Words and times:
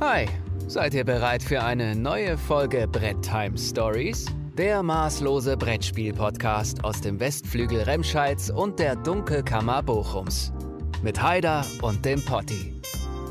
Hi, 0.00 0.26
seid 0.66 0.92
ihr 0.94 1.04
bereit 1.04 1.40
für 1.40 1.62
eine 1.62 1.94
neue 1.94 2.36
Folge 2.36 2.88
Brett 2.88 3.22
Time 3.22 3.56
Stories? 3.56 4.26
Der 4.58 4.82
maßlose 4.82 5.56
Brettspiel-Podcast 5.56 6.82
aus 6.82 7.00
dem 7.00 7.20
Westflügel 7.20 7.82
Remscheids 7.82 8.50
und 8.50 8.80
der 8.80 8.96
Dunkelkammer 8.96 9.84
Bochums. 9.84 10.52
Mit 11.02 11.22
Haider 11.22 11.64
und 11.80 12.04
dem 12.04 12.20
Potti. 12.24 12.74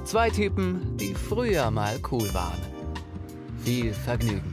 Zwei 0.06 0.30
Typen, 0.30 0.96
die 0.96 1.14
früher 1.14 1.70
mal 1.70 2.00
cool 2.12 2.34
waren. 2.34 2.60
Viel 3.66 3.94
Vergnügen. 3.94 4.50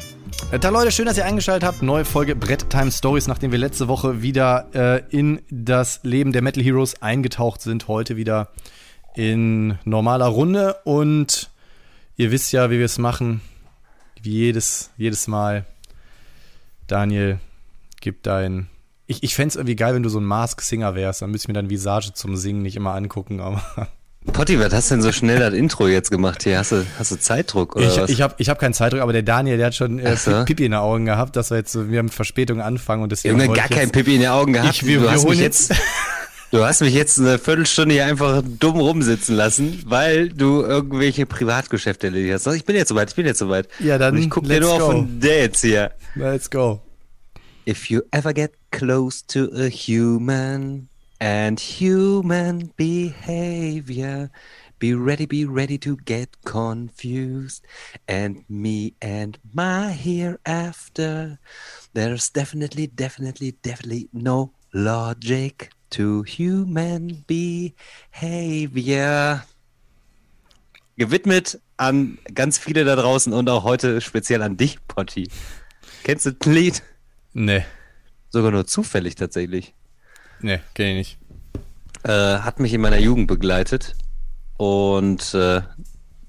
Da 0.61 0.69
Leute, 0.69 0.91
schön, 0.91 1.07
dass 1.07 1.17
ihr 1.17 1.25
eingeschaltet 1.25 1.67
habt. 1.67 1.81
Neue 1.81 2.05
Folge 2.05 2.35
Brett 2.35 2.69
Time 2.71 2.91
Stories, 2.91 3.29
nachdem 3.29 3.53
wir 3.53 3.59
letzte 3.59 3.87
Woche 3.87 4.21
wieder 4.21 4.67
äh, 4.75 5.03
in 5.17 5.43
das 5.49 6.01
Leben 6.03 6.33
der 6.33 6.43
Metal 6.43 6.63
Heroes 6.63 7.01
eingetaucht 7.03 7.61
sind. 7.61 7.87
Heute 7.87 8.17
wieder 8.17 8.49
in 9.15 9.79
normaler 9.85 10.27
Runde 10.27 10.77
und 10.85 11.50
ihr 12.21 12.31
wisst 12.31 12.53
ja, 12.53 12.71
wie 12.71 12.79
wir 12.79 12.85
es 12.85 12.99
machen. 12.99 13.41
Wie 14.23 14.31
jedes, 14.31 14.91
jedes 14.97 15.27
Mal. 15.27 15.65
Daniel, 16.87 17.39
gib 18.01 18.23
dein. 18.23 18.69
Ich, 19.07 19.23
ich 19.23 19.35
fände 19.35 19.49
es 19.49 19.57
irgendwie 19.57 19.77
geil, 19.77 19.95
wenn 19.95 20.03
du 20.03 20.09
so 20.11 20.21
ein 20.21 20.25
Mask-Singer 20.25 20.95
wärst. 20.95 21.23
Dann 21.23 21.31
müsste 21.31 21.47
ich 21.47 21.49
mir 21.49 21.55
deine 21.55 21.71
Visage 21.71 22.13
zum 22.13 22.37
Singen 22.37 22.63
nicht 22.63 22.77
immer 22.77 22.95
angucken, 22.95 23.41
aber. 23.41 23.63
Potti, 24.35 24.61
was 24.61 24.73
hast 24.75 24.91
du 24.91 24.97
denn 24.97 25.03
so 25.03 25.13
schnell 25.13 25.39
das 25.39 25.55
Intro 25.55 25.89
jetzt 25.89 26.11
gemacht 26.11 26.43
hier? 26.43 26.59
Hast 26.59 26.73
du, 26.73 26.85
hast 26.99 27.11
du 27.11 27.17
Zeitdruck 27.19 27.75
oder 27.75 27.87
ich, 27.87 27.97
was? 27.97 28.11
Ich 28.11 28.21
habe 28.21 28.35
ich 28.37 28.51
hab 28.51 28.59
keinen 28.59 28.75
Zeitdruck, 28.75 29.01
aber 29.01 29.15
der 29.15 29.23
Daniel, 29.23 29.57
der 29.57 29.69
hat 29.69 29.75
schon 29.75 29.99
äh, 29.99 30.15
so. 30.17 30.45
Pipi 30.45 30.67
in 30.67 30.73
den 30.73 30.79
Augen 30.81 31.07
gehabt, 31.07 31.37
dass 31.37 31.51
wir 31.51 31.57
jetzt 31.57 31.73
so, 31.73 31.91
wir 31.91 31.99
haben 31.99 32.11
Verspätung 32.11 32.61
anfangen 32.61 33.03
und 33.03 33.11
deswegen. 33.13 33.41
Junge, 33.41 33.55
gar 33.55 33.69
kein 33.69 33.85
jetzt- 33.85 33.93
Pipi 33.93 34.17
in 34.17 34.21
den 34.21 34.31
Augen 34.31 34.53
gehabt. 34.53 34.75
Ich, 34.75 34.87
wir, 34.87 35.01
wir 35.01 35.11
hast 35.11 35.25
holen 35.25 35.39
jetzt. 35.39 35.71
jetzt, 35.71 35.81
du 36.51 36.65
hast 36.65 36.81
mich 36.81 36.95
jetzt 36.95 37.19
eine 37.19 37.39
Viertelstunde 37.39 37.95
hier 37.95 38.07
einfach 38.07 38.43
dumm 38.45 38.79
rumsitzen 38.79 39.37
lassen, 39.37 39.83
weil 39.87 40.29
du 40.31 40.63
irgendwelche 40.63 41.27
Privatgeschäfte 41.27 42.09
erledigt 42.09 42.35
hast. 42.35 42.55
Ich 42.55 42.65
bin 42.65 42.77
jetzt 42.77 42.89
soweit, 42.89 43.11
ich 43.11 43.17
bin 43.17 43.27
jetzt 43.27 43.39
soweit. 43.39 43.69
Ja, 43.79 43.99
dann 43.99 44.15
Und 44.17 44.23
ich 44.23 44.31
guck 44.31 44.45
dir 44.45 44.61
nur 44.61 44.79
go. 44.79 44.85
auf 44.85 45.05
der 45.09 45.41
jetzt 45.43 45.61
hier. 45.61 45.93
Let's 46.15 46.51
go. 46.51 46.81
If 47.67 47.91
you 47.91 48.01
ever 48.11 48.33
get 48.33 48.53
close 48.71 49.25
to 49.29 49.51
a 49.55 49.69
human 49.69 50.89
and 51.21 51.61
human 51.61 52.73
behavior, 52.77 54.31
be 54.79 54.95
ready, 54.95 55.27
be 55.27 55.45
ready 55.45 55.79
to 55.79 55.97
get 56.07 56.31
confused. 56.45 57.63
And 58.09 58.49
me 58.49 58.95
and 59.03 59.39
my 59.53 59.93
hereafter, 59.93 61.39
there's 61.93 62.33
definitely, 62.33 62.89
definitely, 62.89 63.53
definitely 63.63 64.09
no 64.13 64.53
logic 64.73 65.71
to 65.91 66.25
human 66.25 67.25
behavior. 68.21 69.43
Gewidmet 70.97 71.61
an 71.77 72.19
ganz 72.35 72.59
viele 72.59 72.85
da 72.85 72.95
draußen 72.97 73.33
und 73.33 73.49
auch 73.49 73.65
heute 73.65 74.01
speziell 74.01 74.43
an 74.43 74.57
dich, 74.57 74.79
Potti. 74.87 75.29
Kennst 76.05 76.27
du 76.27 76.33
das 76.33 76.47
Lied? 76.53 76.83
Nee, 77.33 77.65
Sogar 78.31 78.51
nur 78.53 78.67
zufällig 78.67 79.15
tatsächlich. 79.17 79.75
nee, 80.41 80.61
kenn 80.75 80.97
ich 80.97 80.97
nicht. 80.97 81.19
Äh, 82.05 82.39
hat 82.41 82.61
mich 82.61 82.73
in 82.73 82.81
meiner 82.81 82.99
Jugend 82.99 83.27
begleitet. 83.27 83.95
Und 84.57 85.35
äh, 85.35 85.63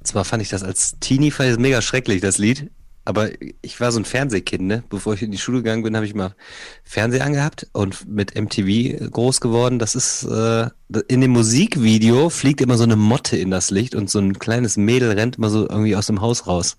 zwar 0.03 0.25
fand 0.25 0.41
ich 0.41 0.49
das 0.49 0.63
als 0.63 0.97
Teenie 0.99 1.31
fand 1.31 1.51
ich 1.51 1.57
mega 1.57 1.81
schrecklich, 1.81 2.21
das 2.21 2.37
Lied. 2.37 2.71
Aber 3.03 3.29
ich 3.61 3.79
war 3.79 3.91
so 3.91 3.99
ein 3.99 4.05
Fernsehkind, 4.05 4.63
ne? 4.63 4.83
Bevor 4.89 5.15
ich 5.15 5.23
in 5.23 5.31
die 5.31 5.39
Schule 5.39 5.57
gegangen 5.59 5.81
bin, 5.81 5.95
habe 5.95 6.05
ich 6.05 6.13
mal 6.13 6.35
Fernseher 6.83 7.25
angehabt 7.25 7.67
und 7.73 8.07
mit 8.07 8.35
MTV 8.39 9.09
groß 9.09 9.41
geworden. 9.41 9.79
Das 9.79 9.95
ist 9.95 10.23
äh, 10.23 10.69
in 11.07 11.21
dem 11.21 11.31
Musikvideo 11.31 12.29
fliegt 12.29 12.61
immer 12.61 12.77
so 12.77 12.83
eine 12.83 12.95
Motte 12.95 13.37
in 13.37 13.49
das 13.49 13.71
Licht 13.71 13.95
und 13.95 14.09
so 14.09 14.19
ein 14.19 14.37
kleines 14.37 14.77
Mädel 14.77 15.11
rennt 15.11 15.37
immer 15.37 15.49
so 15.49 15.67
irgendwie 15.67 15.95
aus 15.95 16.05
dem 16.05 16.21
Haus 16.21 16.45
raus. 16.45 16.77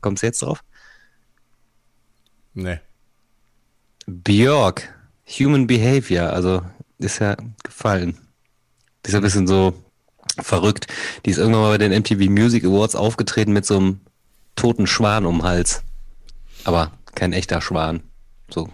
Kommst 0.00 0.22
du 0.22 0.26
jetzt 0.26 0.40
drauf? 0.40 0.64
Nee. 2.54 2.80
Björk, 4.06 4.88
Human 5.38 5.66
Behavior, 5.66 6.30
also 6.30 6.62
ist 6.98 7.18
ja 7.18 7.36
gefallen. 7.62 8.16
Die 9.04 9.10
ist 9.10 9.14
ein 9.14 9.22
bisschen 9.22 9.46
so 9.46 9.74
verrückt. 10.38 10.86
Die 11.24 11.30
ist 11.30 11.38
irgendwann 11.38 11.62
mal 11.62 11.76
bei 11.76 11.78
den 11.78 11.92
MTV 11.92 12.30
Music 12.30 12.64
Awards 12.64 12.94
aufgetreten 12.94 13.52
mit 13.52 13.66
so 13.66 13.76
einem 13.76 14.00
toten 14.56 14.86
Schwan 14.86 15.26
um 15.26 15.38
den 15.38 15.44
Hals. 15.44 15.82
Aber 16.64 16.92
kein 17.14 17.32
echter 17.32 17.60
Schwan. 17.60 18.02
So. 18.50 18.68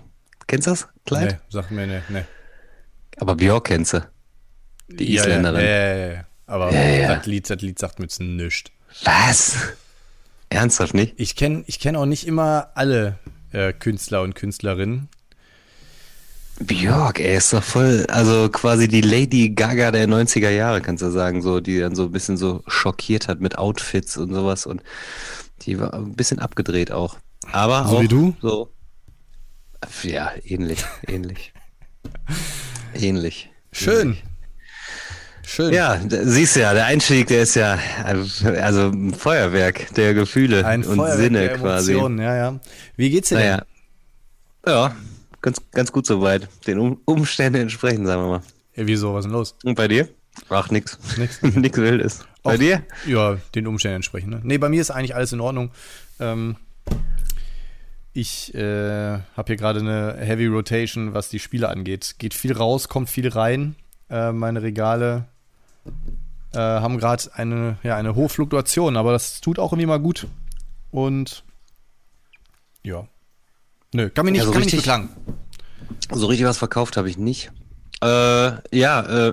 Kennst 0.46 0.66
du 0.66 0.70
das 0.72 0.88
Kleid? 1.04 1.32
Nee, 1.32 1.38
sag 1.50 1.70
mir 1.70 1.86
nee, 1.86 2.00
nee. 2.08 2.24
Aber 3.18 3.34
Björk 3.36 3.64
kennst 3.66 3.92
du. 3.94 4.06
Die 4.88 5.12
Ja, 5.12 5.22
Isländerin. 5.22 5.60
Ja, 5.60 5.94
ja, 5.94 6.12
ja. 6.12 6.24
Aber 6.46 6.72
ja. 6.72 7.14
Das, 7.16 7.26
Lied, 7.26 7.48
das 7.48 7.60
Lied 7.60 7.78
sagt 7.78 7.98
mir 7.98 8.06
jetzt 8.06 8.20
nichts. 8.20 8.70
Was? 9.04 9.56
Ernsthaft 10.50 10.94
nicht? 10.94 11.14
Ich 11.16 11.34
kenne 11.34 11.64
ich 11.66 11.80
kenn 11.80 11.96
auch 11.96 12.06
nicht 12.06 12.26
immer 12.26 12.70
alle 12.74 13.18
äh, 13.52 13.72
Künstler 13.72 14.22
und 14.22 14.34
Künstlerinnen. 14.34 15.08
Björk, 16.60 17.18
ey, 17.18 17.36
ist 17.36 17.52
doch 17.52 17.62
voll, 17.62 18.04
also 18.08 18.48
quasi 18.50 18.86
die 18.86 19.00
Lady 19.00 19.50
Gaga 19.50 19.90
der 19.90 20.06
90er 20.06 20.50
Jahre, 20.50 20.82
kannst 20.82 21.02
du 21.02 21.10
sagen, 21.10 21.40
so, 21.40 21.60
die 21.60 21.80
dann 21.80 21.94
so 21.94 22.04
ein 22.04 22.12
bisschen 22.12 22.36
so 22.36 22.62
schockiert 22.66 23.26
hat 23.26 23.40
mit 23.40 23.56
Outfits 23.56 24.16
und 24.18 24.34
sowas 24.34 24.66
und 24.66 24.82
die 25.66 25.78
war 25.78 25.94
ein 25.94 26.14
bisschen 26.14 26.38
abgedreht 26.38 26.92
auch. 26.92 27.16
Aber 27.50 27.86
So 27.88 27.96
auch 27.96 28.02
wie 28.02 28.08
du? 28.08 28.36
So, 28.40 28.70
ja, 30.02 30.32
ähnlich, 30.44 30.84
ähnlich. 31.06 31.52
ähnlich. 32.94 33.50
Schön. 33.72 34.16
Schön. 35.44 35.72
Ja, 35.74 36.00
siehst 36.08 36.56
du 36.56 36.60
ja, 36.60 36.72
der 36.72 36.86
Einstieg, 36.86 37.26
der 37.26 37.42
ist 37.42 37.56
ja, 37.56 37.78
also 38.04 38.88
ein 38.88 39.12
Feuerwerk 39.12 39.92
der 39.94 40.14
Gefühle 40.14 40.64
Ein 40.64 40.84
und 40.84 40.96
Feuerwerk 40.96 41.18
Sinne 41.18 41.38
der 41.40 41.58
quasi. 41.58 41.94
Ja, 41.94 42.36
ja. 42.36 42.60
Wie 42.96 43.10
geht's 43.10 43.28
dir 43.28 43.38
denn? 43.38 43.46
Naja. 43.46 43.66
Ja, 44.66 44.96
ganz, 45.40 45.60
ganz 45.72 45.92
gut 45.92 46.06
soweit. 46.06 46.48
Den 46.66 46.78
um 46.78 47.00
Umständen 47.04 47.60
entsprechend, 47.60 48.06
sagen 48.06 48.22
wir 48.22 48.28
mal. 48.28 48.42
Ja, 48.76 48.86
wieso, 48.86 49.12
was 49.12 49.24
ist 49.24 49.30
denn 49.30 49.32
los? 49.32 49.54
Und 49.64 49.74
bei 49.74 49.88
dir? 49.88 50.08
Ach, 50.48 50.70
nix. 50.70 50.98
Nix. 51.18 51.42
nix 51.42 51.78
Wildes. 51.78 52.24
Bei 52.42 52.56
dir? 52.56 52.82
Ja, 53.06 53.36
den 53.54 53.66
Umständen 53.66 53.96
entsprechend. 53.96 54.30
Ne? 54.30 54.40
Nee, 54.42 54.58
bei 54.58 54.68
mir 54.68 54.80
ist 54.80 54.90
eigentlich 54.90 55.14
alles 55.14 55.32
in 55.32 55.40
Ordnung. 55.40 55.70
Ähm, 56.18 56.56
ich 58.12 58.54
äh, 58.54 59.18
habe 59.36 59.46
hier 59.46 59.56
gerade 59.56 59.80
eine 59.80 60.16
Heavy 60.18 60.46
Rotation, 60.46 61.14
was 61.14 61.28
die 61.28 61.38
Spiele 61.38 61.68
angeht. 61.68 62.16
Geht 62.18 62.34
viel 62.34 62.52
raus, 62.52 62.88
kommt 62.88 63.08
viel 63.08 63.28
rein. 63.28 63.76
Äh, 64.10 64.32
meine 64.32 64.62
Regale 64.62 65.26
äh, 66.52 66.58
haben 66.58 66.98
gerade 66.98 67.30
eine, 67.34 67.78
ja, 67.82 67.96
eine 67.96 68.14
hohe 68.14 68.28
Fluktuation, 68.28 68.96
aber 68.96 69.12
das 69.12 69.40
tut 69.40 69.58
auch 69.58 69.72
irgendwie 69.72 69.86
mal 69.86 70.00
gut. 70.00 70.26
Und 70.90 71.44
ja. 72.82 73.06
Nö, 73.94 74.10
kann 74.10 74.24
mich 74.26 74.32
nicht, 74.32 74.44
so 74.44 74.50
kann 74.50 74.60
mich 74.60 74.72
nicht 74.72 74.74
richtig- 74.86 74.92
beklagen. 74.92 75.08
So 76.10 76.26
richtig 76.26 76.46
was 76.46 76.58
verkauft 76.58 76.96
habe 76.96 77.08
ich 77.08 77.16
nicht. 77.16 77.50
Äh, 78.02 78.76
ja, 78.76 79.28
äh, 79.28 79.32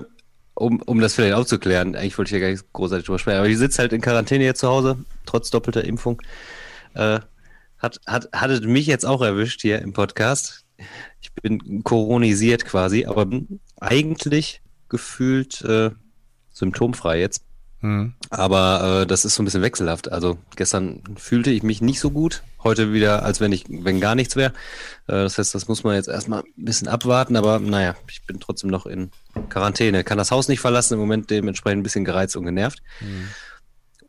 um, 0.60 0.80
um 0.82 1.00
das 1.00 1.14
vielleicht 1.14 1.34
aufzuklären, 1.34 1.96
eigentlich 1.96 2.18
wollte 2.18 2.28
ich 2.28 2.40
ja 2.40 2.46
gar 2.46 2.52
nicht 2.52 2.72
großartig 2.72 3.06
drüber 3.06 3.18
sprechen, 3.18 3.38
aber 3.38 3.48
ich 3.48 3.58
sitze 3.58 3.78
halt 3.78 3.92
in 3.92 4.00
Quarantäne 4.00 4.44
jetzt 4.44 4.60
zu 4.60 4.68
Hause, 4.68 4.98
trotz 5.24 5.50
doppelter 5.50 5.84
Impfung. 5.84 6.20
Äh, 6.94 7.20
hat, 7.78 8.00
hat, 8.06 8.28
hattet 8.32 8.64
mich 8.64 8.86
jetzt 8.86 9.06
auch 9.06 9.22
erwischt 9.22 9.62
hier 9.62 9.80
im 9.80 9.94
Podcast. 9.94 10.64
Ich 11.22 11.32
bin 11.32 11.82
koronisiert 11.82 12.66
quasi, 12.66 13.06
aber 13.06 13.26
eigentlich 13.80 14.60
gefühlt 14.88 15.62
äh, 15.62 15.90
symptomfrei 16.52 17.20
jetzt. 17.20 17.42
Hm. 17.80 18.12
Aber 18.28 19.02
äh, 19.02 19.06
das 19.06 19.24
ist 19.24 19.34
so 19.34 19.42
ein 19.42 19.46
bisschen 19.46 19.62
wechselhaft. 19.62 20.12
Also 20.12 20.38
gestern 20.54 21.02
fühlte 21.16 21.50
ich 21.50 21.62
mich 21.62 21.80
nicht 21.80 21.98
so 21.98 22.10
gut, 22.10 22.42
heute 22.62 22.92
wieder, 22.92 23.22
als 23.22 23.40
wenn 23.40 23.52
ich, 23.52 23.64
wenn 23.68 24.00
gar 24.00 24.14
nichts 24.14 24.36
wäre. 24.36 24.52
Äh, 25.06 25.24
das 25.24 25.38
heißt, 25.38 25.54
das 25.54 25.66
muss 25.66 25.82
man 25.82 25.94
jetzt 25.94 26.08
erstmal 26.08 26.40
ein 26.42 26.64
bisschen 26.64 26.88
abwarten, 26.88 27.36
aber 27.36 27.58
naja, 27.58 27.94
ich 28.10 28.24
bin 28.26 28.38
trotzdem 28.38 28.70
noch 28.70 28.86
in 28.86 29.10
Quarantäne. 29.48 30.04
Kann 30.04 30.18
das 30.18 30.30
Haus 30.30 30.48
nicht 30.48 30.60
verlassen, 30.60 30.94
im 30.94 31.00
Moment 31.00 31.30
dementsprechend 31.30 31.80
ein 31.80 31.84
bisschen 31.84 32.04
gereizt 32.04 32.36
und 32.36 32.44
genervt. 32.44 32.82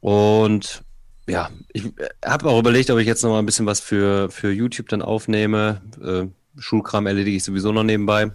Und 0.01 0.83
ja, 1.27 1.49
ich 1.71 1.85
habe 2.25 2.49
auch 2.49 2.59
überlegt, 2.59 2.89
ob 2.89 2.99
ich 2.99 3.07
jetzt 3.07 3.23
noch 3.23 3.29
mal 3.29 3.39
ein 3.39 3.45
bisschen 3.45 3.65
was 3.65 3.79
für, 3.79 4.29
für 4.29 4.51
YouTube 4.51 4.89
dann 4.89 5.01
aufnehme. 5.01 5.81
Äh, 6.03 6.27
Schulkram 6.59 7.07
erledige 7.07 7.37
ich 7.37 7.43
sowieso 7.43 7.71
noch 7.71 7.83
nebenbei. 7.83 8.31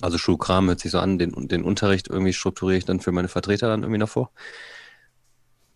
Also 0.00 0.18
Schulkram 0.18 0.68
hört 0.68 0.80
sich 0.80 0.90
so 0.90 0.98
an, 0.98 1.18
den, 1.18 1.48
den 1.48 1.62
Unterricht 1.62 2.08
irgendwie 2.08 2.32
strukturiere 2.32 2.78
ich 2.78 2.84
dann 2.84 3.00
für 3.00 3.12
meine 3.12 3.28
Vertreter 3.28 3.68
dann 3.68 3.82
irgendwie 3.82 3.98
noch 3.98 4.08
vor. 4.08 4.30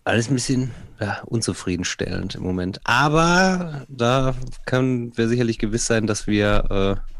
Alles 0.05 0.29
ein 0.29 0.35
bisschen 0.35 0.71
ja, 1.01 1.23
unzufriedenstellend 1.25 2.35
im 2.35 2.43
Moment. 2.43 2.81
Aber 2.85 3.87
da 3.89 4.35
kann 4.67 5.17
wir 5.17 5.29
sicherlich 5.29 5.59
gewiss 5.59 5.87
sein, 5.87 6.06
dass 6.06 6.27
wir 6.27 6.99
äh, 6.99 7.11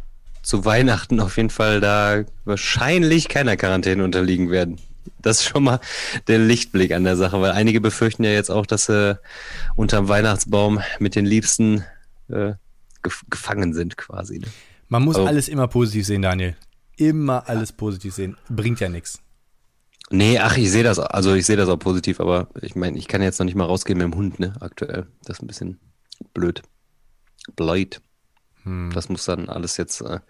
zu 0.43 0.67
Weihnachten 0.67 1.21
auf 1.21 1.39
jeden 1.39 1.49
Fall 1.51 1.81
da 1.81 2.25
wahrscheinlich 2.45 3.29
keiner 3.29 3.57
Quarantäne 3.57 4.05
unterliegen 4.05 4.51
werden. 4.51 4.79
Das 5.19 5.39
ist 5.41 5.45
schon 5.49 5.65
mal 5.65 5.81
der 6.27 6.39
Lichtblick 6.39 6.93
an 6.93 7.05
der 7.05 7.17
Sache, 7.17 7.41
weil 7.41 7.53
einige 7.53 7.81
befürchten 7.81 8.25
ja 8.25 8.31
jetzt 8.33 8.51
auch, 8.51 8.67
dass 8.67 8.87
sie 8.87 9.19
unterm 9.77 10.09
Weihnachtsbaum 10.09 10.81
mit 10.99 11.15
den 11.15 11.25
Liebsten 11.25 11.85
äh, 12.29 12.53
gef 13.03 13.23
gefangen 13.31 13.73
sind 13.73 13.97
quasi. 13.97 14.41
Ne? 14.41 14.47
Man 14.89 15.03
muss 15.03 15.17
Oh. 15.17 15.27
alles 15.27 15.49
immer 15.49 15.69
positiv 15.69 16.07
sehen, 16.07 16.21
Daniel. 16.23 16.55
Immer 16.97 17.49
alles 17.49 17.73
positiv 17.73 18.15
sehen. 18.15 18.37
Bringt 18.49 18.81
ja 18.81 18.89
nichts. 18.89 19.21
Nee, 20.11 20.39
ach, 20.39 20.57
ich 20.57 20.71
sehe 20.71 20.85
das, 20.85 20.99
also 20.99 21.35
ich 21.35 21.47
sehe 21.47 21.57
das 21.57 21.69
auch 21.69 21.79
positiv, 21.79 22.21
aber 22.21 22.49
ich 22.61 22.77
meine, 22.77 22.99
ich 22.99 23.09
kann 23.09 23.23
jetzt 23.23 23.39
noch 23.39 23.47
nicht 23.47 23.55
mal 23.55 23.65
rausgehen 23.65 23.99
mit 23.99 24.05
dem 24.05 24.15
Hund, 24.15 24.39
ne, 24.39 24.55
aktuell. 24.61 25.07
Das 25.25 25.39
ist 25.39 25.43
ein 25.43 25.47
bisschen 25.47 25.81
blöd. 26.35 26.63
Blöd. 27.57 28.01
Hm. 28.65 28.91
Das 28.95 29.09
muss 29.09 29.25
dann 29.25 29.49
alles 29.49 29.77
jetzt 29.77 30.03
äh, 30.03 30.21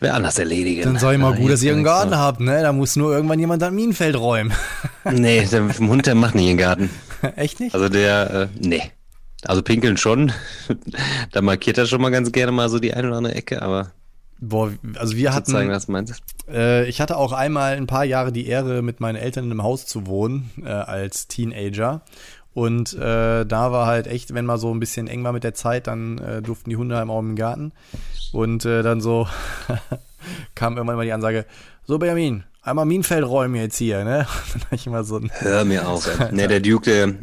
wer 0.00 0.14
anders 0.14 0.38
erledigen. 0.38 0.82
Dann 0.82 0.98
sag 0.98 1.12
ich 1.12 1.18
mal 1.18 1.34
gut, 1.34 1.50
dass 1.50 1.62
ihr 1.62 1.72
einen 1.72 1.84
Garten 1.84 2.10
so. 2.10 2.16
habt, 2.16 2.40
ne? 2.40 2.62
Da 2.62 2.72
muss 2.72 2.96
nur 2.96 3.12
irgendwann 3.12 3.38
jemand 3.38 3.62
ein 3.62 3.74
Minenfeld 3.74 4.16
räumen. 4.16 4.52
nee, 5.04 5.46
der 5.46 5.78
Hund, 5.78 6.06
der 6.06 6.14
macht 6.14 6.34
nicht 6.34 6.48
den 6.48 6.58
Garten. 6.58 6.90
Echt 7.36 7.60
nicht? 7.60 7.74
Also 7.74 7.88
der, 7.88 8.30
äh, 8.30 8.48
nee. 8.58 8.82
Also 9.44 9.62
pinkeln 9.62 9.96
schon. 9.96 10.32
da 11.32 11.42
markiert 11.42 11.78
er 11.78 11.86
schon 11.86 12.00
mal 12.00 12.10
ganz 12.10 12.32
gerne 12.32 12.52
mal 12.52 12.68
so 12.68 12.78
die 12.78 12.94
eine 12.94 13.08
oder 13.08 13.18
andere 13.18 13.34
Ecke, 13.34 13.62
aber 13.62 13.92
Boah, 14.40 14.72
also 14.96 15.16
wir 15.16 15.34
hatten. 15.34 15.50
Zeigen, 15.50 15.70
was 15.70 15.88
meinst. 15.88 16.22
Äh, 16.48 16.88
ich 16.88 17.00
hatte 17.00 17.16
auch 17.16 17.32
einmal 17.32 17.76
ein 17.76 17.86
paar 17.86 18.04
Jahre 18.04 18.32
die 18.32 18.46
Ehre, 18.46 18.82
mit 18.82 19.00
meinen 19.00 19.16
Eltern 19.16 19.44
in 19.44 19.50
einem 19.50 19.62
Haus 19.62 19.86
zu 19.86 20.06
wohnen, 20.06 20.50
äh, 20.64 20.68
als 20.68 21.26
Teenager. 21.26 22.02
Und 22.54 22.94
äh, 22.94 23.44
da 23.44 23.72
war 23.72 23.86
halt 23.86 24.06
echt, 24.06 24.34
wenn 24.34 24.44
mal 24.44 24.58
so 24.58 24.72
ein 24.72 24.80
bisschen 24.80 25.06
eng 25.06 25.22
war 25.22 25.32
mit 25.32 25.44
der 25.44 25.54
Zeit, 25.54 25.86
dann 25.86 26.18
äh, 26.18 26.42
durften 26.42 26.70
die 26.70 26.76
Hunde 26.76 26.96
halt 26.96 27.08
auch 27.08 27.20
im 27.20 27.36
Garten. 27.36 27.72
Und 28.32 28.64
äh, 28.64 28.82
dann 28.82 29.00
so 29.00 29.28
kam 30.54 30.76
irgendwann 30.76 30.96
mal 30.96 31.04
die 31.04 31.12
Ansage, 31.12 31.46
so 31.84 31.98
Benjamin, 31.98 32.44
einmal 32.62 32.84
Minenfeld 32.84 33.24
räumen 33.24 33.54
jetzt 33.54 33.76
hier, 33.76 34.04
ne? 34.04 34.26
dann 34.52 34.62
ich 34.72 34.86
immer 34.86 35.04
so 35.04 35.18
ein 35.18 35.30
Hör 35.38 35.64
mir 35.64 35.88
auf, 35.88 36.08
ey. 36.20 36.32
Ne, 36.34 36.48
der 36.48 36.60
Duke, 36.60 36.90
der, 36.90 37.14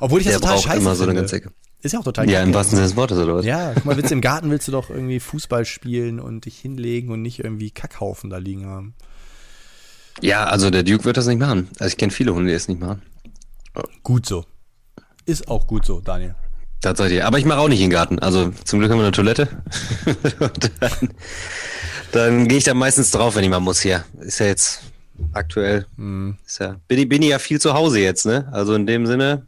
Obwohl 0.00 0.20
ich 0.20 0.26
das 0.26 0.34
der 0.34 0.40
total 0.40 0.54
braucht 0.54 0.64
scheiße 0.66 0.80
immer 0.80 0.94
so 0.94 1.04
eine 1.04 1.14
ganze 1.14 1.36
Ecke. 1.36 1.50
Ist 1.84 1.92
ja 1.92 2.00
auch 2.00 2.04
total 2.04 2.28
Ja, 2.30 2.42
im 2.42 2.54
wahrsten 2.54 2.76
Sinne 2.76 2.88
des 2.88 2.96
Wortes, 2.96 3.18
oder 3.18 3.36
was? 3.36 3.44
Ja, 3.44 3.72
guck 3.74 3.84
mal, 3.84 3.96
willst 3.96 4.10
du 4.10 4.14
im 4.14 4.20
Garten 4.20 4.50
willst 4.50 4.66
du 4.66 4.72
doch 4.72 4.90
irgendwie 4.90 5.20
Fußball 5.20 5.64
spielen 5.64 6.18
und 6.18 6.46
dich 6.46 6.58
hinlegen 6.58 7.10
und 7.10 7.22
nicht 7.22 7.40
irgendwie 7.40 7.70
Kackhaufen 7.70 8.30
da 8.30 8.38
liegen 8.38 8.66
haben. 8.66 8.94
Ja, 10.22 10.44
also 10.44 10.70
der 10.70 10.82
Duke 10.82 11.04
wird 11.04 11.16
das 11.16 11.26
nicht 11.26 11.38
machen. 11.38 11.68
Also 11.78 11.86
ich 11.92 11.96
kenne 11.96 12.10
viele 12.10 12.34
Hunde, 12.34 12.48
die 12.48 12.54
es 12.54 12.68
nicht 12.68 12.80
machen. 12.80 13.02
Gut 14.02 14.26
so. 14.26 14.44
Ist 15.26 15.48
auch 15.48 15.66
gut 15.66 15.84
so, 15.84 16.00
Daniel. 16.00 16.34
Tatsächlich. 16.80 17.22
Aber 17.22 17.38
ich 17.38 17.44
mache 17.44 17.58
auch 17.58 17.68
nicht 17.68 17.80
in 17.80 17.86
den 17.86 17.94
Garten. 17.94 18.18
Also 18.18 18.50
zum 18.64 18.78
Glück 18.78 18.90
haben 18.90 18.98
wir 18.98 19.04
eine 19.04 19.12
Toilette. 19.12 19.48
dann 20.80 21.08
dann 22.14 22.46
gehe 22.48 22.58
ich 22.58 22.64
da 22.64 22.74
meistens 22.74 23.10
drauf, 23.10 23.34
wenn 23.34 23.44
ich 23.44 23.50
mal 23.50 23.60
muss 23.60 23.80
hier. 23.80 24.04
Ist 24.20 24.38
ja 24.38 24.46
jetzt 24.46 24.82
aktuell. 25.32 25.86
Hm. 25.96 26.38
Ist 26.46 26.60
ja, 26.60 26.76
bin, 26.86 26.98
ich, 26.98 27.08
bin 27.08 27.22
ich 27.22 27.30
ja 27.30 27.38
viel 27.38 27.60
zu 27.60 27.74
Hause 27.74 27.98
jetzt, 27.98 28.24
ne? 28.24 28.48
Also 28.52 28.74
in 28.74 28.86
dem 28.86 29.04
Sinne, 29.06 29.46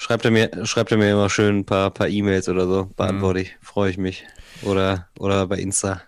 Schreibt 0.00 0.24
er 0.24 0.30
mir, 0.30 0.50
schreibt 0.64 0.92
er 0.92 0.96
mir 0.96 1.10
immer 1.10 1.28
schön 1.28 1.58
ein 1.58 1.64
paar, 1.66 1.90
paar 1.90 2.08
E-Mails 2.08 2.48
oder 2.48 2.66
so, 2.66 2.88
beantworte 2.96 3.40
mhm. 3.40 3.44
ich, 3.44 3.56
freue 3.60 3.90
ich 3.90 3.98
mich. 3.98 4.24
Oder, 4.62 5.08
oder 5.18 5.46
bei 5.46 5.58
Insta. 5.58 6.00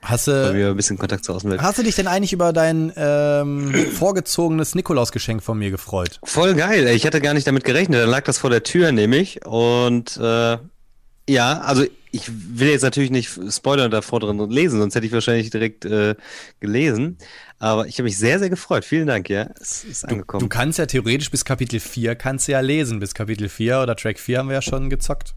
Hast 0.00 0.28
du, 0.28 0.52
mir 0.54 0.68
ein 0.68 0.76
bisschen 0.76 0.96
Kontakt 0.96 1.24
zur 1.24 1.34
Außenwelt. 1.34 1.60
Hast 1.60 1.76
du 1.76 1.82
dich 1.82 1.96
denn 1.96 2.06
eigentlich 2.06 2.32
über 2.32 2.52
dein 2.52 2.92
ähm, 2.94 3.74
vorgezogenes 3.98 4.76
Nikolausgeschenk 4.76 5.42
von 5.42 5.58
mir 5.58 5.72
gefreut? 5.72 6.20
Voll 6.22 6.54
geil, 6.54 6.86
ey. 6.86 6.94
ich 6.94 7.04
hatte 7.04 7.20
gar 7.20 7.34
nicht 7.34 7.48
damit 7.48 7.64
gerechnet. 7.64 8.00
Dann 8.00 8.10
lag 8.10 8.22
das 8.22 8.38
vor 8.38 8.50
der 8.50 8.62
Tür 8.62 8.92
nämlich. 8.92 9.44
Und 9.44 10.16
äh, 10.18 10.58
ja, 11.28 11.60
also 11.62 11.84
ich 12.12 12.30
will 12.30 12.68
jetzt 12.68 12.82
natürlich 12.82 13.10
nicht 13.10 13.28
Spoiler 13.50 13.88
davor 13.88 14.20
drin 14.20 14.38
lesen, 14.50 14.78
sonst 14.78 14.94
hätte 14.94 15.06
ich 15.06 15.12
wahrscheinlich 15.12 15.50
direkt 15.50 15.84
äh, 15.84 16.14
gelesen. 16.60 17.18
Aber 17.58 17.86
ich 17.86 17.94
habe 17.94 18.04
mich 18.04 18.18
sehr, 18.18 18.38
sehr 18.38 18.50
gefreut. 18.50 18.84
Vielen 18.84 19.06
Dank, 19.06 19.30
ja. 19.30 19.48
Es 19.60 19.84
ist 19.84 20.04
angekommen. 20.04 20.40
Du, 20.40 20.46
du 20.46 20.48
kannst 20.48 20.78
ja 20.78 20.86
theoretisch 20.86 21.30
bis 21.30 21.44
Kapitel 21.44 21.80
4 21.80 22.14
kannst 22.14 22.48
du 22.48 22.52
ja 22.52 22.60
lesen. 22.60 22.98
Bis 22.98 23.14
Kapitel 23.14 23.48
4 23.48 23.80
oder 23.80 23.96
Track 23.96 24.18
4 24.18 24.38
haben 24.38 24.48
wir 24.48 24.54
ja 24.54 24.62
schon 24.62 24.90
gezockt. 24.90 25.34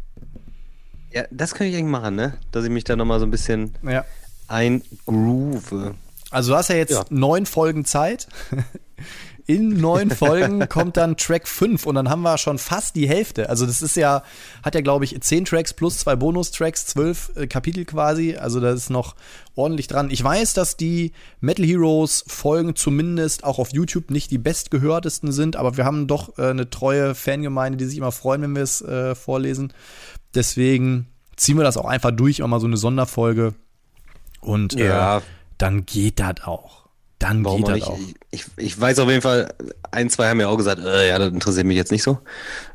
Ja, 1.12 1.24
das 1.32 1.54
könnte 1.54 1.72
ich 1.72 1.76
eigentlich 1.78 1.92
machen, 1.92 2.16
ne? 2.16 2.38
Dass 2.52 2.66
ich 2.66 2.70
mich 2.70 2.84
da 2.84 2.96
nochmal 2.96 3.20
so 3.20 3.26
ein 3.26 3.32
bisschen 3.32 3.74
ja. 3.84 4.06
eingroove. 4.48 5.96
Also 6.30 6.52
du 6.52 6.58
hast 6.58 6.70
ja 6.70 6.76
jetzt 6.76 6.92
ja. 6.92 7.06
neun 7.10 7.46
Folgen 7.46 7.86
Zeit. 7.86 8.28
In 9.50 9.70
neun 9.70 10.12
Folgen 10.12 10.70
kommt 10.70 10.96
dann 10.96 11.18
Track 11.18 11.48
5 11.48 11.88
und 11.88 11.96
dann 11.96 12.08
haben 12.08 12.22
wir 12.22 12.38
schon 12.38 12.60
fast 12.60 12.96
die 12.96 13.10
Hälfte. 13.10 13.50
Also 13.50 13.66
das 13.66 13.82
ist 13.82 13.96
ja, 13.96 14.22
hat 14.62 14.76
ja 14.76 14.82
glaube 14.82 15.06
ich 15.06 15.20
zehn 15.22 15.44
Tracks 15.44 15.74
plus 15.74 15.98
zwei 15.98 16.16
Bonustracks, 16.16 16.86
zwölf 16.86 17.32
äh, 17.36 17.48
Kapitel 17.48 17.84
quasi. 17.86 18.36
Also 18.36 18.60
da 18.60 18.70
ist 18.72 18.92
noch 18.92 19.16
ordentlich 19.56 19.88
dran. 19.88 20.12
Ich 20.12 20.24
weiß, 20.24 20.54
dass 20.54 20.78
die 20.78 21.14
Metal 21.42 21.66
Heroes 21.66 22.24
Folgen 22.28 22.76
zumindest 22.76 23.44
auch 23.44 23.58
auf 23.58 23.74
YouTube 23.74 24.12
nicht 24.12 24.30
die 24.30 24.38
bestgehörtesten 24.38 25.32
sind, 25.32 25.56
aber 25.56 25.78
wir 25.78 25.86
haben 25.86 26.06
doch 26.06 26.38
äh, 26.38 26.52
eine 26.52 26.70
treue 26.70 27.16
Fangemeinde, 27.16 27.80
die 27.80 27.86
sich 27.86 27.98
immer 27.98 28.12
freuen, 28.12 28.44
wenn 28.44 28.56
wir 28.56 28.62
es 28.62 28.84
äh, 28.84 29.16
vorlesen. 29.16 29.74
Deswegen 30.36 31.08
ziehen 31.38 31.58
wir 31.58 31.64
das 31.64 31.76
auch 31.76 31.86
einfach 31.86 32.12
durch, 32.12 32.44
auch 32.44 32.48
mal 32.48 32.60
so 32.60 32.68
eine 32.68 32.78
Sonderfolge. 32.78 33.56
Und 34.42 34.78
äh, 34.78 34.90
ja. 34.90 35.24
dann 35.58 35.88
geht 35.88 36.20
das 36.20 36.44
auch 36.44 36.79
dann 37.20 37.44
Warum 37.44 37.64
geht 37.64 37.82
das 37.82 37.84
auch. 37.84 38.00
Ich, 38.32 38.46
ich, 38.56 38.80
weiß 38.80 39.00
auf 39.00 39.10
jeden 39.10 39.22
Fall, 39.22 39.54
ein, 39.92 40.10
zwei 40.10 40.30
haben 40.30 40.40
ja 40.40 40.48
auch 40.48 40.56
gesagt, 40.56 40.82
äh, 40.84 41.10
ja, 41.10 41.20
das 41.20 41.30
interessiert 41.30 41.66
mich 41.66 41.76
jetzt 41.76 41.92
nicht 41.92 42.02
so. 42.02 42.20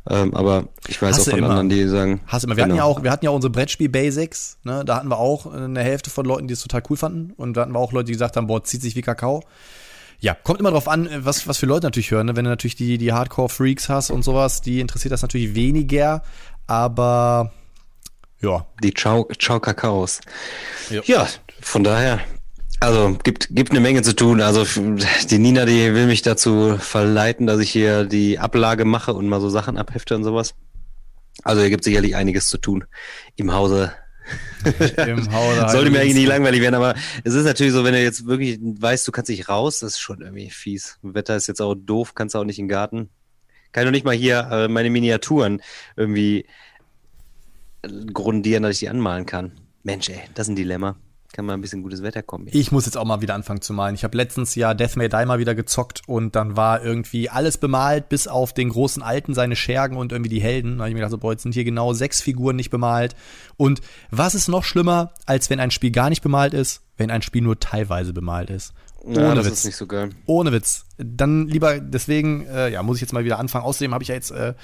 Ähm, 0.08 0.34
aber 0.34 0.68
ich 0.86 1.00
weiß 1.00 1.16
Hast 1.16 1.28
auch 1.28 1.30
von 1.30 1.38
immer. 1.38 1.48
anderen, 1.48 1.70
die 1.70 1.88
sagen. 1.88 2.20
Hast 2.26 2.44
du 2.44 2.48
immer. 2.48 2.56
Wir 2.56 2.64
genau. 2.64 2.74
hatten 2.74 2.78
ja 2.78 2.84
auch, 2.84 3.02
wir 3.02 3.10
hatten 3.10 3.24
ja 3.24 3.30
unsere 3.30 3.50
Brettspiel-Basics, 3.50 4.58
ne? 4.64 4.84
Da 4.84 4.96
hatten 4.96 5.08
wir 5.08 5.18
auch 5.18 5.50
eine 5.50 5.80
Hälfte 5.80 6.10
von 6.10 6.26
Leuten, 6.26 6.46
die 6.46 6.54
es 6.54 6.60
total 6.60 6.82
cool 6.90 6.98
fanden. 6.98 7.32
Und 7.36 7.56
da 7.56 7.62
hatten 7.62 7.72
wir 7.72 7.78
auch 7.78 7.92
Leute, 7.92 8.06
die 8.06 8.12
gesagt 8.12 8.36
haben, 8.36 8.46
boah, 8.46 8.62
zieht 8.62 8.82
sich 8.82 8.94
wie 8.96 9.02
Kakao. 9.02 9.42
Ja, 10.20 10.34
kommt 10.34 10.60
immer 10.60 10.70
drauf 10.70 10.88
an, 10.88 11.08
was, 11.18 11.48
was 11.48 11.56
für 11.56 11.66
Leute 11.66 11.86
natürlich 11.86 12.10
hören. 12.10 12.26
Ne? 12.26 12.36
Wenn 12.36 12.44
du 12.44 12.50
natürlich 12.50 12.76
die, 12.76 12.98
die 12.98 13.12
Hardcore-Freaks 13.12 13.88
hast 13.88 14.10
und 14.10 14.22
sowas, 14.24 14.60
die 14.60 14.80
interessiert 14.80 15.12
das 15.12 15.22
natürlich 15.22 15.54
weniger. 15.54 16.22
Aber 16.66 17.50
ja. 18.40 18.66
Die 18.82 18.92
Ciao, 18.92 19.26
Ciao 19.38 19.58
Kakaos. 19.58 20.20
Ja. 20.90 21.00
ja, 21.04 21.28
von 21.60 21.82
daher, 21.82 22.20
also 22.84 23.16
gibt, 23.22 23.48
gibt 23.50 23.70
eine 23.70 23.80
Menge 23.80 24.02
zu 24.02 24.14
tun. 24.14 24.40
Also 24.40 24.64
die 25.30 25.38
Nina, 25.38 25.64
die 25.64 25.94
will 25.94 26.06
mich 26.06 26.22
dazu 26.22 26.76
verleiten, 26.78 27.46
dass 27.46 27.60
ich 27.60 27.70
hier 27.70 28.04
die 28.04 28.38
Ablage 28.38 28.84
mache 28.84 29.14
und 29.14 29.28
mal 29.28 29.40
so 29.40 29.48
Sachen 29.48 29.76
abhefte 29.78 30.14
und 30.14 30.24
sowas. 30.24 30.54
Also 31.42 31.62
hier 31.62 31.70
gibt 31.70 31.84
sicherlich 31.84 32.14
einiges 32.14 32.48
zu 32.48 32.58
tun 32.58 32.84
im 33.36 33.52
Hause. 33.52 33.92
Im 35.06 35.30
Hause 35.32 35.68
Sollte 35.68 35.90
mir 35.90 36.00
eigentlich 36.00 36.14
nicht 36.14 36.28
langweilig 36.28 36.62
werden, 36.62 36.76
aber 36.76 36.94
es 37.24 37.34
ist 37.34 37.44
natürlich 37.44 37.74
so, 37.74 37.84
wenn 37.84 37.92
du 37.92 38.02
jetzt 38.02 38.26
wirklich 38.26 38.58
weißt, 38.62 39.06
du 39.06 39.12
kannst 39.12 39.28
nicht 39.28 39.50
raus, 39.50 39.80
das 39.80 39.92
ist 39.92 39.98
schon 39.98 40.22
irgendwie 40.22 40.48
fies. 40.48 40.98
Wetter 41.02 41.36
ist 41.36 41.46
jetzt 41.46 41.60
auch 41.60 41.74
doof, 41.74 42.14
kannst 42.14 42.34
auch 42.34 42.44
nicht 42.44 42.58
in 42.58 42.64
den 42.64 42.70
Garten. 42.70 43.10
Kann 43.72 43.84
doch 43.84 43.90
nicht 43.90 44.06
mal 44.06 44.14
hier 44.14 44.48
äh, 44.50 44.68
meine 44.68 44.88
Miniaturen 44.88 45.60
irgendwie 45.96 46.46
grundieren, 48.14 48.62
dass 48.62 48.72
ich 48.72 48.78
die 48.78 48.88
anmalen 48.88 49.26
kann. 49.26 49.52
Mensch, 49.82 50.08
ey, 50.08 50.22
das 50.34 50.46
ist 50.46 50.52
ein 50.52 50.56
Dilemma 50.56 50.96
kann 51.34 51.44
mal 51.44 51.52
ein 51.52 51.60
bisschen 51.60 51.82
gutes 51.82 52.02
Wetter 52.02 52.22
kommen. 52.22 52.46
Ich 52.50 52.72
muss 52.72 52.86
jetzt 52.86 52.96
auch 52.96 53.04
mal 53.04 53.20
wieder 53.20 53.34
anfangen 53.34 53.60
zu 53.60 53.74
malen. 53.74 53.94
Ich 53.94 54.04
habe 54.04 54.16
letztens 54.16 54.54
ja 54.54 54.72
Death 54.72 54.96
May 54.96 55.08
Die 55.08 55.26
mal 55.26 55.38
wieder 55.38 55.54
gezockt 55.54 56.02
und 56.06 56.36
dann 56.36 56.56
war 56.56 56.82
irgendwie 56.82 57.28
alles 57.28 57.58
bemalt, 57.58 58.08
bis 58.08 58.28
auf 58.28 58.54
den 58.54 58.70
großen 58.70 59.02
Alten, 59.02 59.34
seine 59.34 59.56
Schergen 59.56 59.96
und 59.96 60.12
irgendwie 60.12 60.30
die 60.30 60.40
Helden. 60.40 60.78
Da 60.78 60.84
habe 60.84 60.88
ich 60.88 60.94
mir 60.94 61.00
gedacht, 61.00 61.10
so, 61.10 61.18
boah, 61.18 61.32
jetzt 61.32 61.42
sind 61.42 61.52
hier 61.52 61.64
genau 61.64 61.92
sechs 61.92 62.22
Figuren 62.22 62.56
nicht 62.56 62.70
bemalt. 62.70 63.16
Und 63.56 63.80
was 64.10 64.34
ist 64.34 64.48
noch 64.48 64.64
schlimmer, 64.64 65.12
als 65.26 65.50
wenn 65.50 65.60
ein 65.60 65.72
Spiel 65.72 65.90
gar 65.90 66.08
nicht 66.08 66.22
bemalt 66.22 66.54
ist, 66.54 66.82
wenn 66.96 67.10
ein 67.10 67.22
Spiel 67.22 67.42
nur 67.42 67.58
teilweise 67.58 68.12
bemalt 68.12 68.48
ist? 68.48 68.72
Ohne 69.04 69.20
ja, 69.20 69.34
das 69.34 69.46
Witz. 69.46 69.58
ist 69.58 69.64
nicht 69.66 69.76
so 69.76 69.86
geil. 69.86 70.10
Ohne 70.24 70.50
Witz. 70.52 70.86
Dann 70.96 71.46
lieber, 71.46 71.78
deswegen, 71.78 72.46
äh, 72.46 72.70
ja, 72.70 72.82
muss 72.82 72.96
ich 72.96 73.02
jetzt 73.02 73.12
mal 73.12 73.24
wieder 73.24 73.38
anfangen. 73.38 73.64
Außerdem 73.64 73.92
habe 73.92 74.02
ich 74.02 74.08
ja 74.08 74.14
jetzt 74.14 74.30
äh, 74.30 74.54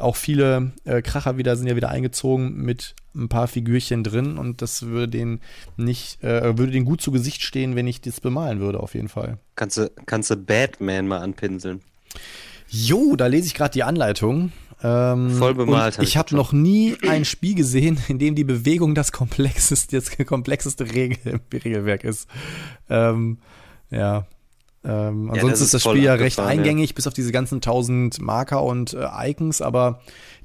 auch 0.00 0.16
viele 0.16 0.72
äh, 0.84 1.00
Kracher 1.00 1.36
wieder, 1.36 1.56
sind 1.56 1.68
ja 1.68 1.76
wieder 1.76 1.90
eingezogen 1.90 2.56
mit 2.56 2.96
ein 3.14 3.28
paar 3.28 3.46
Figürchen 3.46 4.02
drin 4.02 4.36
und 4.38 4.62
das 4.62 4.82
würde 4.82 5.08
den 5.08 5.40
nicht, 5.76 6.22
äh, 6.24 6.58
würde 6.58 6.72
den 6.72 6.84
gut 6.84 7.00
zu 7.00 7.12
Gesicht 7.12 7.42
stehen, 7.42 7.76
wenn 7.76 7.86
ich 7.86 8.00
das 8.00 8.20
bemalen 8.20 8.58
würde, 8.58 8.80
auf 8.80 8.94
jeden 8.94 9.08
Fall. 9.08 9.38
Kannst 9.54 9.76
du, 9.76 9.90
kannst 10.06 10.30
du 10.30 10.36
Batman 10.36 11.06
mal 11.06 11.18
anpinseln? 11.18 11.80
Jo, 12.68 13.14
da 13.14 13.28
lese 13.28 13.46
ich 13.46 13.54
gerade 13.54 13.72
die 13.72 13.84
Anleitung. 13.84 14.50
Ähm, 14.82 15.30
Voll 15.30 15.54
bemalt. 15.54 15.98
Hab 15.98 16.04
ich 16.04 16.16
habe 16.16 16.34
noch 16.34 16.52
nie 16.52 16.96
ein 17.06 17.24
Spiel 17.24 17.54
gesehen, 17.54 17.98
in 18.08 18.18
dem 18.18 18.34
die 18.34 18.44
Bewegung 18.44 18.96
das 18.96 19.12
komplexeste, 19.12 19.96
das 19.96 20.16
komplexeste 20.26 20.92
Regel, 20.92 21.40
Regelwerk 21.52 22.02
ist. 22.02 22.28
Ähm, 22.90 23.38
ja. 23.94 24.26
Ähm, 24.86 25.30
ansonsten 25.30 25.46
ja, 25.46 25.52
ist, 25.52 25.60
ist 25.62 25.74
das 25.74 25.82
Spiel 25.82 26.02
ja 26.02 26.14
recht 26.14 26.38
eingängig, 26.38 26.90
ja. 26.90 26.94
bis 26.94 27.06
auf 27.06 27.14
diese 27.14 27.32
ganzen 27.32 27.62
tausend 27.62 28.20
Marker 28.20 28.62
und 28.62 28.92
äh, 28.92 29.30
Icons, 29.30 29.62
aber 29.62 30.00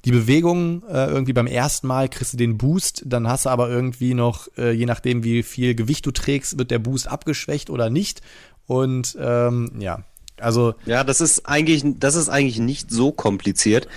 die 0.05 0.11
Bewegung 0.11 0.83
äh, 0.89 1.07
irgendwie 1.07 1.33
beim 1.33 1.47
ersten 1.47 1.87
Mal 1.87 2.07
kriegst 2.07 2.33
du 2.33 2.37
den 2.37 2.57
Boost, 2.57 3.03
dann 3.05 3.27
hast 3.27 3.45
du 3.45 3.49
aber 3.49 3.69
irgendwie 3.69 4.13
noch, 4.13 4.47
äh, 4.57 4.71
je 4.71 4.85
nachdem 4.85 5.25
wie 5.25 5.43
viel 5.43 5.75
Gewicht 5.75 6.05
du 6.05 6.11
trägst, 6.11 6.57
wird 6.57 6.71
der 6.71 6.79
Boost 6.79 7.09
abgeschwächt 7.09 7.69
oder 7.69 7.89
nicht. 7.89 8.21
Und 8.65 9.17
ähm, 9.19 9.71
ja, 9.79 10.03
also 10.39 10.75
ja, 10.85 11.03
das 11.03 11.19
ist 11.19 11.45
eigentlich, 11.45 11.83
das 11.99 12.15
ist 12.15 12.29
eigentlich 12.29 12.59
nicht 12.59 12.91
so 12.91 13.11
kompliziert. 13.11 13.89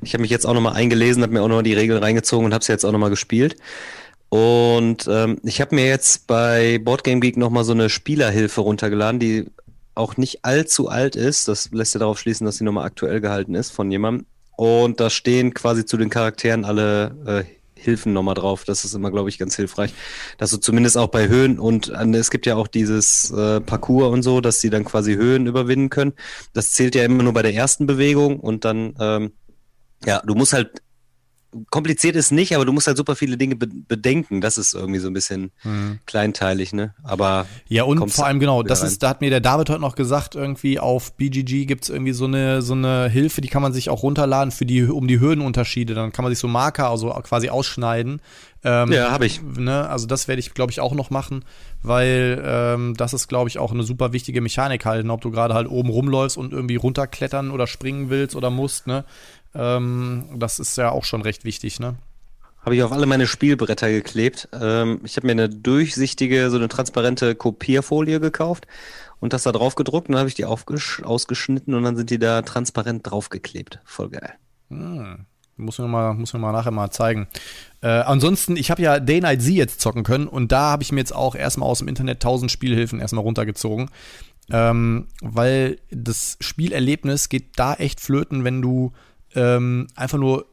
Ich 0.00 0.14
habe 0.14 0.22
mich 0.22 0.30
jetzt 0.30 0.46
auch 0.46 0.54
nochmal 0.54 0.74
eingelesen, 0.74 1.22
habe 1.22 1.34
mir 1.34 1.42
auch 1.42 1.48
nochmal 1.48 1.64
die 1.64 1.74
Regeln 1.74 2.02
reingezogen 2.02 2.46
und 2.46 2.54
habe 2.54 2.62
es 2.62 2.68
jetzt 2.68 2.84
auch 2.84 2.92
nochmal 2.92 3.10
gespielt. 3.10 3.56
Und 4.32 5.06
ähm, 5.10 5.36
ich 5.42 5.60
habe 5.60 5.74
mir 5.74 5.84
jetzt 5.84 6.26
bei 6.26 6.78
Boardgame 6.78 7.20
Geek 7.20 7.36
nochmal 7.36 7.64
so 7.64 7.72
eine 7.72 7.90
Spielerhilfe 7.90 8.62
runtergeladen, 8.62 9.20
die 9.20 9.50
auch 9.94 10.16
nicht 10.16 10.42
allzu 10.42 10.88
alt 10.88 11.16
ist. 11.16 11.48
Das 11.48 11.70
lässt 11.70 11.92
ja 11.92 11.98
darauf 11.98 12.18
schließen, 12.18 12.46
dass 12.46 12.56
sie 12.56 12.64
nochmal 12.64 12.86
aktuell 12.86 13.20
gehalten 13.20 13.54
ist 13.54 13.72
von 13.72 13.90
jemandem. 13.90 14.24
Und 14.56 15.00
da 15.00 15.10
stehen 15.10 15.52
quasi 15.52 15.84
zu 15.84 15.98
den 15.98 16.08
Charakteren 16.08 16.64
alle 16.64 17.14
äh, 17.26 17.44
Hilfen 17.78 18.14
nochmal 18.14 18.34
drauf. 18.34 18.64
Das 18.64 18.86
ist 18.86 18.94
immer, 18.94 19.10
glaube 19.10 19.28
ich, 19.28 19.36
ganz 19.36 19.54
hilfreich. 19.54 19.92
Dass 20.38 20.50
du 20.50 20.56
zumindest 20.56 20.96
auch 20.96 21.08
bei 21.08 21.28
Höhen 21.28 21.58
und 21.58 21.90
es 21.90 22.30
gibt 22.30 22.46
ja 22.46 22.56
auch 22.56 22.68
dieses 22.68 23.30
äh, 23.32 23.60
Parcours 23.60 24.14
und 24.14 24.22
so, 24.22 24.40
dass 24.40 24.62
sie 24.62 24.70
dann 24.70 24.86
quasi 24.86 25.12
Höhen 25.12 25.46
überwinden 25.46 25.90
können. 25.90 26.14
Das 26.54 26.70
zählt 26.70 26.94
ja 26.94 27.04
immer 27.04 27.22
nur 27.22 27.34
bei 27.34 27.42
der 27.42 27.52
ersten 27.52 27.84
Bewegung 27.86 28.40
und 28.40 28.64
dann, 28.64 28.94
ähm, 28.98 29.32
ja, 30.06 30.22
du 30.24 30.34
musst 30.34 30.54
halt 30.54 30.80
kompliziert 31.70 32.16
ist 32.16 32.32
nicht, 32.32 32.54
aber 32.54 32.64
du 32.64 32.72
musst 32.72 32.86
halt 32.86 32.96
super 32.96 33.16
viele 33.16 33.36
Dinge 33.36 33.56
be 33.56 33.66
bedenken. 33.66 34.40
Das 34.40 34.58
ist 34.58 34.74
irgendwie 34.74 35.00
so 35.00 35.08
ein 35.08 35.12
bisschen 35.12 35.50
mhm. 35.64 35.98
kleinteilig, 36.06 36.72
ne? 36.72 36.94
Aber 37.02 37.46
ja 37.68 37.84
und 37.84 38.08
vor 38.10 38.26
allem 38.26 38.40
genau, 38.40 38.62
das 38.62 38.80
rein. 38.80 38.88
ist, 38.88 39.02
da 39.02 39.10
hat 39.10 39.20
mir 39.20 39.30
der 39.30 39.40
David 39.40 39.70
heute 39.70 39.80
noch 39.80 39.94
gesagt, 39.94 40.34
irgendwie 40.34 40.78
auf 40.78 41.14
BGG 41.16 41.66
gibt's 41.66 41.88
irgendwie 41.88 42.12
so 42.12 42.24
eine 42.24 42.62
so 42.62 42.74
eine 42.74 43.08
Hilfe, 43.08 43.40
die 43.40 43.48
kann 43.48 43.62
man 43.62 43.72
sich 43.72 43.90
auch 43.90 44.02
runterladen 44.02 44.50
für 44.50 44.66
die 44.66 44.84
um 44.84 45.06
die 45.08 45.20
Höhenunterschiede. 45.20 45.94
Dann 45.94 46.12
kann 46.12 46.22
man 46.22 46.32
sich 46.32 46.38
so 46.38 46.48
Marker 46.48 46.88
also 46.88 47.10
quasi 47.10 47.48
ausschneiden. 47.50 48.20
Ähm, 48.64 48.92
ja, 48.92 49.10
habe 49.10 49.26
ich. 49.26 49.42
Ne? 49.42 49.88
Also 49.88 50.06
das 50.06 50.28
werde 50.28 50.38
ich, 50.38 50.54
glaube 50.54 50.70
ich, 50.70 50.80
auch 50.80 50.94
noch 50.94 51.10
machen, 51.10 51.44
weil 51.82 52.40
ähm, 52.44 52.94
das 52.96 53.12
ist, 53.12 53.26
glaube 53.26 53.48
ich, 53.48 53.58
auch 53.58 53.72
eine 53.72 53.82
super 53.82 54.12
wichtige 54.12 54.40
Mechanik 54.40 54.84
halt, 54.84 55.08
ob 55.08 55.20
du 55.20 55.32
gerade 55.32 55.54
halt 55.54 55.68
oben 55.68 55.90
rumläufst 55.90 56.36
und 56.36 56.52
irgendwie 56.52 56.76
runterklettern 56.76 57.50
oder 57.50 57.66
springen 57.66 58.08
willst 58.08 58.36
oder 58.36 58.50
musst, 58.50 58.86
ne? 58.86 59.04
Ähm, 59.54 60.24
das 60.36 60.58
ist 60.58 60.76
ja 60.76 60.90
auch 60.90 61.04
schon 61.04 61.22
recht 61.22 61.44
wichtig, 61.44 61.80
ne? 61.80 61.96
Habe 62.64 62.76
ich 62.76 62.82
auf 62.82 62.92
alle 62.92 63.06
meine 63.06 63.26
Spielbretter 63.26 63.90
geklebt. 63.90 64.48
Ähm, 64.52 65.00
ich 65.04 65.16
habe 65.16 65.26
mir 65.26 65.32
eine 65.32 65.48
durchsichtige, 65.48 66.48
so 66.48 66.56
eine 66.56 66.68
transparente 66.68 67.34
Kopierfolie 67.34 68.20
gekauft 68.20 68.66
und 69.18 69.32
das 69.32 69.42
da 69.42 69.52
drauf 69.52 69.74
gedruckt 69.74 70.08
und 70.08 70.12
dann 70.12 70.20
habe 70.20 70.28
ich 70.28 70.36
die 70.36 70.44
ausgeschnitten 70.44 71.74
und 71.74 71.82
dann 71.82 71.96
sind 71.96 72.10
die 72.10 72.18
da 72.18 72.42
transparent 72.42 73.10
draufgeklebt. 73.10 73.80
Voll 73.84 74.10
geil. 74.10 74.34
Hm. 74.68 75.26
Muss 75.56 75.78
mir 75.78 75.86
mal, 75.86 76.14
muss 76.14 76.32
mir 76.32 76.38
mal 76.38 76.52
nachher 76.52 76.70
mal 76.70 76.90
zeigen. 76.90 77.28
Äh, 77.82 77.88
ansonsten, 77.88 78.56
ich 78.56 78.70
habe 78.70 78.80
ja 78.80 79.00
Day 79.00 79.20
Night 79.20 79.42
Z 79.42 79.52
jetzt 79.52 79.80
zocken 79.80 80.02
können 80.02 80.26
und 80.26 80.50
da 80.50 80.70
habe 80.70 80.82
ich 80.82 80.92
mir 80.92 81.00
jetzt 81.00 81.14
auch 81.14 81.34
erstmal 81.34 81.68
aus 81.68 81.80
dem 81.80 81.88
Internet 81.88 82.16
1000 82.16 82.50
Spielhilfen 82.50 83.00
erstmal 83.00 83.22
runtergezogen. 83.22 83.90
Ähm, 84.50 85.06
weil 85.20 85.78
das 85.90 86.36
Spielerlebnis 86.40 87.28
geht 87.28 87.58
da 87.58 87.74
echt 87.74 88.00
flöten, 88.00 88.44
wenn 88.44 88.60
du 88.60 88.92
ähm, 89.34 89.88
einfach 89.94 90.18
nur 90.18 90.46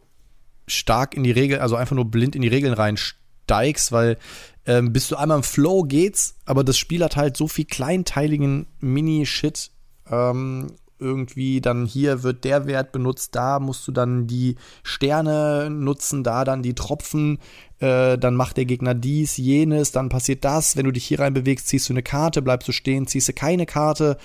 stark 0.67 1.15
in 1.15 1.23
die 1.23 1.31
Regel, 1.31 1.59
also 1.59 1.75
einfach 1.75 1.95
nur 1.95 2.05
blind 2.05 2.35
in 2.35 2.41
die 2.41 2.47
Regeln 2.47 2.73
reinsteigst, 2.73 3.91
weil 3.91 4.17
ähm, 4.65 4.93
bis 4.93 5.07
du 5.07 5.15
einmal 5.15 5.37
im 5.37 5.43
Flow 5.43 5.83
geht's, 5.83 6.35
aber 6.45 6.63
das 6.63 6.77
Spiel 6.77 7.03
hat 7.03 7.15
halt 7.15 7.35
so 7.35 7.47
viel 7.47 7.65
kleinteiligen 7.65 8.67
Mini-Shit. 8.79 9.71
Ähm, 10.09 10.67
irgendwie 10.99 11.61
dann 11.61 11.85
hier 11.85 12.23
wird 12.23 12.43
der 12.43 12.67
Wert 12.67 12.91
benutzt, 12.91 13.35
da 13.35 13.59
musst 13.59 13.87
du 13.87 13.91
dann 13.91 14.27
die 14.27 14.55
Sterne 14.83 15.69
nutzen, 15.69 16.23
da 16.23 16.43
dann 16.43 16.61
die 16.61 16.75
Tropfen, 16.75 17.39
äh, 17.79 18.17
dann 18.17 18.35
macht 18.35 18.57
der 18.57 18.65
Gegner 18.65 18.93
dies, 18.93 19.37
jenes, 19.37 19.91
dann 19.91 20.09
passiert 20.09 20.43
das. 20.43 20.75
Wenn 20.75 20.85
du 20.85 20.91
dich 20.91 21.05
hier 21.05 21.19
rein 21.19 21.33
bewegst, 21.33 21.67
ziehst 21.67 21.89
du 21.89 21.93
eine 21.93 22.03
Karte, 22.03 22.41
bleibst 22.41 22.67
du 22.67 22.73
stehen, 22.73 23.07
ziehst 23.07 23.29
du 23.29 23.33
keine 23.33 23.65
Karte. 23.65 24.17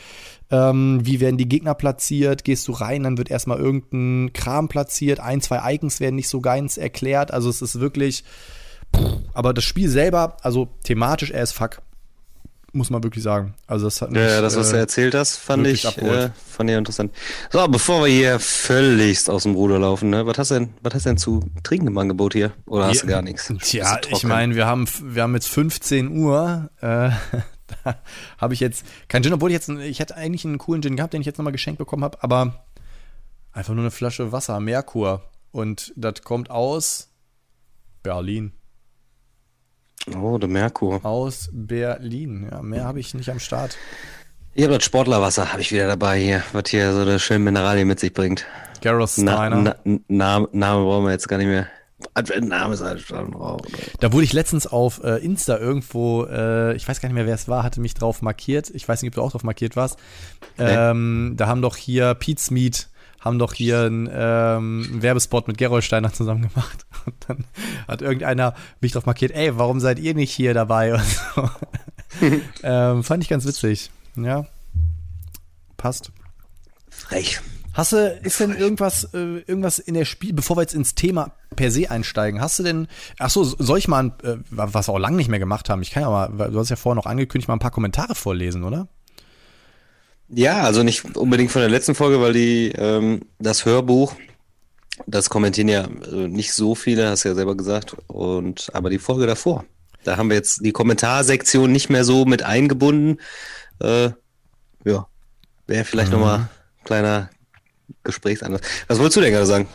Ähm, 0.51 1.01
wie 1.03 1.21
werden 1.21 1.39
die 1.39 1.49
Gegner 1.49 1.75
platziert? 1.75 2.45
Gehst 2.45 2.69
du 2.69 2.73
rein, 2.73 3.03
dann 3.03 3.19
wird 3.19 3.31
erstmal 3.31 3.59
irgendein 3.59 4.33
Kram 4.33 4.69
platziert. 4.69 5.21
Ein, 5.21 5.41
zwei 5.41 5.75
Icons 5.75 6.01
werden 6.01 6.17
nicht 6.17 6.29
so 6.29 6.41
ganz 6.41 6.77
erklärt. 6.77 7.33
Also 7.33 7.49
es 7.49 7.63
ist 7.63 7.81
wirklich. 7.81 8.25
Aber 9.33 9.53
das 9.53 9.65
Spiel 9.65 9.89
selber, 9.89 10.37
also 10.43 10.69
thematisch 10.85 11.35
as 11.35 11.51
fuck, 11.51 11.81
muss 12.75 12.91
man 12.91 13.03
wirklich 13.03 13.25
sagen. 13.25 13.55
Also 13.67 13.87
das 13.87 14.03
hat 14.03 14.11
mich, 14.11 14.21
Ja, 14.21 14.41
das, 14.41 14.57
was 14.57 14.71
du 14.71 14.77
äh, 14.77 14.81
erzählt 14.81 15.15
hast, 15.15 15.37
fand 15.37 15.67
ich 15.67 15.85
äh, 15.85 16.31
fand 16.49 16.71
ich 16.71 16.77
interessant. 16.77 17.13
So, 17.51 17.67
bevor 17.69 18.05
wir 18.05 18.13
hier 18.13 18.39
völligst 18.39 19.31
aus 19.31 19.45
dem 19.45 19.55
Ruder 19.55 19.79
laufen, 19.79 20.11
ne? 20.11 20.27
Was 20.27 20.39
hast 20.39 20.51
du 20.51 20.55
denn, 20.55 20.71
was 20.83 20.95
hast 20.95 21.07
denn 21.07 21.17
zu 21.17 21.41
trinken 21.63 21.89
im 21.89 21.99
Angebot 21.99 22.35
hier? 22.35 22.53
Oder 22.67 22.87
hast 22.87 22.97
ja, 22.97 23.03
du 23.03 23.09
gar 23.09 23.23
nichts? 23.23 23.53
Tja, 23.63 23.99
ich 24.09 24.25
meine, 24.25 24.55
wir 24.55 24.67
haben, 24.67 24.87
wir 25.03 25.23
haben 25.23 25.35
jetzt 25.35 25.49
15 25.49 26.17
Uhr. 26.17 26.71
Äh, 26.81 27.11
da 27.85 27.99
habe 28.39 28.55
ich 28.55 28.61
jetzt 28.61 28.85
kein 29.09 29.23
Gin, 29.23 29.33
obwohl 29.33 29.51
ich 29.51 29.55
jetzt, 29.55 29.69
ich 29.69 30.01
hätte 30.01 30.17
eigentlich 30.17 30.45
einen 30.45 30.59
coolen 30.59 30.83
Gin 30.83 30.97
gehabt, 30.97 31.15
den 31.15 31.21
ich 31.21 31.27
jetzt 31.27 31.39
nochmal 31.39 31.53
geschenkt 31.53 31.79
bekommen 31.79 32.05
habe, 32.05 32.23
aber 32.23 32.65
einfach 33.53 33.75
nur 33.75 33.85
eine 33.85 33.91
Flasche 33.91 34.33
Wasser, 34.33 34.61
Merkur. 34.61 35.23
Und 35.51 35.93
das 35.97 36.23
kommt 36.23 36.51
aus 36.51 37.11
Berlin. 38.03 38.53
Oh, 40.21 40.37
der 40.39 40.49
Merkur. 40.49 41.05
Aus 41.05 41.49
Berlin. 41.53 42.49
Ja, 42.51 42.61
mehr 42.63 42.85
habe 42.85 43.01
ich 43.01 43.15
nicht 43.15 43.31
am 43.31 43.39
Start. 43.39 43.79
Ich 44.53 44.63
habe 44.63 44.75
das 44.75 44.85
Sportlerwasser, 44.85 45.51
habe 45.53 45.63
ich 45.63 45.73
wieder 45.73 45.87
dabei 45.87 46.21
hier, 46.21 46.43
was 46.53 46.69
hier 46.69 46.93
so 46.93 47.01
eine 47.01 47.19
schöne 47.19 47.41
Mineralien 47.41 47.89
mit 47.89 47.99
sich 48.01 48.13
bringt. 48.13 48.47
Gareth 48.83 49.11
Steiner. 49.11 49.57
Na, 49.57 49.77
na, 49.85 50.01
Name, 50.09 50.49
Name 50.53 50.85
brauchen 50.85 51.05
wir 51.07 51.13
jetzt 51.13 51.29
gar 51.29 51.39
nicht 51.39 51.47
mehr. 51.47 51.67
Name 52.41 52.75
ist 52.75 52.83
halt 52.83 53.01
schon 53.01 53.33
drauf. 53.33 53.61
Da 54.01 54.13
wurde 54.13 54.25
ich 54.25 54.33
letztens 54.33 54.67
auf 54.67 55.03
äh, 55.03 55.25
Insta 55.25 55.59
irgendwo, 55.59 56.25
äh, 56.25 56.75
ich 56.75 56.89
weiß 56.89 57.01
gar 57.01 57.09
nicht 57.09 57.15
mehr, 57.15 57.27
wer 57.27 57.35
es 57.35 57.49
war, 57.49 57.63
hatte 57.63 57.81
mich 57.81 57.95
drauf 57.95 58.23
markiert. 58.23 58.71
Ich 58.71 58.89
weiß 58.89 59.03
nicht, 59.03 59.11
ob 59.11 59.15
du 59.15 59.23
auch 59.23 59.33
drauf 59.33 59.45
markiert 59.45 59.77
warst. 59.77 59.99
Ähm, 60.59 61.35
Da 61.37 61.47
haben 61.47 61.63
doch 61.63 61.77
hier 61.77 62.15
Pete's 62.15 62.51
Meat 62.51 62.89
haben 63.25 63.39
doch 63.39 63.55
hier 63.55 63.81
einen, 63.81 64.07
ähm, 64.13 64.87
einen 64.87 65.03
Werbespot 65.03 65.49
mit 65.49 65.57
Gerold 65.57 65.83
Steiner 65.83 66.13
zusammen 66.13 66.43
gemacht. 66.43 66.85
Und 67.07 67.15
dann 67.27 67.45
hat 67.89 68.03
irgendeiner 68.03 68.55
mich 68.81 68.93
drauf 68.93 69.07
markiert, 69.07 69.33
ey, 69.33 69.57
warum 69.57 69.81
seid 69.81 69.99
ihr 69.99 70.15
nicht 70.15 70.33
hier 70.33 70.55
dabei? 70.55 71.01
So. 71.35 71.49
ähm, 72.63 73.03
fand 73.03 73.25
ich 73.25 73.29
ganz 73.29 73.45
witzig. 73.45 73.91
Ja. 74.15 74.47
Passt. 75.77 76.13
Frech. 76.89 77.41
Hast 77.75 77.93
du, 77.93 78.21
ist 78.23 78.39
denn 78.39 78.57
irgendwas, 78.57 79.05
äh, 79.15 79.39
irgendwas 79.47 79.81
in 79.81 79.95
der 79.95 80.05
Spiel, 80.05 80.33
bevor 80.33 80.57
wir 80.57 80.63
jetzt 80.63 80.75
ins 80.75 80.95
Thema 80.95 81.33
per 81.57 81.73
se 81.73 81.91
einsteigen, 81.91 82.41
hast 82.41 82.61
du 82.61 82.63
denn, 82.63 82.87
ach 83.19 83.31
so, 83.31 83.43
soll 83.43 83.79
ich 83.79 83.89
mal, 83.89 84.13
äh, 84.23 84.37
was 84.51 84.89
wir 84.89 84.95
auch 84.95 84.99
lange 84.99 85.17
nicht 85.17 85.29
mehr 85.29 85.41
gemacht 85.41 85.69
haben, 85.69 85.83
ich 85.83 85.91
kann 85.91 86.05
ja 86.05 86.11
mal, 86.11 86.51
du 86.51 86.59
hast 86.59 86.71
ja 86.71 86.77
vorher 86.77 86.95
noch 86.95 87.07
angekündigt, 87.07 87.49
mal 87.49 87.57
ein 87.57 87.61
paar 87.61 87.73
Kommentare 87.73 88.15
vorlesen, 88.15 88.63
oder? 88.63 88.87
Ja, 90.29 90.63
also 90.63 90.85
nicht 90.85 91.17
unbedingt 91.17 91.51
von 91.51 91.61
der 91.61 91.69
letzten 91.69 91.97
Folge, 91.97 92.21
weil 92.21 92.33
die, 92.33 92.73
ähm, 92.77 93.23
das 93.41 93.65
Hörbuch, 93.65 94.15
das 95.09 95.29
kommentieren 95.29 95.69
ja 95.69 95.85
äh, 95.85 96.29
nicht 96.29 96.53
so 96.53 96.77
viele, 96.77 97.11
hast 97.11 97.25
du 97.25 97.31
ja 97.31 97.35
selber 97.35 97.57
gesagt, 97.57 97.97
und, 98.07 98.71
aber 98.73 98.89
die 98.89 99.01
Folge 99.01 99.27
davor, 99.27 99.65
da 100.05 100.17
haben 100.17 100.31
wir 100.31 100.37
jetzt 100.37 100.65
die 100.65 100.73
Kommentarsektion 100.73 101.73
nicht 101.73 101.91
mehr 101.91 102.05
so 102.05 102.25
mit 102.25 102.45
eingebunden, 102.45 103.19
äh, 103.81 104.11
ja, 104.85 105.09
wäre 105.67 105.85
vielleicht 105.85 106.13
mhm. 106.13 106.19
nochmal 106.21 106.49
kleiner 106.85 107.31
Gesprächsanlass. 108.03 108.61
Was 108.89 108.99
wolltest 108.99 109.17
du 109.17 109.21
denn 109.21 109.33
gerade 109.33 109.47
sagen? 109.47 109.69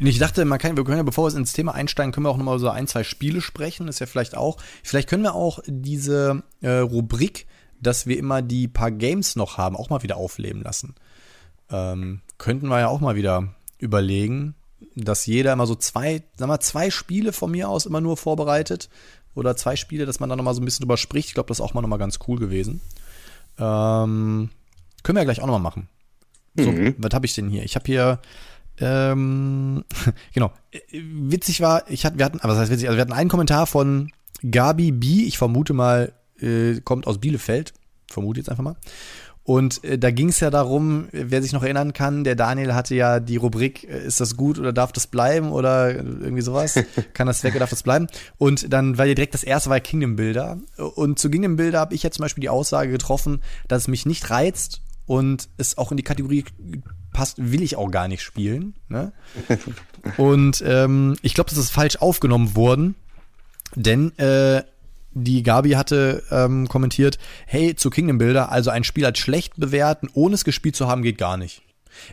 Ich 0.00 0.18
dachte, 0.18 0.44
man 0.44 0.58
kann, 0.58 0.76
wir 0.76 0.84
können 0.84 0.98
ja, 0.98 1.02
bevor 1.02 1.30
wir 1.30 1.36
ins 1.36 1.52
Thema 1.52 1.74
einsteigen, 1.74 2.12
können 2.12 2.26
wir 2.26 2.30
auch 2.30 2.36
nochmal 2.36 2.58
so 2.60 2.68
ein, 2.68 2.86
zwei 2.86 3.02
Spiele 3.02 3.40
sprechen. 3.40 3.88
ist 3.88 3.98
ja 3.98 4.06
vielleicht 4.06 4.36
auch. 4.36 4.56
Vielleicht 4.84 5.08
können 5.08 5.24
wir 5.24 5.34
auch 5.34 5.58
diese 5.66 6.44
äh, 6.60 6.78
Rubrik, 6.78 7.46
dass 7.80 8.06
wir 8.06 8.16
immer 8.16 8.40
die 8.40 8.68
paar 8.68 8.92
Games 8.92 9.34
noch 9.34 9.58
haben, 9.58 9.76
auch 9.76 9.90
mal 9.90 10.02
wieder 10.02 10.16
aufleben 10.16 10.62
lassen. 10.62 10.94
Ähm, 11.70 12.20
könnten 12.38 12.68
wir 12.68 12.78
ja 12.78 12.88
auch 12.88 13.00
mal 13.00 13.16
wieder 13.16 13.54
überlegen, 13.78 14.54
dass 14.94 15.26
jeder 15.26 15.52
immer 15.52 15.66
so 15.66 15.74
zwei, 15.74 16.22
sag 16.36 16.46
mal, 16.46 16.60
zwei 16.60 16.90
Spiele 16.90 17.32
von 17.32 17.50
mir 17.50 17.68
aus 17.68 17.84
immer 17.84 18.00
nur 18.00 18.16
vorbereitet. 18.16 18.88
Oder 19.34 19.56
zwei 19.56 19.76
Spiele, 19.76 20.06
dass 20.06 20.20
man 20.20 20.28
da 20.28 20.36
nochmal 20.36 20.54
so 20.54 20.60
ein 20.60 20.64
bisschen 20.64 20.82
drüber 20.82 20.96
spricht. 20.96 21.28
Ich 21.28 21.34
glaube, 21.34 21.48
das 21.48 21.58
ist 21.58 21.64
auch 21.64 21.74
mal 21.74 21.80
nochmal 21.80 21.98
ganz 21.98 22.18
cool 22.26 22.38
gewesen. 22.38 22.80
Ähm, 23.58 24.50
können 25.02 25.16
wir 25.16 25.20
ja 25.20 25.24
gleich 25.24 25.40
auch 25.40 25.46
nochmal 25.46 25.60
machen. 25.60 25.88
So, 26.64 26.72
mhm. 26.72 26.94
was 26.98 27.14
habe 27.14 27.26
ich 27.26 27.34
denn 27.34 27.48
hier? 27.48 27.62
Ich 27.62 27.74
habe 27.74 27.86
hier 27.86 28.20
ähm, 28.80 29.84
genau. 30.34 30.52
Witzig 30.92 31.60
war, 31.60 31.88
ich 31.88 32.04
hatte, 32.04 32.18
wir 32.18 32.24
hatten, 32.24 32.40
aber 32.40 32.52
was 32.52 32.60
heißt 32.60 32.72
witzig? 32.72 32.88
Also 32.88 32.96
wir 32.96 33.02
hatten 33.02 33.12
einen 33.12 33.30
Kommentar 33.30 33.66
von 33.66 34.10
Gabi 34.48 34.92
B. 34.92 35.24
Ich 35.24 35.38
vermute 35.38 35.72
mal, 35.72 36.12
äh, 36.40 36.80
kommt 36.80 37.06
aus 37.06 37.18
Bielefeld. 37.18 37.74
Vermute 38.10 38.40
jetzt 38.40 38.48
einfach 38.48 38.64
mal. 38.64 38.76
Und 39.48 39.82
äh, 39.82 39.98
da 39.98 40.10
ging 40.10 40.28
es 40.28 40.40
ja 40.40 40.50
darum, 40.50 41.08
wer 41.10 41.40
sich 41.40 41.52
noch 41.52 41.62
erinnern 41.62 41.94
kann, 41.94 42.22
der 42.22 42.34
Daniel 42.34 42.74
hatte 42.74 42.94
ja 42.94 43.18
die 43.18 43.38
Rubrik, 43.38 43.84
äh, 43.84 44.06
ist 44.06 44.20
das 44.20 44.36
gut 44.36 44.58
oder 44.58 44.74
darf 44.74 44.92
das 44.92 45.06
bleiben 45.06 45.52
oder 45.52 45.94
irgendwie 45.94 46.42
sowas? 46.42 46.78
kann 47.14 47.26
das 47.26 47.42
weg 47.44 47.52
oder 47.52 47.60
darf 47.60 47.70
das 47.70 47.82
bleiben? 47.82 48.08
Und 48.36 48.72
dann 48.72 48.98
war 48.98 49.06
ja 49.06 49.14
direkt 49.14 49.32
das 49.32 49.44
erste 49.44 49.70
war 49.70 49.80
Kingdom 49.80 50.16
Builder. 50.16 50.58
Und 50.76 51.18
zu 51.18 51.30
Kingdom 51.30 51.56
Builder 51.56 51.80
habe 51.80 51.94
ich 51.94 52.02
jetzt 52.02 52.16
zum 52.16 52.24
Beispiel 52.24 52.42
die 52.42 52.50
Aussage 52.50 52.90
getroffen, 52.90 53.40
dass 53.68 53.82
es 53.82 53.88
mich 53.88 54.04
nicht 54.04 54.28
reizt 54.28 54.82
und 55.08 55.48
es 55.56 55.78
auch 55.78 55.90
in 55.90 55.96
die 55.96 56.04
Kategorie 56.04 56.44
passt, 57.12 57.38
will 57.38 57.62
ich 57.62 57.76
auch 57.76 57.90
gar 57.90 58.06
nicht 58.06 58.22
spielen. 58.22 58.74
Ne? 58.88 59.12
und 60.18 60.62
ähm, 60.64 61.16
ich 61.22 61.34
glaube, 61.34 61.50
das 61.50 61.58
ist 61.58 61.70
falsch 61.70 61.96
aufgenommen 61.96 62.54
worden, 62.54 62.94
denn 63.74 64.16
äh, 64.18 64.62
die 65.12 65.42
Gabi 65.42 65.70
hatte 65.72 66.22
ähm, 66.30 66.68
kommentiert, 66.68 67.18
hey, 67.46 67.74
zu 67.74 67.88
Kingdom 67.88 68.18
Builder, 68.18 68.52
also 68.52 68.70
ein 68.70 68.84
Spiel 68.84 69.06
als 69.06 69.18
schlecht 69.18 69.54
bewerten, 69.56 70.08
ohne 70.12 70.34
es 70.34 70.44
gespielt 70.44 70.76
zu 70.76 70.86
haben, 70.86 71.02
geht 71.02 71.18
gar 71.18 71.38
nicht. 71.38 71.62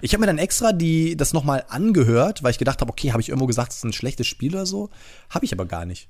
Ich 0.02 0.14
habe 0.14 0.22
mir 0.22 0.28
dann 0.28 0.38
extra 0.38 0.72
die, 0.72 1.18
das 1.18 1.34
nochmal 1.34 1.66
angehört, 1.68 2.44
weil 2.44 2.52
ich 2.52 2.58
gedacht 2.58 2.80
habe, 2.80 2.90
okay, 2.90 3.12
habe 3.12 3.22
ich 3.22 3.30
irgendwo 3.30 3.46
gesagt, 3.46 3.72
es 3.74 3.80
ist 3.80 3.84
ein 3.84 3.94
schlechtes 3.94 4.26
Spiel 4.26 4.56
oder 4.56 4.66
so? 4.66 4.90
Habe 5.30 5.46
ich 5.46 5.54
aber 5.54 5.66
gar 5.66 5.86
nicht. 5.86 6.08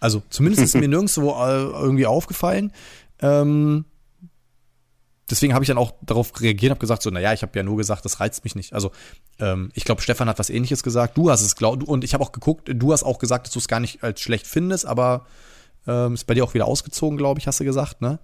Also 0.00 0.22
zumindest 0.30 0.64
ist 0.64 0.74
mir 0.74 0.88
nirgendwo 0.88 1.32
äh, 1.32 1.64
irgendwie 1.64 2.06
aufgefallen. 2.06 2.72
Ähm, 3.20 3.84
deswegen 5.30 5.54
habe 5.54 5.64
ich 5.64 5.68
dann 5.68 5.78
auch 5.78 5.92
darauf 6.02 6.40
reagiert 6.40 6.70
und 6.70 6.76
habe 6.76 6.80
gesagt, 6.80 7.02
so, 7.02 7.10
naja, 7.10 7.32
ich 7.32 7.42
habe 7.42 7.52
ja 7.56 7.62
nur 7.62 7.76
gesagt, 7.76 8.04
das 8.04 8.20
reizt 8.20 8.44
mich 8.44 8.54
nicht. 8.54 8.72
Also, 8.72 8.90
ähm, 9.38 9.70
ich 9.74 9.84
glaube, 9.84 10.02
Stefan 10.02 10.28
hat 10.28 10.38
was 10.38 10.50
ähnliches 10.50 10.82
gesagt. 10.82 11.16
Du 11.16 11.30
hast 11.30 11.42
es, 11.42 11.56
glaub, 11.56 11.82
und 11.82 12.04
ich 12.04 12.14
habe 12.14 12.22
auch 12.22 12.32
geguckt, 12.32 12.70
du 12.72 12.92
hast 12.92 13.02
auch 13.02 13.18
gesagt, 13.18 13.46
dass 13.46 13.52
du 13.52 13.58
es 13.58 13.68
gar 13.68 13.80
nicht 13.80 14.02
als 14.02 14.20
schlecht 14.20 14.46
findest, 14.46 14.86
aber 14.86 15.26
ähm, 15.86 16.14
ist 16.14 16.24
bei 16.24 16.34
dir 16.34 16.44
auch 16.44 16.54
wieder 16.54 16.66
ausgezogen, 16.66 17.18
glaube 17.18 17.40
ich, 17.40 17.46
hast 17.46 17.60
du 17.60 17.64
gesagt, 17.64 18.00
ne? 18.00 18.18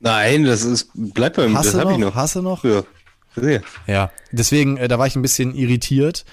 Nein, 0.00 0.44
das 0.44 0.64
ist, 0.64 0.90
bleibt 0.94 1.36
beim, 1.36 1.56
Hast 1.56 1.72
das 1.72 1.80
habe 1.80 1.92
ich 1.92 1.98
noch? 1.98 2.14
Hast 2.14 2.36
du 2.36 2.42
noch? 2.42 2.64
Ja. 2.64 2.82
Sehr. 3.36 3.62
Ja, 3.86 4.12
deswegen, 4.30 4.76
äh, 4.76 4.86
da 4.86 4.98
war 4.98 5.06
ich 5.06 5.16
ein 5.16 5.22
bisschen 5.22 5.54
irritiert. 5.54 6.24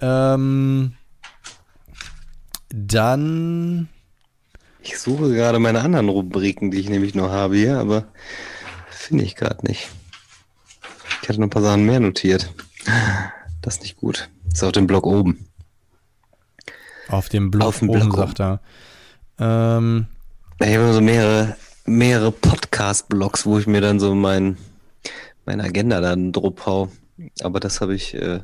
Ähm, 0.00 0.94
dann, 2.68 3.88
Ich 4.82 4.98
suche 4.98 5.32
gerade 5.32 5.58
meine 5.58 5.80
anderen 5.80 6.08
Rubriken, 6.08 6.70
die 6.70 6.78
ich 6.78 6.88
nämlich 6.88 7.14
noch 7.14 7.30
habe 7.30 7.56
hier, 7.56 7.78
aber 7.78 8.06
finde 9.12 9.24
ich 9.24 9.36
gerade 9.36 9.66
nicht. 9.66 9.90
Ich 11.22 11.28
hatte 11.28 11.38
noch 11.38 11.48
ein 11.48 11.50
paar 11.50 11.60
Sachen 11.60 11.84
mehr 11.84 12.00
notiert. 12.00 12.50
Das 13.60 13.74
ist 13.74 13.82
nicht 13.82 13.98
gut. 13.98 14.30
Ist 14.50 14.64
auf 14.64 14.72
dem 14.72 14.86
Blog 14.86 15.04
oben. 15.06 15.46
auf 17.08 17.28
dem 17.28 17.50
Blog 17.50 17.62
Auf 17.68 17.78
dem 17.80 17.90
oben, 17.90 18.08
Blog 18.08 18.16
sagt 18.16 18.40
er. 18.40 18.60
Ähm, 19.38 20.06
Ich 20.60 20.74
habe 20.74 20.94
so 20.94 21.02
mehrere, 21.02 21.56
mehrere 21.84 22.32
Podcast-Blogs, 22.32 23.44
wo 23.44 23.58
ich 23.58 23.66
mir 23.66 23.82
dann 23.82 24.00
so 24.00 24.14
mein, 24.14 24.56
meine 25.44 25.64
Agenda 25.64 26.00
dann 26.00 26.32
drupp 26.32 26.64
hau. 26.64 26.88
Aber 27.42 27.60
das 27.60 27.82
habe 27.82 27.94
ich, 27.94 28.14
äh, 28.14 28.40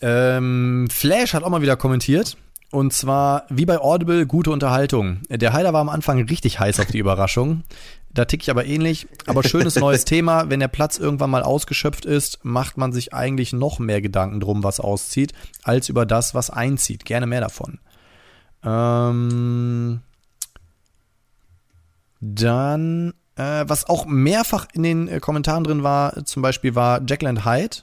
Ähm, 0.00 0.88
Flash 0.90 1.34
hat 1.34 1.42
auch 1.42 1.50
mal 1.50 1.60
wieder 1.60 1.76
kommentiert. 1.76 2.38
Und 2.72 2.94
zwar, 2.94 3.44
wie 3.50 3.66
bei 3.66 3.78
Audible, 3.78 4.26
gute 4.26 4.50
Unterhaltung. 4.50 5.20
Der 5.28 5.52
Heiler 5.52 5.74
war 5.74 5.80
am 5.82 5.88
Anfang 5.90 6.22
richtig 6.24 6.58
heiß 6.58 6.80
auf 6.80 6.86
die 6.86 6.98
Überraschung. 6.98 7.64
Da 8.12 8.24
tick 8.24 8.42
ich 8.42 8.50
aber 8.50 8.66
ähnlich. 8.66 9.06
Aber 9.26 9.42
schönes 9.42 9.76
neues 9.80 10.04
Thema. 10.04 10.50
Wenn 10.50 10.60
der 10.60 10.68
Platz 10.68 10.98
irgendwann 10.98 11.30
mal 11.30 11.42
ausgeschöpft 11.42 12.04
ist, 12.04 12.44
macht 12.44 12.76
man 12.76 12.92
sich 12.92 13.14
eigentlich 13.14 13.52
noch 13.52 13.78
mehr 13.78 14.00
Gedanken 14.00 14.40
drum, 14.40 14.64
was 14.64 14.80
auszieht, 14.80 15.32
als 15.62 15.88
über 15.88 16.06
das, 16.06 16.34
was 16.34 16.50
einzieht. 16.50 17.04
Gerne 17.04 17.26
mehr 17.26 17.40
davon. 17.40 17.78
Ähm, 18.64 20.00
dann, 22.20 23.14
äh, 23.36 23.64
was 23.66 23.88
auch 23.88 24.06
mehrfach 24.06 24.66
in 24.74 24.82
den 24.82 25.08
äh, 25.08 25.20
Kommentaren 25.20 25.64
drin 25.64 25.82
war, 25.82 26.24
zum 26.24 26.42
Beispiel 26.42 26.74
war 26.74 27.00
Jekyll 27.02 27.28
and 27.28 27.44
Hyde, 27.44 27.78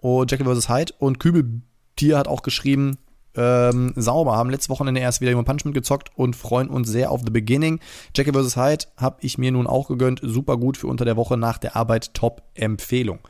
oh, 0.00 0.24
Jekyll 0.24 0.46
vs. 0.46 0.68
Hyde 0.68 0.94
und 0.98 1.18
Kübeltier 1.18 2.18
hat 2.18 2.28
auch 2.28 2.42
geschrieben, 2.42 2.98
ähm, 3.36 3.92
sauber, 3.96 4.36
haben 4.36 4.50
letztes 4.50 4.68
Wochenende 4.68 5.00
erst 5.00 5.20
wieder 5.20 5.32
Human 5.32 5.44
Punishment 5.44 5.74
gezockt 5.74 6.10
und 6.14 6.36
freuen 6.36 6.68
uns 6.68 6.88
sehr 6.88 7.10
auf 7.10 7.22
The 7.24 7.30
Beginning. 7.30 7.80
Jekyll 8.16 8.34
vs. 8.34 8.56
Hyde 8.56 8.84
habe 8.96 9.16
ich 9.20 9.38
mir 9.38 9.52
nun 9.52 9.66
auch 9.66 9.88
gegönnt, 9.88 10.20
super 10.22 10.56
gut 10.56 10.76
für 10.76 10.86
unter 10.86 11.04
der 11.04 11.16
Woche 11.16 11.36
nach 11.36 11.58
der 11.58 11.76
Arbeit, 11.76 12.14
Top-Empfehlung. 12.14 13.20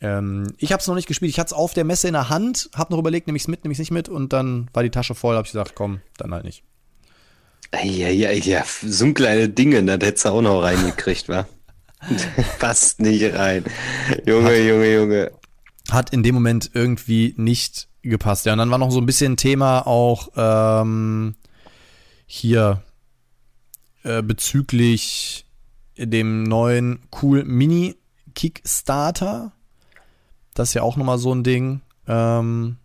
Ähm, 0.00 0.52
ich 0.58 0.72
habe 0.72 0.80
es 0.80 0.86
noch 0.86 0.94
nicht 0.94 1.08
gespielt, 1.08 1.30
ich 1.30 1.38
hatte 1.38 1.48
es 1.48 1.52
auf 1.52 1.72
der 1.72 1.84
Messe 1.84 2.08
in 2.08 2.14
der 2.14 2.28
Hand, 2.28 2.68
habe 2.74 2.92
noch 2.92 2.98
überlegt, 2.98 3.26
nehme 3.26 3.36
ich 3.36 3.44
es 3.44 3.48
mit, 3.48 3.64
nehme 3.64 3.72
ich 3.72 3.76
es 3.76 3.80
nicht 3.80 3.90
mit 3.90 4.08
und 4.08 4.32
dann 4.32 4.68
war 4.72 4.82
die 4.82 4.90
Tasche 4.90 5.14
voll, 5.14 5.36
habe 5.36 5.46
ich 5.46 5.52
gesagt, 5.52 5.74
komm, 5.74 6.00
dann 6.18 6.34
halt 6.34 6.44
nicht. 6.44 6.62
ja, 7.72 8.08
ja, 8.08 8.30
ja, 8.30 8.64
so 8.82 9.06
ein 9.06 9.14
kleine 9.14 9.48
Dinge, 9.48 9.82
das 9.84 10.06
hättest 10.06 10.24
du 10.26 10.28
auch 10.30 10.42
noch 10.42 10.62
reingekriegt, 10.62 11.28
wa? 11.28 11.46
Passt 12.58 13.00
nicht 13.00 13.34
rein. 13.34 13.64
Junge, 14.26 14.58
Junge, 14.58 14.94
Junge. 14.94 15.32
Hat 15.90 16.10
in 16.10 16.22
dem 16.22 16.34
Moment 16.34 16.70
irgendwie 16.74 17.34
nicht 17.36 17.88
gepasst. 18.02 18.46
Ja, 18.46 18.52
und 18.52 18.58
dann 18.58 18.70
war 18.70 18.78
noch 18.78 18.90
so 18.90 19.00
ein 19.00 19.06
bisschen 19.06 19.36
Thema 19.36 19.86
auch 19.86 20.28
ähm, 20.36 21.34
hier 22.26 22.82
äh, 24.02 24.22
bezüglich 24.22 25.46
dem 25.96 26.42
neuen 26.42 27.00
Cool 27.22 27.44
Mini 27.44 27.96
Kickstarter. 28.34 29.52
Das 30.54 30.68
ist 30.70 30.74
ja 30.74 30.82
auch 30.82 30.96
nochmal 30.96 31.18
so 31.18 31.34
ein 31.34 31.44
Ding. 31.44 31.82
Ähm, 32.06 32.76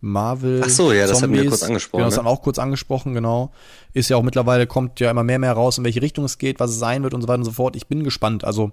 Marvel. 0.00 0.62
Ach 0.64 0.68
so, 0.68 0.92
ja, 0.92 1.06
das 1.06 1.22
hatten 1.22 1.32
wir 1.32 1.38
Zombies. 1.40 1.50
kurz 1.60 1.62
angesprochen, 1.62 1.98
Genau, 1.98 2.06
das 2.08 2.14
ne? 2.14 2.18
haben 2.18 2.26
wir 2.26 2.30
auch 2.30 2.42
kurz 2.42 2.58
angesprochen, 2.58 3.14
genau. 3.14 3.52
Ist 3.94 4.10
ja 4.10 4.18
auch 4.18 4.22
mittlerweile, 4.22 4.66
kommt 4.66 5.00
ja 5.00 5.10
immer 5.10 5.24
mehr, 5.24 5.38
mehr 5.38 5.54
raus, 5.54 5.78
in 5.78 5.84
welche 5.84 6.02
Richtung 6.02 6.26
es 6.26 6.36
geht, 6.36 6.60
was 6.60 6.72
es 6.72 6.78
sein 6.78 7.02
wird 7.02 7.14
und 7.14 7.22
so 7.22 7.28
weiter 7.28 7.38
und 7.38 7.44
so 7.44 7.52
fort. 7.52 7.74
Ich 7.74 7.86
bin 7.86 8.04
gespannt. 8.04 8.44
Also 8.44 8.72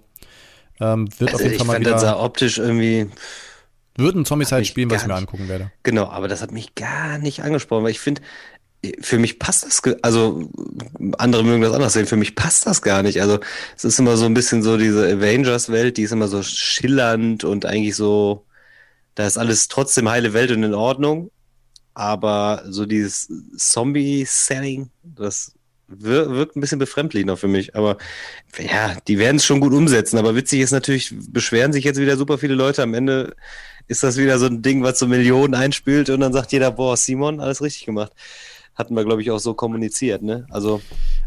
ähm, 0.81 1.07
wird 1.19 1.29
auf 1.29 1.35
Also 1.35 1.43
jeden 1.43 1.53
ich 1.53 1.57
Fall 1.59 1.67
mal 1.67 1.73
fand, 1.75 1.85
das 1.85 2.01
wieder. 2.01 2.11
sah 2.13 2.19
optisch 2.19 2.57
irgendwie, 2.57 3.07
Wird 3.95 4.15
ein 4.15 4.25
Zombicide 4.25 4.59
mich 4.59 4.67
spielen, 4.69 4.89
was 4.89 5.03
ich 5.03 5.07
mir 5.07 5.13
nicht- 5.13 5.21
angucken 5.21 5.47
werde. 5.47 5.71
genau, 5.83 6.07
aber 6.07 6.27
das 6.27 6.41
hat 6.41 6.51
mich 6.51 6.75
gar 6.75 7.17
nicht 7.19 7.43
angesprochen, 7.43 7.83
weil 7.83 7.91
ich 7.91 7.99
finde, 7.99 8.21
für 9.01 9.19
mich 9.19 9.37
passt 9.37 9.63
das, 9.63 9.81
also 10.01 10.49
andere 11.19 11.43
mögen 11.43 11.61
das 11.61 11.73
anders 11.73 11.93
sehen, 11.93 12.07
für 12.07 12.15
mich 12.15 12.35
passt 12.35 12.65
das 12.65 12.81
gar 12.81 13.03
nicht. 13.03 13.21
Also 13.21 13.39
es 13.77 13.83
ist 13.85 13.99
immer 13.99 14.17
so 14.17 14.25
ein 14.25 14.33
bisschen 14.33 14.63
so 14.63 14.75
diese 14.75 15.05
Avengers-Welt, 15.07 15.97
die 15.97 16.01
ist 16.03 16.11
immer 16.13 16.27
so 16.27 16.41
schillernd 16.41 17.43
und 17.43 17.65
eigentlich 17.67 17.95
so, 17.95 18.43
da 19.13 19.27
ist 19.27 19.37
alles 19.37 19.67
trotzdem 19.67 20.09
heile 20.09 20.33
Welt 20.33 20.49
und 20.51 20.63
in 20.63 20.73
Ordnung. 20.73 21.29
Aber 21.93 22.63
so 22.69 22.85
dieses 22.87 23.29
Zombie-Setting, 23.55 24.89
das 25.03 25.53
wirkt 25.99 26.55
ein 26.55 26.61
bisschen 26.61 26.79
befremdlich 26.79 27.25
noch 27.25 27.37
für 27.37 27.47
mich. 27.47 27.75
Aber 27.75 27.97
ja, 28.59 28.95
die 29.07 29.19
werden 29.19 29.37
es 29.37 29.45
schon 29.45 29.59
gut 29.59 29.73
umsetzen. 29.73 30.17
Aber 30.17 30.35
witzig 30.35 30.61
ist 30.61 30.71
natürlich, 30.71 31.13
beschweren 31.29 31.73
sich 31.73 31.83
jetzt 31.83 31.99
wieder 31.99 32.17
super 32.17 32.37
viele 32.37 32.55
Leute. 32.55 32.83
Am 32.83 32.93
Ende 32.93 33.35
ist 33.87 34.03
das 34.03 34.17
wieder 34.17 34.39
so 34.39 34.45
ein 34.45 34.61
Ding, 34.61 34.83
was 34.83 34.99
so 34.99 35.07
Millionen 35.07 35.53
einspielt 35.53 36.09
und 36.09 36.21
dann 36.21 36.33
sagt 36.33 36.51
jeder, 36.51 36.71
boah, 36.71 36.95
Simon, 36.95 37.39
alles 37.39 37.61
richtig 37.61 37.85
gemacht. 37.85 38.13
Hatten 38.73 38.95
wir, 38.95 39.03
glaube 39.03 39.21
ich, 39.21 39.29
auch 39.31 39.39
so 39.39 39.53
kommuniziert, 39.53 40.21
ne? 40.21 40.47
Also, 40.49 40.81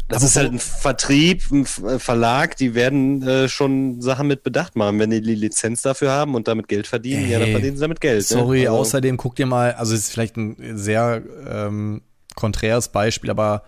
das 0.07 0.17
Aber 0.17 0.25
ist 0.25 0.35
halt 0.35 0.51
ein 0.51 0.59
Vertrieb, 0.59 1.43
ein 1.51 1.65
äh, 1.87 1.99
Verlag, 1.99 2.57
die 2.57 2.73
werden 2.73 3.21
äh, 3.21 3.47
schon 3.47 4.01
Sachen 4.01 4.27
mit 4.27 4.41
Bedacht 4.41 4.75
machen. 4.75 4.97
Wenn 4.97 5.11
die 5.11 5.21
die 5.21 5.35
Lizenz 5.35 5.83
dafür 5.83 6.11
haben 6.11 6.33
und 6.33 6.47
damit 6.47 6.67
Geld 6.67 6.87
verdienen, 6.87 7.29
ja, 7.29 7.37
dann 7.37 7.51
verdienen 7.51 7.75
sie 7.75 7.81
damit 7.81 8.01
Geld. 8.01 8.25
Sorry, 8.25 8.61
ne? 8.63 8.69
Also, 8.69 8.79
außerdem 8.79 9.17
guck 9.17 9.35
dir 9.35 9.45
mal, 9.45 9.73
also 9.73 9.93
es 9.93 10.01
ist 10.01 10.11
vielleicht 10.11 10.37
ein 10.37 10.75
sehr 10.75 11.21
ähm, 11.47 12.01
konträres 12.35 12.89
Beispiel, 12.89 13.29
aber 13.29 13.63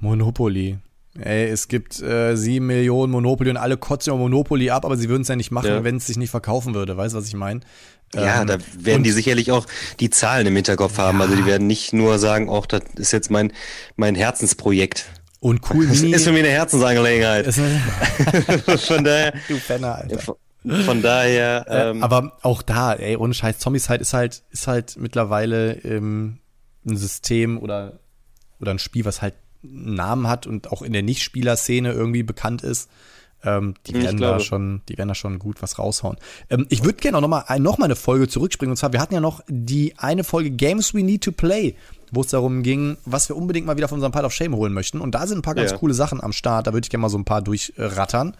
Monopoly. 0.00 0.78
Ey, 1.18 1.48
es 1.50 1.68
gibt 1.68 2.00
äh, 2.00 2.36
sieben 2.36 2.66
Millionen 2.66 3.12
Monopoly 3.12 3.50
und 3.50 3.58
alle 3.58 3.76
kotzen 3.76 4.12
über 4.12 4.18
Monopoly 4.22 4.70
ab, 4.70 4.84
aber 4.86 4.96
sie 4.96 5.08
würden 5.10 5.22
es 5.22 5.28
ja 5.28 5.36
nicht 5.36 5.50
machen, 5.50 5.66
Ja. 5.68 5.84
wenn 5.84 5.96
es 5.96 6.06
sich 6.06 6.16
nicht 6.16 6.30
verkaufen 6.30 6.74
würde. 6.74 6.96
Weißt 6.96 7.14
du, 7.14 7.18
was 7.18 7.26
ich 7.28 7.34
meine? 7.34 7.60
Ja, 8.14 8.40
Ähm, 8.42 8.46
da 8.46 8.58
werden 8.78 8.98
und- 8.98 9.02
die 9.04 9.10
sicherlich 9.10 9.52
auch 9.52 9.66
die 10.00 10.08
Zahlen 10.10 10.46
im 10.46 10.54
Hinterkopf 10.56 10.96
haben. 10.98 11.20
Also 11.20 11.36
die 11.36 11.44
werden 11.46 11.66
nicht 11.66 11.92
nur 11.92 12.18
sagen, 12.18 12.48
auch 12.48 12.64
das 12.66 12.82
ist 12.96 13.12
jetzt 13.12 13.30
mein, 13.30 13.52
mein 13.96 14.14
Herzensprojekt. 14.14 15.06
Und 15.40 15.60
cool 15.70 15.86
Das 15.88 16.00
ist 16.00 16.24
für 16.24 16.30
mich 16.32 16.40
eine 16.44 16.50
Herzensangelegenheit. 16.50 17.52
Von 18.86 19.04
daher, 19.04 19.34
du 19.48 19.58
Penner, 19.66 19.96
Alter. 19.96 20.18
von, 20.18 20.34
von 20.84 21.02
daher, 21.02 21.66
Äh, 21.68 21.90
ähm, 21.90 22.02
aber 22.02 22.38
auch 22.42 22.62
da, 22.62 22.94
ey, 22.94 23.16
ohne 23.16 23.34
Scheiß, 23.34 23.58
Zombieside 23.58 23.96
ist 24.00 24.14
halt, 24.14 24.42
ist 24.50 24.66
halt 24.66 24.96
mittlerweile 24.98 25.72
ähm, 25.84 26.38
ein 26.86 26.96
System 26.96 27.58
oder, 27.58 27.98
oder 28.60 28.70
ein 28.72 28.78
Spiel, 28.78 29.04
was 29.04 29.20
halt 29.22 29.34
Namen 29.62 30.28
hat 30.28 30.46
und 30.46 30.70
auch 30.72 30.82
in 30.82 30.92
der 30.92 31.02
Nicht-Spieler-Szene 31.02 31.92
irgendwie 31.92 32.22
bekannt 32.22 32.62
ist. 32.62 32.88
Ähm, 33.44 33.74
die, 33.86 33.96
Ich 33.96 34.02
werden 34.04 34.20
da 34.20 34.38
schon, 34.38 34.82
die 34.88 34.96
werden 34.98 35.08
da 35.08 35.14
schon 35.16 35.38
gut 35.40 35.62
was 35.62 35.78
raushauen. 35.78 36.16
Ähm, 36.48 36.66
ich 36.68 36.84
würde 36.84 36.98
gerne 36.98 37.18
auch 37.18 37.22
noch 37.22 37.28
mal, 37.28 37.44
ein, 37.48 37.62
noch 37.62 37.78
mal 37.78 37.86
eine 37.86 37.96
Folge 37.96 38.28
zurückspringen. 38.28 38.70
Und 38.72 38.76
zwar, 38.76 38.92
wir 38.92 39.00
hatten 39.00 39.14
ja 39.14 39.20
noch 39.20 39.40
die 39.48 39.94
eine 39.98 40.22
Folge 40.22 40.50
Games 40.50 40.94
We 40.94 41.02
Need 41.02 41.24
to 41.24 41.32
Play, 41.32 41.74
wo 42.12 42.20
es 42.20 42.28
darum 42.28 42.62
ging, 42.62 42.98
was 43.04 43.28
wir 43.28 43.36
unbedingt 43.36 43.66
mal 43.66 43.76
wieder 43.76 43.88
von 43.88 43.96
unserem 43.96 44.12
Pile 44.12 44.26
of 44.26 44.32
Shame 44.32 44.54
holen 44.54 44.72
möchten. 44.72 45.00
Und 45.00 45.14
da 45.16 45.26
sind 45.26 45.38
ein 45.38 45.42
paar 45.42 45.56
ganz 45.56 45.72
Ja. 45.72 45.76
coole 45.78 45.94
Sachen 45.94 46.22
am 46.22 46.32
Start. 46.32 46.66
Da 46.68 46.72
würde 46.72 46.84
ich 46.84 46.90
gerne 46.90 47.02
mal 47.02 47.08
so 47.08 47.18
ein 47.18 47.24
paar 47.24 47.42
durchrattern. 47.42 48.36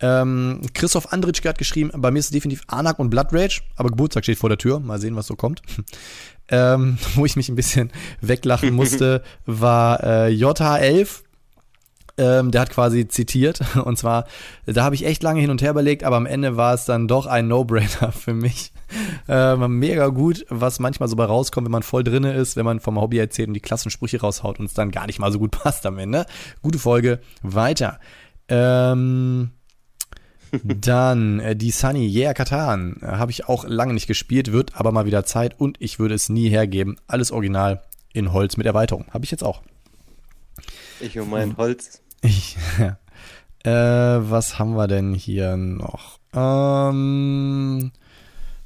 Ähm, 0.00 0.62
Christoph 0.72 1.12
Andritschke 1.12 1.48
hat 1.48 1.58
geschrieben, 1.58 1.90
bei 1.94 2.10
mir 2.10 2.18
ist 2.18 2.26
es 2.26 2.30
definitiv 2.30 2.62
Anak 2.68 2.98
und 2.98 3.10
Blood 3.10 3.28
Rage, 3.32 3.60
aber 3.76 3.90
Geburtstag 3.90 4.24
steht 4.24 4.38
vor 4.38 4.48
der 4.48 4.58
Tür. 4.58 4.80
Mal 4.80 4.98
sehen, 4.98 5.16
was 5.16 5.26
so 5.26 5.36
kommt. 5.36 5.62
ähm, 6.48 6.98
wo 7.14 7.26
ich 7.26 7.36
mich 7.36 7.48
ein 7.48 7.56
bisschen 7.56 7.90
weglachen 8.20 8.74
musste, 8.74 9.22
war 9.46 10.02
äh, 10.02 10.28
JH11. 10.28 11.22
Ähm, 12.18 12.50
der 12.50 12.60
hat 12.62 12.70
quasi 12.70 13.08
zitiert. 13.08 13.60
Und 13.84 13.96
zwar, 13.96 14.26
da 14.66 14.84
habe 14.84 14.94
ich 14.94 15.06
echt 15.06 15.22
lange 15.22 15.40
hin 15.40 15.50
und 15.50 15.62
her 15.62 15.70
überlegt, 15.70 16.04
aber 16.04 16.16
am 16.16 16.26
Ende 16.26 16.56
war 16.56 16.74
es 16.74 16.84
dann 16.84 17.08
doch 17.08 17.26
ein 17.26 17.48
No-Brainer 17.48 18.12
für 18.12 18.34
mich. 18.34 18.72
Ähm, 19.28 19.78
mega 19.78 20.08
gut, 20.08 20.44
was 20.50 20.80
manchmal 20.80 21.08
so 21.08 21.16
bei 21.16 21.24
rauskommt, 21.24 21.64
wenn 21.66 21.72
man 21.72 21.82
voll 21.82 22.04
drinne 22.04 22.34
ist, 22.34 22.56
wenn 22.56 22.64
man 22.64 22.80
vom 22.80 23.00
Hobby 23.00 23.18
erzählt 23.18 23.48
und 23.48 23.54
die 23.54 23.60
klassen 23.60 23.90
Sprüche 23.90 24.20
raushaut 24.20 24.58
und 24.58 24.66
es 24.66 24.74
dann 24.74 24.90
gar 24.90 25.06
nicht 25.06 25.18
mal 25.18 25.32
so 25.32 25.38
gut 25.38 25.52
passt 25.52 25.86
am 25.86 25.98
Ende. 25.98 26.26
Gute 26.60 26.78
Folge. 26.78 27.20
Weiter. 27.42 28.00
Ähm, 28.48 29.52
dann 30.64 31.40
äh, 31.40 31.56
die 31.56 31.70
Sunny, 31.70 32.08
yeah, 32.08 32.34
Katan. 32.34 32.96
Äh, 33.02 33.06
Habe 33.06 33.30
ich 33.30 33.48
auch 33.48 33.64
lange 33.64 33.94
nicht 33.94 34.06
gespielt, 34.06 34.52
wird 34.52 34.76
aber 34.76 34.92
mal 34.92 35.06
wieder 35.06 35.24
Zeit 35.24 35.58
und 35.58 35.76
ich 35.80 35.98
würde 35.98 36.14
es 36.14 36.28
nie 36.28 36.48
hergeben. 36.48 36.96
Alles 37.06 37.30
original 37.30 37.82
in 38.12 38.32
Holz 38.32 38.56
mit 38.56 38.66
Erweiterung. 38.66 39.06
Habe 39.12 39.24
ich 39.24 39.30
jetzt 39.30 39.44
auch. 39.44 39.62
ich 41.00 41.18
und 41.18 41.30
mein 41.30 41.56
Holz. 41.56 42.02
Ich, 42.22 42.56
äh, 43.64 43.70
was 43.70 44.58
haben 44.58 44.74
wir 44.74 44.88
denn 44.88 45.14
hier 45.14 45.56
noch? 45.56 46.18
Ähm, 46.34 47.92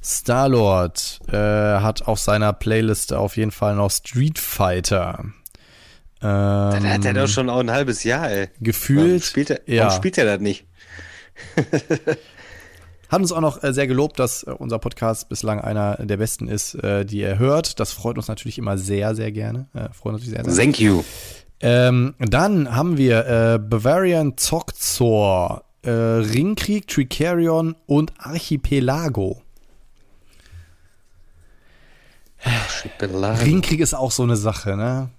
Starlord 0.01 1.19
äh, 1.29 1.35
hat 1.35 2.07
auf 2.07 2.19
seiner 2.19 2.53
Playlist 2.53 3.13
auf 3.13 3.37
jeden 3.37 3.51
Fall 3.51 3.75
noch 3.75 3.91
Street 3.91 4.37
Fighter. 4.37 5.19
Ähm, 6.21 6.21
da 6.21 6.79
hat 6.83 7.05
er 7.05 7.13
doch 7.13 7.27
schon 7.27 7.49
auch 7.49 7.59
ein 7.59 7.71
halbes 7.71 8.03
Jahr, 8.03 8.29
ey. 8.29 8.49
Gefühlt. 8.59 9.05
Warum 9.05 9.21
spielt 9.21 9.49
er, 9.49 9.59
ja. 9.65 9.85
warum 9.85 9.97
spielt 9.97 10.17
er 10.17 10.25
das 10.25 10.39
nicht? 10.39 10.65
Hat 13.09 13.21
uns 13.21 13.31
auch 13.31 13.41
noch 13.41 13.63
äh, 13.63 13.73
sehr 13.73 13.87
gelobt, 13.87 14.19
dass 14.19 14.43
äh, 14.43 14.51
unser 14.51 14.79
Podcast 14.79 15.29
bislang 15.29 15.59
einer 15.61 15.97
der 15.97 16.17
besten 16.17 16.47
ist, 16.47 16.75
äh, 16.75 17.05
die 17.05 17.21
er 17.21 17.37
hört. 17.37 17.79
Das 17.79 17.93
freut 17.93 18.17
uns 18.17 18.27
natürlich 18.27 18.57
immer 18.57 18.77
sehr, 18.77 19.15
sehr 19.15 19.31
gerne. 19.31 19.67
Freut 19.93 20.15
uns 20.15 20.25
sehr, 20.25 20.43
sehr. 20.43 20.55
Thank 20.55 20.79
you. 20.79 21.03
Ähm, 21.61 22.15
dann 22.19 22.75
haben 22.75 22.97
wir 22.97 23.25
äh, 23.27 23.59
Bavarian 23.59 24.37
Zokzor, 24.37 25.63
äh, 25.83 25.89
Ringkrieg, 25.89 26.87
Tricarion 26.87 27.75
und 27.85 28.13
Archipelago. 28.17 29.41
Archipelago. 32.43 33.43
Ringkrieg 33.43 33.79
ist 33.79 33.93
auch 33.93 34.11
so 34.11 34.23
eine 34.23 34.35
Sache, 34.35 34.75
ne? 34.75 35.09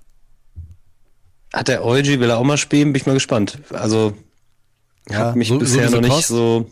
Hat 1.52 1.68
der 1.68 1.84
Eugi, 1.84 2.20
will 2.20 2.30
er 2.30 2.38
auch 2.38 2.44
mal 2.44 2.58
spielen? 2.58 2.92
Bin 2.92 3.00
ich 3.00 3.06
mal 3.06 3.14
gespannt. 3.14 3.58
Also, 3.70 4.12
ja, 5.10 5.18
hat 5.18 5.36
mich 5.36 5.48
so, 5.48 5.58
bisher 5.58 5.88
so 5.88 6.00
noch 6.00 6.08
nicht 6.08 6.26
so. 6.26 6.70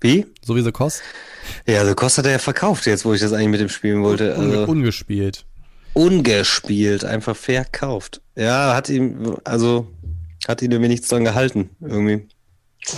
Wie? 0.00 0.26
So 0.42 0.56
wie 0.56 0.62
The 0.62 0.72
Kost? 0.72 1.02
Ja, 1.66 1.84
The 1.84 1.94
Kost 1.94 2.18
hat 2.18 2.26
er 2.26 2.32
ja 2.32 2.38
verkauft 2.38 2.86
jetzt, 2.86 3.04
wo 3.04 3.12
ich 3.12 3.20
das 3.20 3.32
eigentlich 3.32 3.48
mit 3.48 3.60
dem 3.60 3.68
spielen 3.68 4.02
wollte. 4.02 4.36
Also, 4.36 4.64
ungespielt. 4.64 5.44
Ungespielt, 5.94 7.04
einfach 7.04 7.36
verkauft. 7.36 8.20
Ja, 8.36 8.74
hat 8.74 8.88
ihm, 8.88 9.36
also, 9.44 9.88
hat 10.46 10.62
ihn 10.62 10.70
irgendwie 10.70 10.88
nichts 10.88 11.08
dran 11.08 11.24
gehalten, 11.24 11.70
irgendwie. 11.80 12.28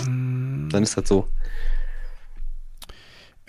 Mm. 0.07 0.69
Dann 0.69 0.83
ist 0.83 0.97
das 0.97 1.07
so. 1.07 1.27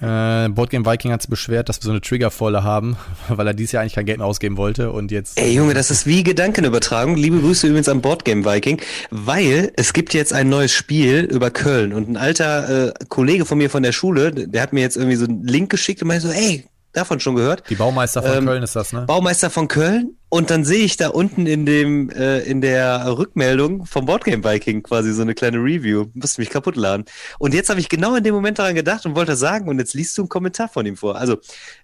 Äh, 0.02 0.48
Boardgame 0.48 0.84
Viking 0.84 1.12
hat 1.12 1.22
sich 1.22 1.30
beschwert, 1.30 1.68
dass 1.68 1.78
wir 1.80 1.84
so 1.84 1.90
eine 1.90 2.00
Triggervolle 2.00 2.64
haben, 2.64 2.96
weil 3.28 3.46
er 3.46 3.54
dieses 3.54 3.72
Jahr 3.72 3.82
eigentlich 3.82 3.94
kein 3.94 4.04
Geld 4.04 4.18
mehr 4.18 4.26
ausgeben 4.26 4.56
wollte 4.56 4.90
und 4.90 5.12
jetzt. 5.12 5.38
Ey 5.38 5.54
Junge, 5.54 5.74
das 5.74 5.92
ist 5.92 6.06
wie 6.06 6.24
Gedankenübertragung. 6.24 7.14
Liebe 7.14 7.38
Grüße 7.40 7.68
übrigens 7.68 7.88
am 7.88 8.00
Boardgame 8.00 8.44
Viking, 8.44 8.80
weil 9.10 9.72
es 9.76 9.92
gibt 9.92 10.12
jetzt 10.12 10.32
ein 10.32 10.48
neues 10.48 10.72
Spiel 10.72 11.20
über 11.20 11.50
Köln 11.50 11.92
und 11.92 12.08
ein 12.08 12.16
alter 12.16 12.88
äh, 12.88 12.92
Kollege 13.08 13.44
von 13.44 13.58
mir 13.58 13.70
von 13.70 13.84
der 13.84 13.92
Schule, 13.92 14.32
der 14.32 14.62
hat 14.62 14.72
mir 14.72 14.80
jetzt 14.80 14.96
irgendwie 14.96 15.16
so 15.16 15.24
einen 15.24 15.46
Link 15.46 15.70
geschickt 15.70 16.02
und 16.02 16.08
meinte 16.08 16.26
so, 16.26 16.32
ey, 16.32 16.64
davon 16.92 17.20
schon 17.20 17.34
gehört. 17.34 17.68
Die 17.70 17.74
Baumeister 17.74 18.22
von 18.22 18.38
ähm, 18.38 18.46
Köln 18.46 18.62
ist 18.62 18.76
das, 18.76 18.92
ne? 18.92 19.02
Baumeister 19.02 19.50
von 19.50 19.68
Köln. 19.68 20.16
Und 20.28 20.50
dann 20.50 20.64
sehe 20.64 20.84
ich 20.84 20.96
da 20.96 21.08
unten 21.08 21.46
in 21.46 21.66
dem 21.66 22.08
äh, 22.10 22.40
in 22.40 22.60
der 22.60 23.18
Rückmeldung 23.18 23.84
vom 23.84 24.06
Boardgame 24.06 24.42
Viking 24.42 24.82
quasi 24.82 25.12
so 25.12 25.22
eine 25.22 25.34
kleine 25.34 25.58
Review. 25.58 26.06
Musste 26.14 26.40
mich 26.40 26.50
kaputt 26.50 26.76
laden. 26.76 27.04
Und 27.38 27.54
jetzt 27.54 27.68
habe 27.68 27.80
ich 27.80 27.88
genau 27.88 28.14
in 28.14 28.24
dem 28.24 28.34
Moment 28.34 28.58
daran 28.58 28.74
gedacht 28.74 29.04
und 29.04 29.14
wollte 29.14 29.32
das 29.32 29.40
sagen. 29.40 29.68
Und 29.68 29.78
jetzt 29.78 29.94
liest 29.94 30.16
du 30.16 30.22
einen 30.22 30.28
Kommentar 30.28 30.68
von 30.68 30.86
ihm 30.86 30.96
vor. 30.96 31.16
Also 31.16 31.38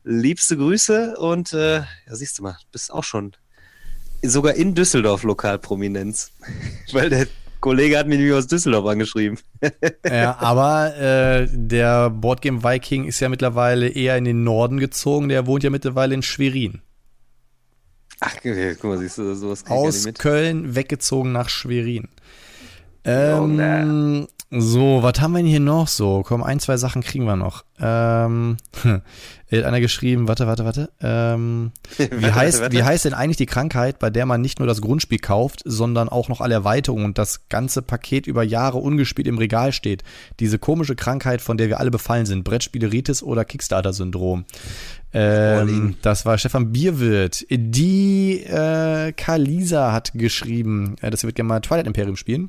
liebste 0.04 0.56
Grüße 0.56 1.16
und 1.18 1.52
äh, 1.52 1.78
ja, 1.78 1.86
siehst 2.06 2.38
du 2.38 2.42
mal, 2.42 2.56
bist 2.72 2.92
auch 2.92 3.04
schon 3.04 3.32
sogar 4.22 4.54
in 4.54 4.74
Düsseldorf 4.74 5.22
Lokalprominenz. 5.24 6.32
Weil 6.92 7.10
der 7.10 7.26
Kollege 7.60 7.98
hat 7.98 8.06
mich 8.06 8.18
nämlich 8.18 8.34
aus 8.34 8.46
Düsseldorf 8.46 8.86
angeschrieben. 8.86 9.38
ja, 10.04 10.36
aber 10.38 10.96
äh, 10.96 11.48
der 11.50 12.10
Boardgame 12.10 12.62
Viking 12.62 13.04
ist 13.04 13.20
ja 13.20 13.28
mittlerweile 13.28 13.88
eher 13.88 14.16
in 14.16 14.24
den 14.24 14.44
Norden 14.44 14.78
gezogen. 14.78 15.28
Der 15.28 15.46
wohnt 15.46 15.64
ja 15.64 15.70
mittlerweile 15.70 16.14
in 16.14 16.22
Schwerin. 16.22 16.80
Ach, 18.20 18.34
guck 18.42 18.84
mal, 18.84 18.98
siehst 18.98 19.18
du, 19.18 19.34
sowas 19.34 19.64
Aus 19.68 20.06
Köln 20.18 20.74
weggezogen 20.74 21.32
nach 21.32 21.48
Schwerin. 21.48 22.08
Ähm, 23.04 24.26
so, 24.50 25.02
was 25.02 25.20
haben 25.20 25.32
wir 25.32 25.40
denn 25.40 25.46
hier 25.46 25.60
noch 25.60 25.88
so? 25.88 26.22
Komm, 26.24 26.42
ein, 26.42 26.58
zwei 26.58 26.78
Sachen 26.78 27.02
kriegen 27.02 27.26
wir 27.26 27.36
noch. 27.36 27.64
Ähm, 27.78 28.56
hat 28.82 29.02
einer 29.64 29.80
geschrieben, 29.80 30.26
warte, 30.26 30.46
warte, 30.46 30.64
warte. 30.64 30.90
Ähm, 31.02 31.72
wie, 31.98 32.26
heißt, 32.32 32.62
warte. 32.62 32.74
wie 32.74 32.82
heißt 32.82 33.04
denn 33.04 33.12
eigentlich 33.12 33.36
die 33.36 33.44
Krankheit, 33.44 33.98
bei 33.98 34.08
der 34.08 34.24
man 34.24 34.40
nicht 34.40 34.58
nur 34.58 34.66
das 34.66 34.80
Grundspiel 34.80 35.18
kauft, 35.18 35.60
sondern 35.66 36.08
auch 36.08 36.30
noch 36.30 36.40
alle 36.40 36.54
Erweiterungen 36.54 37.04
und 37.04 37.18
das 37.18 37.50
ganze 37.50 37.82
Paket 37.82 38.26
über 38.26 38.42
Jahre 38.42 38.78
ungespielt 38.78 39.28
im 39.28 39.36
Regal 39.36 39.72
steht? 39.72 40.02
Diese 40.40 40.58
komische 40.58 40.96
Krankheit, 40.96 41.42
von 41.42 41.58
der 41.58 41.68
wir 41.68 41.78
alle 41.78 41.90
befallen 41.90 42.24
sind. 42.24 42.44
Brettspieleritis 42.44 43.22
oder 43.22 43.44
Kickstarter-Syndrom. 43.44 44.46
Ähm, 45.12 45.96
das 46.00 46.24
war 46.24 46.38
Stefan 46.38 46.72
Bierwirt. 46.72 47.44
Die 47.50 48.44
äh, 48.44 49.12
Kalisa 49.12 49.92
hat 49.92 50.12
geschrieben, 50.14 50.96
äh, 51.02 51.10
dass 51.10 51.20
sie 51.20 51.26
wird 51.26 51.36
gerne 51.36 51.48
mal 51.48 51.60
Twilight 51.60 51.86
Imperium 51.86 52.16
spielen. 52.16 52.48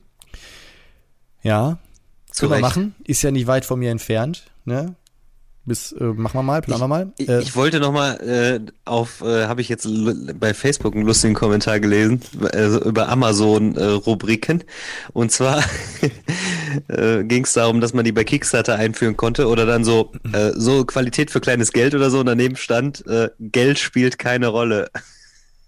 Ja, 1.42 1.78
können 2.40 2.52
wir 2.52 2.60
machen. 2.60 2.96
Ist 3.06 3.22
ja 3.22 3.32
nicht 3.32 3.48
weit 3.48 3.66
von 3.66 3.80
mir 3.80 3.92
entfernt. 3.92 4.46
Ne? 4.66 4.96
Bis, 5.70 5.92
äh, 5.92 6.04
machen 6.04 6.40
wir 6.40 6.44
mal, 6.44 6.62
planen 6.62 6.82
wir 6.82 6.88
mal. 6.88 7.14
Ich, 7.18 7.30
äh, 7.30 7.42
ich 7.42 7.56
wollte 7.56 7.80
noch 7.80 7.92
mal 7.92 8.16
äh, 8.22 8.60
auf, 8.86 9.22
äh, 9.22 9.46
habe 9.46 9.62
ich 9.62 9.70
jetzt 9.70 9.88
bei 10.40 10.56
Facebook 10.56 10.96
einen 10.96 11.06
lustigen 11.06 11.36
Kommentar 11.36 11.80
gelesen 11.80 12.22
äh, 12.54 12.66
über 12.66 13.08
Amazon-Rubriken. 13.10 14.64
Und 15.14 15.32
zwar 15.32 15.64
äh, 16.88 17.24
ging 17.24 17.44
es 17.44 17.54
darum, 17.54 17.82
dass 17.82 17.94
man 17.94 18.04
die 18.04 18.12
bei 18.12 18.24
Kickstarter 18.24 18.76
einführen 18.76 19.16
konnte 19.16 19.48
oder 19.48 19.68
dann 19.68 19.84
so 19.84 20.12
äh, 20.34 20.54
so 20.56 20.86
Qualität 20.86 21.30
für 21.30 21.40
kleines 21.40 21.72
Geld 21.72 21.94
oder 21.94 22.10
so. 22.10 22.22
Und 22.22 22.26
daneben 22.26 22.56
stand, 22.56 23.06
äh, 23.06 23.30
Geld 23.40 23.78
spielt 23.78 24.18
keine 24.18 24.48
Rolle. 24.48 24.90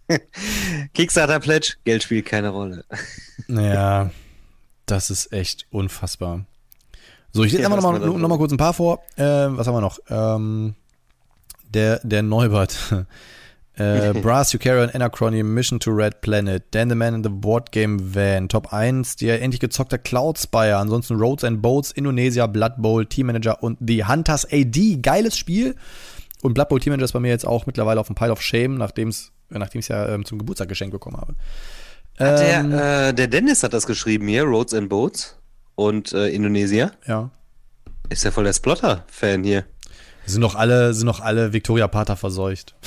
Kickstarter 0.96 1.40
Pledge, 1.40 1.76
Geld 1.86 2.02
spielt 2.02 2.26
keine 2.26 2.50
Rolle. 2.50 2.86
Ja, 3.48 4.10
das 4.88 5.10
ist 5.10 5.32
echt 5.32 5.68
unfassbar. 5.70 6.46
So, 7.34 7.44
ich 7.44 7.54
lese 7.54 7.66
einfach 7.66 7.82
nochmal 7.82 8.00
noch 8.00 8.28
mal 8.28 8.38
kurz 8.38 8.52
ein 8.52 8.58
paar 8.58 8.74
vor. 8.74 9.00
Äh, 9.16 9.24
was 9.24 9.68
haben 9.68 9.76
wir 9.76 9.82
noch? 9.82 10.00
Ähm, 10.10 10.76
der, 11.74 12.00
der 12.04 12.24
Neubert. 12.24 12.78
äh, 13.76 14.14
Brass, 14.22 14.54
Eukaryon, 14.54 14.90
Anachrony, 14.90 15.42
Mission 15.44 15.80
to 15.80 15.92
Red 15.92 16.22
Planet, 16.22 16.64
Dan 16.72 16.90
the 16.90 16.96
Man 16.96 17.16
in 17.16 17.24
the 17.24 17.30
Board 17.30 17.72
Game 17.72 18.14
Van, 18.14 18.50
Top 18.50 18.74
1, 18.74 19.16
der 19.18 19.42
endlich 19.42 19.62
gezockte 19.62 19.98
Cloud 19.98 20.38
Spire, 20.38 20.76
ansonsten 20.76 21.16
Roads 21.16 21.44
and 21.46 21.62
Boats, 21.62 21.92
Indonesia, 21.92 22.48
Blood 22.48 22.74
Bowl, 22.78 23.06
Team 23.06 23.28
Manager 23.28 23.64
und 23.64 23.78
The 23.86 24.06
Hunters 24.06 24.46
AD. 24.52 24.98
Geiles 25.02 25.38
Spiel. 25.38 25.76
Und 26.42 26.54
Blood 26.54 26.68
Bowl 26.70 26.80
Team 26.80 26.92
Manager 26.92 27.06
ist 27.06 27.14
bei 27.14 27.20
mir 27.20 27.30
jetzt 27.30 27.48
auch 27.48 27.66
mittlerweile 27.66 28.02
auf 28.02 28.08
dem 28.08 28.16
Pile 28.16 28.32
of 28.32 28.42
Shame, 28.42 28.76
nachdem 28.76 29.10
ich 29.10 29.32
es 29.76 29.88
ja 29.88 30.10
ähm, 30.10 30.26
zum 30.26 30.38
Geburtstag 30.38 30.68
geschenkt 30.68 30.92
bekommen 30.92 31.18
habe. 31.18 31.36
Ähm, 32.20 32.72
der, 32.72 33.08
äh, 33.10 33.14
der 33.14 33.28
Dennis 33.28 33.64
hat 33.64 33.74
das 33.74 33.88
geschrieben 33.88 34.28
hier, 34.28 34.44
Roads 34.44 34.74
and 34.74 34.90
Boats 34.90 35.38
und 35.86 36.14
äh, 36.14 36.30
Indonesia. 36.30 36.92
Ja. 37.08 37.30
Ist 38.10 38.24
ja 38.24 38.32
voll 38.32 38.44
der 38.44 38.54
Splotter-Fan 38.54 39.44
hier. 39.44 39.66
Sind 40.26 40.42
doch 40.42 40.56
alle, 40.56 40.94
sind 40.94 41.08
doch 41.08 41.20
alle 41.20 41.54
Victoria 41.54 41.88
Pater 41.88 42.16
verseucht. 42.16 42.76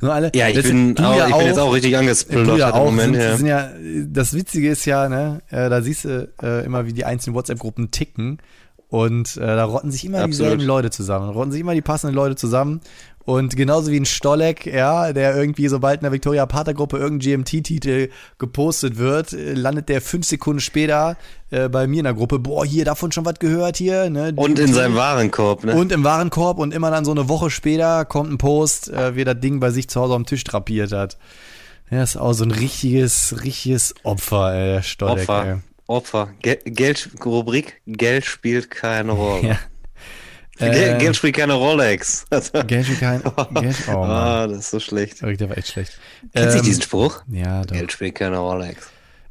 Alle, 0.00 0.32
ja, 0.34 0.48
ich, 0.48 0.60
bin, 0.62 0.98
auch, 0.98 1.16
ja 1.16 1.28
ich 1.28 1.32
auch, 1.32 1.38
bin 1.38 1.46
jetzt 1.46 1.58
auch 1.58 1.72
richtig 1.72 1.96
angesplittert 1.96 2.58
ja 2.58 2.70
im 2.70 2.84
Moment. 2.84 3.14
Sind, 3.14 3.22
ja. 3.22 3.36
Sind 3.36 3.46
ja, 3.46 4.04
das 4.06 4.34
Witzige 4.34 4.68
ist 4.68 4.84
ja, 4.84 5.08
ne, 5.08 5.42
äh, 5.48 5.70
da 5.70 5.80
siehst 5.80 6.04
du 6.04 6.28
äh, 6.42 6.64
immer, 6.64 6.86
wie 6.86 6.92
die 6.92 7.04
einzelnen 7.04 7.36
WhatsApp-Gruppen 7.36 7.92
ticken. 7.92 8.38
Und 8.88 9.36
äh, 9.36 9.40
da 9.40 9.64
rotten 9.64 9.90
sich 9.90 10.04
immer 10.04 10.18
Absolut. 10.18 10.32
dieselben 10.32 10.64
Leute 10.64 10.90
zusammen. 10.90 11.30
Rotten 11.30 11.52
sich 11.52 11.60
immer 11.60 11.74
die 11.74 11.82
passenden 11.82 12.14
Leute 12.14 12.36
zusammen. 12.36 12.80
Und 13.24 13.56
genauso 13.56 13.90
wie 13.90 13.96
ein 13.98 14.04
Stolek, 14.04 14.66
ja, 14.66 15.12
der 15.14 15.34
irgendwie, 15.34 15.68
sobald 15.68 16.00
in 16.00 16.04
der 16.04 16.12
Victoria 16.12 16.44
Pater 16.44 16.74
Gruppe 16.74 16.98
irgendein 16.98 17.44
GMT-Titel 17.44 18.10
gepostet 18.38 18.98
wird, 18.98 19.32
landet 19.32 19.88
der 19.88 20.02
fünf 20.02 20.26
Sekunden 20.26 20.60
später 20.60 21.16
äh, 21.50 21.70
bei 21.70 21.86
mir 21.86 22.00
in 22.00 22.04
der 22.04 22.12
Gruppe, 22.14 22.38
boah, 22.38 22.66
hier 22.66 22.84
davon 22.84 23.12
schon 23.12 23.24
was 23.24 23.38
gehört 23.38 23.78
hier. 23.78 24.10
Ne? 24.10 24.34
Und 24.36 24.58
in 24.58 24.74
seinem 24.74 24.94
Warenkorb, 24.94 25.64
ne? 25.64 25.74
Und 25.74 25.90
im 25.90 26.04
Warenkorb 26.04 26.58
und 26.58 26.74
immer 26.74 26.90
dann 26.90 27.06
so 27.06 27.12
eine 27.12 27.28
Woche 27.28 27.48
später 27.50 28.04
kommt 28.04 28.30
ein 28.30 28.38
Post, 28.38 28.90
äh, 28.90 29.16
wie 29.16 29.24
das 29.24 29.40
Ding 29.40 29.58
bei 29.58 29.70
sich 29.70 29.88
zu 29.88 30.00
Hause 30.02 30.14
am 30.14 30.26
Tisch 30.26 30.44
drapiert 30.44 30.92
hat. 30.92 31.16
Ja, 31.90 32.02
ist 32.02 32.16
auch 32.16 32.32
so 32.34 32.44
ein 32.44 32.50
richtiges, 32.50 33.42
richtiges 33.42 33.94
Opfer, 34.02 34.52
ey, 34.54 34.74
der 34.74 34.82
Stolek. 34.82 35.28
Opfer, 35.28 35.46
ey. 35.46 35.56
Opfer. 35.86 36.28
Gel 36.40 36.58
Geld, 36.64 37.10
Rubrik, 37.24 37.80
Geld 37.86 38.24
spielt 38.24 38.70
keine 38.70 39.12
Rolle. 39.12 39.48
ja. 39.48 39.58
Äh, 40.58 40.98
Geld 40.98 41.16
spielt 41.16 41.36
keine 41.36 41.54
Rolex. 41.54 42.26
Geld 42.66 42.84
spielt 42.86 43.00
kein 43.00 43.22
Geld, 43.22 43.76
oh 43.88 43.96
ah, 43.96 44.46
das 44.46 44.58
ist 44.58 44.70
so 44.70 44.80
schlecht. 44.80 45.20
Der 45.22 45.48
war 45.48 45.58
echt 45.58 45.68
schlecht. 45.68 45.98
Kennst 46.32 46.54
du 46.54 46.58
ähm, 46.58 46.64
diesen 46.64 46.82
Spruch? 46.82 47.22
Ja, 47.28 47.62
doch. 47.64 47.74
Geld 47.74 47.92
spielt 47.92 48.14
keine 48.14 48.38
Rolex. 48.38 48.86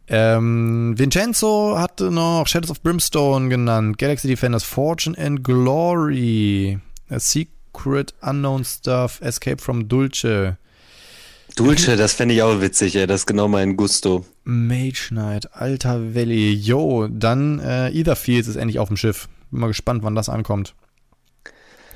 Ähm, 0.09 0.93
Vincenzo 0.97 1.77
hatte 1.77 2.11
noch 2.11 2.45
Shadows 2.45 2.71
of 2.71 2.81
Brimstone 2.81 3.47
genannt, 3.47 3.97
Galaxy 3.97 4.27
Defenders, 4.27 4.63
Fortune 4.63 5.17
and 5.17 5.43
Glory, 5.43 6.77
A 7.09 7.19
Secret 7.19 8.13
Unknown 8.21 8.65
Stuff, 8.65 9.21
Escape 9.21 9.61
from 9.61 9.87
Dulce. 9.87 10.57
Dulce, 11.55 11.95
das 11.95 12.13
fände 12.13 12.35
ich 12.35 12.41
auch 12.41 12.59
witzig, 12.59 12.95
ey. 12.95 13.07
Das 13.07 13.21
ist 13.21 13.25
genau 13.27 13.47
mein 13.47 13.77
Gusto. 13.77 14.25
Mage 14.43 15.09
Knight, 15.09 15.53
Alter 15.53 16.15
Valley, 16.15 16.51
yo, 16.51 17.07
dann 17.07 17.59
äh, 17.59 17.89
Etherfields 17.89 18.49
ist 18.49 18.55
endlich 18.57 18.79
auf 18.79 18.89
dem 18.89 18.97
Schiff. 18.97 19.29
Bin 19.51 19.61
mal 19.61 19.67
gespannt, 19.67 20.03
wann 20.03 20.15
das 20.15 20.27
ankommt. 20.27 20.73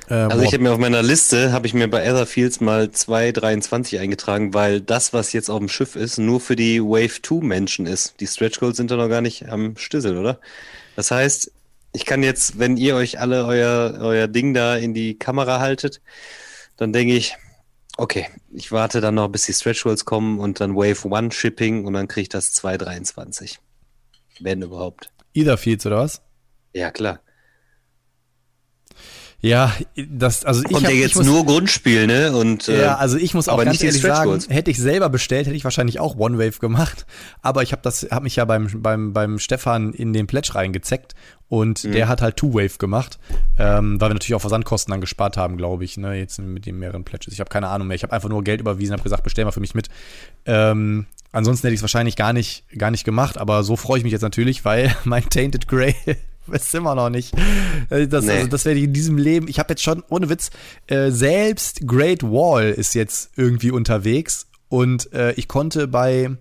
Äh, 0.10 0.14
also 0.14 0.44
ich 0.44 0.54
habe 0.54 0.64
mir 0.64 0.72
auf 0.72 0.78
meiner 0.78 1.04
Liste, 1.04 1.52
habe 1.52 1.68
ich 1.68 1.74
mir 1.74 1.90
bei 1.90 2.04
Etherfields 2.04 2.60
mal 2.62 2.86
2,23 2.86 4.00
eingetragen, 4.00 4.54
weil 4.54 4.82
das, 4.82 5.14
was 5.14 5.34
jetzt 5.34 5.50
auf 5.50 5.60
dem 5.60 5.70
Schiff 5.70 5.96
ist, 5.96 6.18
nur 6.18 6.40
für 6.40 6.56
die 6.56 6.82
Wave 6.82 7.22
2 7.22 7.46
Menschen 7.46 7.86
ist. 7.86 8.20
Die 8.20 8.28
Stretch 8.28 8.60
Goals 8.60 8.78
sind 8.78 8.92
da 8.92 8.96
noch 8.96 9.10
gar 9.10 9.22
nicht 9.22 9.48
am 9.50 9.78
Stüssel, 9.78 10.18
oder? 10.18 10.40
Das 10.96 11.12
heißt, 11.12 11.52
ich 11.94 12.06
kann 12.06 12.24
jetzt, 12.24 12.60
wenn 12.60 12.78
ihr 12.78 12.96
euch 12.96 13.20
alle 13.20 13.46
euer, 13.46 14.00
euer 14.02 14.28
Ding 14.28 14.54
da 14.54 14.76
in 14.76 14.94
die 14.94 15.18
Kamera 15.18 15.60
haltet, 15.60 16.02
dann 16.78 16.94
denke 16.94 17.16
ich, 17.16 17.36
Okay, 18.00 18.28
ich 18.54 18.72
warte 18.72 19.02
dann 19.02 19.16
noch, 19.16 19.28
bis 19.28 19.48
die 19.48 19.54
Stretch 19.54 19.82
Goals 19.84 20.06
kommen 20.06 20.40
und 20.40 20.62
dann 20.62 20.76
Wave 20.76 21.12
1 21.12 21.34
Shipping 21.34 21.84
und 21.84 21.94
dann 21.94 22.08
kriege 22.08 22.24
ich 22.24 22.30
das 22.30 22.54
2,23. 22.54 23.58
Wenn 24.40 24.62
überhaupt. 24.62 25.12
Either 25.34 25.58
Fields 25.58 25.84
oder 25.88 25.98
was? 25.98 26.22
Ja, 26.74 26.92
klar. 26.92 27.20
Ja, 29.40 29.72
das, 29.96 30.46
also 30.46 30.64
ich 30.68 30.76
hab, 30.76 30.82
ja 30.82 30.90
ich 30.90 31.00
jetzt 31.00 31.16
muss, 31.16 31.28
nur 31.28 31.46
Grundspiel, 31.46 32.08
ne? 32.08 32.36
Und, 32.36 32.68
äh, 32.68 32.82
Ja, 32.82 32.96
also 32.96 33.18
ich 33.18 33.36
muss 33.36 33.48
auch 33.48 33.54
aber 33.54 33.66
ganz 33.66 33.84
ehrlich 33.84 34.02
sagen, 34.02 34.40
hätte 34.50 34.72
ich 34.72 34.80
selber 34.80 35.10
bestellt, 35.10 35.46
hätte 35.46 35.56
ich 35.56 35.64
wahrscheinlich 35.64 36.00
auch 36.00 36.18
One 36.18 36.40
Wave 36.40 36.58
gemacht. 36.60 37.06
Aber 37.44 37.62
ich 37.62 37.72
habe 37.72 37.84
das, 37.84 38.08
habe 38.10 38.24
mich 38.24 38.36
ja 38.38 38.46
beim 38.46 38.68
beim 38.82 39.14
beim 39.14 39.38
Stefan 39.38 39.94
in 39.94 40.12
den 40.12 40.26
Pledge 40.26 40.56
reingezeckt 40.56 41.14
und 41.50 41.84
Mhm. 41.84 41.92
der 41.92 42.08
hat 42.08 42.24
halt 42.24 42.36
Two 42.38 42.56
Wave 42.56 42.80
gemacht, 42.80 43.20
ähm, 43.60 44.02
weil 44.02 44.10
wir 44.10 44.16
natürlich 44.16 44.34
auch 44.34 44.42
Versandkosten 44.42 44.92
dann 44.92 45.02
gespart 45.02 45.38
haben, 45.38 45.56
glaube 45.56 45.86
ich. 45.86 45.98
Ne, 45.98 46.16
jetzt 46.16 46.40
mit 46.40 46.66
den 46.66 46.80
mehreren 46.80 47.04
Pledges. 47.04 47.32
Ich 47.32 47.40
habe 47.40 47.50
keine 47.52 47.68
Ahnung 47.68 47.88
mehr. 47.88 47.96
Ich 47.96 48.04
habe 48.04 48.14
einfach 48.14 48.30
nur 48.30 48.44
Geld 48.44 48.60
überwiesen, 48.60 48.94
habe 48.94 49.04
gesagt, 49.04 49.24
bestell 49.24 49.46
mal 49.46 49.52
für 49.52 49.60
mich 49.62 49.76
mit. 49.76 49.88
Ähm, 50.46 51.06
ansonsten 51.32 51.68
hätte 51.68 51.76
ich 51.76 51.80
es 51.80 51.84
wahrscheinlich 51.84 52.16
gar 52.16 52.34
nicht 52.34 52.64
gar 52.76 52.90
nicht 52.90 53.04
gemacht. 53.04 53.38
Aber 53.38 53.64
so 53.64 53.76
freue 53.76 54.00
ich 54.00 54.04
mich 54.04 54.14
jetzt 54.14 54.24
natürlich, 54.24 54.66
weil 54.66 54.96
mein 55.04 55.30
Tainted 55.30 55.68
Grey 55.68 55.94
ist 56.52 56.74
immer 56.76 56.96
noch 56.96 57.10
nicht. 57.10 57.34
Äh, 57.90 58.08
Das, 58.08 58.26
Nee. 58.26 58.32
also, 58.32 58.48
das 58.48 58.66
werde 58.66 58.80
ich 58.80 58.86
in 58.86 58.94
diesem 58.94 59.18
Leben. 59.18 59.48
Ich 59.48 59.60
habe 59.60 59.72
jetzt 59.72 59.84
schon, 59.84 60.04
ohne 60.10 60.30
Witz, 60.30 60.50
äh, 60.88 61.12
selbst 61.12 61.88
Great 61.88 62.24
Wall 62.24 62.70
ist 62.72 62.96
jetzt 62.96 63.32
irgendwie 63.36 63.72
unterwegs 63.72 64.48
und 64.70 65.12
äh, 65.14 65.34
ich 65.34 65.48
konnte 65.48 65.88
bei 65.88 66.32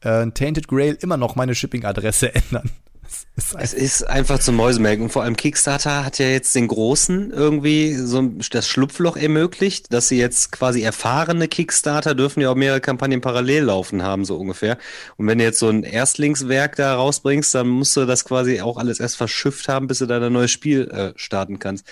äh, 0.00 0.30
Tainted 0.30 0.68
Grail 0.68 0.96
immer 1.00 1.16
noch 1.16 1.36
meine 1.36 1.54
Shipping-Adresse 1.54 2.34
ändern. 2.34 2.70
Ist 3.08 3.54
Es 3.58 3.72
ist 3.72 4.02
einfach 4.02 4.38
zum 4.38 4.56
Mäusemelken. 4.56 5.04
Und 5.04 5.10
vor 5.10 5.22
allem 5.22 5.36
Kickstarter 5.36 6.04
hat 6.04 6.18
ja 6.18 6.26
jetzt 6.26 6.54
den 6.54 6.68
Großen 6.68 7.30
irgendwie 7.30 7.94
so 7.94 8.20
das 8.50 8.68
Schlupfloch 8.68 9.16
ermöglicht, 9.16 9.92
dass 9.92 10.08
sie 10.08 10.18
jetzt 10.18 10.52
quasi 10.52 10.82
erfahrene 10.82 11.48
Kickstarter 11.48 12.14
dürfen 12.14 12.42
ja 12.42 12.50
auch 12.50 12.54
mehrere 12.54 12.80
Kampagnen 12.80 13.22
parallel 13.22 13.64
laufen 13.64 14.02
haben, 14.02 14.26
so 14.26 14.36
ungefähr. 14.36 14.76
Und 15.16 15.26
wenn 15.26 15.38
du 15.38 15.44
jetzt 15.44 15.58
so 15.58 15.70
ein 15.70 15.84
Erstlingswerk 15.84 16.76
da 16.76 16.94
rausbringst, 16.96 17.54
dann 17.54 17.68
musst 17.68 17.96
du 17.96 18.04
das 18.04 18.26
quasi 18.26 18.60
auch 18.60 18.76
alles 18.76 19.00
erst 19.00 19.16
verschifft 19.16 19.68
haben, 19.68 19.86
bis 19.86 20.00
du 20.00 20.06
da 20.06 20.20
ein 20.20 20.32
neues 20.32 20.50
Spiel 20.50 20.88
äh, 20.90 21.12
starten 21.16 21.58
kannst. 21.58 21.86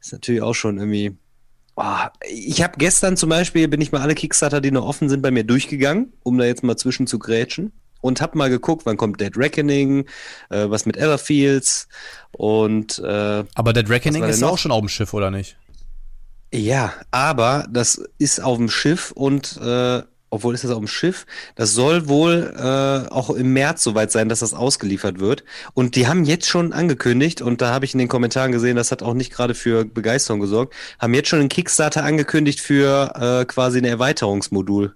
ist 0.00 0.12
natürlich 0.12 0.42
auch 0.42 0.54
schon 0.54 0.78
irgendwie. 0.78 1.16
Ah, 1.76 2.10
ich 2.28 2.62
habe 2.62 2.74
gestern 2.76 3.16
zum 3.16 3.30
Beispiel, 3.30 3.68
bin 3.68 3.80
ich 3.80 3.92
mal 3.92 4.02
alle 4.02 4.14
Kickstarter, 4.14 4.60
die 4.60 4.72
noch 4.72 4.84
offen 4.84 5.08
sind, 5.08 5.22
bei 5.22 5.30
mir 5.30 5.44
durchgegangen, 5.44 6.12
um 6.24 6.36
da 6.36 6.44
jetzt 6.44 6.64
mal 6.64 6.76
zwischen 6.76 7.06
zu 7.06 7.18
grätschen. 7.18 7.72
Und 8.00 8.20
hab 8.20 8.34
mal 8.34 8.50
geguckt, 8.50 8.86
wann 8.86 8.96
kommt 8.96 9.20
Dead 9.20 9.36
Reckoning, 9.36 10.06
äh, 10.48 10.70
was 10.70 10.86
mit 10.86 10.96
Everfields 10.96 11.88
und 12.32 12.98
äh, 12.98 13.44
Aber 13.54 13.72
Dead 13.72 13.88
Reckoning 13.88 14.24
ist 14.24 14.40
noch? 14.40 14.52
auch 14.52 14.58
schon 14.58 14.72
auf 14.72 14.80
dem 14.80 14.88
Schiff, 14.88 15.12
oder 15.14 15.30
nicht? 15.30 15.56
ja, 16.52 16.92
aber 17.10 17.66
das 17.70 18.02
ist 18.18 18.42
auf 18.42 18.56
dem 18.56 18.68
Schiff 18.68 19.12
und 19.12 19.56
äh, 19.62 20.02
obwohl 20.30 20.54
ist 20.54 20.62
das 20.64 20.70
auf 20.70 20.78
dem 20.78 20.86
Schiff, 20.86 21.26
das 21.56 21.74
soll 21.74 22.08
wohl 22.08 22.54
äh, 22.56 23.12
auch 23.12 23.30
im 23.30 23.52
März 23.52 23.82
soweit 23.82 24.12
sein, 24.12 24.28
dass 24.28 24.38
das 24.40 24.54
ausgeliefert 24.54 25.18
wird. 25.18 25.44
Und 25.74 25.96
die 25.96 26.06
haben 26.06 26.24
jetzt 26.24 26.46
schon 26.46 26.72
angekündigt, 26.72 27.42
und 27.42 27.60
da 27.60 27.74
habe 27.74 27.84
ich 27.84 27.94
in 27.94 27.98
den 27.98 28.08
Kommentaren 28.08 28.52
gesehen, 28.52 28.76
das 28.76 28.92
hat 28.92 29.02
auch 29.02 29.14
nicht 29.14 29.32
gerade 29.32 29.54
für 29.54 29.84
Begeisterung 29.84 30.40
gesorgt, 30.40 30.74
haben 31.00 31.14
jetzt 31.14 31.28
schon 31.28 31.40
einen 31.40 31.48
Kickstarter 31.48 32.04
angekündigt 32.04 32.60
für 32.60 33.40
äh, 33.40 33.44
quasi 33.44 33.78
ein 33.78 33.84
Erweiterungsmodul. 33.84 34.94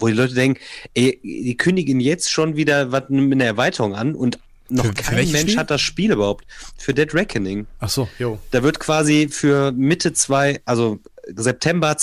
Wo 0.00 0.08
die 0.08 0.14
Leute 0.14 0.34
denken, 0.34 0.60
ey, 0.94 1.20
die 1.22 1.56
kündigen 1.56 2.00
jetzt 2.00 2.30
schon 2.30 2.56
wieder 2.56 2.90
was 2.90 3.04
mit 3.08 3.32
einer 3.34 3.44
Erweiterung 3.44 3.94
an 3.94 4.14
und 4.14 4.38
noch 4.72 4.84
Für- 4.86 4.92
für 4.92 5.02
kein 5.02 5.16
welches 5.16 5.32
Mensch 5.32 5.50
Spiel? 5.50 5.58
hat 5.58 5.70
das 5.70 5.80
Spiel 5.80 6.12
überhaupt. 6.12 6.44
Für 6.78 6.94
Dead 6.94 7.12
Reckoning. 7.14 7.66
Ach 7.80 7.88
so, 7.88 8.08
jo. 8.18 8.38
Da 8.52 8.62
wird 8.62 8.78
quasi 8.80 9.28
für 9.30 9.72
Mitte 9.72 10.12
zwei, 10.12 10.60
also 10.64 10.98
September 11.34 11.96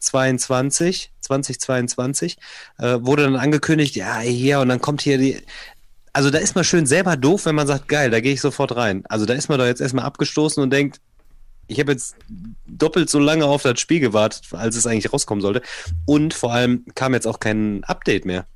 2022, 0.00 1.10
2022, 1.20 2.36
äh, 2.78 2.98
wurde 3.00 3.24
dann 3.24 3.36
angekündigt, 3.36 3.96
ja, 3.96 4.18
hier, 4.20 4.60
und 4.60 4.68
dann 4.68 4.80
kommt 4.80 5.02
hier 5.02 5.18
die. 5.18 5.38
Also 6.12 6.28
da 6.30 6.38
ist 6.38 6.54
man 6.54 6.64
schön 6.64 6.84
selber 6.86 7.16
doof, 7.16 7.46
wenn 7.46 7.54
man 7.54 7.66
sagt, 7.66 7.88
geil, 7.88 8.10
da 8.10 8.20
gehe 8.20 8.34
ich 8.34 8.40
sofort 8.42 8.76
rein. 8.76 9.02
Also 9.08 9.24
da 9.24 9.32
ist 9.32 9.48
man 9.48 9.58
doch 9.58 9.64
jetzt 9.64 9.80
erstmal 9.80 10.04
abgestoßen 10.04 10.62
und 10.62 10.70
denkt, 10.70 11.00
ich 11.68 11.78
habe 11.80 11.92
jetzt 11.92 12.16
doppelt 12.66 13.08
so 13.08 13.18
lange 13.18 13.46
auf 13.46 13.62
das 13.62 13.80
Spiel 13.80 14.00
gewartet, 14.00 14.42
als 14.52 14.76
es 14.76 14.86
eigentlich 14.86 15.12
rauskommen 15.12 15.42
sollte. 15.42 15.62
Und 16.06 16.34
vor 16.34 16.52
allem 16.52 16.84
kam 16.94 17.14
jetzt 17.14 17.26
auch 17.26 17.40
kein 17.40 17.84
Update 17.84 18.24
mehr. 18.24 18.46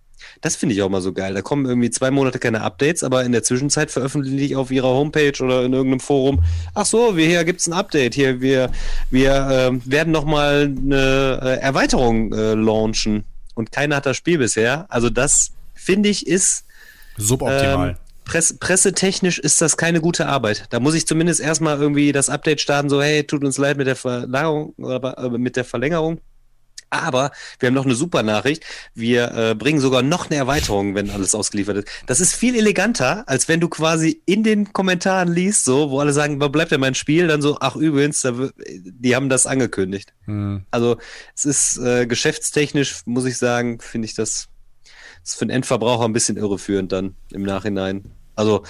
Das 0.40 0.56
finde 0.56 0.74
ich 0.74 0.82
auch 0.82 0.88
mal 0.88 1.00
so 1.00 1.12
geil. 1.12 1.34
Da 1.34 1.42
kommen 1.42 1.66
irgendwie 1.66 1.90
zwei 1.90 2.10
Monate 2.10 2.38
keine 2.38 2.62
Updates, 2.62 3.02
aber 3.02 3.24
in 3.24 3.32
der 3.32 3.42
Zwischenzeit 3.42 3.90
veröffentlichen 3.90 4.36
die 4.36 4.56
auf 4.56 4.70
ihrer 4.70 4.88
Homepage 4.88 5.32
oder 5.42 5.64
in 5.64 5.72
irgendeinem 5.72 6.00
Forum, 6.00 6.42
ach 6.74 6.86
so, 6.86 7.16
wir, 7.16 7.26
hier 7.26 7.44
gibt's 7.44 7.66
ein 7.66 7.72
Update. 7.72 8.14
Hier, 8.14 8.40
wir, 8.40 8.70
wir 9.10 9.48
ähm, 9.50 9.82
werden 9.84 10.12
nochmal 10.12 10.64
eine 10.64 11.40
äh, 11.42 11.60
Erweiterung 11.60 12.32
äh, 12.32 12.54
launchen. 12.54 13.24
Und 13.54 13.72
keiner 13.72 13.96
hat 13.96 14.06
das 14.06 14.16
Spiel 14.16 14.38
bisher. 14.38 14.86
Also 14.88 15.10
das, 15.10 15.52
finde 15.74 16.08
ich, 16.08 16.26
ist 16.26 16.64
Suboptimal. 17.16 17.90
ähm, 17.90 17.96
Press, 18.26 18.58
pressetechnisch 18.58 19.38
ist 19.38 19.62
das 19.62 19.76
keine 19.76 20.00
gute 20.00 20.26
Arbeit. 20.26 20.66
Da 20.70 20.80
muss 20.80 20.94
ich 20.94 21.06
zumindest 21.06 21.40
erstmal 21.40 21.80
irgendwie 21.80 22.12
das 22.12 22.28
Update 22.28 22.60
starten, 22.60 22.90
so, 22.90 23.00
hey, 23.00 23.24
tut 23.24 23.44
uns 23.44 23.56
leid 23.56 23.78
mit 23.78 23.86
der 23.86 23.96
Verlängerung, 23.96 24.74
oder, 24.76 25.16
äh, 25.16 25.28
mit 25.30 25.56
der 25.56 25.64
Verlängerung. 25.64 26.20
Aber 26.90 27.32
wir 27.58 27.68
haben 27.68 27.74
noch 27.74 27.84
eine 27.84 27.94
super 27.94 28.22
Nachricht. 28.22 28.64
Wir 28.94 29.32
äh, 29.32 29.54
bringen 29.54 29.80
sogar 29.80 30.02
noch 30.02 30.26
eine 30.26 30.36
Erweiterung, 30.36 30.94
wenn 30.94 31.10
alles 31.10 31.34
ausgeliefert 31.34 31.78
ist. 31.78 31.88
Das 32.06 32.20
ist 32.20 32.34
viel 32.34 32.54
eleganter, 32.54 33.24
als 33.28 33.48
wenn 33.48 33.60
du 33.60 33.68
quasi 33.68 34.22
in 34.24 34.44
den 34.44 34.72
Kommentaren 34.72 35.32
liest, 35.32 35.64
so, 35.64 35.90
wo 35.90 36.00
alle 36.00 36.12
sagen, 36.12 36.40
wo 36.40 36.48
bleibt 36.48 36.70
denn 36.70 36.80
mein 36.80 36.94
Spiel? 36.94 37.26
Dann 37.26 37.42
so, 37.42 37.58
ach 37.60 37.76
übrigens, 37.76 38.20
da, 38.20 38.32
die 38.58 39.16
haben 39.16 39.28
das 39.28 39.46
angekündigt. 39.46 40.14
Hm. 40.24 40.64
Also 40.70 40.96
es 41.34 41.44
ist 41.44 41.78
äh, 41.78 42.06
geschäftstechnisch, 42.06 43.02
muss 43.04 43.24
ich 43.24 43.36
sagen, 43.36 43.80
finde 43.80 44.06
ich 44.06 44.14
das, 44.14 44.48
das 45.22 45.32
ist 45.32 45.38
für 45.38 45.46
den 45.46 45.50
Endverbraucher 45.50 46.04
ein 46.04 46.12
bisschen 46.12 46.36
irreführend 46.36 46.92
dann 46.92 47.16
im 47.32 47.42
Nachhinein. 47.42 48.12
Also, 48.36 48.62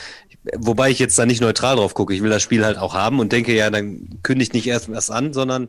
wobei 0.56 0.90
ich 0.90 0.98
jetzt 0.98 1.18
da 1.18 1.26
nicht 1.26 1.40
neutral 1.40 1.76
drauf 1.76 1.94
gucke. 1.94 2.14
Ich 2.14 2.22
will 2.22 2.30
das 2.30 2.42
Spiel 2.42 2.64
halt 2.64 2.78
auch 2.78 2.94
haben 2.94 3.20
und 3.20 3.32
denke, 3.32 3.54
ja, 3.54 3.68
dann 3.68 4.20
kündigt 4.22 4.54
nicht 4.54 4.66
erst 4.66 4.90
was 4.90 5.10
an, 5.10 5.32
sondern 5.32 5.68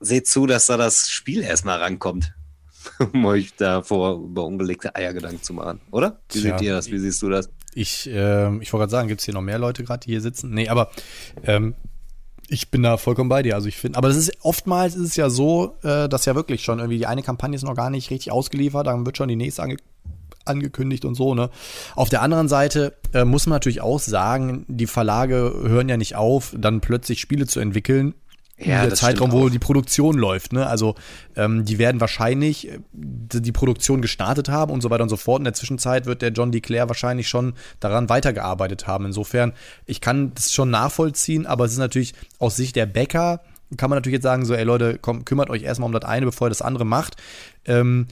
seht 0.00 0.28
zu, 0.28 0.46
dass 0.46 0.66
da 0.66 0.76
das 0.76 1.10
Spiel 1.10 1.42
erstmal 1.42 1.78
rankommt. 1.80 2.34
um 3.12 3.24
euch 3.24 3.54
davor 3.56 4.16
über 4.16 4.44
ungelegte 4.44 4.94
Eier 4.94 5.12
Gedanken 5.12 5.42
zu 5.42 5.52
machen, 5.54 5.80
oder? 5.90 6.20
Wie 6.32 6.40
Tja. 6.40 6.58
seht 6.58 6.66
ihr 6.66 6.74
das? 6.74 6.90
Wie 6.90 6.98
siehst 6.98 7.22
du 7.22 7.28
das? 7.28 7.50
Ich, 7.74 8.08
ähm, 8.12 8.62
ich 8.62 8.72
wollte 8.72 8.82
gerade 8.82 8.90
sagen, 8.90 9.08
gibt 9.08 9.20
es 9.20 9.24
hier 9.24 9.34
noch 9.34 9.42
mehr 9.42 9.58
Leute 9.58 9.84
gerade, 9.84 10.00
die 10.00 10.12
hier 10.12 10.20
sitzen? 10.20 10.50
Nee, 10.50 10.68
aber 10.68 10.90
ähm, 11.44 11.74
ich 12.48 12.70
bin 12.70 12.82
da 12.82 12.96
vollkommen 12.96 13.28
bei 13.28 13.42
dir. 13.42 13.54
Also 13.54 13.68
ich 13.68 13.76
finde, 13.76 13.98
aber 13.98 14.08
das 14.08 14.16
ist 14.16 14.32
oftmals 14.42 14.94
ist 14.94 15.08
es 15.08 15.16
ja 15.16 15.30
so, 15.30 15.76
äh, 15.82 16.08
dass 16.08 16.24
ja 16.24 16.34
wirklich 16.34 16.62
schon 16.62 16.78
irgendwie 16.78 16.98
die 16.98 17.06
eine 17.06 17.22
Kampagne 17.22 17.56
ist 17.56 17.64
noch 17.64 17.74
gar 17.74 17.90
nicht 17.90 18.10
richtig 18.10 18.32
ausgeliefert, 18.32 18.86
dann 18.86 19.06
wird 19.06 19.16
schon 19.16 19.28
die 19.28 19.36
nächste 19.36 19.62
ange 19.62 19.76
angekündigt 20.44 21.04
und 21.04 21.14
so, 21.14 21.34
ne? 21.34 21.50
Auf 21.94 22.08
der 22.08 22.22
anderen 22.22 22.48
Seite 22.48 22.94
äh, 23.12 23.24
muss 23.24 23.46
man 23.46 23.56
natürlich 23.56 23.80
auch 23.80 24.00
sagen, 24.00 24.64
die 24.68 24.86
Verlage 24.86 25.54
hören 25.64 25.88
ja 25.88 25.96
nicht 25.96 26.16
auf, 26.16 26.54
dann 26.56 26.80
plötzlich 26.80 27.20
Spiele 27.20 27.46
zu 27.46 27.60
entwickeln. 27.60 28.14
Ja, 28.56 28.84
in 28.84 28.90
der 28.90 28.96
Zeitraum, 28.96 29.32
wo 29.32 29.46
auch. 29.46 29.50
die 29.50 29.58
Produktion 29.58 30.16
läuft, 30.16 30.52
ne? 30.52 30.66
Also 30.68 30.94
ähm, 31.34 31.64
die 31.64 31.78
werden 31.78 32.00
wahrscheinlich 32.00 32.68
äh, 32.68 32.78
die 32.92 33.42
die 33.42 33.50
Produktion 33.50 34.00
gestartet 34.00 34.48
haben 34.48 34.72
und 34.72 34.80
so 34.80 34.90
weiter 34.90 35.02
und 35.02 35.08
so 35.08 35.16
fort. 35.16 35.40
In 35.40 35.44
der 35.44 35.54
Zwischenzeit 35.54 36.06
wird 36.06 36.22
der 36.22 36.30
John 36.30 36.52
DeClaire 36.52 36.88
wahrscheinlich 36.88 37.28
schon 37.28 37.54
daran 37.80 38.08
weitergearbeitet 38.08 38.86
haben. 38.86 39.06
Insofern, 39.06 39.54
ich 39.86 40.00
kann 40.00 40.32
das 40.34 40.52
schon 40.52 40.70
nachvollziehen, 40.70 41.46
aber 41.46 41.64
es 41.64 41.72
ist 41.72 41.78
natürlich 41.78 42.14
aus 42.38 42.54
Sicht 42.54 42.76
der 42.76 42.86
Bäcker, 42.86 43.40
kann 43.76 43.90
man 43.90 43.96
natürlich 43.96 44.14
jetzt 44.14 44.24
sagen, 44.24 44.44
so, 44.44 44.54
ey 44.54 44.64
Leute, 44.64 44.98
komm, 45.00 45.24
kümmert 45.24 45.50
euch 45.50 45.62
erstmal 45.62 45.86
um 45.86 45.92
das 45.92 46.04
eine, 46.04 46.26
bevor 46.26 46.46
ihr 46.46 46.50
das 46.50 46.62
andere 46.62 46.84
macht. 46.84 47.16
Ähm, 47.64 48.06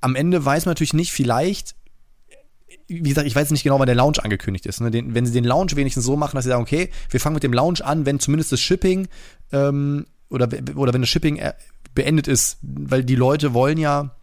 am 0.00 0.14
Ende 0.14 0.44
weiß 0.44 0.66
man 0.66 0.70
natürlich 0.70 0.94
nicht, 0.94 1.12
vielleicht, 1.12 1.74
wie 2.88 3.08
gesagt, 3.08 3.26
ich 3.26 3.36
weiß 3.36 3.50
nicht 3.50 3.62
genau, 3.62 3.78
wann 3.78 3.86
der 3.86 3.94
Launch 3.94 4.18
angekündigt 4.22 4.66
ist. 4.66 4.80
Ne? 4.80 4.90
Den, 4.90 5.14
wenn 5.14 5.26
sie 5.26 5.32
den 5.32 5.44
Launch 5.44 5.76
wenigstens 5.76 6.04
so 6.04 6.16
machen, 6.16 6.36
dass 6.36 6.44
sie 6.44 6.50
sagen, 6.50 6.62
okay, 6.62 6.90
wir 7.10 7.20
fangen 7.20 7.34
mit 7.34 7.42
dem 7.42 7.52
Launch 7.52 7.84
an, 7.84 8.06
wenn 8.06 8.18
zumindest 8.18 8.52
das 8.52 8.60
Shipping 8.60 9.08
ähm, 9.52 10.06
oder, 10.30 10.48
oder 10.74 10.94
wenn 10.94 11.02
das 11.02 11.10
Shipping 11.10 11.36
äh, 11.36 11.52
beendet 11.94 12.28
ist, 12.28 12.58
weil 12.62 13.04
die 13.04 13.14
Leute 13.14 13.54
wollen 13.54 13.78
ja 13.78 14.14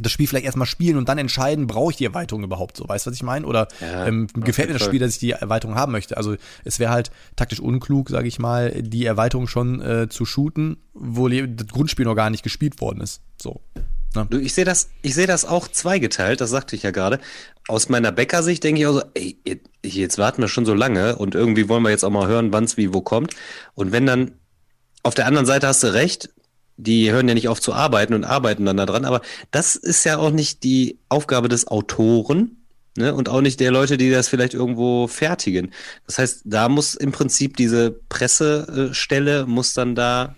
das 0.00 0.12
Spiel 0.12 0.26
vielleicht 0.26 0.46
erstmal 0.46 0.66
spielen 0.66 0.96
und 0.96 1.08
dann 1.08 1.18
entscheiden, 1.18 1.66
brauche 1.66 1.90
ich 1.90 1.96
die 1.96 2.04
Erweiterung 2.04 2.44
überhaupt 2.44 2.76
so, 2.76 2.88
weißt 2.88 3.06
du, 3.06 3.10
was 3.10 3.16
ich 3.16 3.22
meine? 3.22 3.46
Oder 3.46 3.68
Ja, 3.80 4.06
ähm, 4.06 4.28
gefällt 4.34 4.68
mir 4.68 4.78
das. 4.78 4.84
Spiel, 4.84 5.00
dass 5.00 5.14
ich 5.14 5.18
die 5.18 5.32
Erweiterung 5.32 5.74
haben 5.74 5.92
möchte? 5.92 6.16
Also 6.16 6.36
es 6.64 6.78
wäre 6.78 6.92
halt 6.92 7.10
taktisch 7.36 7.60
unklug, 7.60 8.08
sage 8.08 8.28
ich 8.28 8.38
mal, 8.38 8.82
die 8.82 9.04
Erweiterung 9.04 9.48
schon 9.48 9.80
äh, 9.82 10.08
zu 10.08 10.24
shooten, 10.24 10.78
wo 10.94 11.28
das 11.28 11.66
Grundspiel 11.68 12.04
noch 12.04 12.14
gar 12.14 12.30
nicht 12.30 12.42
gespielt 12.42 12.80
worden 12.80 13.00
ist. 13.00 13.20
So. 13.40 13.60
Du, 14.28 14.38
ich 14.38 14.54
sehe 14.54 14.64
das, 14.64 14.90
ich 15.02 15.14
sehe 15.14 15.26
das 15.28 15.44
auch 15.44 15.68
zweigeteilt, 15.68 16.40
das 16.40 16.50
sagte 16.50 16.74
ich 16.74 16.82
ja 16.82 16.90
gerade. 16.90 17.20
Aus 17.68 17.88
meiner 17.88 18.10
Bäckersicht 18.10 18.64
denke 18.64 18.80
ich 18.80 18.86
auch 18.88 18.94
so, 18.94 19.02
ey, 19.14 19.38
jetzt- 19.44 19.68
jetzt 19.84 20.18
warten 20.18 20.42
wir 20.42 20.48
schon 20.48 20.66
so 20.66 20.74
lange 20.74 21.16
und 21.16 21.34
irgendwie 21.34 21.68
wollen 21.68 21.84
wir 21.84 21.90
jetzt 21.90 22.04
auch 22.04 22.10
mal 22.10 22.26
hören, 22.26 22.52
wann 22.52 22.64
es 22.64 22.76
wie 22.76 22.92
wo 22.92 23.00
kommt. 23.02 23.34
Und 23.74 23.92
wenn 23.92 24.06
dann, 24.06 24.32
auf 25.04 25.14
der 25.14 25.26
anderen 25.26 25.46
Seite 25.46 25.68
hast 25.68 25.82
du 25.84 25.94
recht, 25.94 26.30
die 26.76 27.12
hören 27.12 27.28
ja 27.28 27.34
nicht 27.34 27.48
auf 27.48 27.60
zu 27.60 27.72
arbeiten 27.72 28.14
und 28.14 28.24
arbeiten 28.24 28.64
dann 28.64 28.76
da 28.78 28.86
dran, 28.86 29.04
aber 29.04 29.20
das 29.52 29.76
ist 29.76 30.04
ja 30.04 30.18
auch 30.18 30.30
nicht 30.30 30.64
die 30.64 30.98
Aufgabe 31.08 31.48
des 31.48 31.68
Autoren, 31.68 32.56
ne, 32.96 33.14
und 33.14 33.28
auch 33.28 33.42
nicht 33.42 33.60
der 33.60 33.70
Leute, 33.70 33.96
die 33.96 34.10
das 34.10 34.28
vielleicht 34.28 34.54
irgendwo 34.54 35.06
fertigen. 35.06 35.72
Das 36.06 36.18
heißt, 36.18 36.42
da 36.46 36.68
muss 36.68 36.94
im 36.94 37.12
Prinzip 37.12 37.56
diese 37.56 37.92
Pressestelle 38.08 39.46
muss 39.46 39.74
dann 39.74 39.94
da 39.94 40.34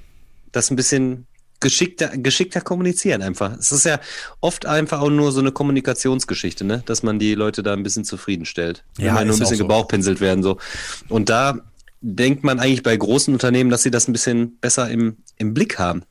das 0.51 0.71
ein 0.71 0.77
bisschen 0.77 1.27
geschickter, 1.63 2.09
geschickter 2.19 2.61
kommunizieren 2.61 3.23
einfach. 3.23 3.57
Es 3.59 3.73
ist 3.73 3.85
ja 3.85 3.99
oft 4.41 4.67
einfach 4.67 5.01
auch 5.01 5.09
nur 5.09 5.33
so 5.33 5.41
eine 5.41 5.53
Kommunikationsgeschichte, 5.53 6.65
ne? 6.65 6.83
dass 6.85 7.03
man 7.03 7.19
die 7.19 7.35
Leute 7.35 7.63
da 7.63 7.73
ein 7.73 7.83
bisschen 7.83 8.05
zufriedenstellt. 8.05 8.85
Ja, 8.99 9.07
Wenn 9.07 9.15
man 9.15 9.27
nur 9.29 9.37
ein 9.37 9.39
bisschen 9.39 9.57
so. 9.57 9.65
gebauchpinselt 9.65 10.21
werden. 10.21 10.43
so. 10.43 10.59
Und 11.09 11.31
da 11.31 11.61
denkt 12.03 12.45
man 12.45 12.61
eigentlich 12.61 12.83
bei 12.83 12.97
großen 12.97 13.33
Unternehmen, 13.33 13.71
dass 13.71 13.83
sie 13.83 13.91
das 13.91 14.09
ein 14.09 14.13
bisschen 14.13 14.59
besser 14.61 14.91
im, 14.91 15.17
im 15.39 15.55
Blick 15.55 15.79
haben. 15.79 16.03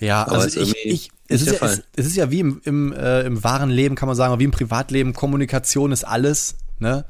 Ja, 0.00 0.26
Aber 0.26 0.40
also 0.40 0.60
ich, 0.60 0.74
ich, 0.84 1.10
es, 1.28 1.42
ist 1.42 1.60
ja, 1.60 1.66
es, 1.66 1.82
es 1.94 2.06
ist 2.06 2.16
ja 2.16 2.30
wie 2.30 2.40
im, 2.40 2.60
im, 2.64 2.92
äh, 2.92 3.22
im 3.22 3.44
wahren 3.44 3.70
Leben, 3.70 3.94
kann 3.94 4.08
man 4.08 4.16
sagen, 4.16 4.38
wie 4.40 4.44
im 4.44 4.50
Privatleben, 4.50 5.12
Kommunikation 5.12 5.92
ist 5.92 6.04
alles. 6.04 6.56
Ne? 6.78 7.04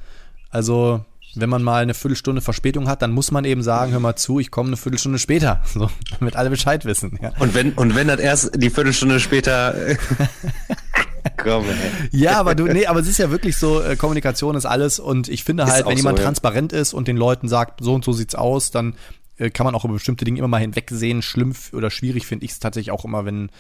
Also, 0.51 1.05
wenn 1.37 1.49
man 1.49 1.63
mal 1.63 1.83
eine 1.83 1.95
Viertelstunde 1.95 2.41
Verspätung 2.41 2.89
hat, 2.89 3.03
dann 3.03 3.13
muss 3.13 3.31
man 3.31 3.45
eben 3.45 3.63
sagen, 3.63 3.93
hör 3.93 4.01
mal 4.01 4.17
zu, 4.17 4.41
ich 4.41 4.51
komme 4.51 4.69
eine 4.69 4.77
Viertelstunde 4.77 5.19
später, 5.19 5.63
so, 5.75 5.91
damit 6.19 6.37
alle 6.37 6.51
Bescheid 6.51 6.85
wissen. 6.85 7.19
Ja, 7.23 7.33
Und 7.39 7.55
wenn, 7.55 7.73
und 7.75 7.95
wenn 7.95 8.09
das 8.09 8.21
erst 8.21 8.63
die 8.63 8.71
Viertelstunde 8.71 9.21
später. 9.21 9.75
Komm, 11.37 11.65
ja 12.13 12.39
aber 12.39 12.55
du, 12.55 12.65
nee, 12.65 12.87
aber 12.87 13.01
es 13.01 13.09
ist 13.09 13.19
ja 13.19 13.31
wirklich 13.31 13.57
so, 13.57 13.83
äh, 13.83 13.97
Kommunikation 13.97 14.55
ist 14.55 14.65
alles 14.65 15.01
und 15.01 15.29
ich 15.29 15.43
finde 15.43 15.67
halt, 15.67 15.85
wenn 15.85 15.97
so, 15.97 15.99
jemand 15.99 16.19
ja. 16.19 16.25
transparent 16.25 16.73
ist 16.73 16.95
und 16.95 17.09
den 17.09 17.17
Leuten 17.17 17.49
sagt, 17.49 17.83
so 17.83 17.95
und 17.95 18.05
so 18.05 18.13
sieht's 18.13 18.37
aus, 18.37 18.71
dann 18.71 18.95
äh, 19.39 19.51
kann 19.51 19.65
man 19.65 19.75
auch 19.75 19.85
über 19.85 19.95
bestimmte 19.95 20.25
Dinge 20.25 20.39
immer 20.39 20.49
mal 20.49 20.61
hinwegsehen. 20.61 21.23
Schlimm 21.23 21.53
oder 21.73 21.91
schwierig 21.91 22.27
finde 22.27 22.45
ich 22.45 22.53
es 22.53 22.59
tatsächlich 22.61 22.93
auch 22.93 23.05
immer, 23.05 23.25
wenn, 23.25 23.51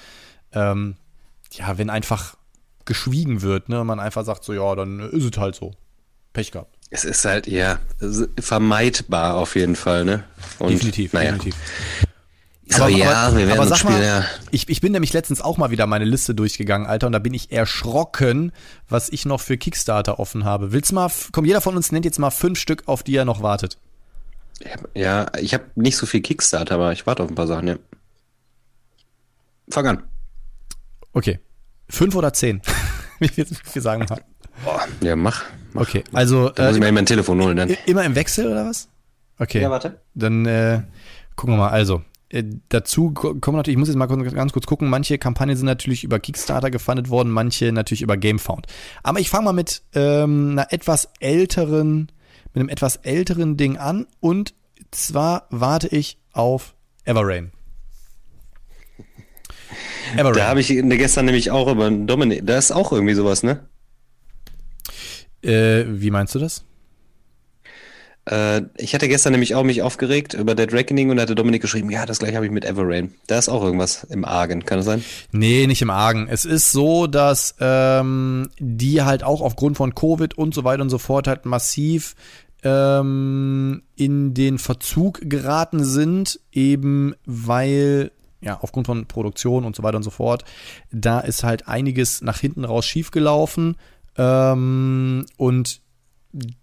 ähm, 0.52 0.96
ja, 1.52 1.76
wenn 1.76 1.90
einfach 1.90 2.36
geschwiegen 2.84 3.42
wird, 3.42 3.68
ne, 3.68 3.84
man 3.84 4.00
einfach 4.00 4.24
sagt 4.24 4.44
so, 4.44 4.52
ja, 4.52 4.74
dann 4.74 5.00
ist 5.00 5.24
es 5.24 5.38
halt 5.38 5.56
so. 5.56 5.74
Pech 6.32 6.52
gehabt. 6.52 6.75
Es 6.90 7.04
ist 7.04 7.24
halt, 7.24 7.46
ja, 7.46 7.80
vermeidbar 8.38 9.34
auf 9.34 9.56
jeden 9.56 9.76
Fall, 9.76 10.04
ne? 10.04 10.24
Und, 10.58 10.72
definitiv, 10.72 11.12
naja. 11.12 11.32
definitiv. 11.32 11.56
Aber, 12.74 12.88
ja, 12.88 13.36
wir 13.36 13.46
werden 13.46 13.60
aber 13.60 13.68
sag 13.68 13.78
spielen, 13.78 13.94
mal, 13.94 14.04
ja. 14.04 14.24
ich, 14.50 14.68
ich 14.68 14.80
bin 14.80 14.92
nämlich 14.92 15.12
letztens 15.12 15.40
auch 15.40 15.56
mal 15.56 15.70
wieder 15.70 15.86
meine 15.86 16.04
Liste 16.04 16.34
durchgegangen, 16.34 16.86
Alter, 16.86 17.06
und 17.06 17.12
da 17.12 17.20
bin 17.20 17.32
ich 17.32 17.52
erschrocken, 17.52 18.52
was 18.88 19.08
ich 19.08 19.24
noch 19.24 19.40
für 19.40 19.56
Kickstarter 19.56 20.18
offen 20.18 20.44
habe. 20.44 20.72
Willst 20.72 20.90
du 20.90 20.96
mal, 20.96 21.10
komm, 21.32 21.44
jeder 21.44 21.60
von 21.60 21.76
uns 21.76 21.92
nennt 21.92 22.04
jetzt 22.04 22.18
mal 22.18 22.30
fünf 22.30 22.58
Stück, 22.58 22.82
auf 22.86 23.02
die 23.02 23.16
er 23.16 23.24
noch 23.24 23.42
wartet. 23.42 23.78
Ja, 24.94 25.26
ich 25.38 25.54
habe 25.54 25.64
nicht 25.74 25.96
so 25.96 26.06
viel 26.06 26.22
Kickstarter, 26.22 26.74
aber 26.76 26.92
ich 26.92 27.06
warte 27.06 27.22
auf 27.22 27.28
ein 27.28 27.34
paar 27.34 27.46
Sachen, 27.46 27.68
ja. 27.68 27.76
Fang 29.68 29.86
an. 29.86 30.02
Okay. 31.12 31.40
Fünf 31.88 32.14
oder 32.14 32.32
zehn? 32.32 32.62
Wie 33.18 33.28
viel, 33.28 33.48
wie 33.48 33.70
viel 33.70 33.80
sagen 33.80 34.06
wir? 34.06 34.20
Boah, 34.62 34.86
ja, 35.00 35.16
mach. 35.16 35.44
Okay, 35.78 36.04
also 36.12 36.50
Da 36.50 36.66
muss 36.66 36.76
ich 36.76 36.82
äh, 36.82 36.84
mir 36.86 36.92
mein 36.92 37.06
Telefon 37.06 37.40
holen 37.42 37.56
dann. 37.56 37.76
immer 37.86 38.04
im 38.04 38.14
Wechsel 38.14 38.46
oder 38.46 38.66
was? 38.66 38.88
Okay. 39.38 39.60
Ja, 39.60 39.70
warte. 39.70 40.00
Dann 40.14 40.46
äh, 40.46 40.82
gucken 41.36 41.54
wir 41.54 41.58
mal. 41.58 41.68
Also, 41.68 42.02
äh, 42.30 42.42
dazu 42.70 43.10
ko- 43.12 43.34
kommen 43.34 43.56
natürlich, 43.56 43.74
ich 43.74 43.78
muss 43.78 43.88
jetzt 43.88 43.96
mal 43.96 44.06
ganz 44.06 44.52
kurz 44.52 44.66
gucken, 44.66 44.88
manche 44.88 45.18
Kampagnen 45.18 45.56
sind 45.56 45.66
natürlich 45.66 46.04
über 46.04 46.18
Kickstarter 46.18 46.70
gefundet 46.70 47.10
worden, 47.10 47.30
manche 47.30 47.70
natürlich 47.72 48.02
über 48.02 48.16
GameFound. 48.16 48.66
Aber 49.02 49.20
ich 49.20 49.28
fange 49.30 49.44
mal 49.44 49.52
mit 49.52 49.82
ähm, 49.94 50.50
einer 50.52 50.72
etwas 50.72 51.10
älteren, 51.20 52.10
mit 52.54 52.60
einem 52.60 52.68
etwas 52.68 52.96
älteren 52.96 53.56
Ding 53.56 53.76
an 53.76 54.06
und 54.20 54.54
zwar 54.90 55.46
warte 55.50 55.88
ich 55.88 56.18
auf 56.32 56.74
Everrain. 57.04 57.52
Everrain. 60.16 60.34
Da 60.38 60.48
habe 60.48 60.60
ich 60.60 60.70
ne, 60.70 60.96
gestern 60.96 61.26
nämlich 61.26 61.50
auch 61.50 61.68
über 61.70 61.90
Dominik, 61.90 62.46
da 62.46 62.56
ist 62.56 62.72
auch 62.72 62.92
irgendwie 62.92 63.14
sowas, 63.14 63.42
ne? 63.42 63.66
Äh, 65.42 65.84
wie 65.86 66.10
meinst 66.10 66.34
du 66.34 66.38
das? 66.38 66.64
Äh, 68.28 68.62
ich 68.76 68.94
hatte 68.94 69.08
gestern 69.08 69.32
nämlich 69.32 69.54
auch 69.54 69.62
mich 69.62 69.82
aufgeregt 69.82 70.34
über 70.34 70.54
Dead 70.54 70.72
Reckoning 70.72 71.10
und 71.10 71.16
da 71.16 71.22
hatte 71.22 71.34
Dominik 71.34 71.62
geschrieben, 71.62 71.90
ja, 71.90 72.06
das 72.06 72.18
gleiche 72.18 72.36
habe 72.36 72.46
ich 72.46 72.52
mit 72.52 72.64
Everrain. 72.64 73.14
Da 73.28 73.38
ist 73.38 73.48
auch 73.48 73.62
irgendwas 73.62 74.04
im 74.04 74.24
Argen, 74.24 74.64
kann 74.64 74.78
das 74.78 74.86
sein? 74.86 75.04
Nee, 75.30 75.66
nicht 75.66 75.82
im 75.82 75.90
Argen. 75.90 76.26
Es 76.28 76.44
ist 76.44 76.72
so, 76.72 77.06
dass 77.06 77.54
ähm, 77.60 78.48
die 78.58 79.02
halt 79.02 79.22
auch 79.22 79.40
aufgrund 79.40 79.76
von 79.76 79.94
Covid 79.94 80.36
und 80.36 80.54
so 80.54 80.64
weiter 80.64 80.82
und 80.82 80.90
so 80.90 80.98
fort 80.98 81.28
halt 81.28 81.46
massiv 81.46 82.16
ähm, 82.64 83.82
in 83.94 84.34
den 84.34 84.58
Verzug 84.58 85.20
geraten 85.22 85.84
sind, 85.84 86.40
eben 86.50 87.14
weil, 87.26 88.10
ja, 88.40 88.58
aufgrund 88.60 88.88
von 88.88 89.06
Produktion 89.06 89.64
und 89.64 89.76
so 89.76 89.84
weiter 89.84 89.98
und 89.98 90.02
so 90.02 90.10
fort, 90.10 90.44
da 90.90 91.20
ist 91.20 91.44
halt 91.44 91.68
einiges 91.68 92.22
nach 92.22 92.40
hinten 92.40 92.64
raus 92.64 92.86
schiefgelaufen. 92.86 93.76
Ähm, 94.18 95.26
und 95.36 95.80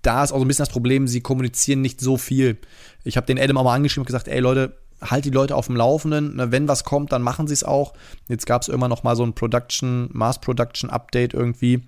da 0.02 0.24
ist 0.24 0.32
auch 0.32 0.38
so 0.38 0.46
ein 0.46 0.48
bisschen 0.48 0.64
das 0.64 0.74
Problem, 0.74 1.08
sie 1.08 1.22
kommunizieren 1.22 1.82
nicht 1.82 2.00
so 2.00 2.18
viel. 2.18 2.58
Ich 3.04 3.18
habe 3.18 3.26
den 3.26 3.40
Adam 3.40 3.58
auch 3.58 3.64
mal 3.64 3.76
angeschrieben 3.76 4.04
und 4.04 4.08
gesagt, 4.08 4.28
ey 4.28 4.40
Leute, 4.40 4.78
halt 5.02 5.26
die 5.26 5.32
Leute 5.32 5.56
auf 5.56 5.68
dem 5.68 5.76
Laufenden. 5.76 6.52
Wenn 6.52 6.68
was 6.68 6.84
kommt, 6.84 7.12
dann 7.12 7.22
machen 7.22 7.48
sie 7.48 7.54
es 7.54 7.64
auch. 7.64 7.94
Jetzt 8.28 8.46
gab 8.46 8.62
es 8.62 8.68
immer 8.68 8.88
noch 8.88 9.04
mal 9.04 9.16
so 9.16 9.24
ein 9.24 9.34
Production, 9.34 10.10
Mass 10.12 10.40
Production 10.40 10.90
Update 10.90 11.34
irgendwie. 11.34 11.84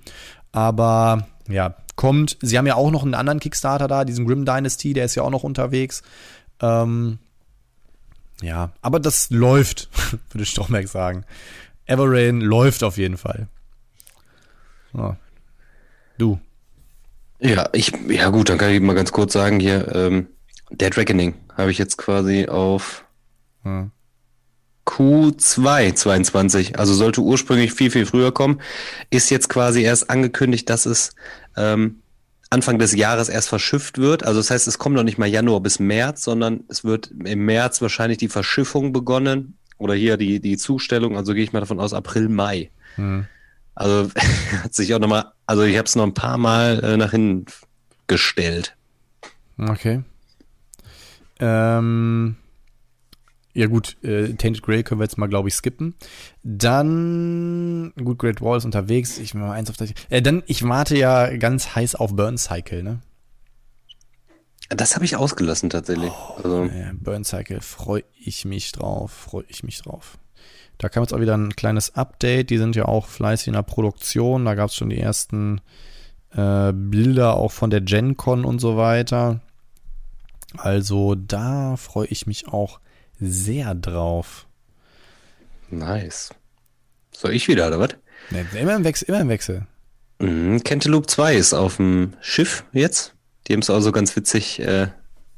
Aber 0.51 1.27
ja, 1.47 1.75
kommt. 1.95 2.37
Sie 2.41 2.57
haben 2.57 2.67
ja 2.67 2.75
auch 2.75 2.91
noch 2.91 3.03
einen 3.03 3.13
anderen 3.13 3.39
Kickstarter 3.39 3.87
da, 3.87 4.05
diesen 4.05 4.25
Grim 4.25 4.45
Dynasty, 4.45 4.93
der 4.93 5.05
ist 5.05 5.15
ja 5.15 5.23
auch 5.23 5.29
noch 5.29 5.43
unterwegs. 5.43 6.03
Ähm, 6.61 7.19
ja, 8.41 8.71
aber 8.81 8.99
das 8.99 9.29
läuft, 9.29 9.89
würde 10.31 10.45
Stromberg 10.45 10.87
sagen. 10.87 11.25
Everrain 11.85 12.41
läuft 12.41 12.83
auf 12.83 12.97
jeden 12.97 13.17
Fall. 13.17 13.47
So. 14.93 15.15
Du. 16.17 16.39
Ja, 17.39 17.69
ich, 17.73 17.91
ja 18.07 18.29
gut, 18.29 18.49
dann 18.49 18.57
kann 18.57 18.71
ich 18.71 18.81
mal 18.81 18.95
ganz 18.95 19.11
kurz 19.11 19.33
sagen 19.33 19.59
hier, 19.59 19.93
ähm, 19.93 20.27
Dead 20.71 20.95
Reckoning 20.95 21.35
habe 21.55 21.71
ich 21.71 21.77
jetzt 21.77 21.97
quasi 21.97 22.47
auf 22.47 23.05
Ja. 23.63 23.89
Q2 24.85 25.95
22, 25.95 26.77
also 26.77 26.93
sollte 26.93 27.21
ursprünglich 27.21 27.73
viel, 27.73 27.89
viel 27.89 28.05
früher 28.05 28.31
kommen, 28.31 28.61
ist 29.09 29.31
jetzt 29.31 29.49
quasi 29.49 29.81
erst 29.81 30.09
angekündigt, 30.11 30.69
dass 30.69 30.85
es 30.85 31.15
ähm, 31.57 32.01
Anfang 32.51 32.77
des 32.77 32.93
Jahres 32.95 33.27
erst 33.27 33.49
verschifft 33.49 33.97
wird. 33.97 34.23
Also 34.23 34.39
das 34.39 34.51
heißt, 34.51 34.67
es 34.67 34.77
kommt 34.77 34.95
noch 34.95 35.03
nicht 35.03 35.17
mal 35.17 35.27
Januar 35.27 35.61
bis 35.61 35.79
März, 35.79 36.23
sondern 36.23 36.63
es 36.69 36.83
wird 36.83 37.11
im 37.11 37.45
März 37.45 37.81
wahrscheinlich 37.81 38.19
die 38.19 38.29
Verschiffung 38.29 38.93
begonnen 38.93 39.57
oder 39.77 39.95
hier 39.95 40.17
die, 40.17 40.39
die 40.39 40.55
Zustellung, 40.55 41.17
also 41.17 41.33
gehe 41.33 41.43
ich 41.43 41.51
mal 41.51 41.59
davon 41.59 41.79
aus, 41.79 41.93
April, 41.93 42.29
Mai. 42.29 42.69
Hm. 42.95 43.25
Also 43.75 44.09
hat 44.63 44.73
sich 44.73 44.93
auch 44.93 44.99
nochmal, 44.99 45.31
also 45.45 45.63
ich 45.63 45.77
habe 45.77 45.85
es 45.85 45.95
noch 45.95 46.03
ein 46.05 46.13
paar 46.13 46.37
Mal 46.37 46.83
äh, 46.83 46.97
nach 46.97 47.11
hinten 47.11 47.45
gestellt. 48.07 48.75
Okay. 49.57 50.03
Ähm, 51.39 52.35
ja 53.53 53.67
gut, 53.67 53.97
äh, 54.03 54.33
Tainted 54.33 54.63
Grail 54.63 54.83
können 54.83 54.99
wir 54.99 55.05
jetzt 55.05 55.17
mal, 55.17 55.27
glaube 55.27 55.47
ich, 55.47 55.55
skippen. 55.55 55.95
Dann, 56.43 57.93
gut, 57.95 58.19
Great 58.19 58.41
Wall 58.41 58.57
ist 58.57 58.65
unterwegs. 58.65 59.17
Ich 59.17 59.33
mal 59.33 59.51
eins 59.51 59.69
auf 59.69 59.77
das. 59.77 59.91
Äh, 60.09 60.21
dann, 60.21 60.43
ich 60.45 60.63
warte 60.63 60.97
ja 60.97 61.35
ganz 61.37 61.75
heiß 61.75 61.95
auf 61.95 62.15
Burn 62.15 62.37
Cycle, 62.37 62.83
ne? 62.83 62.99
Das 64.69 64.95
habe 64.95 65.05
ich 65.05 65.15
ausgelassen 65.15 65.69
tatsächlich. 65.69 66.11
Also, 66.37 66.65
Äh, 66.65 66.91
Burn 66.93 67.23
Cycle, 67.23 67.61
freue 67.61 68.03
ich 68.19 68.45
mich 68.45 68.71
drauf, 68.71 69.11
freue 69.11 69.45
ich 69.47 69.63
mich 69.63 69.81
drauf. 69.81 70.17
Da 70.77 70.89
kam 70.89 71.03
jetzt 71.03 71.13
auch 71.13 71.21
wieder 71.21 71.37
ein 71.37 71.55
kleines 71.55 71.95
Update. 71.95 72.49
Die 72.49 72.57
sind 72.57 72.75
ja 72.75 72.85
auch 72.85 73.07
fleißig 73.07 73.47
in 73.47 73.53
der 73.53 73.63
Produktion. 73.63 74.45
Da 74.45 74.55
gab 74.55 74.69
es 74.69 74.75
schon 74.75 74.89
die 74.89 74.99
ersten 74.99 75.61
äh, 76.31 76.71
Bilder 76.73 77.35
auch 77.35 77.51
von 77.51 77.69
der 77.69 77.81
GenCon 77.81 78.45
und 78.45 78.59
so 78.59 78.77
weiter. 78.77 79.41
Also 80.57 81.15
da 81.15 81.75
freue 81.77 82.07
ich 82.07 82.27
mich 82.27 82.47
auch 82.47 82.79
sehr 83.19 83.75
drauf. 83.75 84.47
nice. 85.69 86.33
Soll 87.11 87.31
ich 87.31 87.47
wieder, 87.47 87.67
oder 87.67 87.79
was? 87.79 87.89
Ne, 88.29 88.45
immer 88.59 88.75
im 88.75 88.83
Wechsel, 88.83 89.05
immer 89.07 89.21
im 89.21 89.29
Wechsel. 89.29 89.65
Mhm, 90.19 90.63
Cantaloupe 90.63 91.07
2 91.07 91.35
ist 91.35 91.53
auf 91.53 91.77
dem 91.77 92.13
Schiff 92.21 92.65
jetzt. 92.73 93.13
Die 93.47 93.53
haben 93.53 93.61
es 93.61 93.69
auch 93.69 93.79
so 93.79 93.91
ganz 93.91 94.15
witzig, 94.15 94.59
äh, 94.59 94.87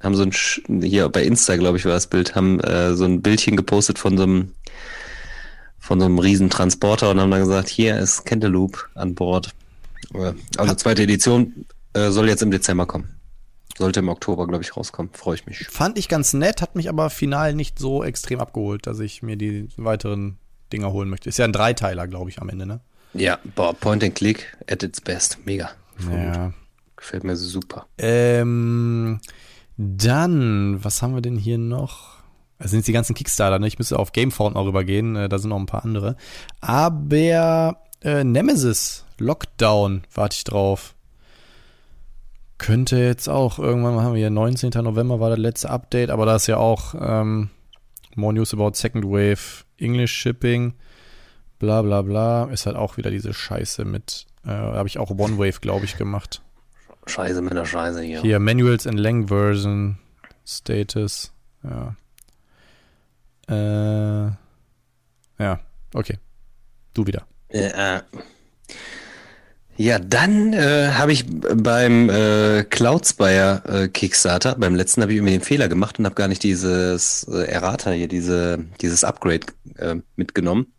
haben 0.02 0.16
so 0.16 0.24
ein, 0.24 0.32
Sch 0.32 0.62
hier 0.68 1.10
bei 1.10 1.24
Insta, 1.24 1.56
glaube 1.56 1.78
ich, 1.78 1.86
war 1.86 1.92
das 1.92 2.08
Bild, 2.08 2.36
haben 2.36 2.60
äh, 2.62 2.94
so 2.96 3.06
ein 3.06 3.22
Bildchen 3.22 3.58
gepostet 3.58 4.00
von 4.00 4.18
so 4.18 4.24
einem, 4.24 4.54
von 5.88 6.02
so 6.02 6.06
einem 6.06 6.20
riesen 6.20 6.50
Transporter 6.50 7.10
und 7.12 7.20
haben 7.22 7.32
dann 7.32 7.40
gesagt, 7.40 7.70
hier 7.70 7.98
ist 7.98 8.26
Cantaloupe 8.26 8.80
an 8.94 9.16
Bord. 9.16 9.54
Äh, 10.14 10.34
Also 10.58 10.76
zweite 10.76 11.04
Edition 11.04 11.66
äh, 11.94 12.10
soll 12.12 12.28
jetzt 12.28 12.42
im 12.42 12.52
Dezember 12.52 12.86
kommen. 12.86 13.16
Sollte 13.78 14.02
im 14.02 14.10
Oktober, 14.10 14.48
glaube 14.48 14.64
ich, 14.64 14.76
rauskommen. 14.76 15.14
Freue 15.14 15.36
ich 15.36 15.46
mich. 15.46 15.66
Fand 15.70 15.98
ich 15.98 16.10
ganz 16.10 16.34
nett, 16.34 16.62
hat 16.62 16.76
mich 16.76 16.90
aber 16.90 17.10
final 17.10 17.54
nicht 17.54 17.80
so 17.80 18.04
extrem 18.04 18.42
abgeholt, 18.42 18.86
dass 18.86 19.00
ich 19.00 19.24
mir 19.24 19.38
die 19.38 19.70
weiteren 19.78 20.38
Dinger 20.74 20.92
holen 20.92 21.10
möchte. 21.10 21.30
Ist 21.30 21.38
ja 21.38 21.46
ein 21.46 21.54
Dreiteiler, 21.54 22.06
glaube 22.08 22.30
ich, 22.30 22.42
am 22.42 22.50
Ende, 22.50 22.66
ne? 22.66 22.82
Ja, 23.14 23.40
boah, 23.56 23.74
Point 23.74 24.04
and 24.04 24.14
Click 24.16 24.58
at 24.70 24.84
its 24.84 25.00
best. 25.00 25.38
Mega. 25.46 25.70
Voll 25.96 26.10
gut. 26.18 26.36
Ja. 26.36 26.54
Gefällt 26.98 27.24
mir 27.24 27.38
super. 27.38 27.86
Ähm, 27.98 29.20
dann, 29.78 30.84
was 30.84 31.02
haben 31.02 31.14
wir 31.14 31.22
denn 31.22 31.38
hier 31.38 31.58
noch? 31.58 32.17
Das 32.60 32.72
sind 32.72 32.80
jetzt 32.80 32.88
die 32.88 32.94
ganzen 32.94 33.16
Kickstarter, 33.16 33.60
ne? 33.60 33.68
Ich 33.68 33.78
müsste 33.78 34.00
auf 34.00 34.12
Gamefound 34.12 34.56
noch 34.56 34.66
rübergehen, 34.66 35.16
äh, 35.16 35.30
da 35.30 35.38
sind 35.38 35.50
noch 35.50 35.60
ein 35.60 35.66
paar 35.66 35.86
andere. 35.86 36.16
Aber 36.60 37.78
äh, 38.02 38.24
Nemesis, 38.24 39.06
Lockdown, 39.20 40.04
warte 40.14 40.36
ich 40.38 40.44
drauf. 40.44 40.96
Könnte 42.58 42.98
jetzt 42.98 43.30
auch, 43.30 43.60
irgendwann 43.60 44.02
haben 44.02 44.14
wir 44.14 44.20
hier, 44.20 44.32
19. 44.32 44.72
November 44.84 45.20
war 45.20 45.30
das 45.30 45.38
letzte 45.38 45.70
Update, 45.70 46.10
aber 46.10 46.26
da 46.26 46.36
ist 46.36 46.48
ja 46.48 46.58
auch 46.58 46.96
ähm, 47.00 47.50
More 48.16 48.34
News 48.34 48.54
about 48.54 48.72
Second 48.74 49.06
Wave 49.06 49.64
English 49.78 50.14
Shipping, 50.14 50.74
bla 51.60 51.84
bla 51.84 52.02
bla. 52.02 52.46
Ist 52.46 52.66
halt 52.66 52.76
auch 52.76 52.98
wieder 52.98 53.12
diese 53.12 53.34
Scheiße 53.34 53.86
mit, 53.86 54.26
äh, 54.44 54.50
habe 54.50 54.88
ich 54.88 54.98
auch 54.98 55.12
One 55.12 55.38
Wave, 55.38 55.60
glaube 55.62 55.86
ich, 55.86 55.98
gemacht. 55.98 56.42
Scheiße 57.06 57.42
mit 57.42 57.54
der 57.54 57.66
Scheiße 57.66 58.02
hier. 58.02 58.22
Hier, 58.22 58.40
Manuals 58.40 58.88
and 58.88 59.00
Lang 59.00 59.28
Version, 59.28 60.00
Status, 60.46 61.32
ja. 61.64 61.96
Äh, 63.50 64.32
ja, 65.40 65.60
okay. 65.94 66.18
Du 66.94 67.06
wieder. 67.06 67.26
Ja, 67.52 68.04
ja 69.78 70.00
dann 70.00 70.54
äh, 70.54 70.90
habe 70.94 71.14
ich 71.14 71.26
beim 71.28 72.10
äh, 72.10 72.64
Cloudspire 72.64 73.64
äh, 73.68 73.88
Kickstarter, 73.88 74.56
beim 74.56 74.76
letzten 74.76 75.02
habe 75.02 75.12
ich 75.12 75.18
irgendwie 75.18 75.34
den 75.34 75.42
Fehler 75.42 75.70
gemacht 75.70 76.00
und 76.00 76.06
habe 76.06 76.16
gar 76.16 76.28
nicht 76.28 76.44
dieses 76.44 77.24
äh, 77.32 77.46
Errata 77.46 77.92
hier, 77.92 78.08
diese, 78.08 78.66
dieses 78.82 79.04
Upgrade 79.04 79.48
äh, 79.78 79.96
mitgenommen. 80.16 80.74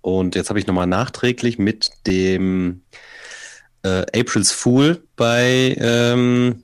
Und 0.00 0.36
jetzt 0.36 0.50
habe 0.50 0.60
ich 0.60 0.68
nochmal 0.68 0.86
nachträglich 0.86 1.58
mit 1.58 1.90
dem 2.06 2.82
äh, 3.82 4.04
April's 4.18 4.52
Fool 4.52 5.02
bei 5.16 5.76
ähm, 5.78 6.62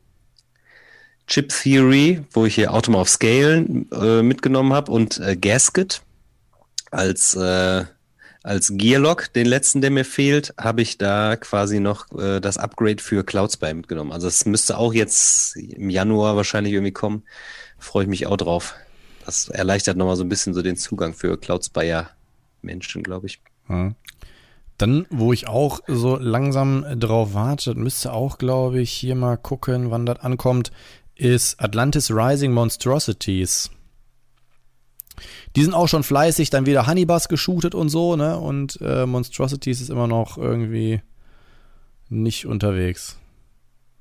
Chip 1.32 1.48
Theory, 1.48 2.22
wo 2.32 2.44
ich 2.44 2.56
hier 2.56 2.74
Automorph 2.74 3.08
Scale 3.08 3.64
äh, 3.90 4.22
mitgenommen 4.22 4.74
habe 4.74 4.92
und 4.92 5.18
äh, 5.18 5.34
Gasket 5.34 6.02
als 6.90 7.34
äh, 7.34 7.84
als 8.42 8.70
Gearlock, 8.76 9.32
den 9.32 9.46
letzten, 9.46 9.80
der 9.80 9.90
mir 9.90 10.04
fehlt, 10.04 10.52
habe 10.60 10.82
ich 10.82 10.98
da 10.98 11.36
quasi 11.36 11.80
noch 11.80 12.12
äh, 12.18 12.38
das 12.40 12.58
Upgrade 12.58 13.02
für 13.02 13.24
Cloudspy 13.24 13.72
mitgenommen. 13.72 14.12
Also 14.12 14.28
es 14.28 14.44
müsste 14.44 14.76
auch 14.76 14.92
jetzt 14.92 15.56
im 15.56 15.88
Januar 15.88 16.36
wahrscheinlich 16.36 16.74
irgendwie 16.74 16.92
kommen. 16.92 17.22
Freue 17.78 18.02
ich 18.02 18.10
mich 18.10 18.26
auch 18.26 18.36
drauf. 18.36 18.74
Das 19.24 19.48
erleichtert 19.48 19.96
nochmal 19.96 20.16
so 20.16 20.24
ein 20.24 20.28
bisschen 20.28 20.52
so 20.52 20.60
den 20.60 20.76
Zugang 20.76 21.14
für 21.14 21.38
Cloudspire 21.40 22.08
Menschen, 22.60 23.02
glaube 23.02 23.28
ich. 23.28 23.40
Ja. 23.70 23.94
Dann, 24.76 25.06
wo 25.10 25.32
ich 25.32 25.46
auch 25.46 25.80
so 25.86 26.16
langsam 26.16 26.84
drauf 26.98 27.34
warte, 27.34 27.74
müsste 27.74 28.12
auch, 28.12 28.36
glaube 28.36 28.80
ich, 28.80 28.90
hier 28.90 29.14
mal 29.14 29.36
gucken, 29.36 29.92
wann 29.92 30.06
das 30.06 30.20
ankommt, 30.20 30.72
ist 31.16 31.60
Atlantis 31.60 32.10
Rising 32.10 32.52
Monstrosities. 32.52 33.70
Die 35.56 35.62
sind 35.62 35.74
auch 35.74 35.88
schon 35.88 36.02
fleißig, 36.02 36.50
dann 36.50 36.66
wieder 36.66 36.86
Honeybus 36.86 37.28
geshootet 37.28 37.74
und 37.74 37.90
so, 37.90 38.16
ne? 38.16 38.38
Und 38.38 38.78
äh, 38.80 39.06
Monstrosities 39.06 39.80
ist 39.80 39.90
immer 39.90 40.06
noch 40.06 40.38
irgendwie 40.38 41.02
nicht 42.08 42.46
unterwegs. 42.46 43.18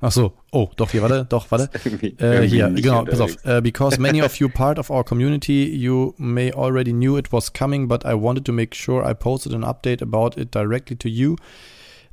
Ach 0.04 0.12
so, 0.12 0.34
oh, 0.52 0.70
doch, 0.78 0.90
hier, 0.90 1.04
warte, 1.04 1.26
doch, 1.30 1.52
warte. 1.52 1.70
Äh, 2.18 2.42
hier, 2.48 2.70
genau, 2.72 3.06
pass 3.06 3.20
auf. 3.20 3.38
Uh, 3.46 3.62
because 3.62 4.00
many 4.00 4.24
of 4.24 4.36
you 4.38 4.50
part 4.50 4.80
of 4.80 4.90
our 4.90 5.04
community, 5.04 5.64
you 5.64 6.16
may 6.18 6.52
already 6.52 6.92
knew 6.92 7.18
it 7.18 7.32
was 7.32 7.54
coming, 7.54 7.88
but 7.88 8.04
I 8.04 8.16
wanted 8.16 8.44
to 8.46 8.52
make 8.52 8.74
sure 8.74 9.08
I 9.08 9.14
posted 9.14 9.54
an 9.54 9.64
update 9.64 10.02
about 10.02 10.40
it 10.42 10.56
directly 10.56 10.96
to 10.96 11.08
you. 11.08 11.36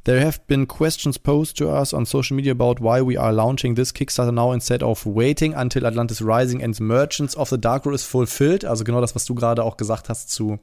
There 0.05 0.21
have 0.21 0.41
been 0.47 0.67
questions 0.67 1.19
posed 1.19 1.59
to 1.59 1.69
us 1.69 1.93
on 1.93 2.07
social 2.07 2.37
media 2.37 2.53
about 2.53 2.81
why 2.81 3.03
we 3.03 3.19
are 3.19 3.33
launching 3.33 3.75
this 3.75 3.93
Kickstarter 3.93 4.33
now 4.33 4.53
instead 4.53 4.83
of 4.83 5.05
waiting 5.05 5.55
until 5.55 5.87
Atlantis 5.87 6.23
Rising 6.23 6.63
and 6.63 6.79
Merchants 6.81 7.35
of 7.35 7.51
the 7.51 7.59
Dark 7.59 7.85
Road 7.85 7.95
is 7.95 8.05
fulfilled. 8.05 8.65
Also 8.65 8.85
genau 8.85 9.01
das, 9.01 9.15
was 9.15 9.27
du 9.27 9.35
gerade 9.35 9.63
auch 9.63 9.77
gesagt 9.77 10.09
hast 10.09 10.31
zu 10.31 10.59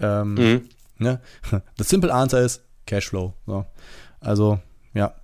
ähm, 0.00 0.34
mhm. 0.34 0.68
ne? 0.98 1.20
The 1.78 1.84
simple 1.84 2.12
answer 2.12 2.40
is 2.44 2.60
Cashflow. 2.86 3.34
So. 3.46 3.66
Also, 4.20 4.58
ja. 4.94 5.14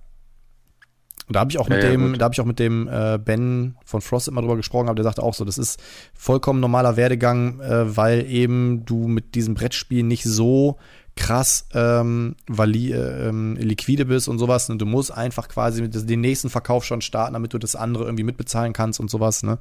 Da 1.27 1.39
habe 1.39 1.49
ich 1.49 1.57
auch 1.57 1.69
mit 1.69 1.81
ja, 1.81 1.89
dem, 1.89 2.11
ja, 2.11 2.17
da 2.17 2.25
habe 2.25 2.33
ich 2.33 2.41
auch 2.41 2.45
mit 2.45 2.59
dem 2.59 2.87
äh, 2.87 3.17
Ben 3.17 3.75
von 3.83 4.01
Frost 4.01 4.27
immer 4.27 4.41
drüber 4.41 4.57
gesprochen, 4.57 4.87
aber 4.87 4.95
der 4.95 5.05
sagte 5.05 5.23
auch 5.23 5.33
so, 5.33 5.43
das 5.43 5.57
ist 5.57 5.81
vollkommen 6.13 6.59
normaler 6.59 6.97
Werdegang, 6.97 7.59
äh, 7.61 7.97
weil 7.97 8.29
eben 8.29 8.85
du 8.85 9.07
mit 9.07 9.33
diesem 9.33 9.55
Brettspiel 9.55 10.03
nicht 10.03 10.23
so 10.23 10.77
krass 11.15 11.67
ähm, 11.73 12.35
vali 12.47 12.91
äh, 12.91 13.29
ähm, 13.29 13.55
liquide 13.55 14.05
bist 14.05 14.27
und 14.27 14.37
sowas. 14.37 14.69
Und 14.69 14.79
du 14.79 14.85
musst 14.85 15.11
einfach 15.11 15.47
quasi 15.47 15.89
den 15.89 16.21
nächsten 16.21 16.49
Verkauf 16.49 16.83
schon 16.83 17.01
starten, 17.01 17.33
damit 17.33 17.53
du 17.53 17.57
das 17.57 17.75
andere 17.75 18.05
irgendwie 18.05 18.23
mitbezahlen 18.23 18.73
kannst 18.73 18.99
und 18.99 19.09
sowas. 19.09 19.43
Ne? 19.43 19.57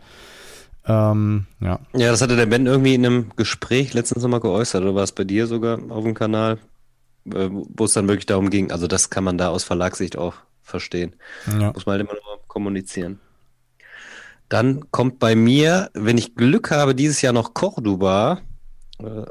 Ähm, 0.86 1.46
ja. 1.61 1.80
ja, 1.94 2.11
das 2.11 2.20
hatte 2.20 2.36
der 2.36 2.46
Ben 2.46 2.66
irgendwie 2.66 2.94
in 2.94 3.07
einem 3.07 3.30
Gespräch 3.36 3.94
letztens 3.94 4.22
nochmal 4.22 4.40
geäußert, 4.40 4.82
oder 4.82 4.94
war 4.94 5.05
es 5.05 5.12
bei 5.12 5.24
dir 5.24 5.46
sogar 5.46 5.78
auf 5.90 6.05
dem 6.05 6.14
Kanal, 6.14 6.59
äh, 7.26 7.48
wo 7.50 7.84
es 7.84 7.94
dann 7.94 8.09
wirklich 8.09 8.26
darum 8.26 8.50
ging, 8.50 8.70
also 8.70 8.86
das 8.86 9.09
kann 9.09 9.24
man 9.24 9.38
da 9.38 9.48
aus 9.48 9.64
Verlagssicht 9.64 10.18
auch 10.18 10.34
verstehen. 10.62 11.14
Ja. 11.46 11.72
Muss 11.72 11.86
man 11.86 11.94
halt 11.98 12.02
immer 12.02 12.14
nur 12.14 12.40
kommunizieren. 12.48 13.20
Dann 14.48 14.90
kommt 14.90 15.18
bei 15.18 15.34
mir, 15.34 15.90
wenn 15.94 16.18
ich 16.18 16.34
Glück 16.34 16.70
habe, 16.70 16.94
dieses 16.94 17.22
Jahr 17.22 17.32
noch 17.32 17.55
Cordoba 17.55 18.40
äh, 18.98 19.24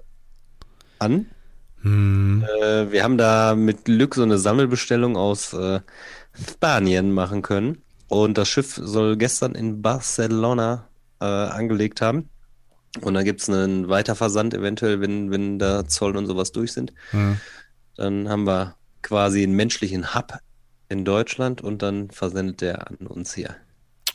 an. 0.98 1.28
Hm. 1.84 2.44
Äh, 2.62 2.92
wir 2.92 3.04
haben 3.04 3.18
da 3.18 3.56
mit 3.56 3.86
Glück 3.86 4.16
so 4.16 4.24
eine 4.24 4.38
Sammelbestellung 4.38 5.16
aus 5.16 5.54
äh, 5.54 5.82
Spanien 6.34 7.12
machen 7.12 7.42
können. 7.42 7.82
Und 8.08 8.38
das 8.38 8.50
Schiff 8.50 8.80
soll 8.82 9.18
gestern 9.18 9.56
in 9.56 9.82
Barcelona 9.82 10.88
äh, 11.20 11.26
angelegt 11.26 12.02
haben. 12.02 12.30
Und 13.02 13.16
dann 13.16 13.26
gibt 13.26 13.42
es 13.42 13.50
einen 13.50 13.90
Weiterversand, 13.90 14.54
eventuell, 14.54 15.02
wenn, 15.02 15.32
wenn 15.32 15.58
da 15.58 15.88
Zoll 15.88 16.16
und 16.16 16.28
sowas 16.28 16.52
durch 16.52 16.74
sind. 16.74 16.94
Hm. 17.12 17.38
Dann 17.96 18.30
haben 18.30 18.46
wir 18.46 18.76
quasi 19.02 19.44
einen 19.44 19.56
menschlichen 19.56 20.14
Hub 20.14 20.40
in 20.90 21.06
Deutschland 21.06 21.62
und 21.62 21.82
dann 21.82 22.12
versendet 22.12 22.62
der 22.62 22.88
an 22.88 23.08
uns 23.08 23.34
hier. 23.34 23.56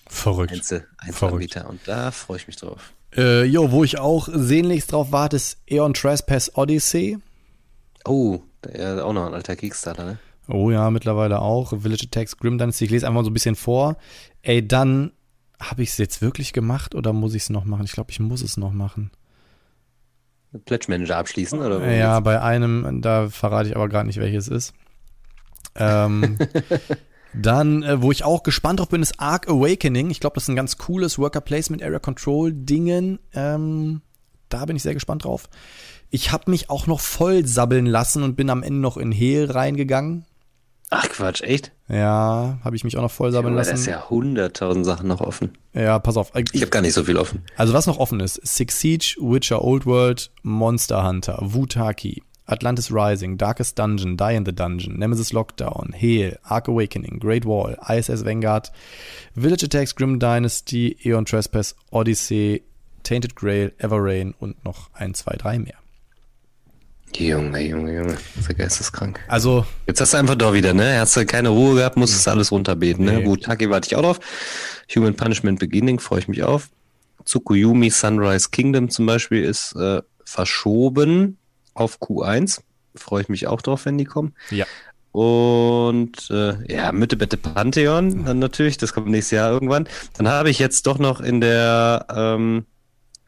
Verrückt. 0.07 0.53
Einzel 0.53 0.87
Einzelanbieter. 0.99 1.69
Und 1.69 1.81
da 1.87 2.11
freue 2.13 2.39
ich 2.39 2.47
mich 2.47 2.57
drauf. 2.57 2.93
Äh, 3.17 3.45
jo, 3.45 3.71
wo 3.73 3.85
ich 3.85 3.99
auch 3.99 4.29
sehnlichst 4.33 4.93
drauf 4.93 5.13
warte, 5.13 5.37
ist 5.37 5.59
Aeon 5.69 5.95
Trespass 5.95 6.55
Odyssey. 6.55 7.19
Oh, 8.09 8.41
der 8.65 8.97
ist 8.97 9.03
auch 9.03 9.13
noch 9.13 9.27
ein 9.27 9.35
alter 9.35 9.57
Kickstarter, 9.57 10.05
ne? 10.05 10.19
Oh 10.49 10.71
ja, 10.71 10.91
mittlerweile 10.91 11.41
auch. 11.41 11.79
Village 11.81 12.07
Attacks 12.07 12.37
Grim 12.37 12.59
Dynasty. 12.59 12.87
Ich 12.87 12.91
lese 12.91 13.07
einfach 13.07 13.23
so 13.23 13.31
ein 13.31 13.35
bisschen 13.35 13.55
vor. 13.55 13.97
Ey, 14.43 14.67
dann 14.67 15.13
habe 15.61 15.83
ich 15.83 15.91
es 15.91 15.99
jetzt 15.99 16.23
wirklich 16.23 16.53
gemacht 16.53 16.95
oder 16.95 17.13
muss 17.13 17.35
ich 17.35 17.43
es 17.43 17.51
noch 17.51 17.65
machen? 17.65 17.85
Ich 17.85 17.93
glaube, 17.93 18.11
ich 18.11 18.21
muss 18.21 18.43
es 18.43 18.57
noch 18.57 18.73
machen. 18.73 19.11
Pledge 20.65 20.87
Manager 20.89 21.19
abschließen 21.19 21.61
oder? 21.61 21.87
Ja, 21.93 22.17
jetzt? 22.17 22.25
bei 22.25 22.41
einem, 22.41 23.03
da 23.03 23.29
verrate 23.29 23.69
ich 23.69 23.77
aber 23.77 23.89
gerade 23.89 24.07
nicht, 24.07 24.19
welches 24.19 24.49
ist. 24.49 24.73
Ähm, 25.75 26.39
dann, 27.35 27.83
äh, 27.83 28.01
wo 28.01 28.11
ich 28.11 28.25
auch 28.25 28.43
gespannt 28.43 28.81
drauf 28.81 28.89
bin, 28.89 29.03
ist 29.03 29.21
Arc 29.21 29.49
Awakening. 29.49 30.11
Ich 30.11 30.21
glaube, 30.21 30.35
das 30.35 30.45
ist 30.45 30.49
ein 30.49 30.57
ganz 30.57 30.79
cooles 30.79 31.19
Worker 31.19 31.43
Placement 31.43 31.83
Area 31.83 31.99
Control 31.99 32.53
Dingen. 32.55 33.19
Ähm, 33.35 34.01
da 34.49 34.65
bin 34.65 34.77
ich 34.77 34.83
sehr 34.83 34.95
gespannt 34.95 35.25
drauf. 35.25 35.51
Ich 36.11 36.33
habe 36.33 36.51
mich 36.51 36.71
auch 36.71 36.87
noch 36.87 37.01
voll 37.01 37.47
sabbeln 37.47 37.87
lassen 37.87 38.23
und 38.23 38.37
bin 38.37 38.51
am 38.51 38.63
Ende 38.63 38.81
noch 38.81 38.97
in 38.97 39.13
Hehl 39.13 39.51
reingegangen. 39.51 40.25
Ach 40.91 41.07
Quatsch, 41.09 41.43
echt? 41.43 41.73
Ja, 41.89 42.59
habe 42.65 42.77
ich 42.77 42.85
mich 42.85 42.97
auch 42.97 43.03
noch 43.03 43.11
voll 43.11 43.31
sabbeln 43.31 43.53
ja, 43.55 43.59
lassen. 43.59 43.71
Da 43.71 43.77
ist 43.77 43.87
ja 43.87 44.09
hunderttausend 44.09 44.87
Sachen 44.87 45.09
noch 45.09 45.21
offen. 45.21 45.53
Ja, 45.75 45.99
pass 45.99 46.17
auf. 46.17 46.33
Ich, 46.35 46.55
ich 46.55 46.63
habe 46.63 46.71
gar 46.71 46.81
nicht 46.81 46.95
so 46.95 47.05
viel 47.05 47.19
offen. 47.19 47.43
Also 47.57 47.75
was 47.75 47.87
noch 47.87 47.99
offen 47.99 48.21
ist, 48.21 48.41
Six 48.47 48.81
Siege, 48.81 49.17
Witcher 49.21 49.63
Old 49.63 49.85
World, 49.85 50.31
Monster 50.43 51.07
Hunter, 51.07 51.39
Wutaki, 51.43 52.23
Atlantis 52.47 52.91
Rising, 52.91 53.37
Darkest 53.37 53.79
Dungeon, 53.79 54.17
Die 54.17 54.35
in 54.35 54.47
the 54.47 54.55
Dungeon, 54.55 54.99
Nemesis 54.99 55.33
Lockdown, 55.33 55.93
Heal, 55.93 56.39
Ark 56.43 56.69
Awakening, 56.69 57.21
Great 57.21 57.45
Wall, 57.45 57.77
ISS 57.87 58.25
Vanguard, 58.25 58.73
Village 59.35 59.67
Attacks, 59.67 59.95
Grim 59.95 60.19
Dynasty, 60.19 60.97
Eon 61.05 61.27
Trespass, 61.27 61.77
Odyssey, 61.91 62.63
Tainted 63.03 63.37
Grail, 63.37 63.73
Everrain 63.77 64.35
und 64.39 64.65
noch 64.65 64.89
ein, 64.95 65.13
zwei, 65.13 65.37
drei 65.37 65.59
mehr. 65.59 65.77
Junge, 67.17 67.61
Junge, 67.61 67.95
Junge, 67.95 68.13
das 68.13 68.43
ist 68.43 68.49
ja 68.49 68.55
geisteskrank. 68.55 69.21
Also. 69.29 69.67
Jetzt 69.87 70.01
hast 70.01 70.15
du 70.15 70.19
einfach 70.19 70.37
doch 70.37 70.53
wieder, 70.53 70.75
ne? 70.75 70.99
Hast 71.01 71.17
du 71.17 71.27
keine 71.27 71.49
Ruhe 71.49 71.77
gehabt, 71.77 71.97
musstest 71.97 72.27
nee. 72.27 72.33
alles 72.33 72.53
runterbeten, 72.53 73.05
ne? 73.05 73.19
Nee. 73.19 73.27
Wutaki 73.27 73.71
warte 73.71 73.87
ich 73.87 73.97
auch 73.97 74.03
drauf. 74.03 74.21
Human 74.95 75.15
Punishment 75.15 75.59
Beginning 75.59 75.99
freue 75.99 76.21
ich 76.21 76.29
mich 76.29 76.43
auf. 76.43 76.69
Tsukuyumi 77.25 77.91
Sunrise 77.91 78.49
Kingdom 78.51 78.89
zum 78.89 79.07
Beispiel 79.07 79.45
ist 79.45 79.75
äh, 79.77 80.03
verschoben 80.25 81.39
auf 81.75 81.99
Q1. 82.01 82.61
Freue 82.95 83.23
ich 83.23 83.29
mich 83.29 83.47
auch 83.47 83.63
drauf, 83.63 83.85
wenn 83.85 83.99
die 83.99 84.05
kommen. 84.05 84.35
Ja. 84.51 84.67
Und 85.13 86.31
äh, 86.31 86.73
ja, 86.73 86.93
Mitte 86.93 87.17
Bette 87.17 87.37
Pantheon 87.37 88.25
dann 88.25 88.39
natürlich, 88.39 88.77
das 88.77 88.93
kommt 88.93 89.09
nächstes 89.09 89.37
Jahr 89.37 89.51
irgendwann. 89.51 89.89
Dann 90.17 90.29
habe 90.29 90.51
ich 90.51 90.59
jetzt 90.59 90.87
doch 90.87 90.99
noch 90.99 91.21
in 91.21 91.41
der 91.41 92.07
ähm, 92.15 92.67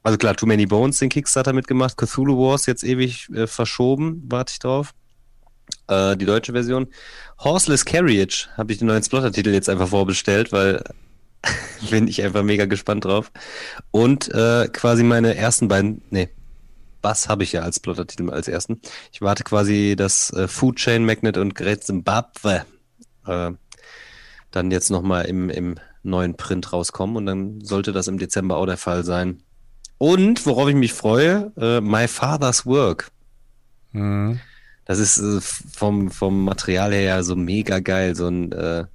also 0.03 0.17
klar, 0.17 0.35
Too 0.35 0.47
Many 0.47 0.67
Bones, 0.67 0.99
den 0.99 1.09
Kickstarter 1.09 1.53
mitgemacht. 1.53 1.97
Cthulhu 1.97 2.39
Wars 2.39 2.67
jetzt 2.67 2.85
ewig 2.85 3.29
äh, 3.31 3.47
verschoben, 3.47 4.25
warte 4.29 4.53
ich 4.53 4.59
drauf. 4.59 4.93
Äh, 5.89 6.17
die 6.17 6.25
deutsche 6.25 6.53
Version. 6.53 6.87
Horseless 7.39 7.85
Carriage 7.85 8.49
habe 8.57 8.73
ich 8.73 8.79
den 8.79 8.89
neuen 8.89 9.03
Splotter-Titel 9.03 9.51
jetzt 9.51 9.69
einfach 9.69 9.89
vorbestellt, 9.89 10.53
weil 10.53 10.83
bin 11.91 12.09
ich 12.09 12.23
einfach 12.23 12.43
mega 12.43 12.65
gespannt 12.65 13.05
drauf. 13.05 13.31
Und 13.91 14.33
äh, 14.35 14.69
quasi 14.73 15.03
meine 15.03 15.37
ersten 15.37 15.69
beiden, 15.69 16.03
nee, 16.11 16.31
Bass 17.03 17.29
habe 17.29 17.45
ich 17.45 17.53
ja 17.53 17.63
als 17.63 17.81
Plotter-Titel 17.81 18.31
als 18.31 18.49
ersten. 18.49 18.81
Ich 19.13 19.21
warte 19.21 19.45
quasi, 19.45 19.97
dass 19.97 20.31
äh, 20.33 20.49
Food 20.49 20.77
Chain 20.77 21.05
Magnet 21.05 21.37
und 21.37 21.55
Great 21.55 21.85
Zimbabwe 21.85 22.65
äh, 23.27 23.53
dann 24.51 24.71
jetzt 24.71 24.91
nochmal 24.91 25.27
im, 25.27 25.51
im 25.51 25.77
neuen 26.03 26.37
Print 26.37 26.73
rauskommen 26.73 27.17
und 27.17 27.27
dann 27.27 27.61
sollte 27.61 27.93
das 27.93 28.09
im 28.09 28.19
Dezember 28.19 28.57
auch 28.57 28.67
der 28.67 28.79
Fall 28.79 29.05
sein 29.05 29.43
Und 30.01 30.47
worauf 30.47 30.67
ich 30.71 30.75
mich 30.75 30.95
freue, 30.95 31.53
äh, 31.59 31.83
My 31.83 32.09
Father's 32.09 32.65
Work. 32.65 33.11
Mhm. 33.93 34.41
Das 34.87 34.99
ist 34.99 35.19
äh, 35.19 35.43
vom, 35.43 36.11
vom 36.11 36.43
Material 36.43 36.95
her 36.95 37.23
so 37.23 37.37
mega 37.37 37.81
geil, 37.81 38.17
so 38.17 38.27
ein 38.27 38.51
äh, 38.51 38.87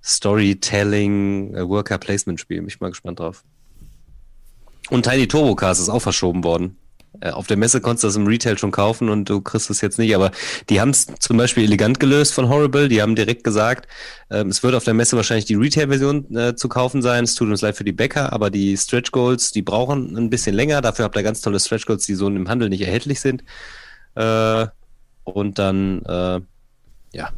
Storytelling, 0.00 1.56
äh, 1.56 1.68
Worker 1.68 1.98
Placement 1.98 2.38
Spiel. 2.38 2.58
Bin 2.58 2.68
ich 2.68 2.78
mal 2.78 2.90
gespannt 2.90 3.18
drauf. 3.18 3.42
Und 4.90 5.02
Tiny 5.02 5.26
Turbo 5.26 5.56
Cars 5.56 5.80
ist 5.80 5.88
auch 5.88 5.98
verschoben 5.98 6.44
worden. 6.44 6.76
Äh, 7.24 7.30
auf 7.30 7.46
der 7.46 7.56
Messe 7.56 7.80
konntest 7.80 8.04
du 8.04 8.08
das 8.08 8.16
im 8.16 8.26
Retail 8.26 8.58
schon 8.58 8.70
kaufen 8.70 9.08
und 9.08 9.28
du 9.28 9.40
kriegst 9.40 9.70
es 9.70 9.80
jetzt 9.80 9.98
nicht. 9.98 10.14
Aber 10.14 10.30
die 10.68 10.80
haben 10.80 10.90
es 10.90 11.06
zum 11.18 11.36
Beispiel 11.36 11.64
elegant 11.64 11.98
gelöst 11.98 12.34
von 12.34 12.48
Horrible. 12.48 12.88
Die 12.88 13.00
haben 13.00 13.16
direkt 13.16 13.44
gesagt, 13.44 13.88
ähm, 14.30 14.48
es 14.48 14.62
wird 14.62 14.74
auf 14.74 14.84
der 14.84 14.94
Messe 14.94 15.16
wahrscheinlich 15.16 15.46
die 15.46 15.54
Retail-Version 15.54 16.36
äh, 16.36 16.54
zu 16.54 16.68
kaufen 16.68 17.02
sein. 17.02 17.24
Es 17.24 17.34
tut 17.34 17.48
uns 17.48 17.62
leid 17.62 17.76
für 17.76 17.84
die 17.84 17.92
Bäcker, 17.92 18.32
aber 18.32 18.50
die 18.50 18.76
Stretch 18.76 19.10
Goals, 19.10 19.52
die 19.52 19.62
brauchen 19.62 20.16
ein 20.16 20.30
bisschen 20.30 20.54
länger. 20.54 20.82
Dafür 20.82 21.06
habt 21.06 21.16
ihr 21.16 21.22
ganz 21.22 21.40
tolle 21.40 21.58
Stretch 21.58 21.86
Goals, 21.86 22.04
die 22.04 22.14
so 22.14 22.28
im 22.28 22.48
Handel 22.48 22.68
nicht 22.68 22.82
erhältlich 22.82 23.20
sind. 23.20 23.42
Äh, 24.14 24.66
und 25.24 25.58
dann, 25.58 26.02
äh, 26.02 26.40
ja, 27.14 27.30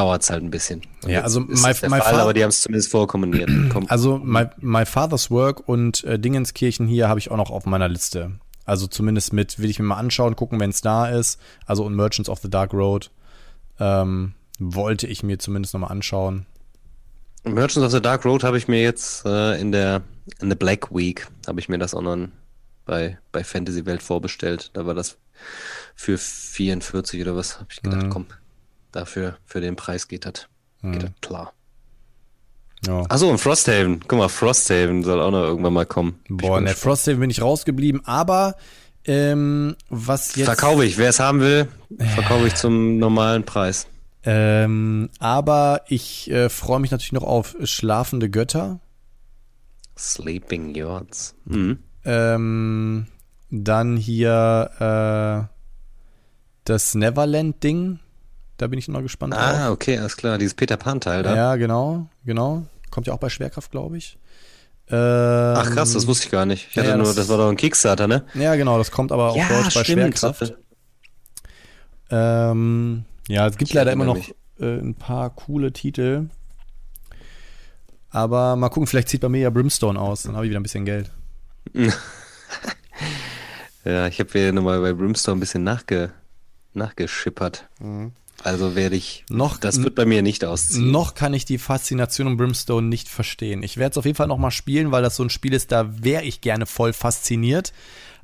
dauert 0.00 0.22
es 0.22 0.30
halt 0.30 0.42
ein 0.42 0.50
bisschen. 0.50 0.82
Und 1.04 1.10
Ja, 1.10 1.20
also 1.22 1.40
my- 1.40 1.46
der 1.74 1.90
my 1.90 1.98
Fall, 2.00 2.14
fa- 2.14 2.22
aber 2.22 2.34
die 2.34 2.42
haben 2.42 2.48
es 2.50 2.62
zumindest 2.62 2.90
vorkommentiert. 2.90 3.48
Kom- 3.72 3.88
Also 3.88 4.18
my, 4.18 4.46
my 4.58 4.84
Father's 4.86 5.30
Work 5.30 5.68
und 5.68 6.04
äh, 6.04 6.18
Dingenskirchen 6.18 6.86
hier 6.86 7.08
habe 7.08 7.18
ich 7.20 7.30
auch 7.30 7.36
noch 7.36 7.50
auf 7.50 7.66
meiner 7.66 7.88
Liste. 7.88 8.32
Also 8.64 8.86
zumindest 8.86 9.32
mit, 9.32 9.58
will 9.58 9.68
ich 9.70 9.78
mir 9.78 9.84
mal 9.86 9.96
anschauen, 9.96 10.36
gucken, 10.36 10.60
wenn 10.60 10.70
es 10.70 10.80
da 10.80 11.08
ist. 11.08 11.40
Also 11.66 11.84
und 11.84 11.94
Merchants 11.94 12.28
of 12.30 12.38
the 12.40 12.48
Dark 12.50 12.72
Road 12.72 13.10
ähm, 13.78 14.34
wollte 14.58 15.06
ich 15.06 15.22
mir 15.22 15.38
zumindest 15.38 15.74
noch 15.74 15.80
mal 15.80 15.86
anschauen. 15.88 16.46
Merchants 17.44 17.78
of 17.86 17.90
the 17.92 18.02
Dark 18.02 18.24
Road 18.24 18.44
habe 18.44 18.58
ich 18.58 18.68
mir 18.68 18.82
jetzt 18.82 19.24
äh, 19.24 19.58
in 19.60 19.72
der 19.72 20.02
in 20.40 20.48
der 20.50 20.56
Black 20.56 20.94
Week 20.94 21.26
habe 21.46 21.58
ich 21.58 21.68
mir 21.68 21.78
das 21.78 21.94
auch 21.94 22.02
noch 22.02 22.28
bei 22.84 23.18
bei 23.32 23.42
Fantasy 23.44 23.86
Welt 23.86 24.02
vorbestellt. 24.02 24.70
Da 24.74 24.84
war 24.86 24.94
das 24.94 25.16
für 25.96 26.18
44 26.18 27.20
oder 27.22 27.34
was. 27.36 27.56
Habe 27.56 27.68
ich 27.70 27.80
gedacht, 27.82 28.02
Mhm. 28.04 28.10
komm, 28.10 28.26
dafür 28.92 29.36
für 29.44 29.60
den 29.60 29.76
Preis 29.76 30.08
geht 30.08 30.26
das 30.26 30.48
geht 30.82 31.02
das 31.02 31.10
klar. 31.20 31.52
Ja. 32.86 33.04
Achso, 33.08 33.28
und 33.28 33.38
Frosthaven. 33.38 34.00
Guck 34.06 34.18
mal, 34.18 34.28
Frosthaven 34.28 35.04
soll 35.04 35.20
auch 35.20 35.30
noch 35.30 35.42
irgendwann 35.42 35.74
mal 35.74 35.84
kommen. 35.84 36.20
Boah, 36.28 36.52
mal 36.52 36.58
in 36.58 36.64
der 36.64 36.74
gespannt. 36.74 36.92
Frosthaven 36.94 37.20
bin 37.20 37.30
ich 37.30 37.42
rausgeblieben, 37.42 38.06
aber 38.06 38.56
ähm, 39.04 39.76
was 39.88 40.34
jetzt. 40.36 40.46
Verkaufe 40.46 40.84
ich. 40.84 40.96
Wer 40.98 41.10
es 41.10 41.20
haben 41.20 41.40
will, 41.40 41.68
verkaufe 42.14 42.46
ich 42.46 42.54
zum 42.54 42.98
normalen 42.98 43.44
Preis. 43.44 43.86
Ähm, 44.22 45.08
aber 45.18 45.82
ich 45.88 46.30
äh, 46.30 46.48
freue 46.48 46.80
mich 46.80 46.90
natürlich 46.90 47.12
noch 47.12 47.22
auf 47.22 47.56
Schlafende 47.64 48.28
Götter. 48.28 48.80
Sleeping 49.98 50.74
Yards. 50.74 51.34
Mhm. 51.44 51.78
Ähm, 52.04 53.06
dann 53.50 53.96
hier 53.96 55.48
äh, 55.48 55.54
das 56.64 56.94
Neverland-Ding. 56.94 57.98
Da 58.60 58.66
bin 58.66 58.78
ich 58.78 58.88
noch 58.88 59.00
gespannt 59.00 59.32
drauf. 59.32 59.40
Ah, 59.42 59.70
okay, 59.70 59.96
alles 59.98 60.18
klar. 60.18 60.36
Dieses 60.36 60.52
Peter 60.54 60.76
Pan-Teil 60.76 61.22
da. 61.22 61.34
Ja, 61.34 61.56
genau, 61.56 62.08
genau. 62.26 62.66
Kommt 62.90 63.06
ja 63.06 63.14
auch 63.14 63.18
bei 63.18 63.30
Schwerkraft, 63.30 63.70
glaube 63.70 63.96
ich. 63.96 64.18
Ähm, 64.90 65.54
Ach 65.56 65.70
krass, 65.70 65.92
das 65.94 66.06
wusste 66.06 66.26
ich 66.26 66.30
gar 66.30 66.44
nicht. 66.44 66.68
Ich 66.70 66.76
hatte 66.76 66.88
ja, 66.90 66.96
nur, 66.96 67.06
das- 67.06 67.14
das 67.16 67.28
war 67.30 67.38
doch 67.38 67.48
ein 67.48 67.56
Kickstarter, 67.56 68.06
ne? 68.06 68.26
Ja, 68.34 68.56
genau, 68.56 68.76
das 68.76 68.90
kommt 68.90 69.12
aber 69.12 69.30
auf 69.30 69.36
Deutsch 69.48 69.74
bei 69.74 69.84
Schwerkraft. 69.84 70.56
Ähm, 72.10 73.04
ja, 73.28 73.46
es 73.46 73.56
gibt 73.56 73.70
Ich 73.70 73.74
leider 73.74 73.92
immer 73.92 74.04
noch 74.04 74.18
äh, 74.60 74.78
ein 74.78 74.94
paar 74.94 75.30
coole 75.30 75.72
Titel. 75.72 76.28
Aber 78.10 78.56
mal 78.56 78.68
gucken, 78.68 78.88
vielleicht 78.88 79.08
zieht 79.08 79.20
bei 79.22 79.28
mir 79.30 79.40
ja 79.40 79.50
Brimstone 79.50 79.98
aus, 79.98 80.24
dann 80.24 80.34
habe 80.34 80.44
ich 80.44 80.50
wieder 80.50 80.60
ein 80.60 80.64
bisschen 80.64 80.84
Geld. 80.84 81.10
Ja, 83.82 84.06
ich 84.08 84.20
habe 84.20 84.30
hier 84.32 84.52
nochmal 84.52 84.78
bei 84.82 84.92
Brimstone 84.92 85.38
ein 85.38 85.40
bisschen 85.40 85.64
nachge, 85.64 86.12
nachgeschippert. 86.74 87.66
Also 88.42 88.74
werde 88.74 88.96
ich. 88.96 89.24
Noch- 89.28 89.58
Das 89.58 89.82
wird 89.82 89.94
bei 89.94 90.04
mir 90.06 90.22
nicht 90.22 90.44
ausziehen. 90.44 90.90
Noch 90.90 91.14
kann 91.14 91.34
ich 91.34 91.44
die 91.44 91.58
Faszination 91.58 92.26
um 92.26 92.36
Brimstone 92.36 92.86
nicht 92.88 93.08
verstehen. 93.08 93.62
Ich 93.62 93.76
werde 93.76 93.92
es 93.92 93.98
auf 93.98 94.04
jeden 94.06 94.16
Fall 94.16 94.28
noch 94.28 94.38
mal 94.38 94.50
spielen, 94.50 94.90
weil 94.92 95.02
das 95.02 95.16
so 95.16 95.22
ein 95.22 95.30
Spiel 95.30 95.52
ist, 95.52 95.72
da 95.72 95.90
wäre 96.02 96.22
ich 96.24 96.40
gerne 96.40 96.66
voll 96.66 96.92
fasziniert. 96.92 97.72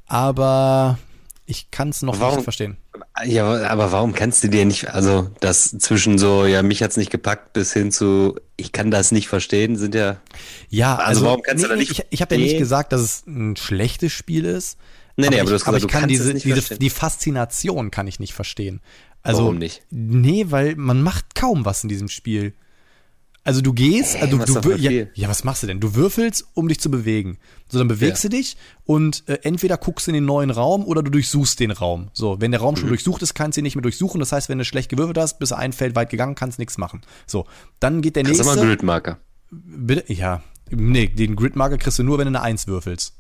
Aber 0.09 0.99
ich 1.45 1.71
kann 1.71 1.91
es 1.91 2.03
noch 2.03 2.19
Warum? 2.21 2.37
nicht 2.37 2.45
verstehen. 2.45 2.77
Ja, 3.25 3.69
aber 3.69 3.93
warum 3.93 4.15
kannst 4.15 4.43
du 4.43 4.49
dir 4.49 4.65
nicht, 4.65 4.89
also 4.95 5.31
das 5.41 5.71
zwischen 5.79 6.19
so, 6.19 6.47
ja, 6.47 6.63
mich 6.63 6.83
hat's 6.83 6.97
nicht 6.97 7.11
gepackt, 7.11 7.53
bis 7.53 7.73
hin 7.73 7.93
zu, 7.93 8.37
ich 8.57 8.73
kann 8.73 8.91
das 8.91 9.13
nicht 9.13 9.29
verstehen, 9.29 9.77
sind 9.77 9.95
ja. 9.95 10.17
Ja, 10.71 10.95
Also 10.97 11.07
also, 11.09 11.25
warum 11.27 11.43
kannst 11.43 11.63
du 11.65 11.69
da 11.69 11.77
nicht 11.77 11.91
Ich, 11.91 12.05
ich 12.11 12.23
habe 12.23 12.35
ja 12.37 12.41
nicht 12.41 12.59
gesagt, 12.59 12.93
dass 12.93 13.01
es 13.03 13.27
ein 13.27 13.57
schlechtes 13.57 14.13
Spiel 14.13 14.45
ist. 14.47 14.79
Nee, 15.19 15.29
nee, 15.31 15.41
aber 15.41 15.45
ich, 15.45 15.49
du 15.49 15.55
hast 15.55 15.63
aber 15.69 15.77
gesagt, 15.79 15.83
ich 15.83 15.83
du 15.83 15.93
kann 15.93 16.01
kannst 16.03 16.11
diese, 16.15 16.29
es 16.29 16.35
nicht 16.35 16.45
diese 16.47 16.57
verstehen. 16.57 16.79
die 16.79 16.91
Faszination 16.91 17.91
kann 17.91 18.07
ich 18.07 18.19
nicht 18.21 18.35
verstehen. 18.35 18.81
Also, 19.27 19.43
Warum 19.43 19.59
nicht? 19.59 19.83
Nee, 19.91 20.47
weil 20.51 20.77
man 20.77 21.03
macht 21.03 21.35
kaum 21.35 21.65
was 21.65 21.83
in 21.83 21.89
diesem 21.89 22.09
Spiel. 22.09 22.55
Also 23.43 23.61
du 23.61 23.73
gehst, 23.73 24.17
also 24.17 24.39
du, 24.39 24.61
du 24.61 24.73
ja, 24.77 25.07
ja, 25.15 25.29
was 25.29 25.45
machst 25.45 25.63
du 25.63 25.69
denn? 25.69 25.79
Du 25.79 25.95
würfelst, 25.95 26.47
um 26.55 26.67
dich 26.67 26.81
zu 26.81 26.91
bewegen. 26.91 27.39
So, 27.69 27.79
dann 27.79 27.87
bewegst 27.87 28.25
Ja. 28.25 28.31
du 28.31 28.37
dich 28.37 28.57
und 28.85 29.23
äh, 29.29 29.39
entweder 29.43 29.77
guckst 29.77 30.07
du 30.09 30.11
in 30.11 30.17
den 30.17 30.25
neuen 30.25 30.51
Raum 30.51 30.85
oder 30.85 31.01
du 31.03 31.13
durchsuchst 31.13 31.61
den 31.61 31.71
Raum. 31.71 32.09
So, 32.13 32.41
wenn 32.41 32.51
der 32.51 32.61
Raum 32.61 32.75
Mhm. 32.75 32.79
schon 32.79 32.89
durchsucht 32.89 33.23
ist, 33.23 33.35
kannst 33.35 33.57
du 33.57 33.61
ihn 33.61 33.65
nicht 33.65 33.77
mehr 33.77 33.83
durchsuchen. 33.83 34.19
Das 34.19 34.33
heißt, 34.33 34.49
wenn 34.49 34.59
du 34.59 34.65
schlecht 34.65 34.89
gewürfelt 34.91 35.17
hast, 35.19 35.39
bist 35.39 35.53
du 35.53 35.57
ein 35.57 35.73
Feld 35.73 35.95
weit 35.95 36.11
gegangen, 36.11 36.35
kannst 36.35 36.59
nichts 36.59 36.77
machen. 36.77 37.03
So, 37.27 37.47
dann 37.79 38.03
geht 38.03 38.17
der 38.17 38.25
Das 38.25 38.33
ist 38.33 38.39
nächste. 38.39 38.53
immer 38.55 38.63
ein 38.63 38.69
Gridmarker. 38.69 39.19
Bitte? 39.53 40.13
Ja. 40.13 40.43
Nee, 40.71 41.07
den 41.07 41.37
Gridmarker 41.37 41.79
kriegst 41.79 42.01
du 42.01 42.03
nur, 42.03 42.19
wenn 42.19 42.25
du 42.27 42.31
eine 42.31 42.43
Eins 42.43 42.67
würfelst. 42.67 43.15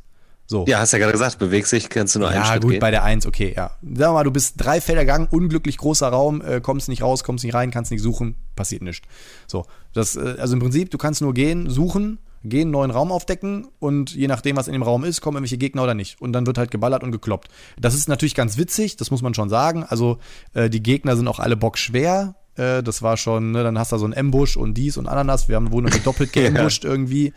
So. 0.47 0.64
Ja, 0.68 0.78
hast 0.78 0.92
ja 0.92 0.99
gerade 0.99 1.12
gesagt, 1.12 1.38
bewegst 1.38 1.72
dich, 1.72 1.88
kannst 1.88 2.14
du 2.14 2.20
nur 2.20 2.28
einen 2.28 2.38
Ja, 2.40 2.47
Schritt 2.47 2.62
gut, 2.62 2.70
gehen. 2.72 2.80
bei 2.80 2.90
der 2.92 3.03
Eins, 3.03 3.26
okay, 3.26 3.53
ja. 3.57 3.70
Sagen 3.82 3.99
wir 3.99 4.12
mal, 4.12 4.24
du 4.24 4.30
bist 4.30 4.55
drei 4.59 4.80
Felder 4.80 5.03
gegangen, 5.03 5.26
unglücklich 5.30 5.76
großer 5.76 6.09
Raum, 6.09 6.40
äh, 6.40 6.61
kommst 6.61 6.88
nicht 6.88 7.03
raus, 7.03 7.24
kommst 7.24 7.44
nicht 7.44 7.55
rein, 7.55 7.70
kannst 7.72 7.90
nicht 7.90 8.03
suchen, 8.03 8.36
passiert 8.55 8.82
nichts. 8.82 9.07
So, 9.49 9.66
das, 9.92 10.14
äh, 10.16 10.36
also 10.38 10.55
im 10.55 10.61
Prinzip, 10.61 10.90
du 10.90 10.99
kannst 10.99 11.20
nur 11.20 11.34
gehen, 11.34 11.68
suchen, 11.68 12.18
gehen, 12.44 12.70
neuen 12.70 12.92
Raum 12.92 13.11
aufdecken 13.11 13.66
und 13.80 14.14
je 14.14 14.28
nachdem, 14.28 14.57
was 14.57 14.68
in 14.68 14.72
dem 14.72 14.82
Raum 14.82 15.03
ist, 15.03 15.20
kommen 15.20 15.36
irgendwelche 15.36 15.59
Gegner 15.59 15.82
oder 15.82 15.94
nicht. 15.94 16.20
Und 16.20 16.32
dann 16.32 16.47
wird 16.47 16.59
halt 16.59 16.70
geballert 16.70 17.03
und 17.03 17.11
gekloppt. 17.11 17.49
Das 17.78 17.94
ist 17.94 18.09
natürlich 18.09 18.36
ganz 18.36 18.57
witzig, 18.57 18.97
das 18.97 19.11
muss 19.11 19.22
man 19.22 19.34
schon 19.34 19.49
sagen. 19.49 19.82
Also, 19.82 20.18
äh, 20.55 20.70
die 20.70 20.82
Gegner 20.82 21.16
sind 21.16 21.26
auch 21.26 21.40
alle 21.40 21.57
bockschwer. 21.57 22.36
Äh, 22.55 22.82
das 22.84 23.03
war 23.03 23.16
schon, 23.16 23.51
ne, 23.51 23.64
dann 23.64 23.78
hast 23.78 23.90
du 23.92 23.99
so 23.99 24.05
einen 24.05 24.14
Ambush 24.16 24.57
und 24.57 24.74
dies 24.74 24.97
und 24.97 25.09
Ananas. 25.09 25.49
Wir 25.49 25.57
haben 25.57 25.72
wurden 25.72 25.86
irgendwie 25.88 26.05
doppelt 26.05 26.32
geambusht 26.32 26.84
irgendwie. 26.84 27.32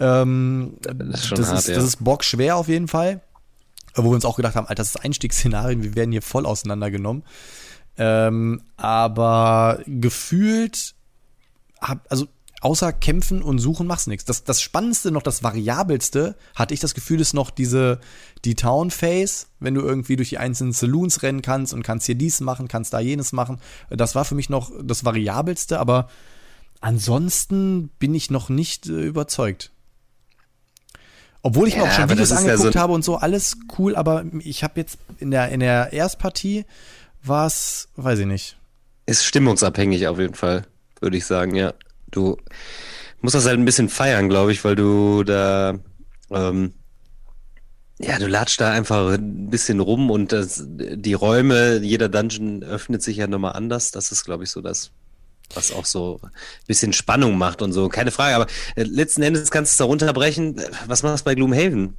Ähm, 0.00 0.76
Das 0.82 1.20
ist 1.20 1.26
schon 1.26 1.38
das, 1.38 1.48
hart, 1.48 1.58
ist, 1.60 1.68
ja. 1.68 1.74
das 1.74 1.84
ist 1.84 2.04
bockschwer 2.04 2.56
auf 2.56 2.68
jeden 2.68 2.88
Fall. 2.88 3.20
Wo 3.94 4.04
wir 4.04 4.14
uns 4.14 4.24
auch 4.24 4.36
gedacht 4.36 4.54
haben, 4.54 4.66
Alter, 4.66 4.82
das 4.82 4.94
ist 4.94 5.04
Einstiegsszenarien, 5.04 5.82
wir 5.82 5.94
werden 5.94 6.12
hier 6.12 6.22
voll 6.22 6.46
auseinandergenommen. 6.46 7.24
Ähm, 7.96 8.62
aber 8.76 9.80
gefühlt, 9.86 10.94
hab, 11.80 12.06
also 12.10 12.28
außer 12.60 12.92
kämpfen 12.92 13.42
und 13.42 13.58
suchen 13.58 13.86
machst 13.86 14.08
nichts. 14.08 14.24
Das, 14.24 14.44
das 14.44 14.60
Spannendste, 14.60 15.10
noch 15.10 15.22
das 15.22 15.42
Variabelste, 15.42 16.36
hatte 16.54 16.74
ich 16.74 16.80
das 16.80 16.94
Gefühl, 16.94 17.20
ist 17.20 17.34
noch 17.34 17.50
diese, 17.50 18.00
die 18.44 18.54
Town 18.54 18.90
Phase, 18.90 19.46
wenn 19.60 19.74
du 19.74 19.80
irgendwie 19.80 20.16
durch 20.16 20.30
die 20.30 20.38
einzelnen 20.38 20.72
Saloons 20.72 21.22
rennen 21.22 21.42
kannst 21.42 21.72
und 21.72 21.82
kannst 21.82 22.06
hier 22.06 22.14
dies 22.14 22.40
machen, 22.40 22.68
kannst 22.68 22.92
da 22.92 23.00
jenes 23.00 23.32
machen. 23.32 23.60
Das 23.90 24.14
war 24.14 24.24
für 24.24 24.34
mich 24.34 24.48
noch 24.48 24.72
das 24.82 25.04
Variabelste, 25.04 25.78
aber 25.78 26.08
ansonsten 26.80 27.88
bin 27.98 28.14
ich 28.14 28.30
noch 28.30 28.48
nicht 28.48 28.88
äh, 28.88 28.92
überzeugt. 29.02 29.70
Obwohl 31.48 31.66
ich 31.66 31.76
mir 31.76 31.84
Ja, 31.84 31.88
auch 31.88 31.92
schon 31.94 32.10
Videos 32.10 32.30
ist 32.30 32.44
ja 32.44 32.52
angeguckt 32.52 32.74
so- 32.74 32.78
habe 32.78 32.92
und 32.92 33.02
so, 33.02 33.16
alles 33.16 33.56
cool, 33.78 33.96
aber 33.96 34.22
ich 34.40 34.62
habe 34.62 34.74
jetzt 34.78 34.98
in 35.18 35.30
der, 35.30 35.48
in 35.48 35.60
der 35.60 35.94
Erstpartie 35.94 36.66
war 37.22 37.46
es, 37.46 37.88
weiß 37.96 38.18
ich 38.18 38.26
nicht. 38.26 38.58
Ist 39.06 39.24
stimmungsabhängig 39.24 40.06
auf 40.08 40.18
jeden 40.18 40.34
Fall, 40.34 40.66
würde 41.00 41.16
ich 41.16 41.24
sagen, 41.24 41.54
ja. 41.54 41.72
Du 42.10 42.36
musst 43.22 43.34
das 43.34 43.46
halt 43.46 43.58
ein 43.58 43.64
bisschen 43.64 43.88
feiern, 43.88 44.28
glaube 44.28 44.52
ich, 44.52 44.62
weil 44.62 44.76
du 44.76 45.24
da, 45.24 45.78
ähm, 46.30 46.74
ja, 47.98 48.18
du 48.18 48.26
latscht 48.26 48.60
da 48.60 48.70
einfach 48.70 49.10
ein 49.14 49.48
bisschen 49.48 49.80
rum 49.80 50.10
und 50.10 50.30
das, 50.32 50.62
die 50.66 51.14
Räume, 51.14 51.78
jeder 51.78 52.10
Dungeon 52.10 52.62
öffnet 52.62 53.02
sich 53.02 53.16
ja 53.16 53.26
nochmal 53.26 53.54
anders. 53.54 53.90
Das 53.90 54.12
ist, 54.12 54.24
glaube 54.24 54.44
ich, 54.44 54.50
so 54.50 54.60
das, 54.60 54.90
was 55.54 55.72
auch 55.72 55.84
so 55.86 56.20
ein 56.22 56.30
bisschen 56.66 56.92
Spannung 56.92 57.38
macht 57.38 57.62
und 57.62 57.72
so. 57.72 57.88
Keine 57.88 58.10
Frage, 58.10 58.36
aber 58.36 58.46
äh, 58.76 58.82
letzten 58.82 59.22
Endes 59.22 59.50
kannst 59.50 59.72
du 59.72 59.74
es 59.74 59.78
da 59.78 59.84
runterbrechen. 59.84 60.58
Äh, 60.58 60.70
Was 60.86 61.02
machst 61.02 61.24
du 61.24 61.24
bei 61.24 61.34
Gloomhaven? 61.34 61.96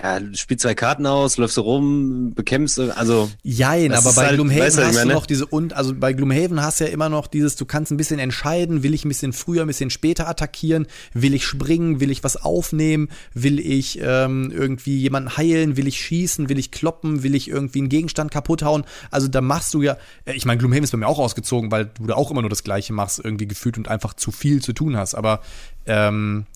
Ja, 0.00 0.20
du 0.20 0.36
spielst 0.36 0.62
zwei 0.62 0.76
Karten 0.76 1.06
aus, 1.06 1.38
läufst 1.38 1.56
so 1.56 1.62
rum, 1.62 2.32
bekämpfst, 2.34 2.78
also. 2.78 3.28
Jein, 3.42 3.92
aber 3.92 4.12
bei 4.12 4.26
halt- 4.26 4.34
Gloomhaven 4.36 4.62
weißt 4.62 4.78
du, 4.78 4.82
hast 4.84 4.94
du 4.94 4.98
meine? 5.00 5.12
noch 5.12 5.26
diese 5.26 5.44
und 5.46 5.72
also 5.72 5.92
bei 5.92 6.12
Gloomhaven 6.12 6.62
hast 6.62 6.78
du 6.78 6.84
ja 6.84 6.90
immer 6.90 7.08
noch 7.08 7.26
dieses, 7.26 7.56
du 7.56 7.64
kannst 7.64 7.90
ein 7.90 7.96
bisschen 7.96 8.20
entscheiden, 8.20 8.84
will 8.84 8.94
ich 8.94 9.04
ein 9.04 9.08
bisschen 9.08 9.32
früher, 9.32 9.62
ein 9.62 9.66
bisschen 9.66 9.90
später 9.90 10.28
attackieren, 10.28 10.86
will 11.14 11.34
ich 11.34 11.44
springen, 11.44 12.00
will 12.00 12.12
ich 12.12 12.22
was 12.22 12.36
aufnehmen, 12.36 13.08
will 13.34 13.58
ich 13.58 13.98
ähm, 14.00 14.52
irgendwie 14.54 14.98
jemanden 14.98 15.36
heilen, 15.36 15.76
will 15.76 15.88
ich 15.88 15.98
schießen, 15.98 16.48
will 16.48 16.60
ich 16.60 16.70
kloppen, 16.70 17.24
will 17.24 17.34
ich 17.34 17.48
irgendwie 17.48 17.80
einen 17.80 17.88
Gegenstand 17.88 18.30
kaputt 18.30 18.62
hauen. 18.62 18.84
Also 19.10 19.26
da 19.26 19.40
machst 19.40 19.74
du 19.74 19.82
ja, 19.82 19.96
äh, 20.26 20.34
ich 20.34 20.44
meine, 20.44 20.58
Gloomhaven 20.58 20.84
ist 20.84 20.92
bei 20.92 20.98
mir 20.98 21.08
auch 21.08 21.18
ausgezogen, 21.18 21.72
weil 21.72 21.86
du 21.86 22.06
da 22.06 22.14
auch 22.14 22.30
immer 22.30 22.42
nur 22.42 22.50
das 22.50 22.62
Gleiche 22.62 22.92
machst, 22.92 23.20
irgendwie 23.24 23.48
gefühlt 23.48 23.76
und 23.78 23.88
einfach 23.88 24.14
zu 24.14 24.30
viel 24.30 24.62
zu 24.62 24.72
tun 24.72 24.96
hast. 24.96 25.16
Aber 25.16 25.40
ähm, 25.86 26.46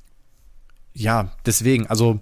ja, 0.94 1.32
deswegen, 1.44 1.88
also 1.88 2.20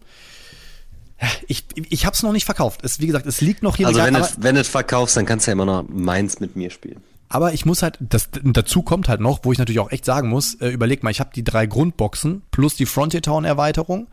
Ich, 1.48 1.64
ich 1.74 2.06
habe 2.06 2.14
es 2.14 2.22
noch 2.22 2.32
nicht 2.32 2.44
verkauft. 2.46 2.80
Es, 2.82 3.00
wie 3.00 3.06
gesagt, 3.06 3.26
es 3.26 3.40
liegt 3.40 3.62
noch 3.62 3.76
hier. 3.76 3.86
Also 3.86 4.00
wenn, 4.02 4.14
du, 4.14 4.26
wenn 4.38 4.54
du 4.54 4.60
es 4.60 4.68
verkaufst, 4.68 5.16
dann 5.16 5.26
kannst 5.26 5.46
du 5.46 5.50
ja 5.50 5.52
immer 5.52 5.66
noch 5.66 5.84
meins 5.88 6.40
mit 6.40 6.56
mir 6.56 6.70
spielen. 6.70 7.02
aber 7.28 7.54
ich 7.54 7.64
muss 7.64 7.82
halt, 7.82 7.96
das, 8.00 8.28
dazu 8.42 8.82
kommt 8.82 9.08
halt 9.08 9.20
noch, 9.20 9.40
wo 9.44 9.52
ich 9.52 9.58
natürlich 9.58 9.78
auch 9.78 9.92
echt 9.92 10.04
sagen 10.04 10.28
muss, 10.28 10.54
äh, 10.54 10.68
überleg 10.68 11.02
mal, 11.02 11.10
ich 11.10 11.20
habe 11.20 11.30
die 11.34 11.44
drei 11.44 11.66
Grundboxen 11.66 12.42
plus 12.50 12.74
die 12.74 12.86
Frontier 12.86 13.22
Town 13.22 13.44
Erweiterung 13.44 14.08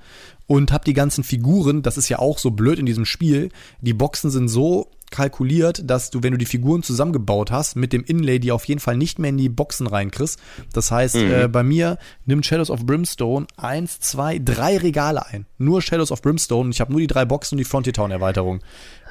und 0.45 0.71
habe 0.71 0.85
die 0.85 0.93
ganzen 0.93 1.23
Figuren, 1.23 1.81
das 1.81 1.97
ist 1.97 2.09
ja 2.09 2.19
auch 2.19 2.37
so 2.37 2.51
blöd 2.51 2.77
in 2.77 2.85
diesem 2.85 3.05
Spiel, 3.05 3.49
die 3.81 3.93
Boxen 3.93 4.29
sind 4.29 4.49
so 4.49 4.91
kalkuliert, 5.11 5.81
dass 5.85 6.09
du, 6.09 6.23
wenn 6.23 6.31
du 6.31 6.37
die 6.37 6.45
Figuren 6.45 6.83
zusammengebaut 6.83 7.51
hast, 7.51 7.75
mit 7.75 7.93
dem 7.93 8.03
Inlay 8.03 8.39
die 8.39 8.51
auf 8.51 8.65
jeden 8.65 8.79
Fall 8.79 8.97
nicht 8.97 9.19
mehr 9.19 9.29
in 9.29 9.37
die 9.37 9.49
Boxen 9.49 9.87
reinkriegst. 9.87 10.39
Das 10.73 10.91
heißt, 10.91 11.15
äh, 11.15 11.47
bei 11.47 11.63
mir 11.63 11.97
nimmt 12.25 12.45
Shadows 12.45 12.69
of 12.69 12.85
Brimstone 12.85 13.47
eins, 13.55 13.99
zwei, 13.99 14.39
drei 14.39 14.77
Regale 14.77 15.25
ein. 15.25 15.45
Nur 15.57 15.81
Shadows 15.81 16.11
of 16.11 16.21
Brimstone. 16.21 16.69
Ich 16.71 16.81
habe 16.81 16.91
nur 16.91 17.01
die 17.01 17.07
drei 17.07 17.25
Boxen 17.25 17.55
und 17.55 17.59
die 17.59 17.65
Frontier 17.65 17.93
Town 17.93 18.11
Erweiterung. 18.11 18.61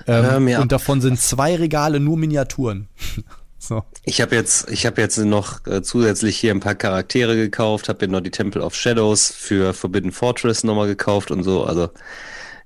Ähm, 0.07 0.49
ab. 0.49 0.63
und 0.63 0.73
davon 0.73 1.01
sind 1.01 1.19
zwei 1.19 1.57
Regale 1.57 2.01
nur 2.01 2.17
Miniaturen. 2.17 2.89
so. 3.59 3.83
Ich 4.05 4.21
habe 4.21 4.35
jetzt, 4.35 4.71
ich 4.71 4.87
habe 4.87 5.01
jetzt 5.01 5.19
noch 5.19 5.67
äh, 5.67 5.83
zusätzlich 5.83 6.37
hier 6.37 6.53
ein 6.53 6.61
paar 6.61 6.75
Charaktere 6.75 7.37
gekauft, 7.37 7.89
habe 7.89 8.07
mir 8.07 8.13
noch 8.13 8.21
die 8.21 8.31
Temple 8.31 8.63
of 8.63 8.75
Shadows 8.75 9.33
für 9.33 9.73
Forbidden 9.73 10.13
Fortress 10.13 10.65
nochmal 10.65 10.87
gekauft 10.87 11.31
und 11.31 11.43
so. 11.43 11.65
Also 11.65 11.91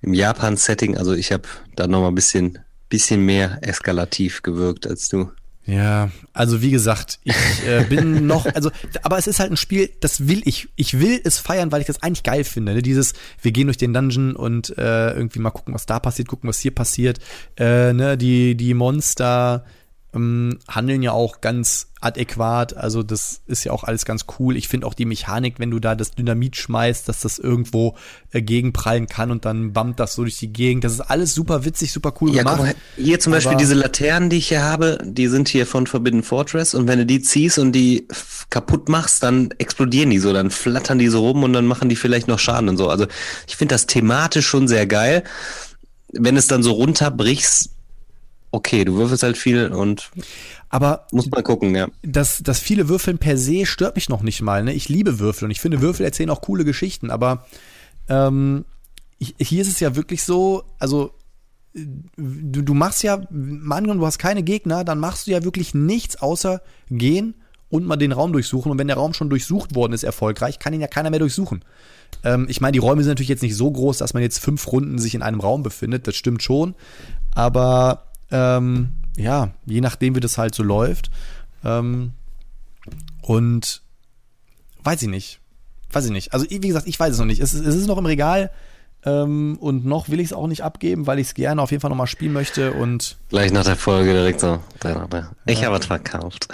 im 0.03 0.15
Japan-Setting, 0.15 0.97
also 0.97 1.13
ich 1.13 1.33
habe 1.33 1.45
da 1.77 1.87
nochmal 1.87 2.11
ein 2.11 2.15
bisschen, 2.15 2.59
bisschen 2.91 3.25
mehr 3.25 3.59
eskalativ 3.63 4.43
gewirkt 4.43 4.87
als 4.87 5.09
du. 5.09 5.31
Ja, 5.67 6.11
also 6.33 6.63
wie 6.63 6.71
gesagt, 6.71 7.21
ich 7.23 7.35
äh, 7.67 7.85
bin 7.85 8.27
noch, 8.27 8.47
also, 8.47 8.71
aber 9.03 9.19
es 9.19 9.27
ist 9.27 9.39
halt 9.39 9.53
ein 9.53 9.57
Spiel, 9.57 9.91
das 10.01 10.27
will 10.27 10.43
ich, 10.45 10.69
ich 10.75 10.99
will 10.99 11.21
es 11.23 11.39
feiern, 11.39 11.71
weil 11.71 11.81
ich 11.81 11.87
das 11.87 12.03
eigentlich 12.03 12.25
geil 12.25 12.45
finde. 12.45 12.75
Ne? 12.75 12.83
Dieses, 12.83 13.13
wir 13.41 13.53
gehen 13.53 13.67
durch 13.67 13.77
den 13.77 13.95
Dungeon 13.95 14.35
und 14.35 14.77
äh, 14.77 15.13
irgendwie 15.13 15.39
mal 15.39 15.51
gucken, 15.51 15.73
was 15.73 15.87
da 15.87 16.01
passiert, 16.01 16.29
gucken, 16.29 16.49
was 16.49 16.59
hier 16.59 16.75
passiert. 16.75 17.21
Äh, 17.57 17.93
ne? 17.93 18.19
Die, 18.19 18.57
die 18.57 18.75
Monster 18.75 19.65
ähm, 20.15 20.59
handeln 20.69 21.03
ja 21.03 21.13
auch 21.13 21.41
ganz 21.41 21.89
adäquat, 22.01 22.77
also 22.77 23.03
das 23.03 23.43
ist 23.47 23.65
ja 23.65 23.73
auch 23.73 23.85
alles 23.85 24.05
ganz 24.05 24.25
cool. 24.39 24.57
Ich 24.57 24.69
finde 24.69 24.87
auch 24.87 24.95
die 24.95 25.05
Mechanik, 25.05 25.59
wenn 25.59 25.71
du 25.71 25.79
da 25.79 25.95
das 25.95 26.13
Dynamit 26.13 26.57
schmeißt, 26.57 27.09
dass 27.09 27.21
das 27.21 27.39
irgendwo 27.39 27.95
äh, 28.33 28.41
gegenprallen 28.41 29.07
kann 29.07 29.31
und 29.31 29.45
dann 29.45 29.73
bammt 29.73 30.01
das 30.01 30.15
so 30.15 30.23
durch 30.23 30.39
die 30.39 30.53
Gegend. 30.53 30.85
Das 30.85 30.93
ist 30.93 31.01
alles 31.03 31.35
super 31.35 31.65
witzig, 31.65 31.93
super 31.93 32.15
cool 32.21 32.35
Ja, 32.35 32.43
gemacht. 32.43 32.59
mal, 32.59 32.75
hier 32.97 33.21
zum 33.21 33.33
Beispiel 33.33 33.57
diese 33.57 33.75
Laternen, 33.75 34.31
die 34.31 34.39
ich 34.39 34.49
hier 34.49 34.63
habe, 34.63 34.99
die 35.05 35.29
sind 35.29 35.49
hier 35.49 35.67
von 35.67 35.87
Forbidden 35.87 36.23
Fortress 36.23 36.75
und 36.75 36.89
wenn 36.89 36.99
du 36.99 37.07
die 37.07 37.21
ziehst 37.21 37.59
und 37.59 37.73
die 37.73 38.09
kaputt 38.49 38.89
machst, 38.89 39.23
dann 39.23 39.51
explodieren 39.59 40.11
die 40.11 40.19
so, 40.19 40.33
dann 40.33 40.51
flattern 40.51 40.99
die 40.99 41.09
so 41.09 41.21
rum 41.21 41.45
und 41.45 41.53
dann 41.53 41.67
machen 41.67 41.89
die 41.89 41.97
vielleicht 41.97 42.29
noch 42.29 42.39
Schaden 42.39 42.69
und 42.69 42.79
so. 42.79 42.89
Also 42.89 43.07
ich 43.47 43.57
finde 43.57 43.75
das 43.75 43.87
thematisch 43.87 44.47
schon 44.47 44.69
sehr 44.69 44.87
geil. 44.87 45.23
Wenn 46.13 46.37
es 46.37 46.49
dann 46.49 46.63
so 46.63 46.73
runterbrichst, 46.73 47.71
okay, 48.51 48.85
du 48.85 48.95
würfelst 48.97 49.23
halt 49.23 49.37
viel 49.37 49.69
und 49.69 50.11
Aber 50.69 51.07
muss 51.13 51.31
mal 51.31 51.43
gucken, 51.43 51.75
ja. 51.75 51.89
das, 52.03 52.43
das 52.43 52.59
viele 52.59 52.89
Würfeln 52.89 53.19
per 53.19 53.37
se 53.37 53.67
stört 53.67 53.97
mich 53.97 54.09
noch 54.09 54.23
nicht 54.23 54.43
mal. 54.43 54.65
Ne? 54.65 54.73
Ich 54.73 54.89
liebe 54.89 55.19
Würfel 55.19 55.45
und 55.45 55.51
ich 55.51 55.61
finde, 55.61 55.81
Würfel 55.81 56.05
erzählen 56.05 56.31
auch 56.31 56.41
coole 56.41 56.65
Geschichten, 56.65 57.11
aber 57.11 57.47
ähm, 58.09 58.65
hier 59.19 59.63
ist 59.63 59.69
es 59.69 59.81
ja 59.81 59.97
wirklich 59.97 60.23
so, 60.23 60.65
also 60.79 61.15
du, 61.75 62.63
du 62.63 62.75
machst 62.75 63.03
ja, 63.03 63.15
angenommen, 63.15 64.01
du 64.01 64.07
hast 64.07 64.19
keine 64.19 64.43
Gegner, 64.43 64.85
dann 64.85 64.99
machst 64.99 65.27
du 65.27 65.31
ja 65.31 65.45
wirklich 65.45 65.75
nichts 65.75 66.17
außer 66.17 66.63
gehen 66.91 67.35
und 67.69 67.87
mal 67.87 67.97
den 67.97 68.13
Raum 68.13 68.33
durchsuchen. 68.33 68.73
Und 68.73 68.79
wenn 68.79 68.89
der 68.89 68.97
Raum 68.97 69.15
schon 69.15 69.31
durchsucht 69.31 69.75
worden 69.75 69.93
ist, 69.93 70.03
erfolgreich, 70.03 70.59
kann 70.59 70.75
ihn 70.75 70.81
ja 70.81 70.89
keiner 70.89 71.11
mehr 71.11 71.21
durchsuchen. 71.21 71.65
Ähm, 72.25 72.47
ich 72.49 72.61
meine, 72.61 72.73
die 72.73 72.79
Räume 72.79 73.03
sind 73.03 73.11
natürlich 73.11 73.29
jetzt 73.29 73.43
nicht 73.43 73.57
so 73.57 73.71
groß, 73.71 73.99
dass 73.99 74.15
man 74.15 74.23
jetzt 74.23 74.39
fünf 74.39 74.71
Runden 74.73 74.99
sich 74.99 75.15
in 75.15 75.23
einem 75.23 75.41
Raum 75.41 75.63
befindet, 75.63 76.07
das 76.07 76.17
stimmt 76.17 76.43
schon. 76.43 76.75
Aber 77.35 78.10
ähm, 78.31 78.93
ja, 79.17 79.51
je 79.67 79.81
nachdem, 79.81 80.15
wie 80.15 80.21
das 80.21 80.39
halt 80.39 80.55
so 80.55 80.63
läuft. 80.63 81.11
Ähm, 81.65 82.13
und 83.23 83.83
weiß 84.83 85.03
ich 85.03 85.09
nicht. 85.09 85.41
Weiß 85.93 86.05
ich 86.05 86.13
nicht. 86.13 86.33
Also, 86.33 86.47
wie 86.49 86.61
gesagt, 86.61 86.87
ich 86.87 86.99
weiß 86.99 87.13
es 87.13 87.19
noch 87.19 87.27
nicht. 87.27 87.41
Es 87.41 87.53
ist, 87.53 87.67
es 87.67 87.75
ist 87.75 87.87
noch 87.87 87.99
im 87.99 88.07
Regal 88.07 88.51
ähm, 89.05 89.57
und 89.61 89.85
noch 89.87 90.09
will 90.09 90.21
ich 90.21 90.27
es 90.27 90.33
auch 90.33 90.47
nicht 90.47 90.63
abgeben, 90.63 91.07
weil 91.07 91.19
ich 91.19 91.29
es 91.29 91.35
gerne 91.35 91.63
auf 91.63 91.71
jeden 91.71 91.81
Fall 91.81 91.91
nochmal 91.91 92.07
spielen 92.07 92.33
möchte. 92.33 92.73
Und 92.73 93.17
Gleich 93.31 93.53
nach 93.53 93.65
der 93.65 93.77
Folge 93.77 94.13
direkt 94.13 94.41
so. 94.41 94.61
Ich 95.47 95.65
habe 95.65 95.77
es 95.77 95.87
verkauft. 95.87 96.49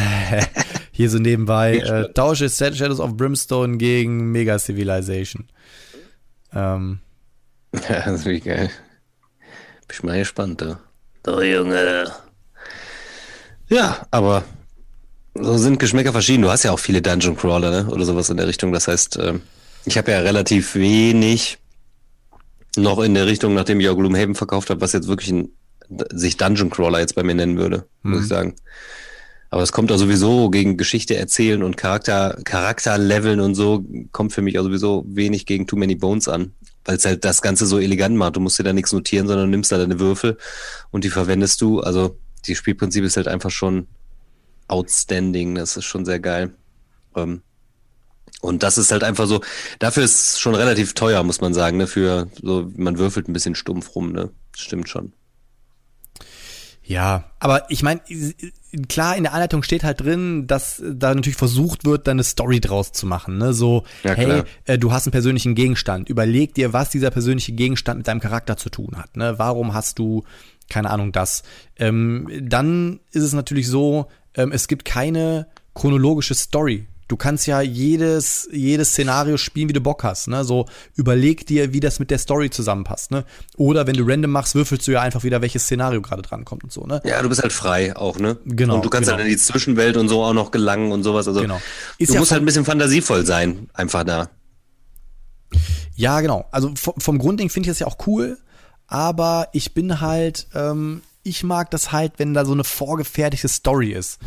hier 0.92 1.10
so 1.10 1.18
nebenbei 1.18 1.78
äh, 1.78 2.12
tausche 2.12 2.48
Shadows 2.50 3.00
of 3.00 3.16
Brimstone 3.16 3.78
gegen 3.78 4.32
Mega 4.32 4.58
Civilization. 4.58 5.48
Ähm, 6.52 7.00
Ja, 7.72 7.80
das 8.04 8.20
ist 8.20 8.26
wie 8.26 8.40
geil. 8.40 8.70
Bin 9.86 9.96
ich 9.96 10.02
mal 10.02 10.18
gespannt, 10.18 10.60
du. 10.60 10.76
Du 11.30 11.42
Junge. 11.42 12.10
Ja, 13.68 14.04
aber 14.10 14.42
so 15.34 15.56
sind 15.58 15.78
Geschmäcker 15.78 16.10
verschieden. 16.10 16.42
Du 16.42 16.50
hast 16.50 16.64
ja 16.64 16.72
auch 16.72 16.78
viele 16.80 17.02
Dungeon 17.02 17.36
Crawler, 17.36 17.70
ne? 17.70 17.90
Oder 17.90 18.04
sowas 18.04 18.30
in 18.30 18.36
der 18.36 18.48
Richtung. 18.48 18.72
Das 18.72 18.88
heißt, 18.88 19.16
ähm, 19.22 19.42
ich 19.84 19.96
habe 19.96 20.10
ja 20.10 20.18
relativ 20.18 20.74
wenig 20.74 21.58
noch 22.76 22.98
in 22.98 23.14
der 23.14 23.26
Richtung, 23.26 23.54
nachdem 23.54 23.78
ich 23.78 23.88
auch 23.88 23.94
Gloomhaven 23.94 24.34
verkauft 24.34 24.70
habe, 24.70 24.80
was 24.80 24.92
jetzt 24.92 25.06
wirklich 25.06 25.30
ein, 25.30 25.50
sich 26.10 26.36
Dungeon 26.36 26.68
Crawler 26.68 26.98
jetzt 26.98 27.14
bei 27.14 27.22
mir 27.22 27.34
nennen 27.34 27.58
würde, 27.58 27.86
muss 28.02 28.22
ich 28.22 28.28
sagen. 28.28 28.56
Aber 29.50 29.62
es 29.62 29.72
kommt 29.72 29.92
auch 29.92 29.98
sowieso 29.98 30.50
gegen 30.50 30.76
Geschichte 30.76 31.16
erzählen 31.16 31.62
und 31.62 31.76
Charakter, 31.76 32.38
Charakterleveln 32.44 33.40
und 33.40 33.54
so, 33.54 33.84
kommt 34.12 34.32
für 34.32 34.42
mich 34.42 34.58
auch 34.58 34.64
sowieso 34.64 35.04
wenig 35.06 35.46
gegen 35.46 35.66
Too 35.66 35.76
Many 35.76 35.94
Bones 35.94 36.28
an. 36.28 36.54
Weil 36.90 36.96
es 36.96 37.04
halt 37.04 37.24
das 37.24 37.40
Ganze 37.40 37.66
so 37.66 37.78
elegant 37.78 38.16
macht. 38.16 38.34
Du 38.34 38.40
musst 38.40 38.58
dir 38.58 38.64
da 38.64 38.72
nichts 38.72 38.92
notieren, 38.92 39.28
sondern 39.28 39.48
nimmst 39.48 39.70
da 39.70 39.78
deine 39.78 40.00
Würfel 40.00 40.36
und 40.90 41.04
die 41.04 41.10
verwendest 41.10 41.60
du. 41.60 41.78
Also, 41.78 42.18
die 42.48 42.56
Spielprinzip 42.56 43.04
ist 43.04 43.16
halt 43.16 43.28
einfach 43.28 43.52
schon 43.52 43.86
outstanding. 44.66 45.54
Das 45.54 45.76
ist 45.76 45.84
schon 45.84 46.04
sehr 46.04 46.18
geil. 46.18 46.52
Ähm, 47.14 47.42
und 48.40 48.64
das 48.64 48.76
ist 48.76 48.90
halt 48.90 49.04
einfach 49.04 49.28
so, 49.28 49.40
dafür 49.78 50.02
ist 50.02 50.32
es 50.32 50.40
schon 50.40 50.56
relativ 50.56 50.94
teuer, 50.94 51.22
muss 51.22 51.40
man 51.40 51.54
sagen, 51.54 51.76
ne? 51.76 51.86
Für 51.86 52.28
so, 52.42 52.68
man 52.74 52.98
würfelt 52.98 53.28
ein 53.28 53.34
bisschen 53.34 53.54
stumpf 53.54 53.94
rum, 53.94 54.10
ne? 54.10 54.30
Stimmt 54.56 54.88
schon. 54.88 55.12
Ja, 56.90 57.30
aber 57.38 57.70
ich 57.70 57.84
meine, 57.84 58.00
klar, 58.88 59.16
in 59.16 59.22
der 59.22 59.32
Anleitung 59.32 59.62
steht 59.62 59.84
halt 59.84 60.00
drin, 60.00 60.48
dass 60.48 60.82
da 60.84 61.14
natürlich 61.14 61.38
versucht 61.38 61.84
wird, 61.84 62.08
dann 62.08 62.16
eine 62.16 62.24
Story 62.24 62.58
draus 62.58 62.90
zu 62.90 63.06
machen. 63.06 63.38
Ne? 63.38 63.52
So, 63.52 63.84
Ja, 64.02 64.14
hey, 64.14 64.42
äh, 64.64 64.76
du 64.76 64.90
hast 64.90 65.06
einen 65.06 65.12
persönlichen 65.12 65.54
Gegenstand. 65.54 66.08
Überleg 66.08 66.52
dir, 66.54 66.72
was 66.72 66.90
dieser 66.90 67.12
persönliche 67.12 67.52
Gegenstand 67.52 67.98
mit 67.98 68.08
deinem 68.08 68.18
Charakter 68.18 68.56
zu 68.56 68.70
tun 68.70 68.96
hat. 68.96 69.16
Ne? 69.16 69.34
Warum 69.38 69.72
hast 69.72 70.00
du, 70.00 70.24
keine 70.68 70.90
Ahnung, 70.90 71.12
das? 71.12 71.44
Ähm, 71.78 72.28
dann 72.42 72.98
ist 73.12 73.22
es 73.22 73.34
natürlich 73.34 73.68
so, 73.68 74.08
ähm, 74.34 74.50
es 74.50 74.66
gibt 74.66 74.84
keine 74.84 75.46
chronologische 75.74 76.34
Story. 76.34 76.88
Du 77.10 77.16
kannst 77.16 77.48
ja 77.48 77.60
jedes, 77.60 78.48
jedes 78.52 78.90
Szenario 78.90 79.36
spielen, 79.36 79.68
wie 79.68 79.72
du 79.72 79.80
Bock 79.80 80.04
hast. 80.04 80.28
Ne? 80.28 80.44
So 80.44 80.66
überleg 80.94 81.44
dir, 81.44 81.72
wie 81.72 81.80
das 81.80 81.98
mit 81.98 82.12
der 82.12 82.18
Story 82.18 82.50
zusammenpasst. 82.50 83.10
Ne? 83.10 83.24
Oder 83.56 83.88
wenn 83.88 83.96
du 83.96 84.04
random 84.06 84.30
machst, 84.30 84.54
würfelst 84.54 84.86
du 84.86 84.92
ja 84.92 85.00
einfach 85.00 85.24
wieder, 85.24 85.42
welches 85.42 85.64
Szenario 85.64 86.02
gerade 86.02 86.22
dran 86.22 86.44
kommt 86.44 86.62
und 86.62 86.70
so. 86.70 86.86
Ne? 86.86 87.02
Ja, 87.04 87.20
du 87.20 87.28
bist 87.28 87.42
halt 87.42 87.52
frei 87.52 87.96
auch, 87.96 88.20
ne? 88.20 88.36
Genau, 88.44 88.76
Und 88.76 88.84
du 88.84 88.90
kannst 88.90 89.08
genau. 89.08 89.18
halt 89.18 89.26
in 89.26 89.32
die 89.32 89.38
Zwischenwelt 89.38 89.96
und 89.96 90.08
so 90.08 90.22
auch 90.22 90.34
noch 90.34 90.52
gelangen 90.52 90.92
und 90.92 91.02
sowas. 91.02 91.26
Also 91.26 91.40
Genau. 91.40 91.60
Ist 91.98 92.10
du 92.10 92.14
ja 92.14 92.20
musst 92.20 92.30
halt 92.30 92.42
ein 92.42 92.46
bisschen 92.46 92.64
fantasievoll 92.64 93.26
sein, 93.26 93.68
einfach 93.74 94.04
da. 94.04 94.30
Ja, 95.96 96.20
genau. 96.20 96.46
Also 96.52 96.70
vom, 96.76 96.94
vom 96.96 97.18
Grundding 97.18 97.50
finde 97.50 97.66
ich 97.66 97.72
das 97.72 97.80
ja 97.80 97.88
auch 97.88 98.06
cool, 98.06 98.38
aber 98.86 99.48
ich 99.52 99.74
bin 99.74 100.00
halt, 100.00 100.46
ähm, 100.54 101.02
ich 101.22 101.42
mag 101.44 101.70
das 101.70 101.92
halt, 101.92 102.14
wenn 102.18 102.34
da 102.34 102.44
so 102.44 102.52
eine 102.52 102.64
vorgefertigte 102.64 103.48
Story 103.48 103.92
ist. 103.92 104.18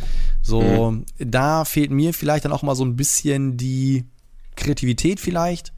So, 0.42 1.02
da 1.18 1.64
fehlt 1.64 1.90
mir 1.90 2.14
vielleicht 2.14 2.44
dann 2.44 2.52
auch 2.52 2.62
mal 2.62 2.76
so 2.76 2.84
ein 2.84 2.96
bisschen 2.96 3.56
die 3.56 4.04
Kreativität 4.56 5.18
vielleicht, 5.20 5.72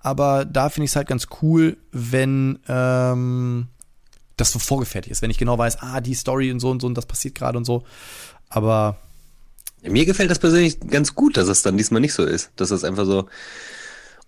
aber 0.00 0.44
da 0.44 0.68
finde 0.68 0.86
ich 0.86 0.90
es 0.90 0.96
halt 0.96 1.08
ganz 1.08 1.28
cool, 1.42 1.76
wenn 1.92 2.58
ähm, 2.68 3.68
das 4.36 4.52
so 4.52 4.58
vorgefertigt 4.58 5.12
ist, 5.12 5.22
wenn 5.22 5.30
ich 5.30 5.38
genau 5.38 5.56
weiß, 5.56 5.78
ah, 5.80 6.00
die 6.00 6.14
Story 6.14 6.50
und 6.50 6.60
so 6.60 6.70
und 6.70 6.80
so 6.80 6.86
und 6.86 6.94
das 6.94 7.06
passiert 7.06 7.34
gerade 7.34 7.58
und 7.58 7.64
so. 7.64 7.84
Aber 8.48 8.96
Mir 9.82 10.06
gefällt 10.06 10.30
das 10.30 10.38
persönlich 10.38 10.80
ganz 10.80 11.14
gut, 11.14 11.36
dass 11.36 11.48
es 11.48 11.62
dann 11.62 11.76
diesmal 11.76 12.00
nicht 12.00 12.14
so 12.14 12.24
ist, 12.24 12.50
dass 12.56 12.70
es 12.70 12.84
einfach 12.84 13.04
so 13.06 13.28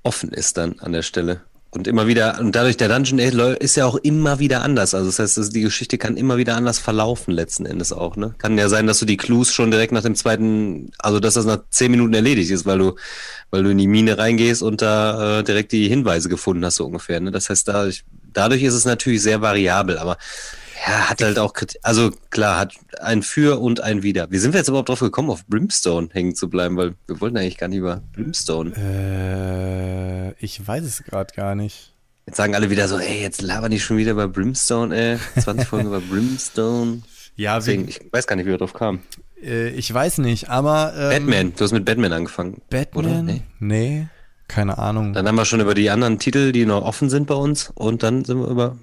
offen 0.03 0.31
ist 0.31 0.57
dann 0.57 0.79
an 0.81 0.93
der 0.93 1.03
Stelle. 1.03 1.43
Und 1.71 1.87
immer 1.87 2.07
wieder, 2.07 2.39
und 2.41 2.57
dadurch 2.57 2.79
der 2.79 2.89
Dungeon 2.89 3.19
ist 3.19 3.77
ja 3.77 3.85
auch 3.85 3.97
immer 3.97 4.39
wieder 4.39 4.63
anders. 4.63 4.95
Also 4.95 5.07
das 5.11 5.19
heißt, 5.19 5.55
die 5.55 5.61
Geschichte 5.61 5.99
kann 5.99 6.17
immer 6.17 6.39
wieder 6.39 6.57
anders 6.57 6.79
verlaufen, 6.79 7.35
letzten 7.35 7.67
Endes 7.67 7.93
auch, 7.93 8.17
ne? 8.17 8.35
Kann 8.39 8.57
ja 8.57 8.71
sein, 8.71 8.87
dass 8.87 9.01
du 9.01 9.05
die 9.05 9.19
Clues 9.19 9.53
schon 9.53 9.71
direkt 9.71 9.93
nach 9.93 10.03
dem 10.03 10.15
zweiten, 10.15 10.91
also 10.99 11.21
dass 11.21 11.35
das 11.35 11.45
nach 11.45 11.61
zehn 11.69 11.91
Minuten 11.91 12.15
erledigt 12.15 12.51
ist, 12.51 12.65
weil 12.65 12.79
du, 12.79 12.95
weil 13.51 13.65
du 13.65 13.71
in 13.71 13.77
die 13.77 13.87
Mine 13.87 14.17
reingehst 14.17 14.63
und 14.63 14.81
da 14.81 15.41
äh, 15.41 15.45
direkt 15.45 15.73
die 15.73 15.89
Hinweise 15.89 16.31
gefunden 16.31 16.65
hast, 16.65 16.77
so 16.77 16.87
ungefähr. 16.87 17.21
Ne? 17.21 17.31
Das 17.33 17.51
heißt, 17.51 17.69
dadurch, 17.69 18.03
dadurch 18.33 18.63
ist 18.63 18.75
es 18.75 18.87
natürlich 18.87 19.23
sehr 19.23 19.43
variabel, 19.43 19.99
aber 19.99 20.17
ja, 20.87 21.11
hat 21.11 21.23
halt 21.23 21.39
auch, 21.39 21.53
Kritik- 21.55 21.81
also 21.83 22.11
klar, 22.31 22.59
hat 22.59 22.75
ein 23.01 23.23
Für 23.23 23.61
und 23.61 23.81
ein 23.81 24.03
Wider. 24.03 24.31
Wie 24.31 24.39
sind 24.39 24.53
wir 24.53 24.59
jetzt 24.59 24.69
überhaupt 24.69 24.89
drauf 24.89 25.01
gekommen, 25.01 25.31
auf 25.31 25.47
Brimstone 25.47 26.09
hängen 26.13 26.35
zu 26.35 26.49
bleiben? 26.49 26.77
Weil 26.77 26.95
wir 27.07 27.21
wollten 27.21 27.37
eigentlich 27.37 27.59
gar 27.59 27.69
nicht 27.69 27.79
über 27.79 28.03
Brimstone. 28.13 28.73
äh, 28.77 30.33
ich 30.45 30.67
weiß 30.67 30.85
es 30.85 31.03
gerade 31.05 31.35
gar 31.35 31.55
nicht. 31.55 31.93
Jetzt 32.27 32.37
sagen 32.37 32.55
alle 32.55 32.69
wieder 32.71 32.89
so, 32.89 32.99
ey, 32.99 33.23
jetzt 33.23 33.41
labern 33.43 33.71
die 33.71 33.81
schon 33.81 33.97
wieder 33.97 34.13
über 34.13 34.29
Brimstone, 34.29 34.95
ey. 34.95 35.19
20 35.41 35.67
Folgen 35.67 35.87
über 35.89 36.01
Brimstone. 36.01 37.03
Ja, 37.37 37.55
Deswegen, 37.55 37.87
ich 37.87 38.01
weiß 38.11 38.27
gar 38.27 38.35
nicht, 38.35 38.47
wie 38.47 38.51
wir 38.51 38.59
drauf 38.59 38.73
kamen. 38.75 38.99
äh, 39.41 39.69
ich 39.69 39.95
weiß 39.95 40.19
nicht, 40.19 40.51
aber. 40.51 40.93
Ähm, 40.99 41.11
Batman, 41.27 41.53
du 41.57 41.63
hast 41.63 41.71
mit 41.71 41.85
Batman 41.85 42.13
angefangen. 42.13 42.61
Batman? 42.69 43.05
Oder? 43.07 43.23
Nee. 43.23 43.43
Nee. 43.61 44.09
keine 44.49 44.77
Ahnung. 44.77 45.13
Dann 45.13 45.29
haben 45.29 45.37
wir 45.37 45.45
schon 45.45 45.61
über 45.61 45.75
die 45.75 45.89
anderen 45.89 46.19
Titel, 46.19 46.51
die 46.51 46.67
noch 46.67 46.83
offen 46.83 47.09
sind 47.09 47.29
bei 47.29 47.37
uns. 47.37 47.71
Und 47.77 48.03
dann 48.03 48.25
sind 48.25 48.41
wir 48.41 48.49
über 48.49 48.77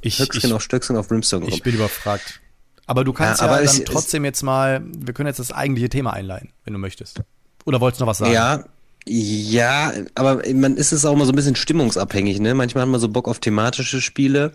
Ich, 0.00 0.18
Höchstchen 0.18 0.50
ich, 0.50 0.54
auf 0.54 0.62
Stöckchen 0.62 0.96
auf 0.96 1.08
Brimstone 1.08 1.44
ich 1.44 1.50
gekommen. 1.50 1.62
bin 1.64 1.74
überfragt. 1.76 2.40
Aber 2.86 3.04
du 3.04 3.12
kannst 3.12 3.40
Ja, 3.40 3.46
ja, 3.46 3.52
aber 3.52 3.64
dann 3.64 3.74
es- 3.76 3.84
trotzdem 3.84 4.24
jetzt 4.24 4.42
mal, 4.42 4.82
wir 4.84 5.12
können 5.12 5.26
jetzt 5.26 5.38
das 5.38 5.52
eigentliche 5.52 5.88
Thema 5.88 6.12
einleiten, 6.12 6.50
wenn 6.64 6.72
du 6.72 6.78
möchtest. 6.78 7.20
Oder 7.64 7.80
wolltest 7.80 8.00
du 8.00 8.04
noch 8.04 8.10
was 8.10 8.18
sagen? 8.18 8.32
Ja, 8.32 8.64
ja, 9.06 9.92
aber 10.14 10.42
man 10.54 10.76
ist 10.76 10.92
es 10.92 11.04
auch 11.04 11.16
mal 11.16 11.24
so 11.24 11.32
ein 11.32 11.36
bisschen 11.36 11.56
stimmungsabhängig, 11.56 12.40
ne? 12.40 12.54
Manchmal 12.54 12.82
hat 12.82 12.88
man 12.90 13.00
so 13.00 13.08
Bock 13.08 13.26
auf 13.28 13.38
thematische 13.40 14.00
Spiele 14.00 14.52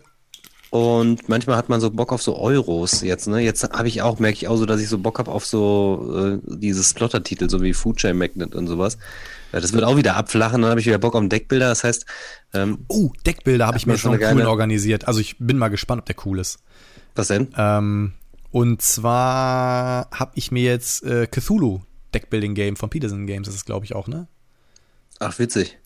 und 0.69 1.27
manchmal 1.29 1.57
hat 1.57 1.69
man 1.69 1.81
so 1.81 1.89
Bock 1.91 2.11
auf 2.11 2.21
so 2.21 2.37
Euros 2.37 3.01
jetzt, 3.01 3.27
ne? 3.27 3.39
Jetzt 3.41 3.63
habe 3.63 3.87
ich 3.87 4.01
auch, 4.01 4.19
merke 4.19 4.37
ich 4.37 4.47
auch 4.47 4.57
so, 4.57 4.65
dass 4.65 4.79
ich 4.81 4.89
so 4.89 4.97
Bock 4.99 5.19
habe 5.19 5.31
auf 5.31 5.45
so 5.45 6.39
äh, 6.43 6.55
diese 6.57 6.83
Splotter-Titel, 6.83 7.49
so 7.49 7.61
wie 7.61 7.73
Food 7.73 7.97
Chain 7.97 8.17
Magnet 8.17 8.55
und 8.55 8.67
sowas. 8.67 8.97
Ja, 9.53 9.59
das 9.61 9.71
wird 9.71 9.83
auch 9.83 9.95
wieder 9.97 10.15
abflachen, 10.17 10.61
dann 10.63 10.71
habe 10.71 10.79
ich 10.81 10.87
wieder 10.87 10.97
Bock 10.97 11.15
auf 11.15 11.23
Deckbilder. 11.29 11.69
Das 11.69 11.83
heißt, 11.83 12.05
ähm, 12.53 12.85
Oh, 12.89 13.11
Deckbilder 13.25 13.67
habe 13.67 13.77
ich 13.77 13.85
mir 13.85 13.97
schon 13.97 14.11
einen 14.13 14.19
coolen 14.21 14.37
geile- 14.39 14.49
organisiert. 14.49 15.07
Also 15.07 15.19
ich 15.19 15.37
bin 15.39 15.57
mal 15.57 15.69
gespannt, 15.69 15.99
ob 16.01 16.05
der 16.07 16.15
cool 16.25 16.39
ist. 16.39 16.57
was 17.15 17.27
denn? 17.27 17.53
Ähm, 17.55 18.13
und 18.51 18.81
zwar 18.81 20.09
habe 20.11 20.31
ich 20.35 20.51
mir 20.51 20.63
jetzt 20.63 21.03
äh, 21.03 21.27
Cthulhu 21.27 21.81
Deckbuilding 22.13 22.53
Game 22.55 22.75
von 22.75 22.89
Peterson 22.89 23.25
Games, 23.27 23.47
das 23.47 23.55
ist 23.55 23.65
glaube 23.65 23.85
ich 23.85 23.93
auch, 23.95 24.07
ne? 24.07 24.27
Ach, 25.19 25.37
witzig. 25.39 25.77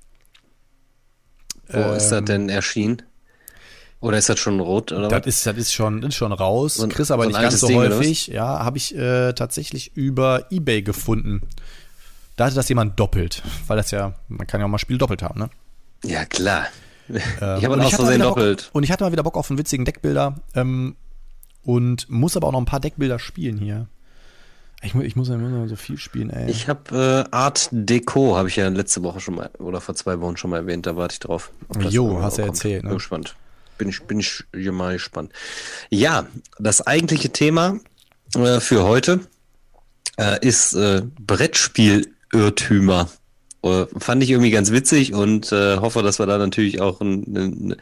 Wo 1.70 1.78
Ähm, 1.80 1.93
ist 1.95 2.09
das 2.09 2.24
denn 2.26 2.49
erschienen? 2.49 3.01
Oder 3.99 4.18
ist 4.20 4.30
das 4.30 4.39
schon 4.39 4.59
rot 4.59 4.91
oder 4.91 5.07
Das 5.07 5.22
was? 5.22 5.28
ist, 5.28 5.45
das 5.47 5.57
ist 5.57 5.74
schon, 5.74 6.03
ist 6.03 6.15
schon 6.15 6.32
raus. 6.32 6.76
So 6.76 6.84
ein- 6.84 6.89
Chris 6.89 7.09
aber 7.11 7.24
so 7.24 7.30
nicht 7.30 7.41
ganz 7.41 7.59
so 7.59 7.68
Ding, 7.68 7.78
häufig. 7.80 8.28
Ja, 8.28 8.63
habe 8.63 8.78
ich 8.78 8.95
äh, 8.95 9.34
tatsächlich 9.34 9.95
über 9.97 10.45
Ebay 10.51 10.84
gefunden. 10.84 11.41
Da 12.38 12.46
hatte 12.46 12.56
das 12.56 12.70
jemand 12.70 12.98
doppelt, 13.00 13.44
weil 13.68 13.76
das 13.78 13.92
ja, 13.92 14.14
man 14.30 14.48
kann 14.48 14.62
ja 14.62 14.66
auch 14.68 14.70
mal 14.72 14.78
Spiele 14.78 15.00
doppelt 15.00 15.22
haben, 15.24 15.40
ne? 15.40 15.50
Ja, 16.06 16.24
klar. 16.26 16.68
Ähm, 17.10 17.18
ich 17.18 17.34
habe 17.42 17.56
aus 17.58 17.60
hatte 17.60 17.78
mal 17.78 17.90
Versehen 17.90 18.16
wieder 18.16 18.26
Bock- 18.30 18.36
doppelt. 18.38 18.70
Und 18.74 18.84
ich 18.84 18.92
hatte 18.92 19.04
mal 19.04 19.12
wieder 19.12 19.24
Bock 19.24 19.36
auf 19.38 19.50
einen 19.50 19.58
witzigen 19.60 19.86
Deckbilder 19.86 20.36
ähm, 20.56 20.96
und 21.64 22.10
muss 22.10 22.38
aber 22.38 22.48
auch 22.48 22.52
noch 22.52 22.60
ein 22.62 22.66
paar 22.66 22.80
Deckbilder 22.80 23.18
spielen 23.20 23.58
hier. 23.58 23.88
Ich, 24.84 24.94
ich 24.94 25.16
muss 25.16 25.30
ja 25.30 25.36
immer 25.36 25.68
so 25.68 25.76
viel 25.76 25.98
spielen, 25.98 26.30
ey. 26.30 26.52
Ich 26.52 26.68
habe 26.70 27.26
äh, 27.32 27.36
Art 27.36 27.70
Deco, 27.72 28.38
habe 28.38 28.48
ich 28.50 28.58
ja 28.58 28.68
letzte 28.68 29.02
Woche 29.02 29.20
schon 29.20 29.34
mal 29.36 29.50
oder 29.58 29.82
vor 29.82 29.96
zwei 29.96 30.20
Wochen 30.22 30.38
schon 30.38 30.52
mal 30.52 30.58
erwähnt, 30.58 30.86
da 30.86 30.96
warte 30.96 31.14
ich 31.14 31.20
drauf. 31.20 31.52
Jo, 31.90 32.22
hast 32.22 32.38
du 32.38 32.42
ja 32.44 32.48
kommt. 32.48 32.58
erzählt, 32.60 32.84
ne? 32.84 32.90
Bin 32.90 32.98
gespannt. 33.00 33.36
Bin 33.80 33.90
ich, 33.90 34.04
bin 34.04 34.20
ich 34.20 34.44
mal 34.72 34.94
gespannt. 34.94 35.32
Ja, 35.90 36.28
das 36.60 36.86
eigentliche 36.86 37.32
Thema 37.32 37.80
äh, 38.36 38.60
für 38.60 38.84
heute 38.84 39.22
äh, 40.18 40.46
ist 40.46 40.74
äh, 40.74 41.02
Brettspiel-Irrtümer. 42.32 43.09
Äh, 43.63 43.86
fand 43.97 44.21
ich 44.23 44.30
irgendwie 44.30 44.51
ganz 44.51 44.71
witzig 44.71 45.13
und 45.13 45.51
äh, 45.51 45.78
hoffe, 45.78 46.03
dass 46.03 46.19
wir 46.19 46.28
da 46.28 46.38
natürlich 46.38 46.80
auch 46.80 47.01
ein, 47.01 47.23
ein, 47.23 47.75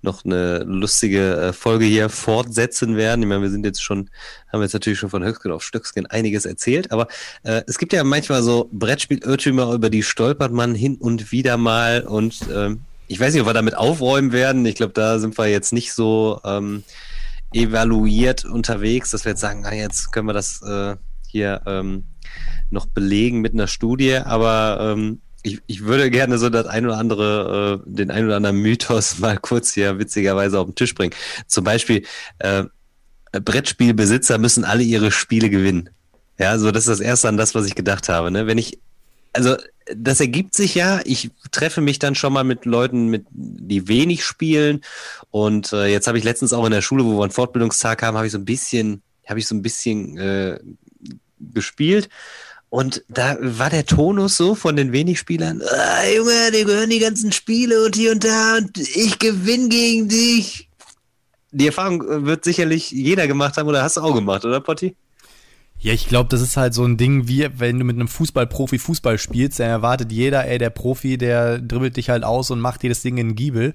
noch 0.00 0.24
eine 0.24 0.60
lustige 0.60 1.36
äh, 1.36 1.52
Folge 1.52 1.84
hier 1.84 2.08
fortsetzen 2.08 2.96
werden. 2.96 3.22
Ich 3.22 3.28
meine, 3.28 3.42
wir 3.42 3.50
sind 3.50 3.66
jetzt 3.66 3.82
schon, 3.82 4.08
haben 4.52 4.62
jetzt 4.62 4.72
natürlich 4.72 5.00
schon 5.00 5.10
von 5.10 5.24
Höchstgen 5.24 5.50
auf 5.50 5.64
Stöcksken 5.64 6.06
einiges 6.06 6.46
erzählt, 6.46 6.92
aber 6.92 7.08
äh, 7.42 7.62
es 7.66 7.78
gibt 7.78 7.92
ja 7.92 8.04
manchmal 8.04 8.42
so 8.42 8.70
Brettspiel-Irrtümer, 8.72 9.72
über 9.72 9.90
die 9.90 10.04
stolpert 10.04 10.52
man 10.52 10.74
hin 10.74 10.96
und 10.96 11.32
wieder 11.32 11.56
mal 11.56 12.02
und 12.02 12.38
ähm, 12.54 12.82
ich 13.08 13.18
weiß 13.20 13.32
nicht, 13.32 13.42
ob 13.42 13.48
wir 13.48 13.54
damit 13.54 13.76
aufräumen 13.76 14.32
werden. 14.32 14.64
Ich 14.66 14.76
glaube, 14.76 14.92
da 14.92 15.18
sind 15.18 15.36
wir 15.38 15.46
jetzt 15.46 15.72
nicht 15.72 15.92
so 15.92 16.40
ähm, 16.44 16.82
evaluiert 17.52 18.44
unterwegs, 18.44 19.10
dass 19.10 19.24
wir 19.24 19.30
jetzt 19.32 19.40
sagen, 19.40 19.64
ah, 19.64 19.74
jetzt 19.74 20.12
können 20.12 20.26
wir 20.26 20.32
das 20.32 20.62
äh, 20.62 20.96
hier 21.28 21.62
ähm, 21.66 22.04
noch 22.70 22.86
belegen 22.86 23.40
mit 23.40 23.54
einer 23.54 23.66
Studie, 23.66 24.16
aber 24.16 24.78
ähm, 24.80 25.20
ich, 25.42 25.60
ich 25.66 25.84
würde 25.84 26.10
gerne 26.10 26.38
so 26.38 26.50
das 26.50 26.66
ein 26.66 26.86
oder 26.86 26.98
andere, 26.98 27.82
äh, 27.86 27.90
den 27.90 28.10
ein 28.10 28.26
oder 28.26 28.36
anderen 28.36 28.60
Mythos 28.60 29.18
mal 29.20 29.38
kurz 29.38 29.72
hier 29.72 29.98
witzigerweise 29.98 30.58
auf 30.58 30.66
den 30.66 30.74
Tisch 30.74 30.94
bringen. 30.94 31.14
Zum 31.46 31.64
Beispiel, 31.64 32.04
äh, 32.38 32.64
Brettspielbesitzer 33.32 34.38
müssen 34.38 34.64
alle 34.64 34.82
ihre 34.82 35.10
Spiele 35.10 35.50
gewinnen. 35.50 35.90
Ja, 36.38 36.58
so 36.58 36.70
das 36.70 36.84
ist 36.86 36.88
das 36.88 37.00
erste 37.00 37.28
an 37.28 37.36
das, 37.36 37.54
was 37.54 37.66
ich 37.66 37.74
gedacht 37.74 38.08
habe. 38.08 38.30
Ne? 38.30 38.46
Wenn 38.46 38.58
ich, 38.58 38.78
also 39.32 39.56
das 39.94 40.20
ergibt 40.20 40.54
sich 40.54 40.74
ja, 40.74 41.00
ich 41.04 41.30
treffe 41.50 41.80
mich 41.80 41.98
dann 41.98 42.14
schon 42.14 42.32
mal 42.32 42.44
mit 42.44 42.64
Leuten, 42.64 43.08
mit, 43.08 43.26
die 43.30 43.88
wenig 43.88 44.24
spielen. 44.24 44.82
Und 45.30 45.72
äh, 45.72 45.86
jetzt 45.86 46.08
habe 46.08 46.18
ich 46.18 46.24
letztens 46.24 46.52
auch 46.52 46.64
in 46.64 46.72
der 46.72 46.82
Schule, 46.82 47.04
wo 47.04 47.18
wir 47.18 47.22
einen 47.22 47.32
Fortbildungstag 47.32 48.02
haben, 48.02 48.16
habe 48.16 48.26
ich 48.26 48.32
so 48.32 48.38
ein 48.38 48.44
bisschen, 48.44 49.02
habe 49.26 49.38
ich 49.38 49.46
so 49.46 49.54
ein 49.54 49.62
bisschen 49.62 50.18
äh, 50.18 50.58
gespielt. 51.38 52.08
Und 52.68 53.04
da 53.08 53.36
war 53.40 53.70
der 53.70 53.86
Tonus 53.86 54.36
so 54.36 54.54
von 54.54 54.76
den 54.76 54.92
wenig 54.92 55.18
Spielern, 55.18 55.62
ah, 55.62 56.06
Junge, 56.14 56.50
dir 56.52 56.64
gehören 56.64 56.90
die 56.90 56.98
ganzen 56.98 57.32
Spiele 57.32 57.84
und 57.84 57.94
hier 57.94 58.12
und 58.12 58.24
da 58.24 58.56
und 58.56 58.76
ich 58.78 59.18
gewinne 59.18 59.68
gegen 59.68 60.08
dich. 60.08 60.68
Die 61.52 61.66
Erfahrung 61.66 62.02
äh, 62.02 62.26
wird 62.26 62.44
sicherlich 62.44 62.90
jeder 62.90 63.26
gemacht 63.26 63.56
haben 63.56 63.68
oder 63.68 63.82
hast 63.82 63.96
du 63.96 64.00
auch 64.00 64.14
gemacht, 64.14 64.44
oder 64.44 64.60
Potti? 64.60 64.96
Ja, 65.78 65.92
ich 65.92 66.08
glaube, 66.08 66.28
das 66.30 66.40
ist 66.40 66.56
halt 66.56 66.74
so 66.74 66.84
ein 66.84 66.96
Ding, 66.96 67.28
wie 67.28 67.48
wenn 67.58 67.78
du 67.78 67.84
mit 67.84 67.96
einem 67.96 68.08
Fußballprofi 68.08 68.78
Fußball 68.78 69.18
spielst, 69.18 69.60
dann 69.60 69.68
erwartet 69.68 70.10
jeder, 70.10 70.46
ey, 70.46 70.58
der 70.58 70.70
Profi, 70.70 71.18
der 71.18 71.58
dribbelt 71.58 71.96
dich 71.96 72.08
halt 72.08 72.24
aus 72.24 72.50
und 72.50 72.60
macht 72.60 72.82
jedes 72.82 73.02
Ding 73.02 73.18
in 73.18 73.28
den 73.28 73.36
Giebel. 73.36 73.74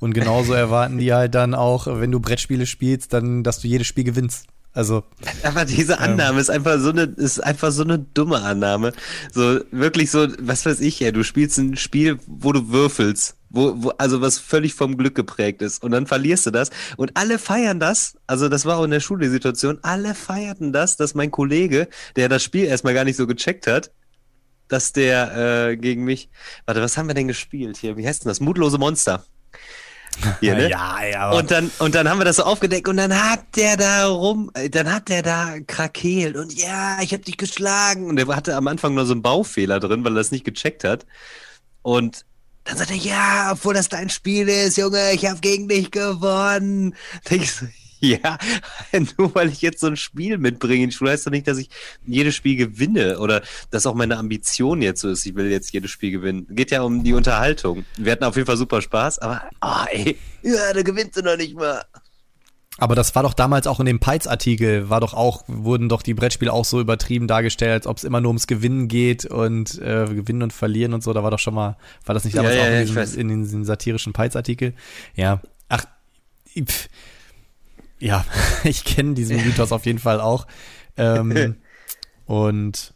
Und 0.00 0.14
genauso 0.14 0.52
erwarten 0.54 0.98
die 0.98 1.12
halt 1.12 1.34
dann 1.34 1.54
auch, 1.54 1.86
wenn 1.86 2.10
du 2.10 2.20
Brettspiele 2.20 2.66
spielst, 2.66 3.12
dann, 3.12 3.44
dass 3.44 3.60
du 3.60 3.68
jedes 3.68 3.86
Spiel 3.86 4.04
gewinnst. 4.04 4.46
Also, 4.74 5.04
Aber 5.42 5.66
diese 5.66 5.98
Annahme 5.98 6.40
ist 6.40 6.48
einfach 6.48 6.78
so 6.78 6.90
eine, 6.90 7.02
ist 7.02 7.40
einfach 7.40 7.70
so 7.72 7.82
eine 7.82 7.98
dumme 7.98 8.40
Annahme. 8.40 8.92
So, 9.30 9.60
wirklich 9.70 10.10
so, 10.10 10.26
was 10.38 10.64
weiß 10.64 10.80
ich 10.80 10.98
ja, 11.00 11.10
du 11.10 11.22
spielst 11.24 11.58
ein 11.58 11.76
Spiel, 11.76 12.18
wo 12.26 12.52
du 12.52 12.70
würfelst, 12.70 13.36
wo, 13.50 13.74
wo, 13.76 13.90
also 13.90 14.22
was 14.22 14.38
völlig 14.38 14.72
vom 14.72 14.96
Glück 14.96 15.14
geprägt 15.14 15.60
ist. 15.60 15.82
Und 15.82 15.90
dann 15.90 16.06
verlierst 16.06 16.46
du 16.46 16.50
das. 16.50 16.70
Und 16.96 17.16
alle 17.18 17.38
feiern 17.38 17.80
das. 17.80 18.16
Also, 18.26 18.48
das 18.48 18.64
war 18.64 18.78
auch 18.78 18.84
in 18.84 18.90
der 18.90 19.00
Schule 19.00 19.26
die 19.26 19.30
Situation. 19.30 19.78
Alle 19.82 20.14
feierten 20.14 20.72
das, 20.72 20.96
dass 20.96 21.14
mein 21.14 21.30
Kollege, 21.30 21.88
der 22.16 22.30
das 22.30 22.42
Spiel 22.42 22.64
erstmal 22.64 22.94
gar 22.94 23.04
nicht 23.04 23.16
so 23.16 23.26
gecheckt 23.26 23.66
hat, 23.66 23.90
dass 24.68 24.92
der 24.92 25.68
äh, 25.70 25.76
gegen 25.76 26.04
mich. 26.04 26.30
Warte, 26.64 26.80
was 26.80 26.96
haben 26.96 27.08
wir 27.08 27.14
denn 27.14 27.28
gespielt 27.28 27.76
hier? 27.76 27.98
Wie 27.98 28.06
heißt 28.06 28.24
denn 28.24 28.30
das? 28.30 28.40
Mutlose 28.40 28.78
Monster. 28.78 29.22
Hier, 30.40 30.54
ne? 30.54 30.70
ja, 30.70 31.04
ja. 31.04 31.30
Und 31.30 31.50
dann, 31.50 31.70
und 31.78 31.94
dann 31.94 32.08
haben 32.08 32.18
wir 32.18 32.24
das 32.24 32.36
so 32.36 32.44
aufgedeckt 32.44 32.88
und 32.88 32.96
dann 32.96 33.14
hat 33.14 33.56
der 33.56 33.76
da 33.76 34.06
rum, 34.06 34.50
äh, 34.54 34.68
dann 34.68 34.92
hat 34.92 35.08
der 35.08 35.22
da 35.22 35.56
krakeelt 35.66 36.36
und 36.36 36.52
ja, 36.54 36.98
ich 37.02 37.12
hab 37.12 37.24
dich 37.24 37.36
geschlagen. 37.36 38.06
Und 38.06 38.16
der 38.16 38.26
hatte 38.28 38.56
am 38.56 38.68
Anfang 38.68 38.94
nur 38.94 39.06
so 39.06 39.12
einen 39.12 39.22
Baufehler 39.22 39.80
drin, 39.80 40.04
weil 40.04 40.12
er 40.12 40.16
das 40.16 40.30
nicht 40.30 40.44
gecheckt 40.44 40.84
hat. 40.84 41.06
Und 41.82 42.24
dann 42.64 42.76
sagt 42.76 42.90
er, 42.90 42.96
ja, 42.96 43.50
obwohl 43.52 43.74
das 43.74 43.88
dein 43.88 44.08
Spiel 44.08 44.48
ist, 44.48 44.76
Junge, 44.76 45.12
ich 45.12 45.26
hab 45.26 45.42
gegen 45.42 45.68
dich 45.68 45.90
gewonnen. 45.90 46.94
Denk 47.28 47.42
ich 47.42 47.52
so, 47.52 47.66
ja, 48.02 48.36
nur 49.18 49.34
weil 49.34 49.48
ich 49.48 49.62
jetzt 49.62 49.80
so 49.80 49.86
ein 49.86 49.96
Spiel 49.96 50.36
mitbringe 50.38 50.84
in 50.84 50.90
die 50.90 50.94
Schule, 50.94 51.12
heißt 51.12 51.26
doch 51.26 51.30
nicht, 51.30 51.46
dass 51.46 51.58
ich 51.58 51.70
jedes 52.04 52.34
Spiel 52.34 52.56
gewinne 52.56 53.18
oder 53.18 53.42
dass 53.70 53.86
auch 53.86 53.94
meine 53.94 54.18
Ambition 54.18 54.82
jetzt 54.82 55.00
so 55.00 55.10
ist, 55.10 55.24
ich 55.24 55.34
will 55.34 55.50
jetzt 55.50 55.72
jedes 55.72 55.90
Spiel 55.90 56.10
gewinnen. 56.10 56.46
Geht 56.50 56.72
ja 56.72 56.82
um 56.82 57.04
die 57.04 57.12
Unterhaltung. 57.12 57.84
Wir 57.96 58.12
hatten 58.12 58.24
auf 58.24 58.34
jeden 58.34 58.46
Fall 58.46 58.56
super 58.56 58.82
Spaß, 58.82 59.20
aber, 59.20 59.42
oh, 59.62 59.84
ey, 59.92 60.18
ja, 60.42 60.72
da 60.72 60.82
gewinnst 60.82 61.16
du 61.16 61.22
noch 61.22 61.36
nicht 61.36 61.54
mal. 61.54 61.82
Aber 62.78 62.94
das 62.94 63.14
war 63.14 63.22
doch 63.22 63.34
damals 63.34 63.66
auch 63.66 63.80
in 63.80 63.86
dem 63.86 64.00
Peitz-Artikel, 64.00 64.88
war 64.88 65.00
doch 65.00 65.14
auch, 65.14 65.44
wurden 65.46 65.88
doch 65.88 66.02
die 66.02 66.14
Brettspiele 66.14 66.52
auch 66.52 66.64
so 66.64 66.80
übertrieben 66.80 67.28
dargestellt, 67.28 67.72
als 67.72 67.86
ob 67.86 67.98
es 67.98 68.04
immer 68.04 68.20
nur 68.20 68.30
ums 68.30 68.46
Gewinnen 68.46 68.88
geht 68.88 69.26
und 69.26 69.78
äh, 69.78 70.06
Gewinnen 70.06 70.42
und 70.42 70.52
Verlieren 70.52 70.94
und 70.94 71.04
so. 71.04 71.12
Da 71.12 71.22
war 71.22 71.30
doch 71.30 71.38
schon 71.38 71.54
mal, 71.54 71.76
war 72.06 72.14
das 72.14 72.24
nicht 72.24 72.36
damals 72.36 72.56
Ja, 72.56 72.62
ja, 72.62 72.68
auch 72.68 72.80
in, 72.80 72.86
diesem, 72.86 73.20
in 73.20 73.28
den, 73.28 73.42
diesen 73.42 73.64
satirischen 73.64 74.12
Peitz-Artikel? 74.14 74.72
Ja. 75.14 75.42
Ach, 75.68 75.84
pf, 76.58 76.88
ja, 78.02 78.24
ich 78.64 78.84
kenne 78.84 79.14
diesen 79.14 79.36
Mythos 79.44 79.72
auf 79.72 79.86
jeden 79.86 79.98
Fall 79.98 80.20
auch. 80.20 80.46
Ähm, 80.96 81.56
und 82.26 82.92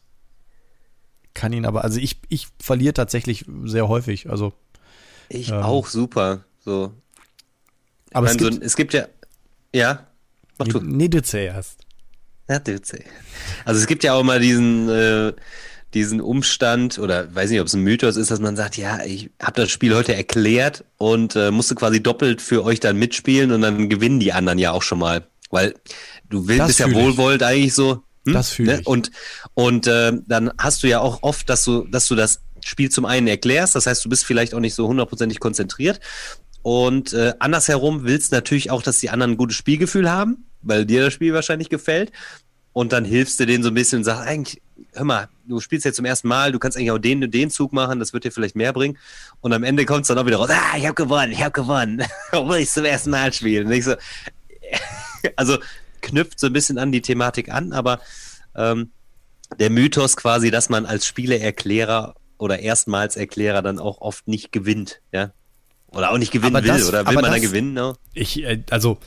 kann 1.34 1.52
ihn 1.52 1.66
aber, 1.66 1.84
also 1.84 1.98
ich, 2.00 2.20
ich 2.28 2.48
verliere 2.60 2.94
tatsächlich 2.94 3.44
sehr 3.64 3.88
häufig. 3.88 4.28
Also, 4.30 4.52
Ich 5.28 5.48
Ähm. 5.50 5.56
auch 5.62 5.86
super. 5.86 6.44
So. 6.60 6.92
aber 8.12 8.26
es 8.26 8.32
so, 8.32 8.38
gibt, 8.38 8.54
ein- 8.54 8.62
es 8.62 8.76
gibt 8.76 8.92
ja. 8.94 9.06
Ja. 9.74 10.06
Mach 10.58 10.68
du. 10.68 10.80
nee, 10.80 11.08
du 11.08 11.22
zuerst. 11.22 11.80
Ja, 12.48 12.58
Dürze. 12.58 13.00
Also 13.64 13.80
es 13.80 13.86
gibt 13.86 14.04
ja 14.04 14.14
auch 14.14 14.22
mal 14.22 14.40
diesen, 14.40 14.88
äh, 14.88 15.32
diesen 15.96 16.20
Umstand, 16.20 16.98
oder 16.98 17.34
weiß 17.34 17.50
nicht, 17.50 17.60
ob 17.60 17.66
es 17.66 17.74
ein 17.74 17.80
Mythos 17.80 18.16
ist, 18.16 18.30
dass 18.30 18.38
man 18.38 18.54
sagt, 18.54 18.76
ja, 18.76 19.02
ich 19.02 19.30
habe 19.42 19.62
das 19.62 19.70
Spiel 19.70 19.94
heute 19.94 20.14
erklärt 20.14 20.84
und 20.98 21.34
äh, 21.36 21.50
musste 21.50 21.74
quasi 21.74 22.02
doppelt 22.02 22.42
für 22.42 22.64
euch 22.64 22.80
dann 22.80 22.98
mitspielen 22.98 23.50
und 23.50 23.62
dann 23.62 23.88
gewinnen 23.88 24.20
die 24.20 24.34
anderen 24.34 24.58
ja 24.58 24.72
auch 24.72 24.82
schon 24.82 24.98
mal. 24.98 25.26
Weil 25.50 25.74
du 26.28 26.48
willst 26.48 26.66
bist 26.66 26.80
ja 26.80 26.92
wohlwollend 26.92 27.42
eigentlich 27.42 27.72
so. 27.72 28.02
hm? 28.26 28.32
Das 28.34 28.50
fühl 28.50 28.68
ich. 28.68 28.86
Und, 28.86 29.10
und 29.54 29.86
äh, 29.86 30.12
dann 30.26 30.52
hast 30.58 30.82
du 30.82 30.88
ja 30.88 31.00
auch 31.00 31.22
oft, 31.22 31.48
dass 31.48 31.64
du, 31.64 31.86
dass 31.86 32.06
du 32.08 32.14
das 32.14 32.40
Spiel 32.62 32.90
zum 32.90 33.06
einen 33.06 33.26
erklärst, 33.26 33.74
das 33.74 33.86
heißt, 33.86 34.04
du 34.04 34.10
bist 34.10 34.26
vielleicht 34.26 34.52
auch 34.52 34.60
nicht 34.60 34.74
so 34.74 34.86
hundertprozentig 34.86 35.40
konzentriert. 35.40 36.00
Und 36.60 37.14
äh, 37.14 37.32
andersherum 37.38 38.04
willst 38.04 38.32
du 38.32 38.36
natürlich 38.36 38.70
auch, 38.70 38.82
dass 38.82 38.98
die 38.98 39.08
anderen 39.08 39.32
ein 39.32 39.36
gutes 39.38 39.56
Spielgefühl 39.56 40.10
haben, 40.10 40.44
weil 40.60 40.84
dir 40.84 41.04
das 41.04 41.14
Spiel 41.14 41.32
wahrscheinlich 41.32 41.70
gefällt. 41.70 42.12
Und 42.74 42.92
dann 42.92 43.06
hilfst 43.06 43.40
du 43.40 43.46
denen 43.46 43.62
so 43.62 43.70
ein 43.70 43.74
bisschen 43.74 43.98
und 43.98 44.04
sagst, 44.04 44.26
eigentlich, 44.26 44.60
hör 44.92 45.04
mal, 45.04 45.28
du 45.46 45.60
spielst 45.60 45.84
jetzt 45.84 45.96
zum 45.96 46.04
ersten 46.04 46.28
Mal, 46.28 46.52
du 46.52 46.58
kannst 46.58 46.76
eigentlich 46.76 46.90
auch 46.90 46.98
den 46.98 47.30
den 47.30 47.50
Zug 47.50 47.72
machen, 47.72 47.98
das 47.98 48.12
wird 48.12 48.24
dir 48.24 48.32
vielleicht 48.32 48.56
mehr 48.56 48.72
bringen. 48.72 48.98
Und 49.40 49.52
am 49.52 49.62
Ende 49.62 49.84
kommt 49.84 50.02
es 50.02 50.08
dann 50.08 50.18
auch 50.18 50.26
wieder 50.26 50.38
raus, 50.38 50.50
ah, 50.50 50.76
ich 50.76 50.84
habe 50.84 50.94
gewonnen, 50.94 51.32
ich 51.32 51.42
habe 51.42 51.52
gewonnen, 51.52 52.02
obwohl 52.32 52.58
ich 52.58 52.70
zum 52.70 52.84
ersten 52.84 53.10
Mal 53.10 53.32
spiele. 53.32 53.64
Und 53.64 53.72
ich 53.72 53.84
so, 53.84 53.94
also 55.36 55.58
knüpft 56.02 56.38
so 56.38 56.46
ein 56.46 56.52
bisschen 56.52 56.78
an 56.78 56.92
die 56.92 57.02
Thematik 57.02 57.50
an, 57.50 57.72
aber 57.72 58.00
ähm, 58.54 58.90
der 59.58 59.70
Mythos 59.70 60.16
quasi, 60.16 60.50
dass 60.50 60.68
man 60.68 60.86
als 60.86 61.06
Spieleerklärer 61.06 62.14
oder 62.38 62.58
erstmals 62.60 63.16
Erklärer 63.16 63.62
dann 63.62 63.78
auch 63.78 64.00
oft 64.00 64.28
nicht 64.28 64.52
gewinnt, 64.52 65.00
ja. 65.12 65.32
Oder 65.88 66.10
auch 66.10 66.18
nicht 66.18 66.32
gewinnen 66.32 66.54
will, 66.54 66.62
das, 66.62 66.88
oder 66.88 67.06
will 67.06 67.14
man 67.14 67.24
das, 67.24 67.32
dann 67.32 67.40
gewinnen? 67.40 67.72
No? 67.72 67.96
Ich, 68.12 68.42
äh, 68.42 68.62
also, 68.70 68.98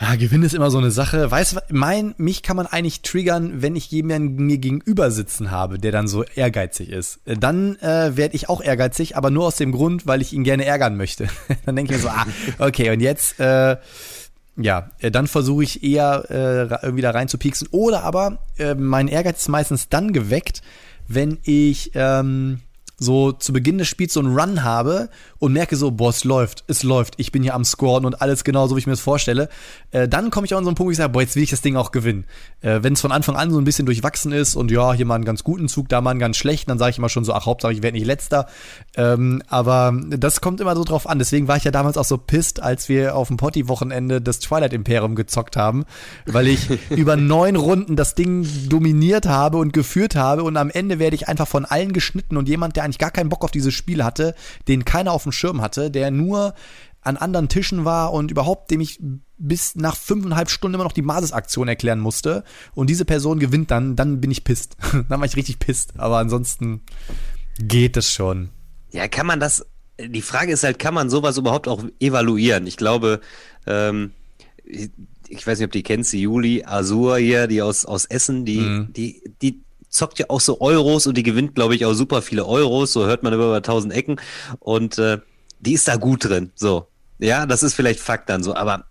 ja, 0.00 0.14
Gewinn 0.14 0.42
ist 0.44 0.54
immer 0.54 0.70
so 0.70 0.78
eine 0.78 0.92
Sache. 0.92 1.30
Weißt 1.30 1.56
du, 1.56 1.60
mein, 1.70 2.14
mich 2.18 2.42
kann 2.42 2.56
man 2.56 2.66
eigentlich 2.66 3.02
triggern, 3.02 3.62
wenn 3.62 3.74
ich 3.74 3.90
jemanden 3.90 4.46
mir 4.46 4.58
gegenüber 4.58 5.10
sitzen 5.10 5.50
habe, 5.50 5.78
der 5.78 5.90
dann 5.90 6.06
so 6.06 6.22
ehrgeizig 6.22 6.90
ist. 6.90 7.20
Äh, 7.24 7.36
dann 7.36 7.76
äh, 7.76 8.16
werde 8.16 8.36
ich 8.36 8.48
auch 8.48 8.60
ehrgeizig, 8.60 9.16
aber 9.16 9.30
nur 9.30 9.46
aus 9.46 9.56
dem 9.56 9.72
Grund, 9.72 10.06
weil 10.06 10.22
ich 10.22 10.32
ihn 10.32 10.44
gerne 10.44 10.64
ärgern 10.64 10.96
möchte. 10.96 11.26
dann 11.66 11.74
denke 11.74 11.94
ich 11.94 12.02
mir 12.02 12.08
so, 12.08 12.10
ah, 12.10 12.26
okay, 12.58 12.90
und 12.90 13.00
jetzt, 13.00 13.40
äh, 13.40 13.76
ja, 14.56 14.90
äh, 15.00 15.10
dann 15.10 15.26
versuche 15.26 15.64
ich 15.64 15.82
eher 15.82 16.24
äh, 16.30 16.84
irgendwie 16.84 17.02
da 17.02 17.10
rein 17.10 17.28
zu 17.28 17.38
pieksen. 17.38 17.68
Oder 17.72 18.04
aber 18.04 18.38
äh, 18.56 18.74
mein 18.74 19.08
Ehrgeiz 19.08 19.40
ist 19.40 19.48
meistens 19.48 19.88
dann 19.88 20.12
geweckt, 20.12 20.62
wenn 21.08 21.38
ich 21.42 21.92
ähm, 21.94 22.60
so 22.98 23.32
zu 23.32 23.52
Beginn 23.52 23.78
des 23.78 23.88
Spiels 23.88 24.12
so 24.12 24.20
einen 24.20 24.36
Run 24.36 24.64
habe 24.64 25.08
und 25.38 25.52
merke 25.52 25.76
so, 25.76 25.90
boah, 25.90 26.10
es 26.10 26.24
läuft, 26.24 26.64
es 26.66 26.82
läuft, 26.82 27.14
ich 27.16 27.32
bin 27.32 27.42
hier 27.42 27.54
am 27.54 27.64
Scoren 27.64 28.04
und 28.04 28.20
alles 28.20 28.44
genau 28.44 28.66
so, 28.66 28.74
wie 28.74 28.80
ich 28.80 28.86
mir 28.86 28.92
das 28.92 29.00
vorstelle, 29.00 29.48
äh, 29.92 30.08
dann 30.08 30.30
komme 30.30 30.46
ich 30.46 30.54
auch 30.54 30.58
an 30.58 30.64
so 30.64 30.70
einen 30.70 30.74
Punkt, 30.74 30.88
wo 30.88 30.90
ich 30.90 30.96
sage, 30.96 31.12
boah, 31.12 31.22
jetzt 31.22 31.36
will 31.36 31.42
ich 31.42 31.50
das 31.50 31.60
Ding 31.60 31.76
auch 31.76 31.92
gewinnen. 31.92 32.24
Äh, 32.60 32.80
Wenn 32.82 32.94
es 32.94 33.00
von 33.00 33.12
Anfang 33.12 33.36
an 33.36 33.50
so 33.50 33.58
ein 33.58 33.64
bisschen 33.64 33.86
durchwachsen 33.86 34.32
ist 34.32 34.56
und 34.56 34.70
ja, 34.70 34.92
hier 34.92 35.06
mal 35.06 35.14
einen 35.14 35.24
ganz 35.24 35.44
guten 35.44 35.68
Zug, 35.68 35.88
da 35.88 36.00
mal 36.00 36.10
einen 36.10 36.20
ganz 36.20 36.36
schlechten, 36.36 36.70
dann 36.70 36.78
sage 36.78 36.90
ich 36.90 36.98
immer 36.98 37.08
schon 37.08 37.24
so, 37.24 37.32
ach, 37.32 37.46
Hauptsache 37.46 37.72
ich 37.72 37.82
werde 37.82 37.96
nicht 37.96 38.06
letzter. 38.06 38.46
Ähm, 38.98 39.44
aber 39.46 39.96
das 40.08 40.40
kommt 40.40 40.60
immer 40.60 40.74
so 40.74 40.82
drauf 40.82 41.08
an. 41.08 41.20
Deswegen 41.20 41.46
war 41.46 41.56
ich 41.56 41.62
ja 41.62 41.70
damals 41.70 41.96
auch 41.96 42.04
so 42.04 42.18
pisst, 42.18 42.60
als 42.60 42.88
wir 42.88 43.14
auf 43.14 43.28
dem 43.28 43.36
Potti-Wochenende 43.36 44.20
das 44.20 44.40
Twilight 44.40 44.72
Imperium 44.72 45.14
gezockt 45.14 45.56
haben, 45.56 45.84
weil 46.26 46.48
ich 46.48 46.68
über 46.90 47.14
neun 47.14 47.54
Runden 47.54 47.94
das 47.94 48.16
Ding 48.16 48.44
dominiert 48.68 49.26
habe 49.26 49.58
und 49.58 49.72
geführt 49.72 50.16
habe 50.16 50.42
und 50.42 50.56
am 50.56 50.68
Ende 50.68 50.98
werde 50.98 51.14
ich 51.14 51.28
einfach 51.28 51.46
von 51.46 51.64
allen 51.64 51.92
geschnitten 51.92 52.36
und 52.36 52.48
jemand, 52.48 52.74
der 52.74 52.82
eigentlich 52.82 52.98
gar 52.98 53.12
keinen 53.12 53.28
Bock 53.28 53.44
auf 53.44 53.52
dieses 53.52 53.72
Spiel 53.72 54.02
hatte, 54.02 54.34
den 54.66 54.84
keiner 54.84 55.12
auf 55.12 55.22
dem 55.22 55.30
Schirm 55.32 55.60
hatte, 55.60 55.92
der 55.92 56.10
nur 56.10 56.54
an 57.00 57.16
anderen 57.16 57.48
Tischen 57.48 57.84
war 57.84 58.12
und 58.12 58.32
überhaupt 58.32 58.72
dem 58.72 58.80
ich 58.80 58.98
bis 59.38 59.76
nach 59.76 59.94
fünfeinhalb 59.94 60.50
Stunden 60.50 60.74
immer 60.74 60.82
noch 60.82 60.92
die 60.92 61.02
Basis-Aktion 61.02 61.68
erklären 61.68 62.00
musste 62.00 62.42
und 62.74 62.90
diese 62.90 63.04
Person 63.04 63.38
gewinnt 63.38 63.70
dann, 63.70 63.94
dann 63.94 64.20
bin 64.20 64.32
ich 64.32 64.42
pisst. 64.42 64.76
dann 65.08 65.20
war 65.20 65.24
ich 65.24 65.36
richtig 65.36 65.60
pisst. 65.60 65.92
Aber 66.00 66.18
ansonsten 66.18 66.80
geht 67.60 67.96
es 67.96 68.12
schon. 68.12 68.50
Ja, 68.90 69.08
kann 69.08 69.26
man 69.26 69.40
das, 69.40 69.66
die 70.00 70.22
Frage 70.22 70.52
ist 70.52 70.64
halt, 70.64 70.78
kann 70.78 70.94
man 70.94 71.10
sowas 71.10 71.36
überhaupt 71.36 71.68
auch 71.68 71.84
evaluieren? 72.00 72.66
Ich 72.66 72.76
glaube, 72.76 73.20
ähm, 73.66 74.12
ich 74.64 75.46
weiß 75.46 75.58
nicht, 75.58 75.66
ob 75.66 75.72
die 75.72 75.82
kennst, 75.82 76.12
die 76.12 76.22
Juli 76.22 76.64
Azur 76.64 77.18
hier, 77.18 77.46
die 77.46 77.62
aus, 77.62 77.84
aus 77.84 78.06
Essen, 78.06 78.44
die, 78.44 78.60
mhm. 78.60 78.92
die, 78.92 79.22
die 79.42 79.62
zockt 79.88 80.18
ja 80.18 80.26
auch 80.28 80.40
so 80.40 80.60
Euros 80.60 81.06
und 81.06 81.16
die 81.16 81.22
gewinnt, 81.22 81.54
glaube 81.54 81.74
ich, 81.74 81.84
auch 81.84 81.94
super 81.94 82.22
viele 82.22 82.46
Euros. 82.46 82.92
So 82.92 83.06
hört 83.06 83.22
man 83.22 83.32
über, 83.32 83.46
über 83.46 83.62
tausend 83.62 83.92
Ecken. 83.92 84.20
Und 84.58 84.98
äh, 84.98 85.18
die 85.60 85.74
ist 85.74 85.88
da 85.88 85.96
gut 85.96 86.24
drin. 86.24 86.52
So. 86.54 86.88
Ja, 87.18 87.46
das 87.46 87.62
ist 87.62 87.74
vielleicht 87.74 88.00
Fakt 88.00 88.28
dann 88.28 88.42
so. 88.42 88.54
Aber 88.54 88.84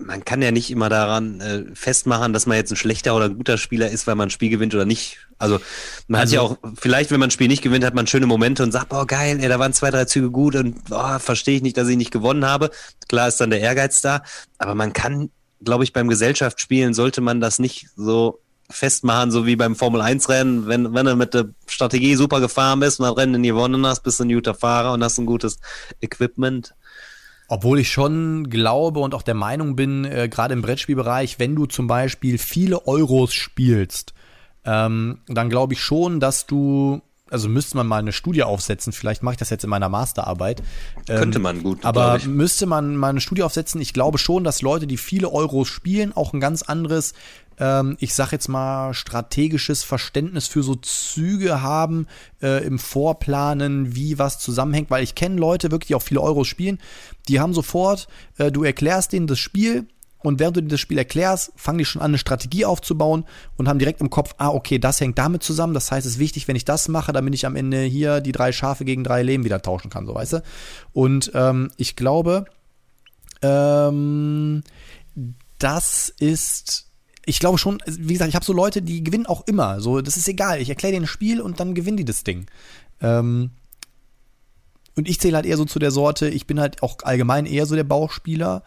man 0.00 0.24
kann 0.24 0.42
ja 0.42 0.50
nicht 0.50 0.70
immer 0.70 0.88
daran 0.88 1.40
äh, 1.40 1.64
festmachen, 1.74 2.32
dass 2.32 2.46
man 2.46 2.56
jetzt 2.56 2.72
ein 2.72 2.76
schlechter 2.76 3.14
oder 3.14 3.26
ein 3.26 3.36
guter 3.36 3.58
Spieler 3.58 3.90
ist, 3.90 4.06
weil 4.06 4.14
man 4.14 4.28
ein 4.28 4.30
Spiel 4.30 4.50
gewinnt 4.50 4.74
oder 4.74 4.84
nicht. 4.84 5.18
Also 5.38 5.60
man 6.08 6.20
also, 6.20 6.36
hat 6.36 6.42
ja 6.42 6.68
auch, 6.68 6.74
vielleicht 6.78 7.10
wenn 7.10 7.20
man 7.20 7.28
ein 7.28 7.32
Spiel 7.32 7.48
nicht 7.48 7.62
gewinnt, 7.62 7.84
hat 7.84 7.94
man 7.94 8.06
schöne 8.06 8.26
Momente 8.26 8.62
und 8.62 8.72
sagt, 8.72 8.88
boah 8.88 9.06
geil, 9.06 9.38
ey, 9.40 9.48
da 9.48 9.58
waren 9.58 9.72
zwei, 9.72 9.90
drei 9.90 10.04
Züge 10.04 10.30
gut 10.30 10.56
und 10.56 10.84
boah, 10.86 11.18
verstehe 11.18 11.56
ich 11.56 11.62
nicht, 11.62 11.76
dass 11.76 11.88
ich 11.88 11.96
nicht 11.96 12.10
gewonnen 12.10 12.44
habe. 12.44 12.70
Klar 13.08 13.28
ist 13.28 13.40
dann 13.40 13.50
der 13.50 13.60
Ehrgeiz 13.60 14.00
da, 14.00 14.22
aber 14.58 14.74
man 14.74 14.92
kann, 14.92 15.30
glaube 15.62 15.84
ich, 15.84 15.92
beim 15.92 16.08
Gesellschaftsspielen 16.08 16.94
sollte 16.94 17.20
man 17.20 17.40
das 17.40 17.58
nicht 17.58 17.88
so 17.96 18.40
festmachen, 18.70 19.30
so 19.30 19.46
wie 19.46 19.56
beim 19.56 19.74
Formel-1-Rennen, 19.74 20.66
wenn, 20.66 20.94
wenn 20.94 21.06
du 21.06 21.16
mit 21.16 21.34
der 21.34 21.50
Strategie 21.66 22.14
super 22.14 22.40
gefahren 22.40 22.80
bist 22.80 23.00
und 23.00 23.06
das 23.06 23.16
Rennen 23.16 23.42
gewonnen 23.42 23.84
hast, 23.86 24.02
bist 24.02 24.20
du 24.20 24.24
ein 24.24 24.32
guter 24.32 24.54
Fahrer 24.54 24.92
und 24.92 25.02
hast 25.02 25.18
ein 25.18 25.26
gutes 25.26 25.58
Equipment. 26.00 26.74
Obwohl 27.52 27.80
ich 27.80 27.90
schon 27.90 28.48
glaube 28.48 29.00
und 29.00 29.12
auch 29.12 29.22
der 29.22 29.34
Meinung 29.34 29.74
bin, 29.74 30.04
äh, 30.04 30.28
gerade 30.28 30.54
im 30.54 30.62
Brettspielbereich, 30.62 31.40
wenn 31.40 31.56
du 31.56 31.66
zum 31.66 31.88
Beispiel 31.88 32.38
viele 32.38 32.86
Euros 32.86 33.34
spielst, 33.34 34.14
ähm, 34.64 35.18
dann 35.26 35.50
glaube 35.50 35.72
ich 35.72 35.80
schon, 35.80 36.20
dass 36.20 36.46
du 36.46 37.02
also 37.28 37.48
müsste 37.48 37.76
man 37.76 37.86
mal 37.86 37.98
eine 37.98 38.12
Studie 38.12 38.44
aufsetzen, 38.44 38.92
vielleicht 38.92 39.22
mache 39.22 39.34
ich 39.34 39.38
das 39.38 39.50
jetzt 39.50 39.64
in 39.64 39.70
meiner 39.70 39.88
Masterarbeit. 39.88 40.62
Könnte 41.06 41.38
ähm, 41.38 41.42
man 41.42 41.62
gut. 41.62 41.84
Aber 41.84 42.18
müsste 42.24 42.66
man 42.66 42.96
mal 42.96 43.08
eine 43.08 43.20
Studie 43.20 43.44
aufsetzen. 43.44 43.80
Ich 43.80 43.92
glaube 43.92 44.18
schon, 44.18 44.42
dass 44.42 44.62
Leute, 44.62 44.88
die 44.88 44.96
viele 44.96 45.32
Euros 45.32 45.68
spielen, 45.68 46.12
auch 46.12 46.32
ein 46.32 46.40
ganz 46.40 46.62
anderes 46.62 47.14
ähm, 47.60 47.96
ich 48.00 48.14
sag 48.14 48.32
jetzt 48.32 48.48
mal, 48.48 48.94
strategisches 48.94 49.84
Verständnis 49.84 50.48
für 50.48 50.62
so 50.62 50.74
Züge 50.74 51.62
haben 51.62 52.08
äh, 52.42 52.64
im 52.64 52.78
Vorplanen, 52.78 53.94
wie 53.94 54.18
was 54.18 54.38
zusammenhängt, 54.40 54.90
weil 54.90 55.04
ich 55.04 55.14
kenne 55.14 55.36
Leute 55.36 55.70
wirklich, 55.70 55.88
die 55.88 55.94
auch 55.94 56.02
viele 56.02 56.22
Euros 56.22 56.48
spielen, 56.48 56.78
die 57.28 57.38
haben 57.38 57.54
sofort, 57.54 58.08
äh, 58.38 58.50
du 58.50 58.64
erklärst 58.64 59.12
denen 59.12 59.26
das 59.26 59.38
Spiel, 59.38 59.86
und 60.22 60.38
während 60.38 60.56
du 60.56 60.62
dir 60.62 60.68
das 60.68 60.80
Spiel 60.80 60.98
erklärst, 60.98 61.50
fangen 61.56 61.78
die 61.78 61.86
schon 61.86 62.02
an, 62.02 62.10
eine 62.10 62.18
Strategie 62.18 62.66
aufzubauen 62.66 63.24
und 63.56 63.68
haben 63.68 63.78
direkt 63.78 64.02
im 64.02 64.10
Kopf, 64.10 64.34
ah, 64.36 64.50
okay, 64.50 64.78
das 64.78 65.00
hängt 65.00 65.16
damit 65.16 65.42
zusammen. 65.42 65.72
Das 65.72 65.90
heißt, 65.90 66.06
es 66.06 66.14
ist 66.14 66.18
wichtig, 66.18 66.46
wenn 66.46 66.56
ich 66.56 66.66
das 66.66 66.88
mache, 66.88 67.12
damit 67.12 67.34
ich 67.34 67.46
am 67.46 67.56
Ende 67.56 67.80
hier 67.84 68.20
die 68.20 68.32
drei 68.32 68.52
Schafe 68.52 68.84
gegen 68.84 69.02
drei 69.02 69.22
Leben 69.22 69.44
wieder 69.44 69.62
tauschen 69.62 69.90
kann, 69.90 70.04
so 70.04 70.14
weißt 70.14 70.34
du. 70.34 70.42
Und 70.92 71.32
ähm, 71.34 71.70
ich 71.78 71.96
glaube, 71.96 72.44
ähm, 73.40 74.62
das 75.58 76.10
ist 76.18 76.89
ich 77.26 77.38
glaube 77.38 77.58
schon, 77.58 77.82
wie 77.86 78.14
gesagt, 78.14 78.28
ich 78.28 78.34
habe 78.34 78.44
so 78.44 78.52
Leute, 78.52 78.82
die 78.82 79.04
gewinnen 79.04 79.26
auch 79.26 79.46
immer. 79.46 79.80
So, 79.80 80.00
das 80.00 80.16
ist 80.16 80.28
egal. 80.28 80.60
Ich 80.60 80.68
erkläre 80.68 80.92
denen 80.92 81.04
ein 81.04 81.08
Spiel 81.08 81.40
und 81.40 81.60
dann 81.60 81.74
gewinnen 81.74 81.96
die 81.96 82.04
das 82.04 82.24
Ding. 82.24 82.46
Ähm, 83.00 83.50
und 84.96 85.08
ich 85.08 85.20
zähle 85.20 85.36
halt 85.36 85.46
eher 85.46 85.56
so 85.56 85.64
zu 85.64 85.78
der 85.78 85.90
Sorte, 85.90 86.28
ich 86.28 86.46
bin 86.46 86.60
halt 86.60 86.82
auch 86.82 86.98
allgemein 87.04 87.46
eher 87.46 87.66
so 87.66 87.74
der 87.74 87.84
Bauchspieler. 87.84 88.62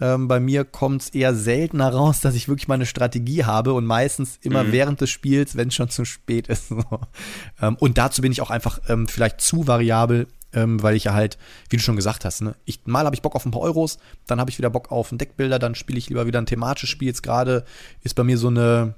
Ähm, 0.00 0.28
bei 0.28 0.40
mir 0.40 0.64
kommt 0.64 1.02
es 1.02 1.08
eher 1.10 1.34
seltener 1.34 1.88
raus, 1.92 2.20
dass 2.20 2.34
ich 2.34 2.48
wirklich 2.48 2.68
mal 2.68 2.74
eine 2.74 2.86
Strategie 2.86 3.44
habe 3.44 3.72
und 3.72 3.86
meistens 3.86 4.38
immer 4.42 4.64
mhm. 4.64 4.72
während 4.72 5.00
des 5.00 5.10
Spiels, 5.10 5.56
wenn 5.56 5.68
es 5.68 5.74
schon 5.74 5.88
zu 5.88 6.04
spät 6.04 6.48
ist. 6.48 6.72
ähm, 7.62 7.76
und 7.80 7.96
dazu 7.98 8.22
bin 8.22 8.32
ich 8.32 8.42
auch 8.42 8.50
einfach 8.50 8.78
ähm, 8.88 9.08
vielleicht 9.08 9.40
zu 9.40 9.66
variabel 9.66 10.26
ähm, 10.56 10.82
weil 10.82 10.96
ich 10.96 11.04
ja 11.04 11.14
halt, 11.14 11.38
wie 11.68 11.76
du 11.76 11.82
schon 11.82 11.96
gesagt 11.96 12.24
hast, 12.24 12.40
ne, 12.40 12.56
ich, 12.64 12.80
mal 12.86 13.04
habe 13.04 13.14
ich 13.14 13.22
Bock 13.22 13.36
auf 13.36 13.44
ein 13.44 13.50
paar 13.50 13.60
Euros, 13.60 13.98
dann 14.26 14.40
habe 14.40 14.50
ich 14.50 14.58
wieder 14.58 14.70
Bock 14.70 14.90
auf 14.90 15.12
einen 15.12 15.18
Deckbilder, 15.18 15.58
dann 15.58 15.74
spiele 15.74 15.98
ich 15.98 16.08
lieber 16.08 16.26
wieder 16.26 16.40
ein 16.40 16.46
thematisches 16.46 16.88
Spiel. 16.88 17.08
Jetzt 17.08 17.22
gerade 17.22 17.64
ist 18.02 18.14
bei 18.14 18.24
mir 18.24 18.38
so 18.38 18.48
eine 18.48 18.94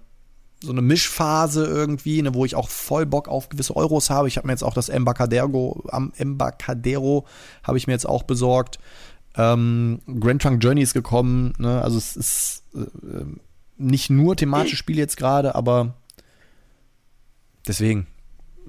so 0.61 0.73
eine 0.73 0.83
Mischphase 0.83 1.67
irgendwie, 1.67 2.21
ne, 2.23 2.35
wo 2.35 2.45
ich 2.45 2.57
auch 2.57 2.69
voll 2.69 3.07
Bock 3.07 3.29
auf 3.29 3.49
gewisse 3.49 3.77
Euros 3.77 4.11
habe. 4.11 4.27
Ich 4.27 4.37
habe 4.37 4.47
mir 4.47 4.53
jetzt 4.53 4.65
auch 4.65 4.75
das 4.75 4.89
Embarcadero, 4.89 5.85
am 5.89 6.13
Embarcadero 6.17 7.27
habe 7.63 7.79
ich 7.79 7.87
mir 7.87 7.93
jetzt 7.93 8.09
auch 8.09 8.25
besorgt. 8.25 8.81
Ähm, 9.37 10.01
Grand 10.19 10.43
Trunk 10.43 10.63
Journey 10.63 10.83
ist 10.83 10.95
gekommen, 10.95 11.53
ne? 11.59 11.81
also 11.81 11.97
es 11.97 12.17
ist 12.17 12.65
äh, 12.75 13.25
nicht 13.77 14.11
nur 14.11 14.35
thematische 14.35 14.75
Spiele 14.75 14.99
jetzt 14.99 15.17
gerade, 15.17 15.55
aber 15.55 15.95
deswegen, 17.69 18.09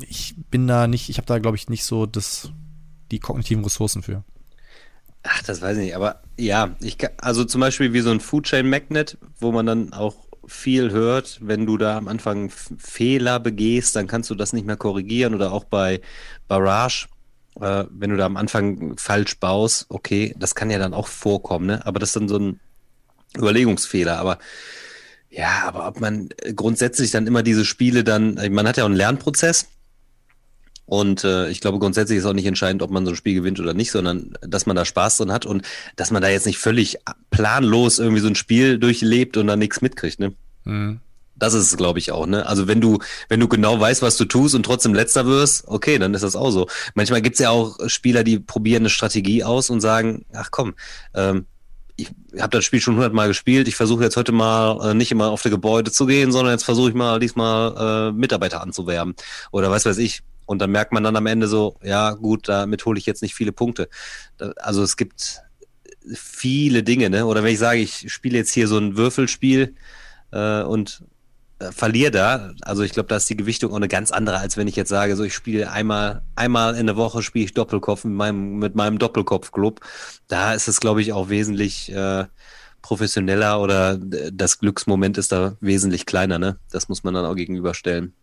ich 0.07 0.35
bin 0.51 0.67
da 0.67 0.85
nicht, 0.85 1.09
ich 1.09 1.17
habe 1.17 1.25
da 1.25 1.39
glaube 1.39 1.57
ich 1.57 1.69
nicht 1.69 1.85
so 1.85 2.05
das 2.05 2.51
die 3.11 3.19
kognitiven 3.19 3.63
Ressourcen 3.63 4.03
für. 4.03 4.23
Ach, 5.23 5.43
das 5.43 5.61
weiß 5.61 5.77
ich 5.77 5.85
nicht, 5.85 5.95
aber 5.95 6.21
ja, 6.37 6.75
ich 6.79 6.97
also 7.17 7.43
zum 7.43 7.61
Beispiel 7.61 7.91
wie 7.91 7.99
so 7.99 8.11
ein 8.11 8.21
Food 8.21 8.45
Chain 8.45 8.69
Magnet, 8.69 9.17
wo 9.39 9.51
man 9.51 9.65
dann 9.65 9.93
auch 9.93 10.15
viel 10.47 10.91
hört, 10.91 11.39
wenn 11.41 11.65
du 11.65 11.77
da 11.77 11.97
am 11.97 12.07
Anfang 12.07 12.49
Fehler 12.49 13.39
begehst, 13.39 13.95
dann 13.95 14.07
kannst 14.07 14.29
du 14.29 14.35
das 14.35 14.53
nicht 14.53 14.65
mehr 14.65 14.77
korrigieren 14.77 15.35
oder 15.35 15.51
auch 15.51 15.65
bei 15.65 16.01
Barrage, 16.47 17.07
äh, 17.59 17.85
wenn 17.91 18.09
du 18.09 18.17
da 18.17 18.25
am 18.25 18.37
Anfang 18.37 18.97
falsch 18.97 19.39
baust, 19.39 19.85
okay, 19.89 20.33
das 20.37 20.55
kann 20.55 20.71
ja 20.71 20.79
dann 20.79 20.93
auch 20.93 21.07
vorkommen, 21.07 21.67
ne? 21.67 21.85
Aber 21.85 21.99
das 21.99 22.09
ist 22.09 22.15
dann 22.15 22.29
so 22.29 22.37
ein 22.37 22.59
Überlegungsfehler, 23.37 24.17
aber 24.17 24.39
ja, 25.29 25.63
aber 25.65 25.87
ob 25.87 25.99
man 25.99 26.29
grundsätzlich 26.55 27.11
dann 27.11 27.27
immer 27.27 27.43
diese 27.43 27.65
Spiele 27.65 28.03
dann, 28.03 28.39
man 28.51 28.67
hat 28.67 28.77
ja 28.77 28.83
auch 28.83 28.89
einen 28.89 28.95
Lernprozess, 28.95 29.67
und 30.89 31.23
äh, 31.23 31.49
ich 31.49 31.61
glaube, 31.61 31.77
grundsätzlich 31.77 32.17
ist 32.17 32.25
auch 32.25 32.33
nicht 32.33 32.47
entscheidend, 32.47 32.81
ob 32.81 32.89
man 32.89 33.05
so 33.05 33.11
ein 33.11 33.15
Spiel 33.15 33.35
gewinnt 33.35 33.59
oder 33.59 33.75
nicht, 33.75 33.91
sondern 33.91 34.33
dass 34.41 34.65
man 34.65 34.75
da 34.75 34.85
Spaß 34.85 35.17
drin 35.17 35.31
hat 35.31 35.45
und 35.45 35.61
dass 35.95 36.09
man 36.09 36.23
da 36.23 36.29
jetzt 36.29 36.47
nicht 36.47 36.57
völlig 36.57 36.97
planlos 37.29 37.99
irgendwie 37.99 38.21
so 38.21 38.27
ein 38.27 38.33
Spiel 38.33 38.79
durchlebt 38.79 39.37
und 39.37 39.45
dann 39.45 39.59
nichts 39.59 39.81
mitkriegt. 39.81 40.19
Ne? 40.19 40.33
Mhm. 40.63 40.99
Das 41.35 41.53
ist 41.53 41.67
es, 41.67 41.77
glaube 41.77 41.99
ich, 41.99 42.11
auch, 42.11 42.25
ne? 42.25 42.47
Also 42.47 42.67
wenn 42.67 42.81
du, 42.81 42.97
wenn 43.29 43.39
du 43.39 43.47
genau 43.47 43.79
weißt, 43.79 44.01
was 44.01 44.17
du 44.17 44.25
tust 44.25 44.55
und 44.55 44.63
trotzdem 44.63 44.95
letzter 44.95 45.27
wirst, 45.27 45.67
okay, 45.67 45.99
dann 45.99 46.15
ist 46.15 46.23
das 46.23 46.35
auch 46.35 46.49
so. 46.49 46.67
Manchmal 46.95 47.21
gibt's 47.21 47.39
ja 47.39 47.51
auch 47.51 47.77
Spieler, 47.87 48.23
die 48.23 48.39
probieren 48.39 48.81
eine 48.81 48.89
Strategie 48.89 49.43
aus 49.43 49.69
und 49.69 49.81
sagen, 49.81 50.25
ach 50.33 50.49
komm, 50.49 50.73
ähm, 51.13 51.45
ich 51.97 52.09
habe 52.39 52.49
das 52.49 52.65
Spiel 52.65 52.81
schon 52.81 52.95
hundertmal 52.95 53.27
gespielt, 53.27 53.67
ich 53.67 53.75
versuche 53.75 54.03
jetzt 54.03 54.17
heute 54.17 54.31
mal 54.31 54.89
äh, 54.89 54.93
nicht 54.95 55.11
immer 55.11 55.29
auf 55.29 55.43
die 55.43 55.49
Gebäude 55.51 55.91
zu 55.91 56.07
gehen, 56.07 56.31
sondern 56.31 56.53
jetzt 56.53 56.63
versuche 56.63 56.89
ich 56.89 56.95
mal 56.95 57.19
diesmal 57.19 58.09
äh, 58.09 58.11
Mitarbeiter 58.11 58.61
anzuwerben. 58.61 59.13
Oder 59.51 59.69
was 59.69 59.85
weiß 59.85 59.99
ich. 59.99 60.23
Und 60.49 60.57
dann 60.57 60.71
merkt 60.71 60.91
man 60.93 61.03
dann 61.03 61.15
am 61.15 61.27
Ende 61.27 61.47
so, 61.47 61.77
ja 61.83 62.13
gut, 62.13 62.49
damit 62.49 62.83
hole 62.83 62.97
ich 62.97 63.05
jetzt 63.05 63.21
nicht 63.21 63.35
viele 63.35 63.51
Punkte. 63.51 63.87
Also 64.55 64.81
es 64.81 64.97
gibt 64.97 65.43
viele 66.11 66.81
Dinge, 66.81 67.11
ne? 67.11 67.27
Oder 67.27 67.43
wenn 67.43 67.53
ich 67.53 67.59
sage, 67.59 67.79
ich 67.81 68.11
spiele 68.11 68.39
jetzt 68.39 68.51
hier 68.51 68.67
so 68.67 68.79
ein 68.79 68.97
Würfelspiel 68.97 69.75
äh, 70.31 70.63
und 70.63 71.03
äh, 71.59 71.71
verliere 71.71 72.09
da, 72.09 72.53
also 72.61 72.81
ich 72.81 72.93
glaube, 72.93 73.09
da 73.09 73.17
ist 73.17 73.29
die 73.29 73.37
Gewichtung 73.37 73.71
auch 73.71 73.75
eine 73.75 73.87
ganz 73.87 74.09
andere, 74.09 74.39
als 74.39 74.57
wenn 74.57 74.67
ich 74.67 74.75
jetzt 74.75 74.89
sage, 74.89 75.15
so 75.15 75.23
ich 75.23 75.35
spiele 75.35 75.71
einmal, 75.71 76.23
einmal 76.35 76.75
in 76.75 76.87
der 76.87 76.95
Woche 76.95 77.21
spiele 77.21 77.45
ich 77.45 77.53
Doppelkopf 77.53 78.03
mit 78.05 78.15
meinem, 78.15 78.57
mit 78.57 78.73
meinem 78.73 78.97
Doppelkopf-Club. 78.97 79.81
Da 80.29 80.55
ist 80.55 80.67
es, 80.67 80.79
glaube 80.79 81.03
ich, 81.03 81.13
auch 81.13 81.29
wesentlich 81.29 81.91
äh, 81.91 82.25
professioneller 82.81 83.61
oder 83.61 83.99
das 83.99 84.57
Glücksmoment 84.57 85.19
ist 85.19 85.31
da 85.31 85.57
wesentlich 85.61 86.07
kleiner, 86.07 86.39
ne? 86.39 86.57
Das 86.71 86.89
muss 86.89 87.03
man 87.03 87.13
dann 87.13 87.25
auch 87.25 87.35
gegenüberstellen. 87.35 88.15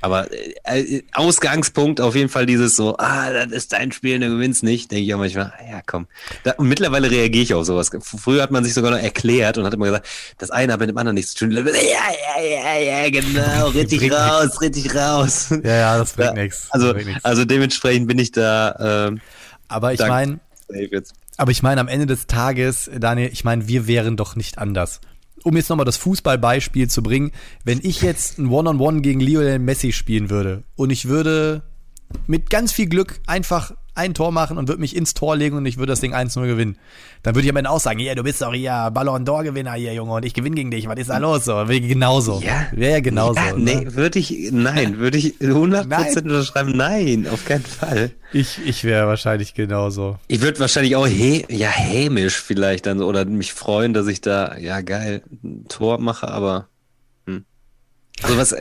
Aber 0.00 0.30
äh, 0.30 0.80
äh, 0.80 1.02
Ausgangspunkt 1.12 2.00
auf 2.00 2.14
jeden 2.14 2.28
Fall 2.28 2.46
dieses 2.46 2.76
so, 2.76 2.96
ah, 2.98 3.32
das 3.32 3.52
ist 3.52 3.72
dein 3.72 3.92
Spiel, 3.92 4.18
du 4.18 4.28
gewinnst 4.28 4.62
nicht, 4.62 4.90
denke 4.90 5.04
ich 5.04 5.14
auch 5.14 5.18
manchmal, 5.18 5.52
ja 5.70 5.80
komm. 5.86 6.06
Da, 6.44 6.52
und 6.52 6.68
mittlerweile 6.68 7.10
reagiere 7.10 7.42
ich 7.42 7.54
auf 7.54 7.64
sowas. 7.64 7.90
Früher 8.00 8.42
hat 8.42 8.50
man 8.50 8.64
sich 8.64 8.74
sogar 8.74 8.90
noch 8.90 8.98
erklärt 8.98 9.58
und 9.58 9.64
hat 9.64 9.74
immer 9.74 9.86
gesagt, 9.86 10.08
das 10.38 10.50
eine 10.50 10.72
hat 10.72 10.80
mit 10.80 10.88
dem 10.88 10.98
anderen 10.98 11.14
nichts 11.14 11.34
zu 11.34 11.46
tun. 11.46 11.52
Ja, 11.52 11.62
ja, 11.62 12.42
ja, 12.42 13.04
ja, 13.04 13.10
genau, 13.10 13.68
richtig 13.74 14.12
raus, 14.12 14.60
richtig 14.60 14.94
raus. 14.94 15.48
Ja, 15.62 15.76
ja, 15.76 15.98
das 15.98 16.12
bringt 16.12 16.34
nichts. 16.34 16.68
Also, 16.70 16.94
also 17.22 17.44
dementsprechend 17.44 18.06
bin 18.06 18.18
ich 18.18 18.32
da. 18.32 19.08
Ähm, 19.08 19.20
aber 19.68 19.92
ich 19.92 20.00
meine, 20.00 20.40
aber 21.36 21.50
ich 21.50 21.62
meine, 21.62 21.80
am 21.80 21.88
Ende 21.88 22.06
des 22.06 22.26
Tages, 22.26 22.90
Daniel, 22.98 23.30
ich 23.32 23.44
meine, 23.44 23.68
wir 23.68 23.86
wären 23.86 24.16
doch 24.16 24.36
nicht 24.36 24.58
anders 24.58 25.00
um 25.46 25.56
jetzt 25.56 25.70
nochmal 25.70 25.86
das 25.86 25.96
Fußballbeispiel 25.98 26.90
zu 26.90 27.04
bringen, 27.04 27.30
wenn 27.64 27.78
ich 27.80 28.02
jetzt 28.02 28.38
ein 28.38 28.48
One-on-One 28.48 28.78
-on 28.78 28.96
-One 28.96 29.00
gegen 29.02 29.20
Lionel 29.20 29.60
Messi 29.60 29.92
spielen 29.92 30.28
würde 30.28 30.64
und 30.74 30.90
ich 30.90 31.06
würde 31.06 31.62
mit 32.26 32.50
ganz 32.50 32.72
viel 32.72 32.88
Glück 32.88 33.20
einfach 33.26 33.72
ein 33.96 34.14
Tor 34.14 34.32
machen 34.32 34.58
und 34.58 34.68
würde 34.68 34.80
mich 34.80 34.94
ins 34.94 35.14
Tor 35.14 35.36
legen 35.36 35.56
und 35.56 35.66
ich 35.66 35.78
würde 35.78 35.92
das 35.92 36.00
Ding 36.00 36.14
1-0 36.14 36.46
gewinnen. 36.46 36.76
Dann 37.22 37.34
würde 37.34 37.44
ich 37.44 37.50
am 37.50 37.56
Ende 37.56 37.70
auch 37.70 37.80
sagen, 37.80 37.98
ja, 37.98 38.14
du 38.14 38.22
bist 38.22 38.42
doch 38.42 38.52
hier 38.52 38.90
Ballon 38.92 39.24
d'Or 39.24 39.42
Gewinner 39.42 39.72
hier, 39.74 39.94
Junge, 39.94 40.12
und 40.12 40.24
ich 40.24 40.34
gewinne 40.34 40.56
gegen 40.56 40.70
dich. 40.70 40.88
Was 40.88 40.98
ist 40.98 41.10
da 41.10 41.18
los? 41.18 41.44
So, 41.44 41.64
genauso. 41.66 42.40
Ja. 42.44 42.66
Wäre 42.72 42.92
ja 42.92 43.00
genauso. 43.00 43.40
Ja, 43.40 43.56
nee, 43.56 43.84
ne? 43.84 43.94
würde 43.94 44.18
ich, 44.18 44.50
nein, 44.52 44.98
würde 44.98 45.18
ich 45.18 45.34
100% 45.40 45.86
nein. 45.86 46.14
unterschreiben, 46.16 46.76
nein, 46.76 47.26
auf 47.30 47.44
keinen 47.44 47.64
Fall. 47.64 48.12
Ich, 48.32 48.58
ich 48.64 48.84
wäre 48.84 49.06
wahrscheinlich 49.06 49.54
genauso. 49.54 50.18
Ich 50.28 50.40
würde 50.40 50.60
wahrscheinlich 50.60 50.96
auch, 50.96 51.06
hä, 51.06 51.44
ja, 51.48 51.68
hämisch 51.68 52.40
vielleicht 52.40 52.86
dann, 52.86 53.02
oder 53.02 53.24
mich 53.24 53.52
freuen, 53.52 53.94
dass 53.94 54.06
ich 54.06 54.20
da, 54.20 54.56
ja, 54.58 54.80
geil, 54.80 55.22
ein 55.42 55.66
Tor 55.68 55.98
mache, 55.98 56.28
aber 56.28 56.68
also 58.22 58.36
was, 58.38 58.54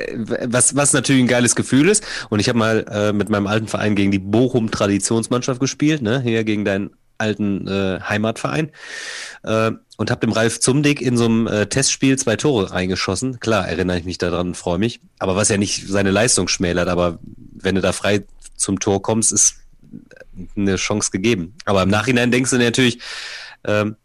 was, 0.45 0.75
was 0.75 0.93
natürlich 0.93 1.23
ein 1.23 1.27
geiles 1.27 1.55
Gefühl 1.55 1.89
ist. 1.89 2.03
Und 2.29 2.39
ich 2.39 2.49
habe 2.49 2.59
mal 2.59 2.85
äh, 2.89 3.13
mit 3.13 3.29
meinem 3.29 3.47
alten 3.47 3.67
Verein 3.67 3.95
gegen 3.95 4.11
die 4.11 4.19
Bochum 4.19 4.71
Traditionsmannschaft 4.71 5.59
gespielt, 5.59 6.01
ne? 6.01 6.21
Hier 6.21 6.43
gegen 6.43 6.65
deinen 6.65 6.91
alten 7.17 7.67
äh, 7.67 7.99
Heimatverein. 8.01 8.71
Äh, 9.43 9.71
und 9.97 10.11
habe 10.11 10.21
dem 10.21 10.33
Ralf 10.33 10.59
Zumdick 10.59 11.01
in 11.01 11.15
so 11.15 11.25
einem 11.25 11.47
äh, 11.47 11.67
Testspiel 11.67 12.17
zwei 12.17 12.35
Tore 12.35 12.71
reingeschossen. 12.71 13.39
Klar, 13.39 13.67
erinnere 13.67 13.97
ich 13.97 14.05
mich 14.05 14.17
daran 14.17 14.55
freue 14.55 14.77
mich. 14.77 14.99
Aber 15.19 15.37
was 15.37 15.49
ja 15.49 15.57
nicht 15.57 15.87
seine 15.87 16.11
Leistung 16.11 16.49
schmälert, 16.49 16.89
aber 16.89 17.19
wenn 17.53 17.75
du 17.75 17.81
da 17.81 17.93
frei 17.93 18.25
zum 18.57 18.79
Tor 18.79 19.01
kommst, 19.01 19.31
ist 19.31 19.55
eine 20.57 20.75
Chance 20.75 21.11
gegeben. 21.11 21.55
Aber 21.63 21.83
im 21.83 21.89
Nachhinein 21.89 22.31
denkst 22.31 22.51
du 22.51 22.57
natürlich, 22.57 22.99
ähm, 23.63 23.95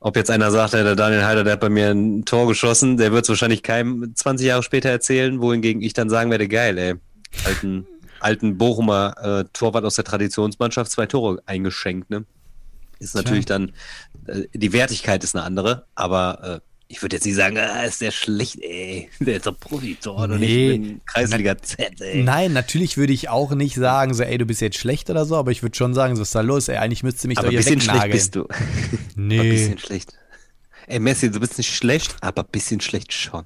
ob 0.00 0.16
jetzt 0.16 0.30
einer 0.30 0.50
sagt, 0.50 0.74
der 0.74 0.94
Daniel 0.94 1.24
Heider, 1.24 1.44
der 1.44 1.54
hat 1.54 1.60
bei 1.60 1.68
mir 1.68 1.90
ein 1.90 2.24
Tor 2.24 2.46
geschossen, 2.46 2.96
der 2.96 3.12
wird 3.12 3.24
es 3.24 3.28
wahrscheinlich 3.28 3.62
keinem 3.62 4.14
20 4.14 4.46
Jahre 4.46 4.62
später 4.62 4.90
erzählen, 4.90 5.40
wohingegen 5.40 5.82
ich 5.82 5.94
dann 5.94 6.10
sagen 6.10 6.30
werde, 6.30 6.48
geil, 6.48 6.78
ey. 6.78 6.94
Alten, 7.44 7.86
alten 8.20 8.58
Bochumer 8.58 9.14
äh, 9.20 9.44
Torwart 9.52 9.84
aus 9.84 9.96
der 9.96 10.04
Traditionsmannschaft 10.04 10.90
zwei 10.90 11.06
Tore 11.06 11.42
eingeschenkt, 11.46 12.10
ne? 12.10 12.24
Ist 12.98 13.14
natürlich 13.14 13.44
Tja. 13.44 13.58
dann, 13.58 13.72
äh, 14.26 14.46
die 14.54 14.72
Wertigkeit 14.72 15.22
ist 15.22 15.34
eine 15.34 15.44
andere, 15.44 15.84
aber 15.94 16.62
äh, 16.62 16.65
ich 16.88 17.02
würde 17.02 17.16
jetzt 17.16 17.24
nicht 17.24 17.34
sagen, 17.34 17.58
ah, 17.58 17.82
ist 17.82 18.00
der 18.00 18.12
schlecht, 18.12 18.60
ey. 18.60 19.10
Der 19.20 19.36
ist 19.36 19.46
doch 19.46 19.58
Profitor 19.58 20.28
nee. 20.28 20.34
und 20.34 20.42
ich 20.42 20.80
bin 20.80 21.00
Kreisliga 21.06 21.58
Z, 21.58 22.00
ey. 22.00 22.22
Nein, 22.22 22.52
natürlich 22.52 22.96
würde 22.96 23.12
ich 23.12 23.28
auch 23.28 23.52
nicht 23.52 23.74
sagen, 23.74 24.14
so, 24.14 24.22
ey, 24.22 24.38
du 24.38 24.46
bist 24.46 24.60
jetzt 24.60 24.78
schlecht 24.78 25.10
oder 25.10 25.24
so, 25.24 25.36
aber 25.36 25.50
ich 25.50 25.62
würde 25.62 25.76
schon 25.76 25.94
sagen, 25.94 26.14
so, 26.14 26.20
was 26.20 26.28
ist 26.28 26.34
da 26.34 26.42
los, 26.42 26.68
ey, 26.68 26.76
eigentlich 26.76 27.02
müsstest 27.02 27.24
du 27.24 27.28
mich 27.28 27.38
aber 27.38 27.46
doch 27.48 27.50
hier 27.50 27.58
bisschen 27.58 27.80
schlecht 27.80 28.10
bist 28.10 28.36
du. 28.36 28.46
Nee. 29.16 29.40
ein 29.40 29.48
bisschen 29.48 29.78
schlecht. 29.78 30.12
Ey, 30.86 31.00
Messi, 31.00 31.30
du 31.30 31.40
bist 31.40 31.58
nicht 31.58 31.74
schlecht, 31.74 32.14
aber 32.20 32.42
ein 32.42 32.48
bisschen 32.52 32.80
schlecht 32.80 33.12
schon. 33.12 33.44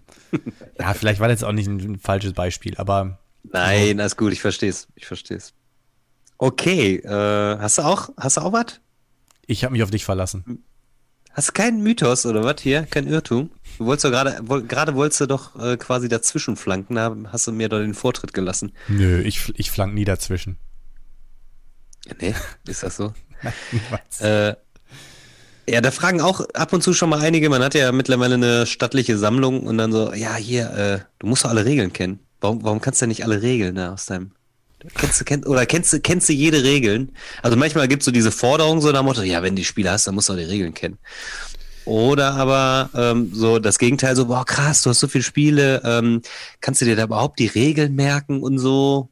ja, 0.79 0.93
vielleicht 0.93 1.21
war 1.21 1.29
das 1.29 1.41
jetzt 1.41 1.49
auch 1.49 1.53
nicht 1.53 1.69
ein 1.69 1.99
falsches 1.99 2.35
Beispiel, 2.35 2.77
aber. 2.77 3.19
Nein, 3.45 3.99
alles 3.99 4.17
gut, 4.17 4.33
ich 4.35 4.43
versteh's. 4.43 4.89
Ich 4.95 5.07
versteh's. 5.07 5.55
Okay, 6.37 6.97
äh, 6.97 7.59
hast 7.59 7.79
du 7.79 7.83
auch, 7.83 8.11
hast 8.19 8.37
du 8.37 8.43
auch 8.43 8.53
was? 8.53 8.81
Ich 9.47 9.65
habe 9.65 9.73
mich 9.73 9.83
auf 9.83 9.91
dich 9.91 10.05
verlassen. 10.05 10.65
Hast 11.33 11.49
du 11.49 11.53
keinen 11.53 11.83
Mythos 11.83 12.27
oder 12.27 12.43
was 12.45 12.61
hier? 12.61 12.87
Kein 12.91 13.07
Irrtum? 13.07 13.51
Du 13.79 13.87
wolltest 13.87 14.05
doch 14.05 14.11
gerade, 14.11 14.39
woll, 14.43 14.63
gerade 14.63 14.95
wolltest 14.95 15.21
du 15.21 15.27
doch 15.27 15.59
äh, 15.59 15.77
quasi 15.77 16.09
dazwischen 16.09 16.57
flanken, 16.57 16.97
da 16.97 17.17
hast 17.33 17.47
du 17.47 17.53
mir 17.53 17.69
doch 17.69 17.79
den 17.79 17.95
Vortritt 17.95 18.35
gelassen. 18.35 18.73
Nö, 18.89 19.21
ich, 19.23 19.53
ich 19.57 19.71
flank 19.71 19.95
nie 19.95 20.05
dazwischen. 20.05 20.59
Nee, 22.21 22.35
ist 22.67 22.83
das 22.83 22.97
so? 22.97 23.15
äh, 24.21 24.55
ja, 25.69 25.81
da 25.81 25.91
fragen 25.93 26.21
auch 26.21 26.41
ab 26.53 26.73
und 26.73 26.83
zu 26.83 26.93
schon 26.93 27.11
mal 27.11 27.21
einige, 27.21 27.49
man 27.49 27.63
hat 27.63 27.75
ja 27.75 27.93
mittlerweile 27.93 28.35
eine 28.35 28.67
stattliche 28.67 29.17
Sammlung 29.17 29.67
und 29.67 29.79
dann 29.79 29.93
so, 29.93 30.13
ja, 30.13 30.35
hier, 30.35 30.71
äh, 30.73 30.99
du 31.21 31.29
musst 31.29 31.45
doch 31.45 31.51
alle 31.51 31.65
Regeln 31.65 31.93
kennen. 31.93 32.19
Warum, 32.41 32.65
warum 32.65 32.81
kannst 32.81 33.01
du 33.01 33.05
denn 33.05 33.11
nicht 33.11 33.25
alle 33.25 33.41
Regeln 33.41 33.77
da 33.77 33.93
aus 33.93 34.07
deinem 34.07 34.33
Kennst 34.95 35.21
du, 35.21 35.25
kenn, 35.25 35.45
oder 35.45 35.67
kennst 35.67 35.93
du, 35.93 36.01
kennst 36.01 36.29
du 36.29 36.33
jede 36.33 36.63
Regeln? 36.63 37.13
Also 37.43 37.57
manchmal 37.57 37.89
gibt 37.89 38.03
es 38.03 38.07
so 38.07 38.11
diese 38.11 38.33
Forderung, 38.33 38.81
so 38.81 38.91
nach 38.91 39.03
Motto, 39.03 39.23
ja, 39.23 39.43
wenn 39.43 39.55
du 39.55 39.61
die 39.61 39.67
Spiele 39.67 39.91
hast, 39.91 40.07
dann 40.07 40.15
musst 40.15 40.29
du 40.29 40.33
auch 40.33 40.39
die 40.39 40.45
Regeln 40.45 40.73
kennen. 40.73 40.99
Oder 41.85 42.35
aber 42.35 42.91
ähm, 42.95 43.31
so 43.35 43.59
das 43.59 43.79
Gegenteil, 43.79 44.17
so, 44.17 44.27
boah, 44.27 44.45
krass, 44.45 44.83
du 44.83 44.91
hast 44.91 45.01
so 45.01 45.09
viele 45.09 45.25
Spiele, 45.25 45.83
ähm, 45.85 46.23
kannst 46.61 46.81
du 46.81 46.85
dir 46.85 46.97
da 46.97 47.05
überhaupt 47.05 47.39
die 47.39 47.47
Regeln 47.47 47.95
merken 47.95 48.43
und 48.43 48.59
so? 48.59 49.11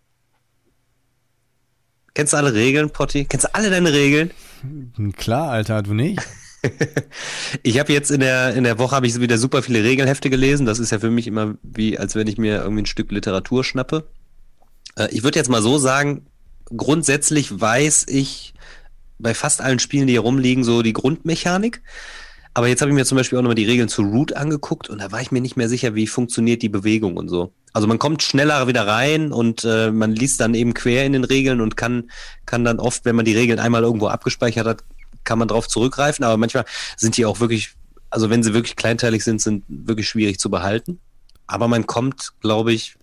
Kennst 2.14 2.32
du 2.32 2.36
alle 2.36 2.54
Regeln, 2.54 2.90
Potti? 2.90 3.24
Kennst 3.26 3.46
du 3.46 3.54
alle 3.54 3.70
deine 3.70 3.92
Regeln? 3.92 4.32
Klar, 5.16 5.50
Alter, 5.50 5.82
du 5.82 5.94
nicht? 5.94 6.20
ich 7.62 7.78
habe 7.78 7.92
jetzt 7.92 8.10
in 8.10 8.20
der, 8.20 8.54
in 8.54 8.64
der 8.64 8.78
Woche 8.78 8.96
habe 8.96 9.06
ich 9.06 9.20
wieder 9.20 9.38
super 9.38 9.62
viele 9.62 9.84
Regelhefte 9.84 10.30
gelesen. 10.30 10.66
Das 10.66 10.78
ist 10.78 10.90
ja 10.90 10.98
für 10.98 11.10
mich 11.10 11.26
immer 11.26 11.54
wie, 11.62 11.98
als 11.98 12.14
wenn 12.16 12.26
ich 12.26 12.38
mir 12.38 12.62
irgendwie 12.62 12.82
ein 12.82 12.86
Stück 12.86 13.12
Literatur 13.12 13.64
schnappe. 13.64 14.08
Äh, 14.98 15.08
ich 15.10 15.22
würde 15.22 15.38
jetzt 15.38 15.48
mal 15.48 15.62
so 15.62 15.78
sagen, 15.78 16.26
grundsätzlich 16.76 17.60
weiß 17.60 18.06
ich 18.08 18.54
bei 19.18 19.34
fast 19.34 19.60
allen 19.60 19.78
Spielen, 19.78 20.06
die 20.06 20.14
hier 20.14 20.20
rumliegen, 20.20 20.64
so 20.64 20.82
die 20.82 20.92
Grundmechanik. 20.92 21.82
Aber 22.54 22.66
jetzt 22.66 22.80
habe 22.80 22.90
ich 22.90 22.94
mir 22.94 23.04
zum 23.04 23.16
Beispiel 23.16 23.38
auch 23.38 23.42
nochmal 23.42 23.54
die 23.54 23.66
Regeln 23.66 23.88
zu 23.88 24.02
Root 24.02 24.32
angeguckt 24.32 24.90
und 24.90 24.98
da 25.00 25.12
war 25.12 25.20
ich 25.20 25.30
mir 25.30 25.40
nicht 25.40 25.56
mehr 25.56 25.68
sicher, 25.68 25.94
wie 25.94 26.06
funktioniert 26.06 26.62
die 26.62 26.68
Bewegung 26.68 27.16
und 27.16 27.28
so. 27.28 27.52
Also 27.72 27.86
man 27.86 27.98
kommt 27.98 28.22
schneller 28.22 28.66
wieder 28.66 28.86
rein 28.86 29.32
und 29.32 29.64
äh, 29.64 29.92
man 29.92 30.12
liest 30.12 30.40
dann 30.40 30.54
eben 30.54 30.74
quer 30.74 31.04
in 31.04 31.12
den 31.12 31.24
Regeln 31.24 31.60
und 31.60 31.76
kann, 31.76 32.10
kann 32.46 32.64
dann 32.64 32.80
oft, 32.80 33.04
wenn 33.04 33.14
man 33.14 33.24
die 33.24 33.36
Regeln 33.36 33.60
einmal 33.60 33.82
irgendwo 33.82 34.08
abgespeichert 34.08 34.66
hat, 34.66 34.84
kann 35.24 35.38
man 35.38 35.48
drauf 35.48 35.68
zurückgreifen. 35.68 36.24
Aber 36.24 36.36
manchmal 36.36 36.64
sind 36.96 37.16
die 37.16 37.26
auch 37.26 37.38
wirklich, 37.38 37.74
also 38.10 38.30
wenn 38.30 38.42
sie 38.42 38.54
wirklich 38.54 38.76
kleinteilig 38.76 39.22
sind, 39.22 39.40
sind 39.40 39.64
wirklich 39.68 40.08
schwierig 40.08 40.40
zu 40.40 40.50
behalten. 40.50 40.98
Aber 41.46 41.68
man 41.68 41.86
kommt, 41.86 42.32
glaube 42.40 42.72
ich, 42.72 42.96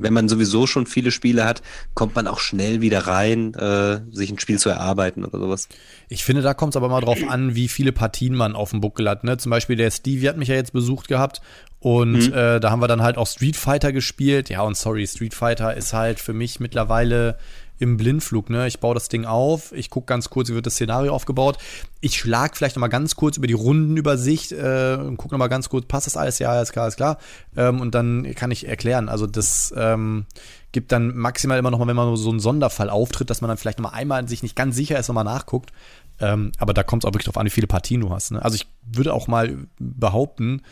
wenn 0.00 0.12
man 0.12 0.28
sowieso 0.28 0.66
schon 0.66 0.86
viele 0.86 1.10
Spiele 1.10 1.44
hat, 1.44 1.62
kommt 1.94 2.14
man 2.14 2.26
auch 2.26 2.38
schnell 2.38 2.80
wieder 2.80 3.06
rein, 3.06 3.54
äh, 3.54 4.00
sich 4.10 4.30
ein 4.30 4.38
Spiel 4.38 4.58
zu 4.58 4.68
erarbeiten 4.68 5.24
oder 5.24 5.38
sowas. 5.38 5.68
Ich 6.08 6.24
finde, 6.24 6.42
da 6.42 6.54
kommt 6.54 6.74
es 6.74 6.76
aber 6.76 6.88
mal 6.88 7.00
drauf 7.00 7.18
an, 7.28 7.54
wie 7.54 7.68
viele 7.68 7.92
Partien 7.92 8.34
man 8.34 8.54
auf 8.54 8.70
dem 8.70 8.80
Buckel 8.80 9.08
hat. 9.08 9.24
Ne? 9.24 9.36
Zum 9.38 9.50
Beispiel 9.50 9.76
der 9.76 9.90
Stevie 9.90 10.28
hat 10.28 10.36
mich 10.36 10.48
ja 10.48 10.54
jetzt 10.54 10.72
besucht 10.72 11.08
gehabt 11.08 11.40
und 11.80 12.28
mhm. 12.28 12.32
äh, 12.32 12.60
da 12.60 12.70
haben 12.70 12.80
wir 12.80 12.88
dann 12.88 13.02
halt 13.02 13.16
auch 13.16 13.26
Street 13.26 13.56
Fighter 13.56 13.92
gespielt. 13.92 14.48
Ja, 14.48 14.62
und 14.62 14.76
sorry, 14.76 15.06
Street 15.06 15.34
Fighter 15.34 15.76
ist 15.76 15.92
halt 15.92 16.20
für 16.20 16.32
mich 16.32 16.60
mittlerweile 16.60 17.38
im 17.78 17.96
Blindflug. 17.96 18.50
Ne? 18.50 18.66
Ich 18.66 18.80
baue 18.80 18.94
das 18.94 19.08
Ding 19.08 19.24
auf, 19.24 19.72
ich 19.72 19.90
gucke 19.90 20.06
ganz 20.06 20.30
kurz, 20.30 20.48
wie 20.48 20.54
wird 20.54 20.66
das 20.66 20.74
Szenario 20.74 21.14
aufgebaut. 21.14 21.58
Ich 22.00 22.16
schlag 22.16 22.56
vielleicht 22.56 22.76
noch 22.76 22.80
mal 22.80 22.88
ganz 22.88 23.16
kurz 23.16 23.36
über 23.36 23.46
die 23.46 23.54
Rundenübersicht 23.54 24.52
äh, 24.52 24.98
und 25.00 25.16
gucke 25.16 25.34
noch 25.34 25.38
mal 25.38 25.48
ganz 25.48 25.68
kurz, 25.68 25.86
passt 25.86 26.06
das 26.06 26.16
alles? 26.16 26.38
Ja, 26.38 26.50
alles 26.50 26.72
klar, 26.72 26.84
alles 26.84 26.96
klar. 26.96 27.18
Ähm, 27.56 27.80
und 27.80 27.94
dann 27.94 28.34
kann 28.34 28.50
ich 28.50 28.66
erklären. 28.66 29.08
Also 29.08 29.26
das 29.26 29.74
ähm, 29.76 30.26
gibt 30.72 30.92
dann 30.92 31.14
maximal 31.16 31.58
immer 31.58 31.70
noch 31.70 31.78
mal, 31.78 31.86
wenn 31.86 31.96
man 31.96 32.16
so 32.16 32.30
einen 32.30 32.40
Sonderfall 32.40 32.90
auftritt, 32.90 33.30
dass 33.30 33.40
man 33.40 33.48
dann 33.48 33.58
vielleicht 33.58 33.78
noch 33.78 33.90
mal 33.90 33.96
einmal 33.96 34.26
sich 34.28 34.42
nicht 34.42 34.56
ganz 34.56 34.76
sicher 34.76 34.98
ist, 34.98 35.08
noch 35.08 35.14
mal 35.14 35.24
nachguckt. 35.24 35.72
Ähm, 36.20 36.52
aber 36.58 36.72
da 36.72 36.82
kommt 36.82 37.04
es 37.04 37.08
auch 37.08 37.12
wirklich 37.12 37.26
drauf 37.26 37.36
an, 37.36 37.46
wie 37.46 37.50
viele 37.50 37.66
Partien 37.66 38.00
du 38.00 38.10
hast. 38.10 38.32
Ne? 38.32 38.42
Also 38.42 38.56
ich 38.56 38.66
würde 38.84 39.12
auch 39.12 39.28
mal 39.28 39.66
behaupten, 39.78 40.62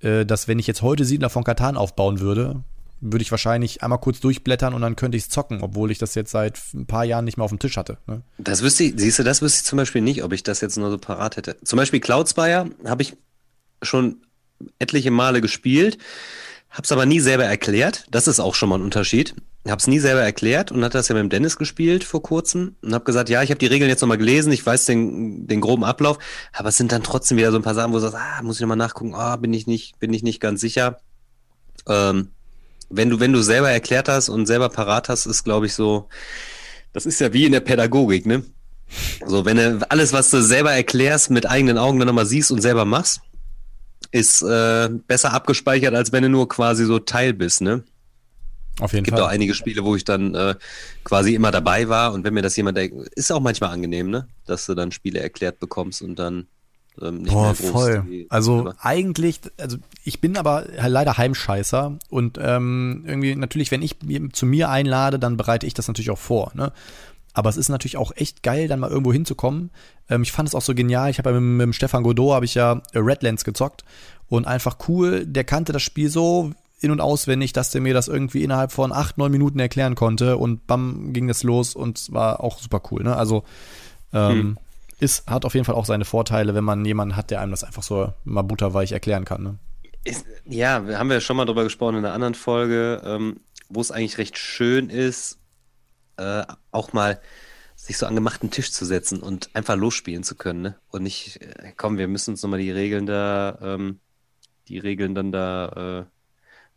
äh, 0.00 0.24
dass 0.24 0.46
wenn 0.46 0.58
ich 0.58 0.66
jetzt 0.66 0.82
heute 0.82 1.04
Siedler 1.04 1.30
von 1.30 1.44
Katan 1.44 1.76
aufbauen 1.76 2.20
würde, 2.20 2.62
würde 3.04 3.22
ich 3.22 3.30
wahrscheinlich 3.30 3.82
einmal 3.82 3.98
kurz 4.00 4.20
durchblättern 4.20 4.74
und 4.74 4.80
dann 4.80 4.96
könnte 4.96 5.16
ich 5.16 5.24
es 5.24 5.28
zocken, 5.28 5.60
obwohl 5.62 5.90
ich 5.90 5.98
das 5.98 6.14
jetzt 6.14 6.30
seit 6.30 6.58
ein 6.72 6.86
paar 6.86 7.04
Jahren 7.04 7.24
nicht 7.24 7.36
mehr 7.36 7.44
auf 7.44 7.50
dem 7.50 7.58
Tisch 7.58 7.76
hatte. 7.76 7.98
Ne? 8.06 8.22
Das 8.38 8.62
wüsste 8.62 8.84
ich, 8.84 8.94
siehst 8.96 9.18
du, 9.18 9.22
das 9.22 9.42
wüsste 9.42 9.58
ich 9.58 9.64
zum 9.64 9.76
Beispiel 9.76 10.00
nicht, 10.00 10.24
ob 10.24 10.32
ich 10.32 10.42
das 10.42 10.60
jetzt 10.60 10.76
nur 10.78 10.90
so 10.90 10.98
parat 10.98 11.36
hätte. 11.36 11.56
Zum 11.62 11.76
Beispiel 11.76 12.00
Cloudspire 12.00 12.70
habe 12.84 13.02
ich 13.02 13.16
schon 13.82 14.22
etliche 14.78 15.10
Male 15.10 15.40
gespielt, 15.40 15.98
habe 16.70 16.82
es 16.82 16.92
aber 16.92 17.06
nie 17.06 17.20
selber 17.20 17.44
erklärt. 17.44 18.06
Das 18.10 18.26
ist 18.26 18.40
auch 18.40 18.54
schon 18.54 18.68
mal 18.70 18.78
ein 18.78 18.82
Unterschied. 18.82 19.34
Habe 19.66 19.78
es 19.78 19.86
nie 19.86 19.98
selber 19.98 20.20
erklärt 20.20 20.72
und 20.72 20.82
hatte 20.84 20.98
das 20.98 21.08
ja 21.08 21.14
mit 21.14 21.22
dem 21.22 21.30
Dennis 21.30 21.56
gespielt 21.56 22.04
vor 22.04 22.22
kurzem 22.22 22.76
und 22.82 22.92
habe 22.92 23.04
gesagt, 23.04 23.30
ja, 23.30 23.42
ich 23.42 23.50
habe 23.50 23.58
die 23.58 23.66
Regeln 23.66 23.88
jetzt 23.88 24.02
nochmal 24.02 24.18
gelesen, 24.18 24.52
ich 24.52 24.64
weiß 24.64 24.84
den, 24.84 25.46
den 25.46 25.62
groben 25.62 25.84
Ablauf, 25.84 26.18
aber 26.52 26.68
es 26.68 26.76
sind 26.76 26.92
dann 26.92 27.02
trotzdem 27.02 27.38
wieder 27.38 27.50
so 27.50 27.56
ein 27.56 27.62
paar 27.62 27.74
Sachen, 27.74 27.92
wo 27.92 27.96
du 27.96 28.02
sagst, 28.02 28.16
ah, 28.16 28.42
muss 28.42 28.56
ich 28.56 28.60
nochmal 28.60 28.76
nachgucken, 28.76 29.14
ah, 29.14 29.36
bin 29.36 29.54
ich 29.54 29.66
nicht, 29.66 29.98
bin 30.00 30.12
ich 30.12 30.22
nicht 30.22 30.38
ganz 30.38 30.60
sicher. 30.60 30.98
Ähm, 31.88 32.32
wenn 32.90 33.10
du, 33.10 33.20
wenn 33.20 33.32
du 33.32 33.42
selber 33.42 33.70
erklärt 33.70 34.08
hast 34.08 34.28
und 34.28 34.46
selber 34.46 34.68
parat 34.68 35.08
hast, 35.08 35.26
ist, 35.26 35.44
glaube 35.44 35.66
ich, 35.66 35.74
so, 35.74 36.08
das 36.92 37.06
ist 37.06 37.20
ja 37.20 37.32
wie 37.32 37.46
in 37.46 37.52
der 37.52 37.60
Pädagogik, 37.60 38.26
ne? 38.26 38.44
So, 39.26 39.44
wenn 39.44 39.56
du 39.56 39.90
alles, 39.90 40.12
was 40.12 40.30
du 40.30 40.40
selber 40.42 40.72
erklärst, 40.72 41.30
mit 41.30 41.48
eigenen 41.48 41.78
Augen 41.78 41.98
dann 41.98 42.06
nochmal 42.06 42.26
siehst 42.26 42.50
und 42.50 42.60
selber 42.60 42.84
machst, 42.84 43.20
ist 44.12 44.42
äh, 44.42 44.88
besser 45.06 45.32
abgespeichert, 45.32 45.94
als 45.94 46.12
wenn 46.12 46.22
du 46.22 46.28
nur 46.28 46.48
quasi 46.48 46.84
so 46.84 46.98
Teil 46.98 47.32
bist, 47.32 47.60
ne? 47.60 47.82
Auf 48.80 48.92
jeden 48.92 49.04
Es 49.04 49.06
gibt 49.06 49.18
Fall. 49.18 49.26
auch 49.26 49.30
einige 49.30 49.54
Spiele, 49.54 49.84
wo 49.84 49.94
ich 49.96 50.04
dann 50.04 50.34
äh, 50.34 50.54
quasi 51.04 51.34
immer 51.34 51.50
dabei 51.50 51.88
war 51.88 52.12
und 52.12 52.24
wenn 52.24 52.34
mir 52.34 52.42
das 52.42 52.56
jemand, 52.56 52.78
ist 52.78 53.32
auch 53.32 53.40
manchmal 53.40 53.70
angenehm, 53.70 54.10
ne? 54.10 54.28
Dass 54.46 54.66
du 54.66 54.74
dann 54.74 54.92
Spiele 54.92 55.20
erklärt 55.20 55.58
bekommst 55.58 56.02
und 56.02 56.16
dann 56.18 56.46
ähm, 57.02 57.18
nicht 57.22 57.32
Boah, 57.32 57.42
mehr 57.44 57.54
groß 57.54 57.70
voll. 57.70 58.04
die- 58.08 58.26
Also 58.30 58.56
selber- 58.56 58.76
eigentlich, 58.80 59.40
also 59.58 59.76
ich 60.04 60.20
bin 60.20 60.36
aber 60.36 60.66
leider 60.86 61.16
Heimscheißer 61.18 61.98
und 62.10 62.38
ähm, 62.40 63.04
irgendwie 63.06 63.34
natürlich, 63.36 63.70
wenn 63.70 63.82
ich 63.82 63.96
zu 64.32 64.46
mir 64.46 64.70
einlade, 64.70 65.18
dann 65.18 65.36
bereite 65.36 65.66
ich 65.66 65.74
das 65.74 65.88
natürlich 65.88 66.10
auch 66.10 66.18
vor. 66.18 66.52
Ne? 66.54 66.72
Aber 67.32 67.50
es 67.50 67.56
ist 67.56 67.68
natürlich 67.68 67.96
auch 67.96 68.12
echt 68.14 68.42
geil, 68.44 68.68
dann 68.68 68.78
mal 68.80 68.90
irgendwo 68.90 69.12
hinzukommen. 69.12 69.70
Ähm, 70.08 70.22
ich 70.22 70.30
fand 70.32 70.48
es 70.48 70.54
auch 70.54 70.62
so 70.62 70.74
genial. 70.74 71.10
Ich 71.10 71.18
habe 71.18 71.30
ja 71.30 71.40
mit, 71.40 71.42
mit 71.58 71.62
dem 71.64 71.72
Stefan 71.72 72.02
Godot 72.04 72.32
habe 72.34 72.44
ich 72.44 72.54
ja 72.54 72.80
äh, 72.92 72.98
Redlands 73.00 73.44
gezockt 73.44 73.84
und 74.28 74.46
einfach 74.46 74.76
cool. 74.88 75.26
Der 75.26 75.44
kannte 75.44 75.72
das 75.72 75.82
Spiel 75.82 76.08
so 76.10 76.52
in 76.80 76.90
und 76.90 77.00
auswendig, 77.00 77.52
dass 77.54 77.70
der 77.70 77.80
mir 77.80 77.94
das 77.94 78.08
irgendwie 78.08 78.44
innerhalb 78.44 78.70
von 78.70 78.92
acht, 78.92 79.16
neun 79.18 79.32
Minuten 79.32 79.58
erklären 79.58 79.94
konnte 79.94 80.36
und 80.36 80.66
bam 80.66 81.12
ging 81.14 81.26
das 81.28 81.42
los 81.42 81.74
und 81.74 81.98
es 81.98 82.12
war 82.12 82.40
auch 82.40 82.58
super 82.58 82.82
cool. 82.90 83.02
Ne? 83.02 83.16
Also 83.16 83.42
ähm, 84.12 84.58
ist, 85.00 85.26
hat 85.26 85.44
auf 85.44 85.54
jeden 85.54 85.64
Fall 85.64 85.74
auch 85.74 85.86
seine 85.86 86.04
Vorteile, 86.04 86.54
wenn 86.54 86.64
man 86.64 86.84
jemanden 86.84 87.16
hat, 87.16 87.30
der 87.30 87.40
einem 87.40 87.50
das 87.50 87.64
einfach 87.64 87.82
so 87.82 88.12
mal 88.24 88.42
butterweich 88.42 88.92
erklären 88.92 89.24
kann. 89.24 89.42
Ne? 89.42 89.58
Ist, 90.04 90.26
ja, 90.44 90.84
haben 90.98 91.10
ja 91.10 91.20
schon 91.20 91.36
mal 91.36 91.44
drüber 91.44 91.64
gesprochen 91.64 91.96
in 91.96 92.04
einer 92.04 92.14
anderen 92.14 92.34
Folge, 92.34 93.02
ähm, 93.04 93.40
wo 93.68 93.80
es 93.80 93.90
eigentlich 93.90 94.18
recht 94.18 94.38
schön 94.38 94.90
ist, 94.90 95.38
äh, 96.16 96.44
auch 96.70 96.92
mal 96.92 97.20
sich 97.76 97.98
so 97.98 98.06
an 98.06 98.14
gemachten 98.14 98.50
Tisch 98.50 98.72
zu 98.72 98.84
setzen 98.84 99.20
und 99.20 99.54
einfach 99.54 99.76
losspielen 99.76 100.22
zu 100.22 100.36
können, 100.36 100.62
ne? 100.62 100.78
Und 100.90 101.02
nicht, 101.02 101.42
äh, 101.42 101.72
komm, 101.76 101.98
wir 101.98 102.08
müssen 102.08 102.30
uns 102.32 102.42
nochmal 102.42 102.60
die 102.60 102.70
Regeln 102.70 103.06
da, 103.06 103.58
ähm, 103.60 104.00
die 104.68 104.78
Regeln 104.78 105.14
dann 105.14 105.32
da 105.32 106.00
äh, 106.00 106.04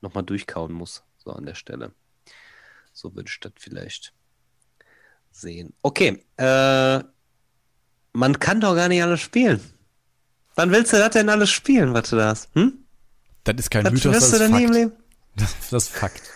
nochmal 0.01 0.23
durchkauen 0.23 0.73
muss, 0.73 1.03
so 1.17 1.31
an 1.31 1.45
der 1.45 1.55
Stelle. 1.55 1.91
So 2.93 3.15
würde 3.15 3.29
ich 3.29 3.39
das 3.39 3.53
vielleicht 3.57 4.13
sehen. 5.31 5.73
Okay, 5.81 6.25
äh, 6.37 7.03
man 8.17 8.39
kann 8.39 8.59
doch 8.59 8.75
gar 8.75 8.87
nicht 8.87 9.03
alles 9.03 9.21
spielen. 9.21 9.61
Wann 10.55 10.71
willst 10.71 10.91
du 10.91 10.97
das 10.97 11.11
denn 11.11 11.29
alles 11.29 11.51
spielen, 11.51 11.93
was 11.93 12.09
du 12.09 12.15
da 12.15 12.29
hast? 12.29 12.49
Hm? 12.55 12.73
Das 13.43 13.55
ist 13.59 13.69
kein 13.69 13.85
Was 13.85 13.93
Mythos, 13.93 14.13
das 14.13 14.29
du 14.29 14.35
ist 14.35 14.41
denn 14.41 14.51
nie 14.51 14.63
im 14.63 14.69
Fakt. 14.69 14.75
Leben? 14.75 14.91
Das, 15.35 15.55
das 15.69 15.83
ist 15.83 15.89
Fakt. 15.91 16.21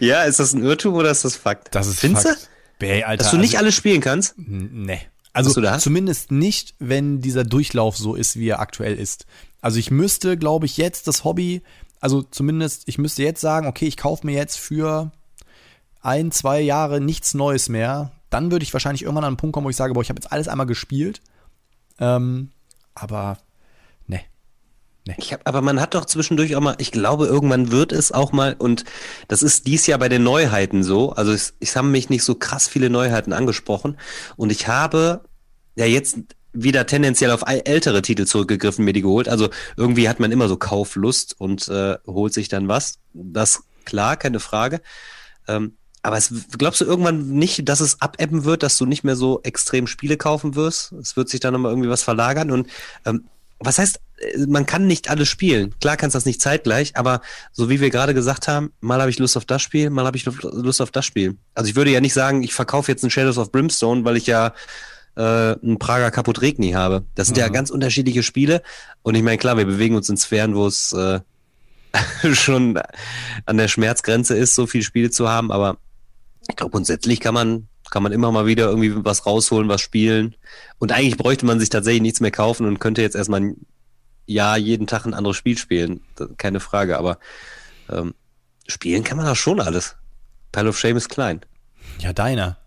Ja, 0.00 0.22
ist 0.22 0.38
das 0.38 0.52
ein 0.52 0.62
Irrtum 0.62 0.94
oder 0.94 1.10
ist 1.10 1.24
das 1.24 1.34
Fakt? 1.34 1.74
Das 1.74 1.88
ist 1.88 1.98
Findest 1.98 2.28
Fakt. 2.28 2.50
Bäh, 2.78 3.02
Alter, 3.02 3.24
Dass 3.24 3.32
du 3.32 3.38
nicht 3.38 3.54
also, 3.54 3.64
alles 3.64 3.74
spielen 3.74 4.00
kannst? 4.00 4.34
Nee. 4.36 5.00
Also 5.32 5.60
du 5.60 5.78
zumindest 5.78 6.30
nicht, 6.30 6.74
wenn 6.78 7.20
dieser 7.20 7.44
Durchlauf 7.44 7.96
so 7.96 8.14
ist, 8.14 8.36
wie 8.36 8.48
er 8.48 8.60
aktuell 8.60 8.94
ist. 8.94 9.26
Also 9.60 9.78
ich 9.78 9.90
müsste, 9.90 10.36
glaube 10.36 10.66
ich, 10.66 10.76
jetzt 10.76 11.08
das 11.08 11.24
Hobby, 11.24 11.62
also 12.00 12.22
zumindest, 12.22 12.84
ich 12.86 12.98
müsste 12.98 13.22
jetzt 13.22 13.40
sagen, 13.40 13.66
okay, 13.66 13.86
ich 13.86 13.96
kaufe 13.96 14.24
mir 14.24 14.34
jetzt 14.34 14.58
für 14.58 15.10
ein, 16.00 16.30
zwei 16.30 16.60
Jahre 16.60 17.00
nichts 17.00 17.34
Neues 17.34 17.68
mehr. 17.68 18.12
Dann 18.30 18.50
würde 18.50 18.64
ich 18.64 18.72
wahrscheinlich 18.72 19.02
irgendwann 19.02 19.24
an 19.24 19.28
einen 19.28 19.36
Punkt 19.36 19.54
kommen, 19.54 19.66
wo 19.66 19.70
ich 19.70 19.76
sage, 19.76 19.94
boah, 19.94 20.02
ich 20.02 20.08
habe 20.08 20.18
jetzt 20.20 20.32
alles 20.32 20.48
einmal 20.48 20.66
gespielt. 20.66 21.20
Ähm, 21.98 22.50
aber 22.94 23.38
ne. 24.06 24.20
Ich 25.16 25.32
hab, 25.32 25.46
aber 25.46 25.62
man 25.62 25.80
hat 25.80 25.94
doch 25.94 26.04
zwischendurch 26.04 26.56
auch 26.56 26.60
mal, 26.60 26.74
ich 26.78 26.90
glaube, 26.90 27.26
irgendwann 27.26 27.70
wird 27.70 27.92
es 27.92 28.10
auch 28.10 28.32
mal, 28.32 28.54
und 28.58 28.84
das 29.28 29.42
ist 29.42 29.66
dies 29.66 29.86
Jahr 29.86 30.00
bei 30.00 30.08
den 30.08 30.24
Neuheiten 30.24 30.82
so, 30.82 31.12
also 31.12 31.32
es, 31.32 31.54
es 31.60 31.76
haben 31.76 31.92
mich 31.92 32.10
nicht 32.10 32.24
so 32.24 32.34
krass 32.34 32.66
viele 32.66 32.90
Neuheiten 32.90 33.32
angesprochen 33.32 33.96
und 34.36 34.50
ich 34.50 34.66
habe 34.66 35.22
ja 35.76 35.86
jetzt 35.86 36.18
wieder 36.52 36.86
tendenziell 36.86 37.30
auf 37.30 37.46
äl- 37.46 37.66
ältere 37.66 38.02
Titel 38.02 38.24
zurückgegriffen, 38.24 38.84
mir 38.84 38.94
die 38.94 39.02
geholt. 39.02 39.28
Also 39.28 39.50
irgendwie 39.76 40.08
hat 40.08 40.20
man 40.20 40.32
immer 40.32 40.48
so 40.48 40.56
Kauflust 40.56 41.38
und 41.38 41.68
äh, 41.68 41.98
holt 42.06 42.32
sich 42.32 42.48
dann 42.48 42.66
was. 42.66 42.98
Das 43.12 43.62
klar, 43.84 44.16
keine 44.16 44.40
Frage. 44.40 44.80
Ähm, 45.46 45.76
aber 46.06 46.16
es, 46.18 46.32
glaubst 46.56 46.80
du 46.80 46.84
irgendwann 46.84 47.30
nicht, 47.30 47.68
dass 47.68 47.80
es 47.80 48.00
abebben 48.00 48.44
wird, 48.44 48.62
dass 48.62 48.78
du 48.78 48.86
nicht 48.86 49.02
mehr 49.02 49.16
so 49.16 49.40
extrem 49.42 49.88
Spiele 49.88 50.16
kaufen 50.16 50.54
wirst? 50.54 50.92
Es 50.92 51.16
wird 51.16 51.28
sich 51.28 51.40
dann 51.40 51.52
nochmal 51.52 51.72
irgendwie 51.72 51.88
was 51.90 52.04
verlagern 52.04 52.52
und 52.52 52.68
ähm, 53.04 53.24
was 53.58 53.78
heißt, 53.78 53.98
äh, 54.18 54.46
man 54.46 54.66
kann 54.66 54.86
nicht 54.86 55.10
alles 55.10 55.28
spielen. 55.28 55.74
Klar 55.80 55.96
kannst 55.96 56.14
du 56.14 56.18
das 56.18 56.24
nicht 56.24 56.40
zeitgleich, 56.40 56.96
aber 56.96 57.22
so 57.50 57.68
wie 57.70 57.80
wir 57.80 57.90
gerade 57.90 58.14
gesagt 58.14 58.46
haben, 58.46 58.72
mal 58.80 59.00
habe 59.00 59.10
ich 59.10 59.18
Lust 59.18 59.36
auf 59.36 59.44
das 59.46 59.62
Spiel, 59.62 59.90
mal 59.90 60.06
habe 60.06 60.16
ich 60.16 60.24
Lust 60.24 60.80
auf 60.80 60.92
das 60.92 61.04
Spiel. 61.04 61.38
Also 61.54 61.70
ich 61.70 61.74
würde 61.76 61.90
ja 61.90 62.00
nicht 62.00 62.14
sagen, 62.14 62.44
ich 62.44 62.54
verkaufe 62.54 62.92
jetzt 62.92 63.02
ein 63.02 63.10
Shadows 63.10 63.38
of 63.38 63.50
Brimstone, 63.50 64.04
weil 64.04 64.16
ich 64.16 64.28
ja 64.28 64.52
äh, 65.16 65.20
einen 65.20 65.78
Prager 65.80 66.12
Kaput 66.12 66.40
Regni 66.40 66.70
habe. 66.70 67.04
Das 67.16 67.26
sind 67.26 67.36
ja 67.36 67.48
Mhm. 67.48 67.52
ganz 67.52 67.70
unterschiedliche 67.70 68.22
Spiele. 68.22 68.62
Und 69.02 69.16
ich 69.16 69.22
meine, 69.24 69.38
klar, 69.38 69.56
wir 69.56 69.64
bewegen 69.64 69.96
uns 69.96 70.08
in 70.08 70.16
Sphären, 70.16 70.54
wo 70.54 70.68
es 70.68 70.92
äh, 70.92 71.18
schon 72.34 72.78
an 73.46 73.56
der 73.56 73.68
Schmerzgrenze 73.68 74.36
ist, 74.36 74.54
so 74.54 74.66
viele 74.68 74.84
Spiele 74.84 75.10
zu 75.10 75.28
haben, 75.28 75.50
aber 75.50 75.78
ich 76.48 76.56
glaube, 76.56 76.72
grundsätzlich 76.72 77.20
kann 77.20 77.34
man, 77.34 77.68
kann 77.90 78.02
man 78.02 78.12
immer 78.12 78.32
mal 78.32 78.46
wieder 78.46 78.68
irgendwie 78.68 79.04
was 79.04 79.26
rausholen, 79.26 79.68
was 79.68 79.80
spielen. 79.80 80.36
Und 80.78 80.92
eigentlich 80.92 81.16
bräuchte 81.16 81.46
man 81.46 81.60
sich 81.60 81.68
tatsächlich 81.68 82.02
nichts 82.02 82.20
mehr 82.20 82.30
kaufen 82.30 82.66
und 82.66 82.78
könnte 82.78 83.02
jetzt 83.02 83.16
erstmal 83.16 83.40
ein 83.40 83.66
Jahr 84.26 84.58
jeden 84.58 84.86
Tag 84.86 85.06
ein 85.06 85.14
anderes 85.14 85.36
Spiel 85.36 85.56
spielen. 85.56 86.00
Keine 86.36 86.60
Frage, 86.60 86.98
aber 86.98 87.18
ähm, 87.88 88.14
spielen 88.66 89.04
kann 89.04 89.16
man 89.16 89.26
doch 89.26 89.36
schon 89.36 89.60
alles. 89.60 89.96
Pile 90.52 90.68
of 90.68 90.78
Shame 90.78 90.96
ist 90.96 91.08
klein. 91.08 91.40
Ja, 92.00 92.12
deiner. 92.12 92.58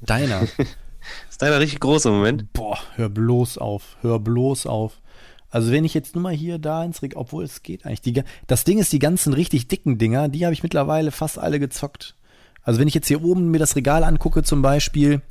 Deiner. 0.00 0.46
Ist 1.30 1.40
leider 1.42 1.60
richtig 1.60 1.80
groß 1.80 2.06
im 2.06 2.12
Moment. 2.12 2.52
Boah, 2.52 2.78
hör 2.96 3.10
bloß 3.10 3.58
auf, 3.58 3.96
hör 4.00 4.18
bloß 4.18 4.66
auf. 4.66 5.02
Also 5.50 5.70
wenn 5.70 5.84
ich 5.84 5.94
jetzt 5.94 6.14
nur 6.14 6.22
mal 6.22 6.32
hier 6.32 6.58
da 6.58 6.84
ins 6.84 7.02
Regal, 7.02 7.20
obwohl 7.20 7.44
es 7.44 7.62
geht 7.62 7.86
eigentlich. 7.86 8.00
Die, 8.00 8.22
das 8.46 8.64
Ding 8.64 8.78
ist, 8.78 8.92
die 8.92 8.98
ganzen 8.98 9.32
richtig 9.32 9.68
dicken 9.68 9.98
Dinger, 9.98 10.28
die 10.28 10.44
habe 10.44 10.52
ich 10.52 10.62
mittlerweile 10.62 11.10
fast 11.10 11.38
alle 11.38 11.60
gezockt. 11.60 12.16
Also 12.64 12.80
wenn 12.80 12.88
ich 12.88 12.94
jetzt 12.94 13.08
hier 13.08 13.22
oben 13.22 13.50
mir 13.50 13.58
das 13.58 13.76
Regal 13.76 14.02
angucke, 14.04 14.42
zum 14.42 14.62
Beispiel 14.62 15.22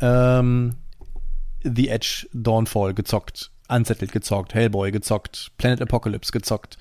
ähm, 0.00 0.76
The 1.64 1.88
Edge 1.88 2.28
Dawnfall 2.32 2.94
gezockt, 2.94 3.50
Unsettled 3.68 4.12
gezockt, 4.12 4.54
Hellboy 4.54 4.92
gezockt, 4.92 5.52
Planet 5.56 5.82
Apocalypse 5.82 6.30
gezockt, 6.30 6.76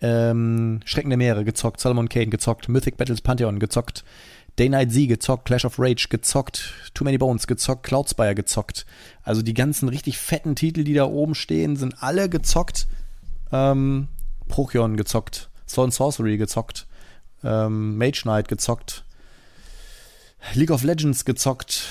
ähm, 0.00 0.80
Schrecken 0.84 1.10
der 1.10 1.18
Meere 1.18 1.44
gezockt, 1.44 1.80
Solomon 1.80 2.08
Kane 2.08 2.28
gezockt, 2.28 2.68
Mythic 2.68 2.96
Battles 2.96 3.20
Pantheon 3.20 3.58
gezockt, 3.58 4.04
Day 4.58 4.68
Night 4.68 4.92
Z 4.92 5.08
gezockt, 5.08 5.44
Clash 5.44 5.64
of 5.64 5.78
Rage 5.78 6.06
gezockt, 6.08 6.72
Too 6.94 7.04
Many 7.04 7.18
Bones 7.18 7.46
gezockt, 7.46 7.84
Cloudspire 7.84 8.34
gezockt. 8.34 8.86
Also 9.22 9.42
die 9.42 9.54
ganzen 9.54 9.88
richtig 9.88 10.18
fetten 10.18 10.54
Titel, 10.56 10.84
die 10.84 10.94
da 10.94 11.04
oben 11.04 11.34
stehen, 11.34 11.76
sind 11.76 12.02
alle 12.02 12.28
gezockt. 12.28 12.86
Ähm, 13.52 14.08
Prokion 14.48 14.96
gezockt, 14.96 15.50
Sword 15.66 15.86
and 15.86 15.94
Sorcery 15.94 16.36
gezockt, 16.36 16.86
ähm, 17.44 17.96
Mage 17.96 18.22
Knight 18.22 18.48
gezockt, 18.48 19.04
League 20.54 20.70
of 20.70 20.82
Legends 20.84 21.24
gezockt, 21.24 21.84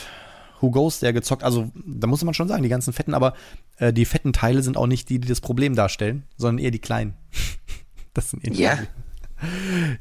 Who 0.62 0.72
Goes 0.72 1.00
There 1.00 1.14
gezockt. 1.14 1.44
Also 1.44 1.72
da 1.86 2.08
muss 2.08 2.24
man 2.24 2.34
schon 2.34 2.48
sagen, 2.48 2.64
die 2.64 2.70
ganzen 2.70 2.94
fetten, 2.94 3.14
aber 3.14 3.34
äh, 3.78 3.94
die 3.94 4.06
fetten 4.06 4.34
Teile 4.34 4.64
sind 4.64 4.78
auch 4.78 4.88
nicht 4.88 5.10
die, 5.10 5.20
die 5.20 5.28
das 5.28 5.42
Problem 5.42 5.76
darstellen, 5.76 6.24
sondern 6.38 6.64
eher 6.64 6.72
die 6.72 6.80
kleinen. 6.80 7.14
das 8.14 8.32
sind 8.32 8.44
eher 8.44 8.52
die 8.52 8.62
Ja. 8.62 8.78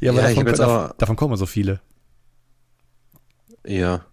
ja, 0.01 0.12
aber 0.12 0.23
Ja, 0.23 0.28
davon, 0.28 0.47
davon, 0.47 0.64
aber- 0.64 0.94
davon 0.98 1.16
kommen 1.16 1.36
so 1.36 1.47
viele. 1.47 1.81
Ja. 3.66 4.05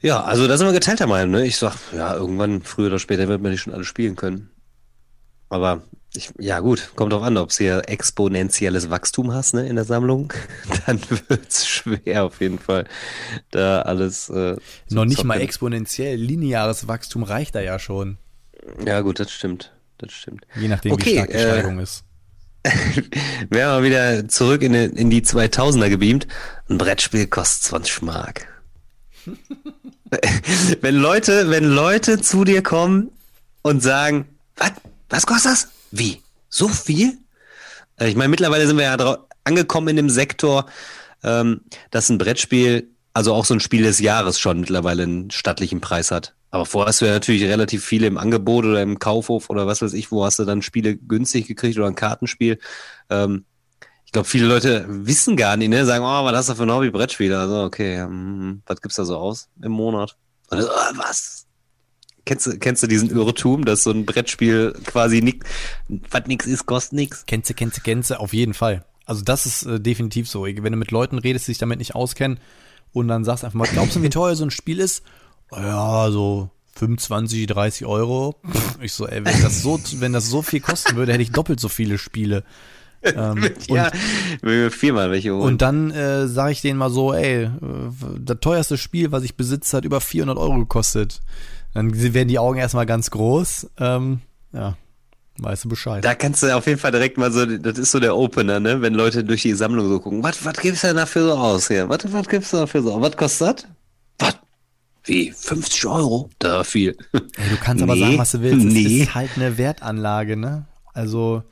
Ja, 0.00 0.22
also 0.22 0.46
da 0.46 0.58
sind 0.58 0.66
wir 0.66 0.72
geteilter 0.74 1.06
Meinung, 1.06 1.30
ne? 1.30 1.46
Ich 1.46 1.56
sag, 1.56 1.76
ja, 1.96 2.14
irgendwann, 2.14 2.60
früher 2.62 2.88
oder 2.88 2.98
später 2.98 3.26
wird 3.28 3.40
man 3.40 3.52
die 3.52 3.58
schon 3.58 3.72
alle 3.72 3.84
spielen 3.84 4.16
können. 4.16 4.50
Aber 5.54 5.82
ich, 6.16 6.30
ja 6.38 6.58
gut, 6.58 6.90
kommt 6.96 7.12
drauf 7.12 7.22
an, 7.22 7.36
ob 7.36 7.50
du 7.50 7.56
hier 7.58 7.82
exponentielles 7.86 8.90
Wachstum 8.90 9.32
hast, 9.32 9.54
ne, 9.54 9.68
in 9.68 9.76
der 9.76 9.84
Sammlung. 9.84 10.32
Dann 10.86 11.00
wird's 11.28 11.64
schwer 11.68 12.24
auf 12.24 12.40
jeden 12.40 12.58
Fall, 12.58 12.86
da 13.52 13.82
alles 13.82 14.28
äh, 14.30 14.56
zu 14.88 14.94
Noch 14.94 15.04
nicht 15.04 15.22
mal 15.22 15.34
zocken. 15.34 15.44
exponentiell. 15.48 16.16
Lineares 16.16 16.88
Wachstum 16.88 17.22
reicht 17.22 17.54
da 17.54 17.60
ja 17.60 17.78
schon. 17.78 18.18
Ja 18.84 19.00
gut, 19.02 19.20
das 19.20 19.30
stimmt. 19.30 19.72
das 19.98 20.12
stimmt. 20.12 20.44
Je 20.56 20.66
nachdem, 20.66 20.90
Okay, 20.92 21.10
wie 21.10 21.14
stark 21.18 21.28
die 21.30 21.34
äh, 21.36 21.40
Steigerung 21.52 21.78
ist. 21.78 22.02
Wären 23.50 23.82
wir 23.82 23.88
wieder 23.88 24.28
zurück 24.28 24.62
in, 24.62 24.72
die- 24.72 25.00
in 25.00 25.10
die 25.10 25.22
2000er 25.22 25.88
gebeamt. 25.88 26.26
Ein 26.68 26.78
Brettspiel 26.78 27.28
kostet 27.28 27.62
20 27.64 28.02
Mark. 28.02 28.48
wenn 30.80 30.96
Leute, 30.96 31.50
wenn 31.50 31.64
Leute 31.64 32.20
zu 32.20 32.44
dir 32.44 32.62
kommen 32.62 33.10
und 33.62 33.82
sagen, 33.82 34.26
was, 34.56 34.72
was 35.14 35.26
kostet 35.26 35.52
das? 35.52 35.68
Wie? 35.92 36.22
So 36.48 36.68
viel? 36.68 37.18
Äh, 37.98 38.08
Ich 38.08 38.16
meine, 38.16 38.28
mittlerweile 38.28 38.66
sind 38.66 38.76
wir 38.76 38.84
ja 38.84 39.18
angekommen 39.44 39.88
in 39.88 39.96
dem 39.96 40.10
Sektor, 40.10 40.66
ähm, 41.22 41.60
dass 41.90 42.08
ein 42.08 42.18
Brettspiel, 42.18 42.90
also 43.12 43.32
auch 43.32 43.44
so 43.44 43.54
ein 43.54 43.60
Spiel 43.60 43.84
des 43.84 44.00
Jahres 44.00 44.40
schon 44.40 44.60
mittlerweile 44.60 45.04
einen 45.04 45.30
stattlichen 45.30 45.80
Preis 45.80 46.10
hat. 46.10 46.34
Aber 46.50 46.66
vorher 46.66 46.88
hast 46.88 47.00
du 47.00 47.06
ja 47.06 47.12
natürlich 47.12 47.44
relativ 47.44 47.84
viele 47.84 48.06
im 48.06 48.18
Angebot 48.18 48.64
oder 48.64 48.82
im 48.82 48.98
Kaufhof 48.98 49.50
oder 49.50 49.66
was 49.66 49.82
weiß 49.82 49.92
ich, 49.92 50.10
wo 50.10 50.24
hast 50.24 50.38
du 50.38 50.44
dann 50.44 50.62
Spiele 50.62 50.96
günstig 50.96 51.46
gekriegt 51.46 51.78
oder 51.78 51.86
ein 51.86 51.94
Kartenspiel. 51.94 52.58
Ähm, 53.10 53.44
ich 54.06 54.12
glaube, 54.12 54.28
viele 54.28 54.46
Leute 54.46 54.84
wissen 54.88 55.36
gar 55.36 55.56
nicht, 55.56 55.68
ne? 55.68 55.84
Sagen, 55.84 56.04
oh, 56.04 56.24
was 56.24 56.36
hast 56.36 56.48
du 56.50 56.54
für 56.54 56.62
ein 56.64 56.72
Hobby 56.72 56.90
Brettspiel? 56.90 57.34
Also, 57.34 57.62
okay, 57.62 58.00
hm, 58.00 58.62
was 58.66 58.80
gibt's 58.80 58.96
da 58.96 59.04
so 59.04 59.16
aus 59.16 59.48
im 59.62 59.72
Monat? 59.72 60.16
Und 60.50 60.62
oh, 60.62 60.96
was? 60.96 61.46
Kennst 62.24 62.46
du, 62.46 62.58
kennst 62.58 62.82
du 62.82 62.86
diesen 62.86 63.10
Irrtum, 63.10 63.64
dass 63.64 63.82
so 63.82 63.90
ein 63.90 64.06
Brettspiel 64.06 64.74
quasi 64.86 65.20
nix, 65.20 65.46
was 66.10 66.26
nix 66.26 66.46
ist, 66.46 66.64
kostet 66.64 66.94
nix? 66.94 67.26
Kennst 67.26 67.50
du, 67.50 67.54
kennst 67.54 67.76
du, 67.76 67.80
kennst 67.82 68.10
du, 68.10 68.18
auf 68.20 68.32
jeden 68.32 68.54
Fall. 68.54 68.84
Also 69.04 69.22
das 69.22 69.44
ist 69.44 69.64
äh, 69.64 69.78
definitiv 69.80 70.28
so. 70.28 70.44
Wenn 70.44 70.72
du 70.72 70.78
mit 70.78 70.90
Leuten 70.90 71.18
redest, 71.18 71.46
die 71.46 71.52
sich 71.52 71.58
damit 71.58 71.78
nicht 71.78 71.94
auskennen 71.94 72.38
und 72.92 73.08
dann 73.08 73.24
sagst 73.24 73.44
einfach 73.44 73.58
mal, 73.58 73.68
glaubst 73.68 73.96
du, 73.96 74.02
wie 74.02 74.08
teuer 74.08 74.34
so 74.36 74.44
ein 74.44 74.50
Spiel 74.50 74.80
ist? 74.80 75.02
Ja, 75.52 76.10
so 76.10 76.50
25, 76.76 77.46
30 77.46 77.86
Euro. 77.86 78.36
Ich 78.80 78.92
so, 78.92 79.06
ey, 79.06 79.24
wenn 79.24 79.42
das 79.42 79.62
so, 79.62 79.78
wenn 79.96 80.12
das 80.12 80.28
so 80.28 80.42
viel 80.42 80.60
kosten 80.60 80.96
würde, 80.96 81.12
hätte 81.12 81.22
ich 81.22 81.30
doppelt 81.30 81.60
so 81.60 81.68
viele 81.68 81.98
Spiele. 81.98 82.44
Ähm, 83.02 83.50
ja, 83.68 83.90
mir 84.42 84.70
viermal 84.70 85.10
welche 85.10 85.34
holen. 85.34 85.42
Und 85.42 85.62
dann 85.62 85.90
äh, 85.90 86.26
sage 86.26 86.52
ich 86.52 86.62
denen 86.62 86.78
mal 86.78 86.90
so, 86.90 87.12
ey, 87.12 87.44
äh, 87.44 87.50
das 88.18 88.38
teuerste 88.40 88.78
Spiel, 88.78 89.12
was 89.12 89.24
ich 89.24 89.36
besitze, 89.36 89.76
hat 89.76 89.84
über 89.84 90.00
400 90.00 90.38
Euro 90.38 90.58
gekostet. 90.58 91.20
Dann 91.74 92.14
werden 92.14 92.28
die 92.28 92.38
Augen 92.38 92.58
erstmal 92.58 92.86
ganz 92.86 93.10
groß. 93.10 93.70
Ähm, 93.78 94.20
ja, 94.52 94.76
weißt 95.38 95.64
du 95.64 95.68
Bescheid. 95.68 96.04
Da 96.04 96.14
kannst 96.14 96.42
du 96.42 96.56
auf 96.56 96.66
jeden 96.66 96.78
Fall 96.78 96.92
direkt 96.92 97.18
mal 97.18 97.32
so, 97.32 97.44
das 97.44 97.78
ist 97.78 97.90
so 97.90 97.98
der 98.00 98.16
Opener, 98.16 98.60
ne? 98.60 98.80
Wenn 98.80 98.94
Leute 98.94 99.24
durch 99.24 99.42
die 99.42 99.52
Sammlung 99.54 99.88
so 99.88 99.98
gucken, 100.00 100.22
was, 100.22 100.38
gibt's 100.60 100.82
denn 100.82 100.96
dafür 100.96 101.24
so 101.24 101.32
aus 101.32 101.68
hier? 101.68 101.88
Was, 101.88 102.28
gibt's 102.28 102.52
da 102.52 102.60
dafür 102.60 102.82
so 102.82 102.92
aus? 102.92 103.02
Was 103.02 103.16
kostet 103.16 103.66
das? 104.18 104.34
Was? 104.34 104.38
Wie? 105.02 105.32
50 105.32 105.86
Euro? 105.86 106.30
Da 106.38 106.64
viel. 106.64 106.96
Ey, 107.12 107.50
du 107.50 107.56
kannst 107.60 107.82
aber 107.82 107.94
Nee, 107.94 108.00
sagen, 108.00 108.18
was 108.18 108.30
du 108.30 108.40
willst. 108.40 108.66
Es 108.66 108.72
nee. 108.72 109.02
ist 109.02 109.14
halt 109.14 109.30
eine 109.36 109.58
Wertanlage, 109.58 110.36
ne? 110.36 110.66
Also, 110.94 111.42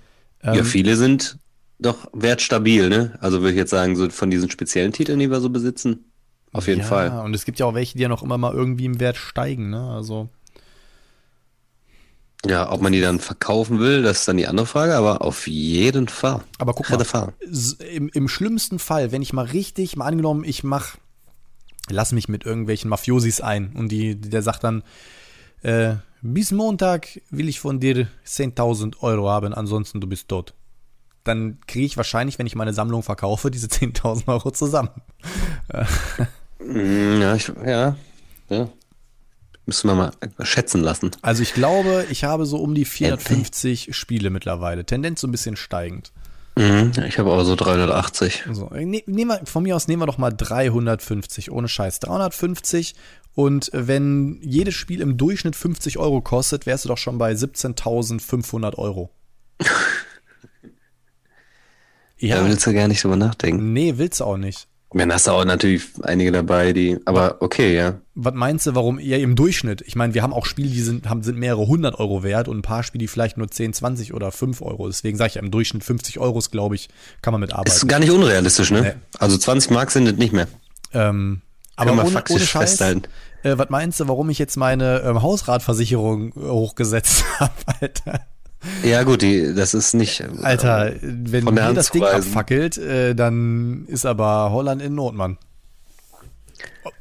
ähm, 0.43 0.55
ja, 0.55 0.65
viele 0.65 0.97
sind 0.97 1.37
doch 1.81 2.09
wertstabil, 2.13 2.89
ne? 2.89 3.19
Also 3.21 3.41
würde 3.41 3.51
ich 3.51 3.57
jetzt 3.57 3.71
sagen, 3.71 3.97
so 3.97 4.09
von 4.09 4.31
diesen 4.31 4.51
speziellen 4.51 4.93
Titeln, 4.93 5.19
die 5.19 5.31
wir 5.31 5.41
so 5.41 5.51
besitzen. 5.51 6.12
Auf 6.53 6.67
jeden 6.67 6.81
ja, 6.81 6.87
Fall. 6.87 7.25
Und 7.25 7.35
es 7.35 7.45
gibt 7.45 7.59
ja 7.59 7.67
auch 7.67 7.75
welche, 7.75 7.97
die 7.97 8.03
ja 8.03 8.09
noch 8.09 8.23
immer 8.23 8.39
mal 8.39 8.53
irgendwie 8.53 8.85
im 8.85 9.01
Wert 9.01 9.17
steigen, 9.17 9.71
ne? 9.71 9.91
Also, 9.91 10.29
Ja, 12.45 12.71
ob 12.73 12.83
man 12.83 12.93
die 12.93 13.01
dann 13.01 13.21
verkaufen 13.21 13.79
will, 13.79 14.03
das 14.03 14.21
ist 14.21 14.29
dann 14.29 14.37
die 14.37 14.49
andere 14.49 14.67
Frage, 14.67 14.97
aber 14.97 15.23
auf 15.23 15.47
jeden 15.47 16.09
Fall. 16.09 16.41
aber 16.59 16.75
guck 16.75 16.91
mal, 16.91 17.07
s- 17.41 17.75
im, 17.75 18.09
im 18.09 18.29
schlimmsten 18.29 18.79
Fall, 18.81 19.13
wenn 19.13 19.23
ich 19.23 19.33
mal 19.33 19.45
richtig, 19.47 19.97
mal 19.97 20.07
angenommen, 20.07 20.43
ich 20.45 20.65
mach, 20.65 20.97
lass 21.89 22.13
mich 22.13 22.29
mit 22.29 22.45
irgendwelchen 22.45 22.91
Mafiosis 22.91 23.41
ein 23.41 23.73
und 23.75 23.91
die, 23.91 24.21
der 24.21 24.43
sagt 24.43 24.65
dann, 24.65 24.83
äh, 25.63 25.95
bis 26.21 26.51
Montag 26.53 27.21
will 27.31 27.49
ich 27.49 27.61
von 27.61 27.81
dir 27.81 28.09
10.000 28.25 29.03
Euro 29.03 29.29
haben, 29.29 29.55
ansonsten 29.55 30.01
du 30.01 30.09
bist 30.09 30.29
tot. 30.29 30.55
Dann 31.25 31.59
kriege 31.69 31.87
ich 31.87 31.97
wahrscheinlich, 31.97 32.39
wenn 32.41 32.47
ich 32.47 32.57
meine 32.57 32.73
Sammlung 32.75 33.05
verkaufe, 33.05 33.51
diese 33.53 33.69
10.000 33.69 34.27
Euro 34.29 34.51
zusammen. 34.51 34.91
Mm, 36.67 37.21
Ja, 37.21 37.35
ich, 37.35 37.53
ja, 37.65 37.97
ja. 38.49 38.69
Müssen 39.65 39.87
wir 39.89 39.95
mal 39.95 40.11
schätzen 40.43 40.81
lassen. 40.83 41.13
Also 41.23 41.43
ich 41.43 41.55
glaube, 41.55 42.05
ich 42.11 42.25
habe 42.25 42.47
so 42.47 42.57
um 42.59 42.75
die 42.75 42.85
450 42.85 43.95
Spiele 43.97 44.31
mittlerweile. 44.31 44.85
Tendenz 44.85 45.21
so 45.21 45.29
ein 45.29 45.31
bisschen 45.33 45.55
steigend. 45.57 46.13
Mhm, 46.57 46.93
ich 47.07 47.19
habe 47.19 47.31
auch 47.31 47.43
so 47.45 47.55
380. 47.55 48.45
So, 48.53 48.69
ne, 48.71 49.03
nehmen 49.07 49.29
wir, 49.31 49.41
von 49.47 49.63
mir 49.63 49.77
aus 49.77 49.87
nehmen 49.89 50.03
wir 50.03 50.07
doch 50.07 50.19
mal 50.19 50.33
350, 50.33 51.51
ohne 51.53 51.69
Scheiß. 51.69 52.01
350 52.01 52.95
und 53.35 53.71
wenn 53.73 54.39
jedes 54.43 54.75
Spiel 54.75 55.01
im 55.01 55.17
Durchschnitt 55.17 55.57
50 55.57 55.97
Euro 55.99 56.21
kostet, 56.21 56.67
wärst 56.67 56.85
du 56.85 56.89
doch 56.91 56.99
schon 56.99 57.17
bei 57.19 57.33
17.500 57.33 58.77
Euro. 58.77 59.11
Da 62.21 62.29
Ja, 62.29 62.47
willst 62.47 62.65
du 62.67 62.73
gar 62.75 62.87
nicht 62.87 63.03
drüber 63.03 63.17
nachdenken. 63.17 63.73
nee, 63.73 63.95
willst 63.97 64.21
du 64.21 64.25
auch 64.25 64.37
nicht. 64.37 64.69
Dann 64.95 65.13
hast 65.13 65.27
du 65.27 65.31
auch 65.31 65.45
natürlich 65.45 65.85
einige 66.03 66.33
dabei, 66.33 66.73
die, 66.73 66.99
aber 67.07 67.37
okay, 67.41 67.75
ja. 67.75 67.95
Was 68.15 68.35
meinst 68.35 68.67
du, 68.67 68.75
warum 68.75 68.99
ja 68.99 69.17
im 69.17 69.37
Durchschnitt? 69.37 69.83
Ich 69.87 69.97
meine, 69.97 70.13
wir 70.15 70.23
haben 70.23 70.33
auch 70.33 70.45
Spiele, 70.47 70.69
die 70.69 70.81
sind, 70.83 71.09
haben, 71.09 71.23
sind 71.23 71.39
mehrere 71.39 71.67
hundert 71.67 71.99
Euro 71.99 72.23
wert 72.23 72.47
und 72.49 72.59
ein 72.59 72.63
paar 72.63 72.83
Spiele, 72.83 73.01
die 73.01 73.09
vielleicht 73.09 73.39
nur 73.39 73.49
10, 73.51 73.73
20 73.73 74.13
oder 74.13 74.31
5 74.31 74.61
Euro. 74.63 74.87
Deswegen 74.89 75.17
sage 75.17 75.29
ich 75.29 75.35
ja, 75.37 75.43
im 75.43 75.51
Durchschnitt 75.51 75.83
50 75.85 76.19
Euro 76.19 76.39
ist, 76.39 76.51
glaube 76.51 76.75
ich, 76.75 76.89
kann 77.23 77.33
man 77.33 77.41
mit 77.41 77.51
Ist 77.51 77.57
arbeiten. 77.57 77.89
gar 77.89 77.99
nicht 78.01 78.11
unrealistisch, 78.11 78.71
ne? 78.71 78.83
Nee. 78.83 78.93
Also 79.19 79.39
20 79.39 79.71
Mark 79.71 79.91
sind 79.91 80.07
es 80.07 80.17
nicht 80.17 80.33
mehr. 80.33 80.47
Ähm, 80.93 81.41
aber 81.77 81.93
ohne, 81.93 82.03
ohne 82.29 82.41
Scheiß, 82.41 82.71
festhalten. 82.73 83.03
äh, 83.45 83.57
was 83.57 83.71
meinst 83.71 83.99
du, 84.01 84.09
warum 84.09 84.29
ich 84.29 84.39
jetzt 84.39 84.57
meine 84.57 85.01
ähm, 85.07 85.23
Hausratversicherung 85.23 86.35
hochgesetzt 86.37 87.25
habe, 87.41 87.53
Alter? 87.81 88.21
Ja, 88.85 89.03
gut, 89.03 89.23
die, 89.23 89.55
das 89.55 89.75
ist 89.75 89.95
nicht. 89.95 90.23
Alter, 90.43 90.93
wenn 91.01 91.45
von 91.45 91.57
der 91.57 91.73
das 91.73 91.91
Ding 91.91 92.05
abfackelt, 92.05 92.79
äh, 92.79 93.15
dann 93.15 93.87
ist 93.87 94.07
aber 94.07 94.51
Holland 94.53 94.83
in 94.83 94.95
Not, 94.95 95.15
Mann. 95.15 95.39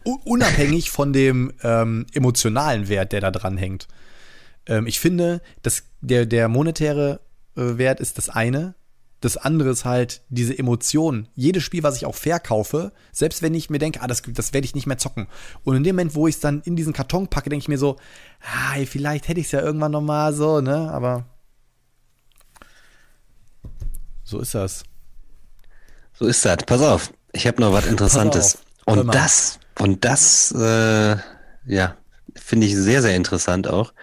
U 0.06 0.18
unabhängig 0.24 0.92
von 0.92 1.14
dem 1.14 1.54
ähm, 1.64 2.06
emotionalen 2.14 2.88
Wert, 2.88 3.12
der 3.12 3.22
da 3.22 3.32
dran 3.32 3.58
hängt. 3.58 3.88
Ähm, 4.68 4.88
ich 4.88 5.00
finde, 5.00 5.42
dass 5.62 5.84
der, 6.02 6.26
der 6.26 6.48
monetäre 6.48 7.20
äh, 7.56 7.78
Wert 7.78 8.00
ist 8.00 8.18
das 8.18 8.30
eine. 8.30 8.76
Das 9.20 9.38
andere 9.38 9.70
ist 9.70 9.86
halt 9.86 10.22
diese 10.30 10.58
Emotion. 10.58 11.28
Jedes 11.36 11.64
Spiel, 11.64 11.84
was 11.84 11.96
ich 11.96 12.08
auch 12.08 12.16
verkaufe, 12.16 12.92
selbst 13.12 13.44
wenn 13.44 13.54
ich 13.54 13.70
mir 13.70 13.78
denke, 13.78 14.02
ah, 14.02 14.08
das, 14.08 14.24
das 14.26 14.52
werde 14.54 14.66
ich 14.66 14.74
nicht 14.74 14.88
mehr 14.88 14.98
zocken. 14.98 15.28
Und 15.64 15.76
in 15.76 15.84
dem 15.84 15.96
Moment, 15.96 16.16
wo 16.16 16.28
ich 16.28 16.36
es 16.36 16.42
dann 16.42 16.62
in 16.66 16.76
diesen 16.76 16.94
Karton 16.94 17.28
packe, 17.28 17.52
denke 17.52 17.64
ich 17.64 17.70
mir 17.70 17.78
so, 17.78 17.98
ah, 18.42 18.84
vielleicht 18.88 19.28
hätte 19.28 19.40
ich 19.40 19.46
es 19.46 19.52
ja 19.52 19.62
irgendwann 19.62 19.92
noch 19.92 20.02
mal 20.02 20.34
so, 20.34 20.60
ne? 20.62 20.92
Aber 20.92 21.26
so 24.32 24.40
ist 24.40 24.56
das. 24.56 24.84
So 26.14 26.26
ist 26.26 26.44
das. 26.46 26.58
Pass 26.66 26.82
auf, 26.82 27.14
ich 27.34 27.46
habe 27.46 27.62
noch 27.62 27.74
was 27.74 27.86
Interessantes. 27.86 28.58
Und 28.86 29.14
das, 29.14 29.60
und 29.78 30.04
das, 30.04 30.52
äh, 30.54 31.18
ja, 31.66 31.98
finde 32.36 32.68
ich 32.68 32.76
sehr, 32.76 33.02
sehr 33.02 33.16
interessant 33.16 33.68
auch. 33.68 33.94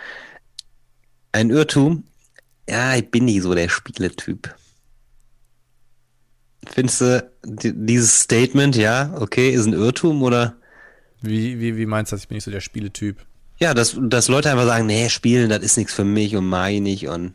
Ein 1.33 1.51
Irrtum. 1.51 2.05
Ja, 2.69 2.95
ich 2.95 3.11
bin 3.11 3.25
nicht 3.25 3.43
so 3.43 3.55
der 3.55 3.69
Spieletyp. 3.69 4.55
Findest 6.71 7.01
du 7.01 7.31
di- 7.45 7.73
dieses 7.75 8.21
Statement, 8.21 8.77
ja, 8.77 9.15
okay, 9.19 9.51
ist 9.51 9.67
ein 9.67 9.73
Irrtum 9.73 10.23
oder? 10.23 10.57
Wie, 11.23 11.59
wie, 11.59 11.77
wie 11.77 11.87
meinst 11.87 12.13
du 12.13 12.17
das? 12.17 12.23
Ich 12.23 12.29
bin 12.29 12.37
nicht 12.37 12.45
so 12.45 12.51
der 12.51 12.61
Spieletyp. 12.61 13.25
Ja, 13.59 13.75
dass, 13.75 13.97
dass 14.01 14.29
Leute 14.29 14.51
einfach 14.51 14.67
sagen, 14.67 14.87
nee, 14.87 15.09
spielen, 15.09 15.49
das 15.49 15.63
ist 15.63 15.77
nichts 15.77 15.95
für 15.95 16.05
mich 16.05 16.37
und 16.37 16.47
mein 16.47 16.83
nicht 16.83 17.09
und. 17.09 17.35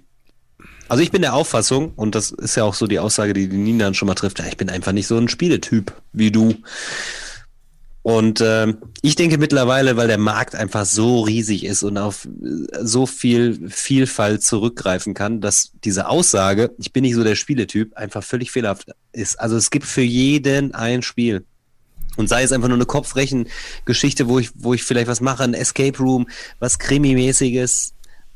Also 0.89 1.01
ich 1.01 1.11
bin 1.11 1.21
der 1.21 1.33
Auffassung, 1.33 1.93
und 1.95 2.15
das 2.15 2.31
ist 2.31 2.55
ja 2.55 2.63
auch 2.63 2.73
so 2.73 2.87
die 2.87 2.99
Aussage, 2.99 3.33
die 3.33 3.47
die 3.47 3.57
Nina 3.57 3.85
dann 3.85 3.93
schon 3.93 4.07
mal 4.07 4.15
trifft, 4.15 4.39
ja, 4.39 4.45
ich 4.45 4.57
bin 4.57 4.69
einfach 4.69 4.91
nicht 4.91 5.07
so 5.07 5.17
ein 5.17 5.29
Spieletyp 5.29 5.93
wie 6.11 6.31
du. 6.31 6.55
Und 8.03 8.41
ähm, 8.41 8.79
ich 9.01 9.15
denke 9.15 9.37
mittlerweile, 9.37 9.95
weil 9.95 10.09
der 10.09 10.17
Markt 10.17 10.55
einfach 10.55 10.85
so 10.85 11.21
riesig 11.21 11.65
ist 11.65 11.83
und 11.83 11.97
auf 11.97 12.25
äh, 12.25 12.83
so 12.83 13.05
viel 13.05 13.69
Vielfalt 13.69 14.43
zurückgreifen 14.43 15.13
kann, 15.13 15.39
dass 15.39 15.71
diese 15.85 16.09
Aussage, 16.09 16.71
ich 16.77 16.91
bin 16.91 17.03
nicht 17.03 17.15
so 17.15 17.23
der 17.23 17.35
Spieletyp, 17.35 17.95
einfach 17.95 18.21
völlig 18.21 18.51
fehlerhaft 18.51 18.91
ist. 19.13 19.39
Also 19.39 19.55
es 19.55 19.71
gibt 19.71 19.85
für 19.85 20.01
jeden 20.01 20.73
ein 20.73 21.01
Spiel. 21.01 21.45
Und 22.17 22.27
sei 22.27 22.43
es 22.43 22.51
einfach 22.51 22.67
nur 22.67 22.77
eine 22.77 22.85
Kopfrechengeschichte, 22.85 24.27
wo 24.27 24.37
ich, 24.37 24.51
wo 24.55 24.73
ich 24.73 24.83
vielleicht 24.83 25.07
was 25.07 25.21
mache, 25.21 25.43
ein 25.43 25.53
Escape 25.53 25.97
Room, 25.97 26.27
was 26.59 26.79
Krimi-mäßiges. 26.79 27.93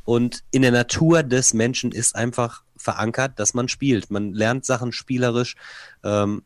Und 0.08 0.46
in 0.52 0.62
der 0.62 0.72
Natur 0.72 1.22
des 1.22 1.54
Menschen 1.54 1.92
ist 1.92 2.16
einfach 2.16 2.64
verankert, 2.78 3.38
dass 3.42 3.54
man 3.54 3.68
spielt. 3.68 4.10
Man 4.10 4.34
lernt 4.34 4.64
Sachen 4.64 4.94
spielerisch 4.94 5.58
ähm, 6.02 6.44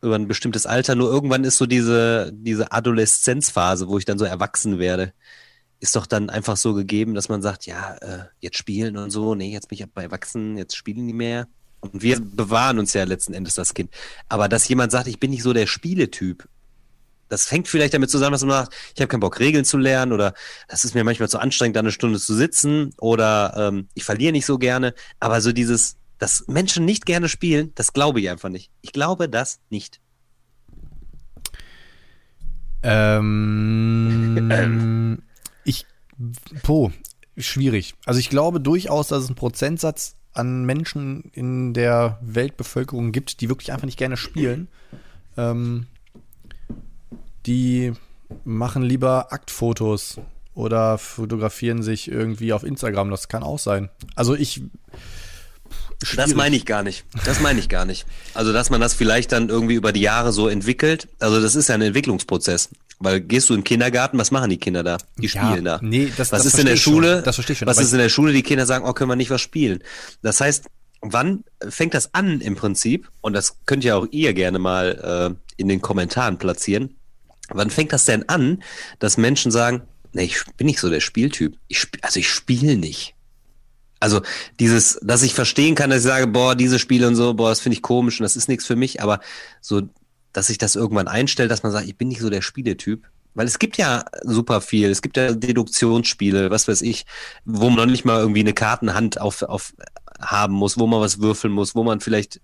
über 0.00 0.14
ein 0.14 0.28
bestimmtes 0.28 0.66
Alter. 0.66 0.94
Nur 0.94 1.10
irgendwann 1.10 1.42
ist 1.42 1.58
so 1.58 1.66
diese, 1.66 2.30
diese 2.32 2.70
Adoleszenzphase, 2.70 3.88
wo 3.88 3.98
ich 3.98 4.04
dann 4.04 4.20
so 4.20 4.24
erwachsen 4.24 4.78
werde, 4.78 5.12
ist 5.80 5.96
doch 5.96 6.06
dann 6.06 6.30
einfach 6.30 6.56
so 6.56 6.74
gegeben, 6.74 7.14
dass 7.14 7.28
man 7.28 7.42
sagt, 7.42 7.66
ja, 7.66 7.96
äh, 7.96 8.26
jetzt 8.38 8.56
spielen 8.56 8.96
und 8.96 9.10
so, 9.10 9.34
nee, 9.34 9.52
jetzt 9.52 9.68
bin 9.68 9.80
ich 9.80 9.86
bei 9.92 10.04
Erwachsenen, 10.04 10.56
jetzt 10.56 10.76
spielen 10.76 11.04
die 11.08 11.12
mehr. 11.12 11.48
Und 11.80 12.02
wir 12.02 12.20
bewahren 12.20 12.78
uns 12.78 12.92
ja 12.92 13.02
letzten 13.02 13.34
Endes 13.34 13.56
das 13.56 13.74
Kind. 13.74 13.90
Aber 14.28 14.48
dass 14.48 14.68
jemand 14.68 14.92
sagt, 14.92 15.08
ich 15.08 15.18
bin 15.18 15.32
nicht 15.32 15.42
so 15.42 15.52
der 15.52 15.66
Spieletyp, 15.66 16.46
Das 17.32 17.50
hängt 17.50 17.66
vielleicht 17.66 17.94
damit 17.94 18.10
zusammen, 18.10 18.32
dass 18.32 18.42
man 18.42 18.50
sagt, 18.50 18.74
ich 18.94 19.00
habe 19.00 19.08
keinen 19.08 19.20
Bock, 19.20 19.40
Regeln 19.40 19.64
zu 19.64 19.78
lernen 19.78 20.12
oder 20.12 20.34
das 20.68 20.84
ist 20.84 20.94
mir 20.94 21.02
manchmal 21.02 21.30
zu 21.30 21.38
anstrengend, 21.38 21.76
da 21.76 21.80
eine 21.80 21.90
Stunde 21.90 22.20
zu 22.20 22.34
sitzen 22.34 22.92
oder 22.98 23.54
ähm, 23.56 23.88
ich 23.94 24.04
verliere 24.04 24.32
nicht 24.32 24.44
so 24.44 24.58
gerne. 24.58 24.92
Aber 25.18 25.40
so 25.40 25.50
dieses, 25.50 25.96
dass 26.18 26.46
Menschen 26.46 26.84
nicht 26.84 27.06
gerne 27.06 27.30
spielen, 27.30 27.72
das 27.74 27.94
glaube 27.94 28.20
ich 28.20 28.28
einfach 28.28 28.50
nicht. 28.50 28.70
Ich 28.82 28.92
glaube 28.92 29.30
das 29.30 29.60
nicht. 29.70 29.98
Ähm, 32.82 33.62
ich, 35.64 35.86
po, 36.62 36.92
schwierig. 37.38 37.94
Also 38.04 38.20
ich 38.20 38.28
glaube 38.28 38.60
durchaus, 38.60 39.08
dass 39.08 39.22
es 39.22 39.30
einen 39.30 39.36
Prozentsatz 39.36 40.16
an 40.34 40.66
Menschen 40.66 41.30
in 41.32 41.72
der 41.72 42.18
Weltbevölkerung 42.20 43.10
gibt, 43.10 43.40
die 43.40 43.48
wirklich 43.48 43.72
einfach 43.72 43.86
nicht 43.86 43.98
gerne 43.98 44.18
spielen. 44.18 44.68
Ähm, 45.38 45.86
die 47.46 47.92
machen 48.44 48.82
lieber 48.82 49.32
Aktfotos 49.32 50.18
oder 50.54 50.98
fotografieren 50.98 51.82
sich 51.82 52.10
irgendwie 52.10 52.52
auf 52.52 52.64
Instagram. 52.64 53.10
Das 53.10 53.28
kann 53.28 53.42
auch 53.42 53.58
sein. 53.58 53.88
Also 54.14 54.34
ich. 54.34 54.62
Schwierig. 56.02 56.16
Das 56.16 56.34
meine 56.34 56.56
ich 56.56 56.66
gar 56.66 56.82
nicht. 56.82 57.04
Das 57.24 57.40
meine 57.40 57.60
ich 57.60 57.68
gar 57.68 57.84
nicht. 57.84 58.06
Also, 58.34 58.52
dass 58.52 58.70
man 58.70 58.80
das 58.80 58.92
vielleicht 58.92 59.30
dann 59.30 59.48
irgendwie 59.48 59.74
über 59.74 59.92
die 59.92 60.00
Jahre 60.00 60.32
so 60.32 60.48
entwickelt. 60.48 61.08
Also, 61.20 61.40
das 61.40 61.54
ist 61.54 61.68
ja 61.68 61.76
ein 61.76 61.82
Entwicklungsprozess. 61.82 62.70
Weil 62.98 63.20
gehst 63.20 63.48
du 63.48 63.54
in 63.54 63.60
den 63.60 63.64
Kindergarten, 63.64 64.18
was 64.18 64.30
machen 64.30 64.50
die 64.50 64.58
Kinder 64.58 64.82
da? 64.82 64.98
Die 65.16 65.26
ja, 65.26 65.28
spielen 65.28 65.64
da. 65.64 65.78
Nee, 65.80 66.12
das, 66.16 66.32
was 66.32 66.42
das 66.42 66.54
ist 66.54 66.60
in 66.60 66.66
der 66.66 66.76
Schule? 66.76 67.16
Schon. 67.16 67.24
Das 67.24 67.34
verstehe 67.36 67.52
ich 67.54 67.58
schon. 67.60 67.68
Was 67.68 67.78
ist 67.78 67.92
in 67.92 67.98
der 67.98 68.08
Schule? 68.08 68.32
Die 68.32 68.42
Kinder 68.42 68.66
sagen, 68.66 68.84
oh, 68.84 68.92
können 68.92 69.10
wir 69.10 69.16
nicht 69.16 69.30
was 69.30 69.40
spielen. 69.40 69.82
Das 70.22 70.40
heißt, 70.40 70.66
wann 71.00 71.44
fängt 71.68 71.94
das 71.94 72.14
an 72.14 72.40
im 72.40 72.56
Prinzip? 72.56 73.08
Und 73.20 73.32
das 73.32 73.58
könnt 73.66 73.84
ihr 73.84 73.96
auch 73.96 74.06
ihr 74.10 74.34
gerne 74.34 74.58
mal 74.58 75.36
äh, 75.36 75.52
in 75.56 75.68
den 75.68 75.80
Kommentaren 75.80 76.38
platzieren. 76.38 76.96
Wann 77.48 77.70
fängt 77.70 77.92
das 77.92 78.04
denn 78.04 78.28
an, 78.28 78.62
dass 78.98 79.16
Menschen 79.16 79.50
sagen, 79.50 79.82
nee, 80.12 80.24
ich 80.24 80.42
bin 80.56 80.66
nicht 80.66 80.80
so 80.80 80.90
der 80.90 81.00
Spieltyp. 81.00 81.56
Ich 81.68 81.78
sp 81.82 81.98
also 82.02 82.20
ich 82.20 82.28
spiele 82.28 82.76
nicht. 82.76 83.14
Also 84.00 84.20
dieses, 84.58 84.98
dass 85.02 85.22
ich 85.22 85.32
verstehen 85.32 85.74
kann, 85.74 85.90
dass 85.90 86.00
ich 86.00 86.04
sage, 86.04 86.26
boah, 86.26 86.56
diese 86.56 86.78
Spiele 86.78 87.06
und 87.06 87.14
so, 87.14 87.34
boah, 87.34 87.50
das 87.50 87.60
finde 87.60 87.76
ich 87.76 87.82
komisch 87.82 88.18
und 88.18 88.24
das 88.24 88.36
ist 88.36 88.48
nichts 88.48 88.66
für 88.66 88.74
mich, 88.74 89.00
aber 89.00 89.20
so, 89.60 89.82
dass 90.32 90.48
sich 90.48 90.58
das 90.58 90.74
irgendwann 90.74 91.06
einstellt, 91.06 91.50
dass 91.50 91.62
man 91.62 91.70
sagt, 91.70 91.86
ich 91.86 91.96
bin 91.96 92.08
nicht 92.08 92.20
so 92.20 92.30
der 92.30 92.42
Spieletyp. 92.42 93.06
Weil 93.34 93.46
es 93.46 93.58
gibt 93.58 93.78
ja 93.78 94.04
super 94.24 94.60
viel. 94.60 94.90
Es 94.90 95.00
gibt 95.00 95.16
ja 95.16 95.32
Deduktionsspiele, 95.32 96.50
was 96.50 96.68
weiß 96.68 96.82
ich, 96.82 97.06
wo 97.46 97.70
man 97.70 97.76
noch 97.76 97.86
nicht 97.86 98.04
mal 98.04 98.20
irgendwie 98.20 98.40
eine 98.40 98.52
Kartenhand 98.52 99.20
auf, 99.20 99.42
auf 99.42 99.72
haben 100.20 100.52
muss, 100.52 100.78
wo 100.78 100.86
man 100.86 101.00
was 101.00 101.20
würfeln 101.20 101.52
muss, 101.52 101.74
wo 101.74 101.82
man 101.82 102.00
vielleicht 102.00 102.40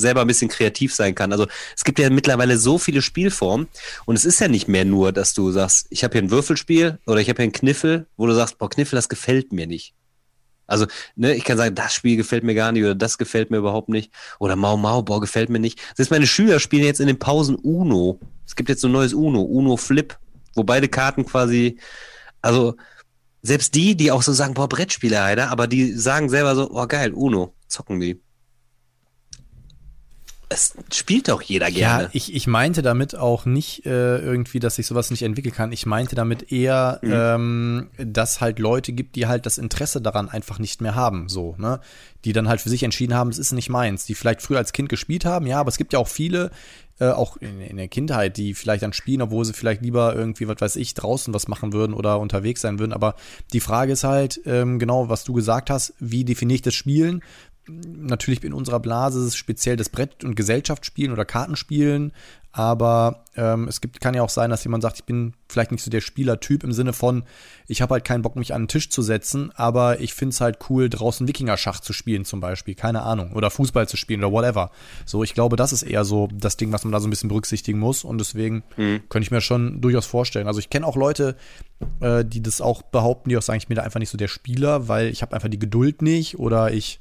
selber 0.00 0.22
ein 0.22 0.26
bisschen 0.26 0.48
kreativ 0.48 0.94
sein 0.94 1.14
kann. 1.14 1.32
Also 1.32 1.46
es 1.76 1.84
gibt 1.84 1.98
ja 1.98 2.10
mittlerweile 2.10 2.58
so 2.58 2.78
viele 2.78 3.02
Spielformen 3.02 3.68
und 4.06 4.16
es 4.16 4.24
ist 4.24 4.40
ja 4.40 4.48
nicht 4.48 4.68
mehr 4.68 4.84
nur, 4.84 5.12
dass 5.12 5.34
du 5.34 5.50
sagst, 5.50 5.86
ich 5.90 6.04
habe 6.04 6.12
hier 6.12 6.22
ein 6.22 6.30
Würfelspiel 6.30 6.98
oder 7.06 7.20
ich 7.20 7.28
habe 7.28 7.36
hier 7.36 7.44
einen 7.44 7.52
Kniffel, 7.52 8.06
wo 8.16 8.26
du 8.26 8.34
sagst, 8.34 8.58
boah, 8.58 8.68
Kniffel, 8.68 8.96
das 8.96 9.08
gefällt 9.08 9.52
mir 9.52 9.66
nicht. 9.66 9.94
Also, 10.70 10.86
ne, 11.16 11.34
ich 11.34 11.42
kann 11.42 11.56
sagen, 11.56 11.74
das 11.74 11.92
Spiel 11.92 12.16
gefällt 12.16 12.44
mir 12.44 12.54
gar 12.54 12.70
nicht 12.70 12.84
oder 12.84 12.94
das 12.94 13.18
gefällt 13.18 13.50
mir 13.50 13.56
überhaupt 13.56 13.88
nicht 13.88 14.12
oder 14.38 14.54
Mau 14.54 14.76
Mau, 14.76 15.02
boah, 15.02 15.20
gefällt 15.20 15.50
mir 15.50 15.58
nicht. 15.58 15.80
Selbst 15.96 16.10
meine 16.10 16.28
Schüler 16.28 16.60
spielen 16.60 16.84
jetzt 16.84 17.00
in 17.00 17.08
den 17.08 17.18
Pausen 17.18 17.56
Uno. 17.56 18.20
Es 18.46 18.54
gibt 18.54 18.68
jetzt 18.68 18.80
so 18.80 18.88
ein 18.88 18.92
neues 18.92 19.12
Uno, 19.12 19.42
Uno 19.42 19.76
Flip, 19.76 20.16
wo 20.54 20.62
beide 20.62 20.88
Karten 20.88 21.26
quasi, 21.26 21.78
also 22.40 22.76
selbst 23.42 23.74
die, 23.74 23.96
die 23.96 24.12
auch 24.12 24.22
so 24.22 24.32
sagen, 24.32 24.54
boah, 24.54 24.68
Brettspiele, 24.68 25.20
Alter, 25.20 25.50
aber 25.50 25.66
die 25.66 25.92
sagen 25.92 26.28
selber 26.28 26.54
so, 26.54 26.70
oh 26.70 26.86
geil, 26.86 27.12
Uno, 27.14 27.52
zocken 27.66 27.98
die 27.98 28.20
es 30.52 30.74
spielt 30.92 31.28
doch 31.28 31.42
jeder 31.42 31.70
gerne. 31.70 32.04
Ja, 32.04 32.10
ich, 32.12 32.34
ich 32.34 32.48
meinte 32.48 32.82
damit 32.82 33.14
auch 33.14 33.46
nicht 33.46 33.86
äh, 33.86 34.18
irgendwie, 34.18 34.58
dass 34.58 34.80
ich 34.80 34.86
sowas 34.86 35.12
nicht 35.12 35.22
entwickeln 35.22 35.54
kann. 35.54 35.70
Ich 35.70 35.86
meinte 35.86 36.16
damit 36.16 36.50
eher, 36.50 36.98
mhm. 37.02 37.12
ähm, 37.14 37.90
dass 37.96 38.40
halt 38.40 38.58
Leute 38.58 38.92
gibt, 38.92 39.14
die 39.14 39.28
halt 39.28 39.46
das 39.46 39.58
Interesse 39.58 40.02
daran 40.02 40.28
einfach 40.28 40.58
nicht 40.58 40.82
mehr 40.82 40.96
haben, 40.96 41.28
so, 41.28 41.54
ne? 41.56 41.80
Die 42.24 42.32
dann 42.32 42.48
halt 42.48 42.60
für 42.60 42.68
sich 42.68 42.82
entschieden 42.82 43.14
haben, 43.14 43.30
es 43.30 43.38
ist 43.38 43.52
nicht 43.52 43.70
meins, 43.70 44.04
die 44.06 44.14
vielleicht 44.16 44.42
früher 44.42 44.58
als 44.58 44.72
Kind 44.72 44.88
gespielt 44.88 45.24
haben, 45.24 45.46
ja, 45.46 45.60
aber 45.60 45.68
es 45.68 45.78
gibt 45.78 45.92
ja 45.92 46.00
auch 46.00 46.08
viele, 46.08 46.50
äh, 47.00 47.08
auch 47.08 47.38
in, 47.38 47.60
in, 47.60 47.76
der 47.76 47.88
Kindheit, 47.88 48.36
die 48.36 48.52
vielleicht 48.52 48.82
dann 48.82 48.92
spielen, 48.92 49.22
obwohl 49.22 49.44
sie 49.44 49.54
vielleicht 49.54 49.82
lieber 49.82 50.14
irgendwie, 50.14 50.48
was 50.48 50.60
weiß 50.60 50.76
ich, 50.76 50.94
draußen 50.94 51.32
was 51.32 51.48
machen 51.48 51.72
würden 51.72 51.94
oder 51.94 52.20
unterwegs 52.20 52.60
sein 52.60 52.78
würden. 52.78 52.92
Aber 52.92 53.14
die 53.54 53.60
Frage 53.60 53.92
ist 53.92 54.04
halt, 54.04 54.40
ähm, 54.44 54.78
genau, 54.78 55.08
was 55.08 55.24
du 55.24 55.32
gesagt 55.32 55.70
hast, 55.70 55.94
wie 55.98 56.24
definiere 56.24 56.56
ich 56.56 56.62
das 56.62 56.74
Spielen? 56.74 57.22
Natürlich 57.96 58.42
in 58.44 58.52
unserer 58.52 58.80
Blase 58.80 59.20
ist 59.20 59.26
es 59.26 59.36
speziell 59.36 59.76
das 59.76 59.88
Brett- 59.88 60.24
und 60.24 60.34
Gesellschaftsspielen 60.34 61.12
oder 61.12 61.24
Kartenspielen, 61.24 62.12
aber 62.52 63.24
ähm, 63.36 63.68
es 63.68 63.80
gibt, 63.80 64.00
kann 64.00 64.14
ja 64.14 64.22
auch 64.22 64.28
sein, 64.28 64.50
dass 64.50 64.64
jemand 64.64 64.82
sagt, 64.82 64.96
ich 64.98 65.04
bin 65.04 65.34
vielleicht 65.48 65.70
nicht 65.70 65.84
so 65.84 65.90
der 65.90 66.00
Spielertyp 66.00 66.64
im 66.64 66.72
Sinne 66.72 66.92
von, 66.92 67.22
ich 67.68 67.80
habe 67.80 67.94
halt 67.94 68.04
keinen 68.04 68.22
Bock, 68.22 68.34
mich 68.34 68.52
an 68.54 68.62
den 68.62 68.68
Tisch 68.68 68.90
zu 68.90 69.02
setzen, 69.02 69.52
aber 69.54 70.00
ich 70.00 70.14
finde 70.14 70.34
es 70.34 70.40
halt 70.40 70.58
cool, 70.68 70.88
draußen 70.88 71.28
Wikinger-Schach 71.28 71.78
zu 71.78 71.92
spielen 71.92 72.24
zum 72.24 72.40
Beispiel, 72.40 72.74
keine 72.74 73.02
Ahnung, 73.02 73.32
oder 73.34 73.50
Fußball 73.50 73.88
zu 73.88 73.96
spielen 73.96 74.24
oder 74.24 74.32
whatever. 74.32 74.72
So, 75.06 75.22
ich 75.22 75.34
glaube, 75.34 75.54
das 75.54 75.72
ist 75.72 75.82
eher 75.82 76.04
so 76.04 76.28
das 76.32 76.56
Ding, 76.56 76.72
was 76.72 76.82
man 76.82 76.90
da 76.92 76.98
so 76.98 77.06
ein 77.06 77.10
bisschen 77.10 77.28
berücksichtigen 77.28 77.78
muss 77.78 78.02
und 78.02 78.18
deswegen 78.18 78.64
mhm. 78.76 79.02
könnte 79.08 79.26
ich 79.26 79.30
mir 79.30 79.40
schon 79.40 79.80
durchaus 79.80 80.06
vorstellen. 80.06 80.48
Also 80.48 80.58
ich 80.58 80.70
kenne 80.70 80.86
auch 80.86 80.96
Leute, 80.96 81.36
äh, 82.00 82.24
die 82.24 82.42
das 82.42 82.60
auch 82.60 82.82
behaupten, 82.82 83.28
die 83.28 83.36
auch 83.36 83.42
sagen, 83.42 83.58
ich 83.58 83.68
bin 83.68 83.76
da 83.76 83.82
einfach 83.82 84.00
nicht 84.00 84.10
so 84.10 84.18
der 84.18 84.28
Spieler, 84.28 84.88
weil 84.88 85.06
ich 85.06 85.22
habe 85.22 85.34
einfach 85.34 85.48
die 85.48 85.58
Geduld 85.60 86.02
nicht 86.02 86.40
oder 86.40 86.72
ich 86.72 86.98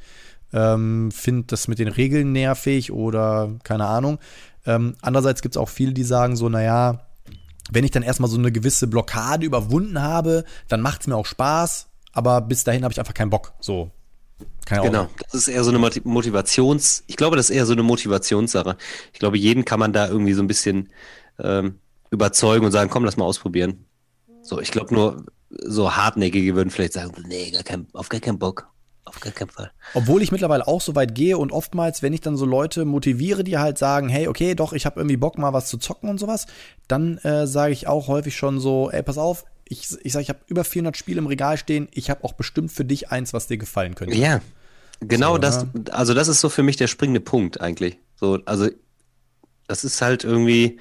ähm, 0.53 1.11
finde 1.11 1.47
das 1.47 1.67
mit 1.67 1.79
den 1.79 1.87
Regeln 1.87 2.31
nervig 2.31 2.91
oder 2.91 3.51
keine 3.63 3.85
Ahnung. 3.85 4.19
Ähm, 4.65 4.95
andererseits 5.01 5.41
gibt 5.41 5.55
es 5.55 5.61
auch 5.61 5.69
viele, 5.69 5.93
die 5.93 6.03
sagen 6.03 6.35
so, 6.35 6.49
naja, 6.49 7.05
wenn 7.71 7.83
ich 7.83 7.91
dann 7.91 8.03
erstmal 8.03 8.29
so 8.29 8.37
eine 8.37 8.51
gewisse 8.51 8.87
Blockade 8.87 9.45
überwunden 9.45 10.01
habe, 10.01 10.43
dann 10.67 10.81
macht 10.81 11.01
es 11.01 11.07
mir 11.07 11.15
auch 11.15 11.25
Spaß, 11.25 11.87
aber 12.13 12.41
bis 12.41 12.63
dahin 12.63 12.83
habe 12.83 12.91
ich 12.91 12.99
einfach 12.99 13.13
keinen 13.13 13.29
Bock. 13.29 13.53
So. 13.59 13.91
Keine 14.65 14.83
genau, 14.83 15.07
das 15.23 15.33
ist 15.33 15.47
eher 15.47 15.63
so 15.63 15.71
eine 15.71 15.79
Motivations, 15.79 17.03
ich 17.07 17.17
glaube, 17.17 17.35
das 17.35 17.49
ist 17.49 17.55
eher 17.55 17.65
so 17.65 17.73
eine 17.73 17.83
Motivationssache. 17.83 18.77
Ich 19.13 19.19
glaube, 19.19 19.37
jeden 19.37 19.65
kann 19.65 19.79
man 19.79 19.93
da 19.93 20.07
irgendwie 20.07 20.33
so 20.33 20.43
ein 20.43 20.47
bisschen 20.47 20.89
ähm, 21.39 21.79
überzeugen 22.11 22.65
und 22.65 22.71
sagen, 22.71 22.89
komm, 22.89 23.03
lass 23.03 23.17
mal 23.17 23.25
ausprobieren. 23.25 23.85
So, 24.41 24.59
ich 24.59 24.71
glaube 24.71 24.93
nur, 24.93 25.25
so 25.49 25.95
hartnäckige 25.95 26.55
würden 26.55 26.69
vielleicht 26.69 26.93
sagen, 26.93 27.13
nee, 27.27 27.51
gar 27.51 27.63
kein, 27.63 27.87
auf 27.93 28.09
gar 28.09 28.21
keinen 28.21 28.39
Bock. 28.39 28.67
Auf 29.05 29.19
gar 29.19 29.33
keinen 29.33 29.49
Fall. 29.49 29.71
Obwohl 29.93 30.21
ich 30.21 30.31
mittlerweile 30.31 30.67
auch 30.67 30.81
so 30.81 30.95
weit 30.95 31.15
gehe 31.15 31.37
und 31.37 31.51
oftmals, 31.51 32.03
wenn 32.03 32.13
ich 32.13 32.21
dann 32.21 32.37
so 32.37 32.45
Leute 32.45 32.85
motiviere, 32.85 33.43
die 33.43 33.57
halt 33.57 33.77
sagen, 33.77 34.07
hey, 34.07 34.27
okay, 34.27 34.53
doch, 34.53 34.73
ich 34.73 34.85
habe 34.85 34.99
irgendwie 34.99 35.17
Bock 35.17 35.37
mal 35.37 35.53
was 35.53 35.67
zu 35.67 35.77
zocken 35.77 36.09
und 36.09 36.19
sowas, 36.19 36.45
dann 36.87 37.17
äh, 37.19 37.47
sage 37.47 37.73
ich 37.73 37.87
auch 37.87 38.07
häufig 38.07 38.35
schon 38.35 38.59
so, 38.59 38.91
ey, 38.91 39.01
pass 39.01 39.17
auf, 39.17 39.45
ich, 39.69 39.87
ich 40.03 40.13
sage, 40.13 40.23
ich 40.23 40.29
habe 40.29 40.39
über 40.47 40.63
400 40.63 40.97
Spiele 40.97 41.19
im 41.19 41.27
Regal 41.27 41.57
stehen, 41.57 41.87
ich 41.91 42.09
habe 42.09 42.23
auch 42.23 42.33
bestimmt 42.33 42.71
für 42.71 42.85
dich 42.85 43.11
eins, 43.11 43.33
was 43.33 43.47
dir 43.47 43.57
gefallen 43.57 43.95
könnte. 43.95 44.15
Ja, 44.15 44.41
genau 44.99 45.33
so, 45.33 45.37
das, 45.39 45.63
ne? 45.63 45.83
also 45.91 46.13
das 46.13 46.27
ist 46.27 46.41
so 46.41 46.49
für 46.49 46.63
mich 46.63 46.75
der 46.75 46.87
springende 46.87 47.21
Punkt 47.21 47.61
eigentlich. 47.61 47.97
So, 48.15 48.39
also 48.45 48.69
das 49.67 49.83
ist 49.83 50.01
halt 50.01 50.23
irgendwie, 50.23 50.79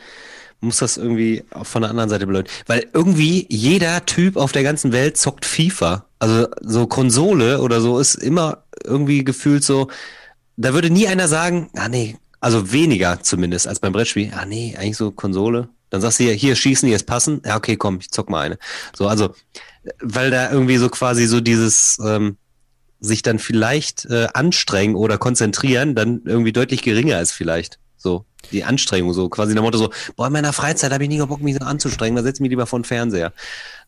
muss 0.60 0.78
das 0.78 0.96
irgendwie 0.96 1.44
von 1.62 1.82
der 1.82 1.90
anderen 1.90 2.10
Seite 2.10 2.26
beleuchten. 2.26 2.52
Weil 2.66 2.86
irgendwie 2.92 3.46
jeder 3.48 4.04
Typ 4.06 4.36
auf 4.36 4.52
der 4.52 4.62
ganzen 4.62 4.92
Welt 4.92 5.16
zockt 5.16 5.44
FIFA. 5.44 6.06
Also 6.18 6.48
so 6.60 6.86
Konsole 6.86 7.60
oder 7.60 7.80
so 7.80 7.98
ist 7.98 8.16
immer 8.16 8.64
irgendwie 8.84 9.24
gefühlt 9.24 9.62
so, 9.62 9.88
da 10.56 10.74
würde 10.74 10.90
nie 10.90 11.06
einer 11.06 11.28
sagen, 11.28 11.70
ah 11.76 11.88
nee, 11.88 12.16
also 12.40 12.72
weniger 12.72 13.22
zumindest 13.22 13.68
als 13.68 13.80
beim 13.80 13.92
Brettspiel, 13.92 14.32
ah 14.34 14.44
nee, 14.44 14.76
eigentlich 14.76 14.96
so 14.96 15.10
Konsole. 15.10 15.68
Dann 15.90 16.00
sagst 16.00 16.20
du 16.20 16.24
hier, 16.24 16.34
hier 16.34 16.54
schießen, 16.54 16.86
hier 16.86 16.96
ist 16.96 17.06
passen. 17.06 17.40
Ja, 17.44 17.56
okay, 17.56 17.76
komm, 17.76 17.98
ich 18.00 18.10
zock 18.10 18.28
mal 18.28 18.42
eine. 18.42 18.58
So, 18.94 19.08
also, 19.08 19.34
weil 20.00 20.30
da 20.30 20.50
irgendwie 20.50 20.76
so 20.76 20.88
quasi 20.90 21.26
so 21.26 21.40
dieses 21.40 21.98
ähm, 22.04 22.36
sich 23.00 23.22
dann 23.22 23.38
vielleicht 23.38 24.04
äh, 24.06 24.28
anstrengen 24.34 24.96
oder 24.96 25.18
konzentrieren, 25.18 25.94
dann 25.94 26.22
irgendwie 26.24 26.52
deutlich 26.52 26.82
geringer 26.82 27.20
ist 27.20 27.32
vielleicht. 27.32 27.78
So, 27.98 28.24
die 28.52 28.62
Anstrengung, 28.62 29.12
so 29.12 29.28
quasi 29.28 29.52
der 29.52 29.62
Motto 29.62 29.76
so, 29.76 29.90
boah, 30.16 30.28
in 30.28 30.32
meiner 30.32 30.52
Freizeit 30.52 30.92
habe 30.92 31.02
ich 31.02 31.08
nie 31.08 31.18
Bock, 31.18 31.42
mich 31.42 31.56
so 31.58 31.64
anzustrengen, 31.64 32.16
da 32.16 32.22
setze 32.22 32.36
ich 32.36 32.40
mich 32.42 32.50
lieber 32.50 32.66
vor 32.66 32.78
den 32.78 32.84
Fernseher. 32.84 33.32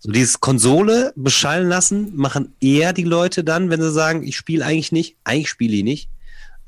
So 0.00 0.10
dieses 0.10 0.40
Konsole 0.40 1.12
beschallen 1.14 1.68
lassen, 1.68 2.14
machen 2.16 2.54
eher 2.60 2.92
die 2.92 3.04
Leute 3.04 3.44
dann, 3.44 3.70
wenn 3.70 3.80
sie 3.80 3.92
sagen, 3.92 4.24
ich 4.24 4.36
spiele 4.36 4.64
eigentlich 4.66 4.90
nicht, 4.90 5.16
eigentlich 5.22 5.48
spiele 5.48 5.76
ich 5.76 5.84
nicht. 5.84 6.10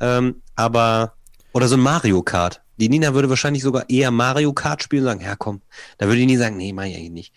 Ähm, 0.01 0.43
aber, 0.55 1.15
oder 1.53 1.67
so 1.67 1.77
ein 1.77 1.81
Mario 1.81 2.23
Kart. 2.23 2.61
Die 2.79 2.89
Nina 2.89 3.13
würde 3.13 3.29
wahrscheinlich 3.29 3.63
sogar 3.63 3.91
eher 3.91 4.11
Mario 4.11 4.53
Kart 4.53 4.83
spielen 4.83 5.03
und 5.03 5.09
sagen, 5.09 5.21
ja 5.23 5.37
komm, 5.37 5.61
da 5.99 6.07
würde 6.07 6.21
ich 6.21 6.27
nie 6.27 6.37
sagen, 6.37 6.57
nee, 6.57 6.73
mach 6.73 6.85
ich 6.85 6.97
eigentlich 6.97 7.11
nicht. 7.11 7.35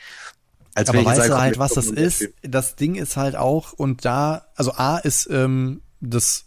Als 0.76 0.90
aber 0.90 1.04
weißt 1.04 1.18
sage, 1.18 1.30
du 1.30 1.38
halt, 1.38 1.58
was 1.58 1.74
das 1.74 1.88
ist? 1.88 2.30
Das 2.42 2.76
Ding 2.76 2.96
ist 2.96 3.18
halt 3.18 3.36
auch, 3.36 3.74
und 3.74 4.06
da, 4.06 4.46
also 4.56 4.74
A 4.74 4.98
ist 4.98 5.28
ähm, 5.32 5.82
das, 6.02 6.45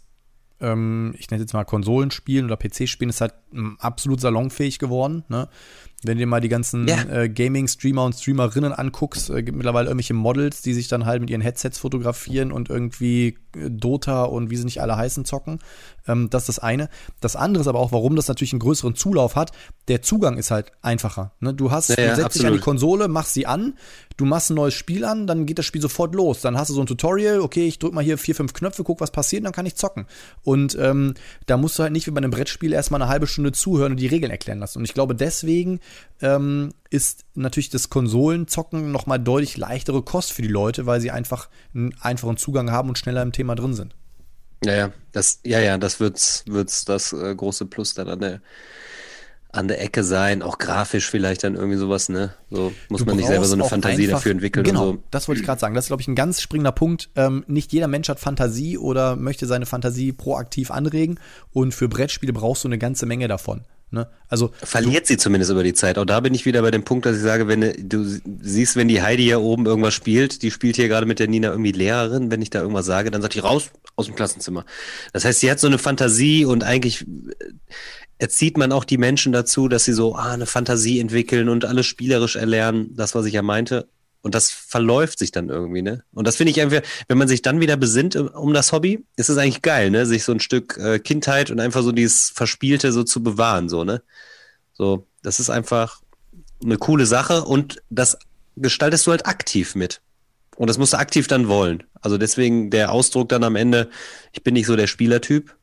ähm, 0.60 1.14
ich 1.18 1.30
nenne 1.30 1.42
jetzt 1.42 1.52
mal 1.52 1.64
Konsolenspielen 1.64 2.46
oder 2.46 2.56
PC-Spielen, 2.56 3.10
ist 3.10 3.20
halt 3.20 3.34
absolut 3.78 4.20
salonfähig 4.20 4.78
geworden. 4.78 5.24
Ne? 5.28 5.48
Wenn 6.04 6.16
du 6.16 6.22
dir 6.22 6.26
mal 6.26 6.40
die 6.40 6.48
ganzen 6.48 6.86
ja. 6.86 7.02
äh, 7.04 7.28
Gaming-Streamer 7.28 8.04
und 8.04 8.14
Streamerinnen 8.14 8.72
anguckst, 8.72 9.30
äh, 9.30 9.42
gibt 9.42 9.56
mittlerweile 9.56 9.88
irgendwelche 9.88 10.14
Models, 10.14 10.62
die 10.62 10.74
sich 10.74 10.88
dann 10.88 11.06
halt 11.06 11.20
mit 11.20 11.30
ihren 11.30 11.40
Headsets 11.40 11.78
fotografieren 11.78 12.52
und 12.52 12.70
irgendwie 12.70 13.38
Dota 13.52 14.24
und 14.24 14.50
wie 14.50 14.56
sie 14.56 14.64
nicht 14.64 14.80
alle 14.80 14.96
heißen 14.96 15.24
zocken. 15.24 15.60
Ähm, 16.06 16.30
das 16.30 16.42
ist 16.42 16.48
das 16.48 16.58
eine. 16.58 16.88
Das 17.20 17.36
andere 17.36 17.62
ist 17.62 17.68
aber 17.68 17.78
auch, 17.78 17.92
warum 17.92 18.16
das 18.16 18.28
natürlich 18.28 18.52
einen 18.52 18.60
größeren 18.60 18.94
Zulauf 18.94 19.36
hat. 19.36 19.52
Der 19.88 20.02
Zugang 20.02 20.38
ist 20.38 20.50
halt 20.50 20.72
einfacher. 20.82 21.32
Ne? 21.40 21.54
Du 21.54 21.70
hast, 21.70 21.90
ja, 21.90 21.96
du 21.96 22.16
setzt 22.16 22.38
dich 22.38 22.46
an 22.46 22.52
die 22.52 22.58
Konsole, 22.58 23.08
machst 23.08 23.34
sie 23.34 23.46
an, 23.46 23.74
du 24.16 24.24
machst 24.24 24.50
ein 24.50 24.54
neues 24.54 24.74
Spiel 24.74 25.04
an, 25.04 25.26
dann 25.26 25.46
geht 25.46 25.58
das 25.58 25.66
Spiel 25.66 25.80
sofort 25.80 26.14
los. 26.14 26.40
Dann 26.40 26.58
hast 26.58 26.68
du 26.70 26.74
so 26.74 26.80
ein 26.80 26.86
Tutorial, 26.86 27.40
okay, 27.40 27.66
ich 27.66 27.78
drück 27.78 27.92
mal 27.92 28.04
hier 28.04 28.18
vier, 28.18 28.34
fünf 28.34 28.52
Knöpfe, 28.52 28.84
guck, 28.84 29.00
was 29.00 29.10
passiert, 29.10 29.44
dann 29.44 29.52
kann 29.52 29.66
ich 29.66 29.76
zocken. 29.76 30.06
Und 30.42 30.76
ähm, 30.80 31.14
da 31.46 31.56
musst 31.56 31.78
du 31.78 31.82
halt 31.82 31.92
nicht 31.92 32.06
wie 32.06 32.10
bei 32.10 32.18
einem 32.18 32.30
Brettspiel 32.30 32.72
erstmal 32.72 33.00
eine 33.00 33.10
halbe 33.10 33.26
Stunde 33.26 33.52
zuhören 33.52 33.92
und 33.92 34.00
die 34.00 34.06
Regeln 34.06 34.30
erklären 34.30 34.58
lassen. 34.58 34.78
Und 34.78 34.84
ich 34.84 34.94
glaube, 34.94 35.14
deswegen 35.14 35.80
ähm, 36.20 36.70
ist 36.90 37.24
natürlich 37.34 37.70
das 37.70 37.90
Konsolenzocken 37.90 38.90
nochmal 38.92 39.18
deutlich 39.18 39.56
leichtere 39.56 40.02
Kost 40.02 40.32
für 40.32 40.42
die 40.42 40.48
Leute, 40.48 40.86
weil 40.86 41.00
sie 41.00 41.10
einfach 41.10 41.48
einen 41.74 41.94
einfachen 42.00 42.36
Zugang 42.36 42.70
haben 42.70 42.88
und 42.88 42.98
schneller 42.98 43.22
im 43.22 43.32
Thema 43.32 43.54
drin 43.54 43.74
sind. 43.74 43.94
Ja, 44.64 44.74
ja, 44.74 44.92
das, 45.12 45.40
ja, 45.44 45.60
ja, 45.60 45.78
das 45.78 46.00
wird's, 46.00 46.44
wird's 46.46 46.84
das 46.84 47.12
äh, 47.12 47.34
große 47.34 47.66
Plus 47.66 47.94
dann 47.94 48.08
an 48.08 48.20
der, 48.20 48.40
an 49.52 49.68
der 49.68 49.80
Ecke 49.80 50.02
sein, 50.02 50.42
auch 50.42 50.58
grafisch 50.58 51.08
vielleicht 51.08 51.44
dann 51.44 51.54
irgendwie 51.54 51.78
sowas, 51.78 52.08
ne? 52.08 52.34
So 52.50 52.72
muss 52.88 53.00
du 53.00 53.06
man 53.06 53.16
nicht 53.16 53.28
selber 53.28 53.44
so 53.44 53.54
eine 53.54 53.64
Fantasie 53.64 54.04
einfach, 54.04 54.18
dafür 54.18 54.32
entwickeln. 54.32 54.64
Genau, 54.64 54.92
so. 54.92 55.02
das 55.10 55.28
wollte 55.28 55.40
ich 55.40 55.46
gerade 55.46 55.60
sagen. 55.60 55.74
Das 55.74 55.84
ist, 55.84 55.88
glaube 55.88 56.02
ich, 56.02 56.08
ein 56.08 56.16
ganz 56.16 56.40
springender 56.40 56.72
Punkt. 56.72 57.08
Ähm, 57.16 57.44
nicht 57.46 57.72
jeder 57.72 57.88
Mensch 57.88 58.08
hat 58.08 58.18
Fantasie 58.18 58.78
oder 58.78 59.16
möchte 59.16 59.46
seine 59.46 59.64
Fantasie 59.64 60.12
proaktiv 60.12 60.70
anregen. 60.70 61.18
Und 61.52 61.72
für 61.72 61.88
Brettspiele 61.88 62.32
brauchst 62.32 62.64
du 62.64 62.68
eine 62.68 62.78
ganze 62.78 63.06
Menge 63.06 63.28
davon. 63.28 63.64
Ne? 63.90 64.06
Also 64.28 64.52
verliert 64.62 65.06
sie 65.06 65.16
zumindest 65.16 65.50
über 65.50 65.64
die 65.64 65.72
Zeit. 65.72 65.96
Auch 65.96 66.04
da 66.04 66.20
bin 66.20 66.34
ich 66.34 66.44
wieder 66.44 66.60
bei 66.60 66.70
dem 66.70 66.84
Punkt, 66.84 67.06
dass 67.06 67.16
ich 67.16 67.22
sage, 67.22 67.48
wenn 67.48 67.88
du 67.88 68.04
siehst, 68.42 68.76
wenn 68.76 68.88
die 68.88 69.00
Heidi 69.00 69.22
hier 69.22 69.40
oben 69.40 69.64
irgendwas 69.64 69.94
spielt, 69.94 70.42
die 70.42 70.50
spielt 70.50 70.76
hier 70.76 70.88
gerade 70.88 71.06
mit 71.06 71.18
der 71.18 71.28
Nina 71.28 71.48
irgendwie 71.48 71.72
Lehrerin, 71.72 72.30
wenn 72.30 72.42
ich 72.42 72.50
da 72.50 72.60
irgendwas 72.60 72.84
sage, 72.84 73.10
dann 73.10 73.22
sagt 73.22 73.34
die 73.34 73.40
raus 73.40 73.70
aus 73.96 74.06
dem 74.06 74.14
Klassenzimmer. 74.14 74.66
Das 75.12 75.24
heißt, 75.24 75.40
sie 75.40 75.50
hat 75.50 75.58
so 75.58 75.66
eine 75.66 75.78
Fantasie 75.78 76.44
und 76.44 76.64
eigentlich 76.64 77.06
erzieht 78.18 78.58
man 78.58 78.72
auch 78.72 78.84
die 78.84 78.98
Menschen 78.98 79.32
dazu, 79.32 79.68
dass 79.68 79.84
sie 79.84 79.94
so 79.94 80.16
ah, 80.16 80.32
eine 80.32 80.46
Fantasie 80.46 81.00
entwickeln 81.00 81.48
und 81.48 81.64
alles 81.64 81.86
spielerisch 81.86 82.36
erlernen, 82.36 82.94
das, 82.94 83.14
was 83.14 83.24
ich 83.24 83.34
ja 83.34 83.42
meinte. 83.42 83.88
Und 84.20 84.34
das 84.34 84.50
verläuft 84.50 85.18
sich 85.18 85.30
dann 85.30 85.48
irgendwie, 85.48 85.82
ne? 85.82 86.02
Und 86.12 86.26
das 86.26 86.36
finde 86.36 86.50
ich 86.50 86.60
einfach, 86.60 86.82
wenn 87.06 87.18
man 87.18 87.28
sich 87.28 87.42
dann 87.42 87.60
wieder 87.60 87.76
besinnt 87.76 88.16
um 88.16 88.52
das 88.52 88.72
Hobby, 88.72 89.04
ist 89.16 89.30
es 89.30 89.38
eigentlich 89.38 89.62
geil, 89.62 89.90
ne? 89.90 90.06
Sich 90.06 90.24
so 90.24 90.32
ein 90.32 90.40
Stück 90.40 90.76
äh, 90.76 90.98
Kindheit 90.98 91.50
und 91.50 91.60
einfach 91.60 91.82
so 91.82 91.92
dieses 91.92 92.30
Verspielte 92.30 92.92
so 92.92 93.04
zu 93.04 93.22
bewahren, 93.22 93.68
so, 93.68 93.84
ne? 93.84 94.02
So, 94.72 95.06
das 95.22 95.40
ist 95.40 95.50
einfach 95.50 96.00
eine 96.62 96.78
coole 96.78 97.06
Sache 97.06 97.44
und 97.44 97.82
das 97.90 98.18
gestaltest 98.56 99.06
du 99.06 99.12
halt 99.12 99.26
aktiv 99.26 99.74
mit. 99.74 100.00
Und 100.56 100.68
das 100.68 100.78
musst 100.78 100.92
du 100.92 100.98
aktiv 100.98 101.28
dann 101.28 101.48
wollen. 101.48 101.84
Also 102.00 102.18
deswegen 102.18 102.70
der 102.70 102.90
Ausdruck 102.90 103.28
dann 103.28 103.44
am 103.44 103.54
Ende, 103.54 103.90
ich 104.32 104.42
bin 104.42 104.54
nicht 104.54 104.66
so 104.66 104.74
der 104.74 104.88
Spielertyp, 104.88 105.54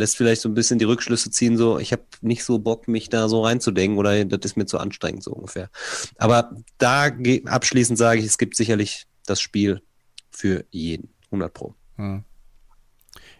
lässt 0.00 0.16
vielleicht 0.16 0.42
so 0.42 0.48
ein 0.48 0.54
bisschen 0.54 0.78
die 0.78 0.84
Rückschlüsse 0.84 1.30
ziehen, 1.30 1.56
so, 1.56 1.78
ich 1.78 1.92
habe 1.92 2.02
nicht 2.22 2.42
so 2.42 2.58
Bock, 2.58 2.88
mich 2.88 3.08
da 3.08 3.28
so 3.28 3.44
reinzudenken 3.44 3.98
oder 3.98 4.24
das 4.24 4.40
ist 4.44 4.56
mir 4.56 4.66
zu 4.66 4.78
anstrengend, 4.78 5.22
so 5.22 5.32
ungefähr. 5.32 5.70
Aber 6.18 6.56
da 6.78 7.10
abschließend 7.44 7.96
sage 7.96 8.20
ich, 8.20 8.26
es 8.26 8.38
gibt 8.38 8.56
sicherlich 8.56 9.06
das 9.26 9.40
Spiel 9.40 9.82
für 10.30 10.64
jeden. 10.70 11.10
100 11.26 11.54
Pro. 11.54 11.74
Hm. 11.96 12.24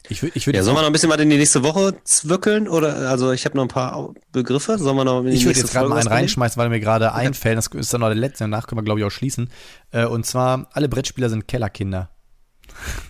Ich 0.09 0.23
würd, 0.23 0.35
ich 0.35 0.47
würd 0.47 0.57
ja, 0.57 0.63
sollen 0.63 0.77
wir 0.77 0.81
noch 0.81 0.89
ein 0.89 0.93
bisschen 0.93 1.11
was 1.11 1.21
in 1.21 1.31
die 1.31 1.37
nächste 1.37 1.63
Woche 1.63 1.95
zwickeln? 2.05 2.69
Oder, 2.69 3.09
also 3.11 3.33
ich 3.33 3.45
habe 3.45 3.57
noch 3.57 3.65
ein 3.65 3.69
paar 3.69 4.13
Begriffe. 4.33 4.79
Sollen 4.79 4.97
wir 4.97 5.05
noch 5.05 5.21
in 5.21 5.27
die 5.27 5.33
Ich 5.33 5.45
würde 5.45 5.59
jetzt 5.59 5.73
gerade 5.73 5.89
mal 5.89 5.99
einen 5.99 6.09
reinschmeißen, 6.09 6.61
weil 6.61 6.69
mir 6.69 6.81
gerade 6.81 7.09
okay. 7.09 7.27
einfällt. 7.27 7.59
Das 7.59 7.69
ist 7.69 7.93
dann 7.93 8.01
noch 8.01 8.09
der 8.09 8.17
letzte, 8.17 8.45
danach 8.45 8.67
können 8.67 8.79
wir, 8.79 8.85
glaube 8.85 9.01
ich, 9.01 9.07
auch 9.07 9.11
schließen. 9.11 9.51
Äh, 9.93 10.07
und 10.07 10.27
zwar, 10.27 10.69
alle 10.73 10.89
Brettspieler 10.89 11.29
sind 11.29 11.47
Kellerkinder. 11.49 12.11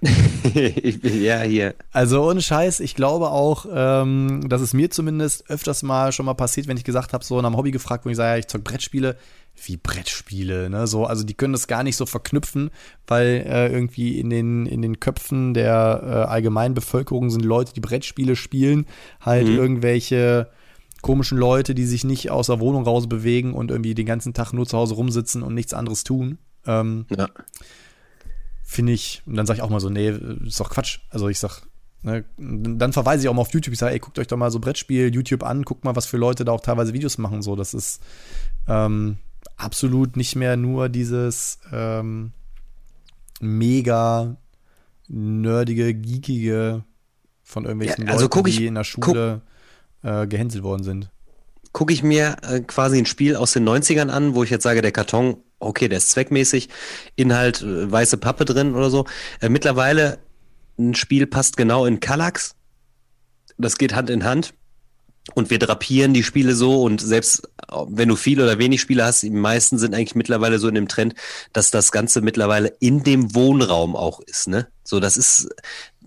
ich 0.55 1.01
bin 1.01 1.23
ja 1.23 1.41
hier. 1.41 1.75
Also 1.93 2.23
ohne 2.23 2.41
Scheiß, 2.41 2.81
ich 2.81 2.95
glaube 2.95 3.31
auch, 3.31 3.67
ähm, 3.73 4.49
dass 4.49 4.61
es 4.61 4.73
mir 4.73 4.91
zumindest 4.91 5.49
öfters 5.51 5.83
mal 5.83 6.13
schon 6.13 6.27
mal 6.27 6.35
passiert, 6.35 6.67
wenn 6.67 6.77
ich 6.77 6.85
gesagt 6.85 7.13
habe, 7.13 7.25
so 7.25 7.39
in 7.39 7.45
einem 7.45 7.57
Hobby 7.57 7.71
gefragt, 7.71 8.05
wo 8.05 8.09
ich 8.09 8.17
sage, 8.17 8.31
ja, 8.31 8.39
ich 8.39 8.47
zock 8.49 8.65
Brettspiele, 8.65 9.17
wie 9.65 9.77
Brettspiele, 9.77 10.71
ne? 10.71 10.87
So, 10.87 11.05
also 11.05 11.25
die 11.25 11.35
können 11.35 11.53
das 11.53 11.67
gar 11.67 11.83
nicht 11.83 11.97
so 11.97 12.07
verknüpfen, 12.07 12.71
weil 13.07 13.45
äh, 13.47 13.69
irgendwie 13.73 14.19
in 14.19 14.31
den, 14.31 14.67
in 14.67 14.83
den 14.83 15.01
Köpfen 15.01 15.55
der 15.55 16.01
äh, 16.03 16.31
allgemeinen 16.31 16.75
Bevölkerung 16.75 17.31
sind 17.31 17.45
Leute, 17.45 17.75
die 17.75 17.81
Brettspiele 17.81 18.37
spielen, 18.37 18.87
halt 19.21 19.47
mhm. 19.47 19.57
irgendwelche 19.57 20.49
komischen 21.03 21.39
Leute, 21.39 21.75
die 21.75 21.87
sich 21.87 22.05
nicht 22.05 22.31
aus 22.31 22.47
der 22.47 22.61
Wohnung 22.61 22.85
raus 22.85 23.09
bewegen 23.09 23.55
und 23.55 23.71
irgendwie 23.71 23.95
den 23.95 24.07
ganzen 24.07 24.35
Tag 24.35 24.53
nur 24.53 24.67
zu 24.67 24.77
Hause 24.77 24.95
rumsitzen 24.95 25.43
und 25.43 25.55
nichts 25.55 25.75
anderes 25.75 26.05
tun. 26.05 26.39
Ähm, 26.67 27.07
ja 27.17 27.29
finde 28.71 28.93
ich, 28.93 29.23
und 29.27 29.35
dann 29.35 29.47
sage 29.47 29.59
ich 29.59 29.63
auch 29.63 29.69
mal 29.69 29.81
so, 29.81 29.91
nee, 29.91 30.11
ist 30.47 30.61
doch 30.61 30.71
Quatsch. 30.71 31.01
Also 31.11 31.29
ich 31.29 31.41
sag, 31.41 31.63
ne, 32.03 32.25
dann 32.39 32.93
verweise 32.93 33.25
ich 33.25 33.29
auch 33.29 33.35
mal 33.35 33.43
auf 33.43 33.53
YouTube. 33.53 33.73
Ich 33.73 33.81
sage, 33.81 33.95
ey, 33.95 33.99
guckt 33.99 34.17
euch 34.21 34.29
doch 34.29 34.37
mal 34.37 34.53
so 34.53 34.61
Brettspiel, 34.61 35.13
YouTube 35.13 35.43
an, 35.43 35.65
guckt 35.65 35.85
mal, 35.85 35.97
was 35.97 36.07
für 36.07 36.19
Leute 36.19 36.45
da 36.45 36.53
auch 36.53 36.61
teilweise 36.61 36.93
Videos 36.93 37.19
machen. 37.19 37.43
So, 37.43 37.57
das 37.57 37.75
ist 37.75 38.01
ähm, 38.69 39.19
absolut 39.57 40.17
nicht 40.17 40.37
mehr 40.37 40.57
nur 40.57 40.89
dieses 40.89 41.59
ähm, 41.73 42.31
mega 43.41 44.37
nerdige, 45.09 45.93
geekige 45.93 46.85
von 47.43 47.65
irgendwelchen 47.65 48.07
ja, 48.07 48.13
also 48.13 48.27
Leuten, 48.27 48.49
ich, 48.49 48.57
die 48.59 48.67
in 48.67 48.77
der 48.77 48.85
Schule 48.85 49.43
äh, 50.05 50.29
gehänselt 50.29 50.63
worden 50.63 50.85
sind. 50.85 51.11
Gucke 51.73 51.93
ich 51.93 52.05
mir 52.05 52.37
äh, 52.43 52.61
quasi 52.61 52.99
ein 52.99 53.07
Spiel 53.07 53.35
aus 53.35 53.53
den 53.53 53.69
90ern 53.69 54.11
an, 54.11 54.37
wo 54.37 54.45
ich 54.45 54.51
jetzt 54.51 54.63
sage, 54.63 54.81
der 54.81 54.93
Karton 54.93 55.39
okay, 55.61 55.89
der 55.89 55.99
ist 55.99 56.11
zweckmäßig, 56.11 56.69
Inhalt, 57.17 57.63
äh, 57.63 57.91
weiße 57.91 58.17
Pappe 58.17 58.45
drin 58.45 58.75
oder 58.75 58.91
so. 58.91 59.07
Äh, 59.41 59.49
mittlerweile 59.49 60.19
ein 60.79 60.95
Spiel 60.95 61.27
passt 61.27 61.57
genau 61.57 61.87
in 61.87 62.01
Kallax. 62.01 62.57
Das 63.59 63.79
geht 63.79 63.95
Hand 63.95 64.11
in 64.11 64.25
Hand. 64.25 64.55
Und 65.35 65.51
wir 65.51 65.59
drapieren 65.59 66.15
die 66.15 66.23
Spiele 66.23 66.55
so 66.55 66.83
und 66.83 67.01
selbst 67.01 67.45
äh, 67.69 67.77
wenn 67.89 68.09
du 68.09 68.17
viel 68.17 68.41
oder 68.41 68.59
wenig 68.59 68.81
Spiele 68.81 69.05
hast, 69.05 69.23
die 69.23 69.31
meisten 69.31 69.79
sind 69.79 69.95
eigentlich 69.95 70.15
mittlerweile 70.15 70.59
so 70.59 70.67
in 70.67 70.75
dem 70.75 70.89
Trend, 70.89 71.15
dass 71.53 71.71
das 71.71 71.93
Ganze 71.93 72.23
mittlerweile 72.23 72.75
in 72.81 73.03
dem 73.03 73.35
Wohnraum 73.35 73.97
auch 73.97 74.21
ist, 74.21 74.49
ne? 74.49 74.69
So, 74.83 74.99
das 74.99 75.17
ist, 75.17 75.49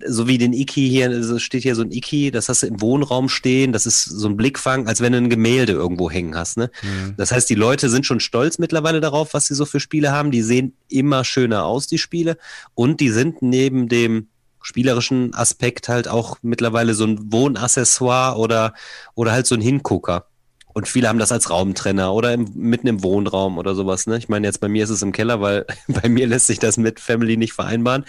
so 0.07 0.27
wie 0.27 0.37
den 0.37 0.53
Iki 0.53 0.89
hier, 0.89 1.39
steht 1.39 1.63
hier 1.63 1.75
so 1.75 1.81
ein 1.81 1.91
Iki, 1.91 2.31
das 2.31 2.49
hast 2.49 2.63
du 2.63 2.67
im 2.67 2.81
Wohnraum 2.81 3.29
stehen, 3.29 3.71
das 3.71 3.85
ist 3.85 4.03
so 4.03 4.27
ein 4.27 4.37
Blickfang, 4.37 4.87
als 4.87 5.01
wenn 5.01 5.13
du 5.13 5.17
ein 5.19 5.29
Gemälde 5.29 5.73
irgendwo 5.73 6.09
hängen 6.09 6.35
hast. 6.35 6.57
Ne? 6.57 6.69
Mhm. 6.81 7.15
Das 7.17 7.31
heißt, 7.31 7.49
die 7.49 7.55
Leute 7.55 7.89
sind 7.89 8.05
schon 8.05 8.19
stolz 8.19 8.57
mittlerweile 8.57 9.01
darauf, 9.01 9.33
was 9.33 9.47
sie 9.47 9.55
so 9.55 9.65
für 9.65 9.79
Spiele 9.79 10.11
haben. 10.11 10.31
Die 10.31 10.41
sehen 10.41 10.73
immer 10.89 11.23
schöner 11.23 11.65
aus, 11.65 11.87
die 11.87 11.97
Spiele. 11.97 12.37
Und 12.75 12.99
die 12.99 13.09
sind 13.09 13.41
neben 13.41 13.89
dem 13.89 14.27
spielerischen 14.61 15.33
Aspekt 15.33 15.89
halt 15.89 16.07
auch 16.07 16.37
mittlerweile 16.41 16.93
so 16.93 17.05
ein 17.05 17.31
Wohnaccessoire 17.31 18.37
oder, 18.37 18.73
oder 19.13 19.31
halt 19.33 19.45
so 19.45 19.55
ein 19.55 19.61
Hingucker. 19.61 20.27
Und 20.73 20.87
viele 20.87 21.07
haben 21.07 21.19
das 21.19 21.31
als 21.31 21.49
Raumtrenner 21.49 22.13
oder 22.13 22.33
im, 22.33 22.51
mitten 22.55 22.87
im 22.87 23.03
Wohnraum 23.03 23.57
oder 23.57 23.75
sowas. 23.75 24.07
Ne? 24.07 24.17
Ich 24.17 24.29
meine, 24.29 24.47
jetzt 24.47 24.59
bei 24.59 24.67
mir 24.67 24.83
ist 24.83 24.89
es 24.89 25.01
im 25.01 25.11
Keller, 25.11 25.39
weil 25.41 25.65
bei 25.87 26.09
mir 26.09 26.27
lässt 26.27 26.47
sich 26.47 26.59
das 26.59 26.77
mit 26.77 26.99
Family 26.99 27.37
nicht 27.37 27.53
vereinbaren. 27.53 28.05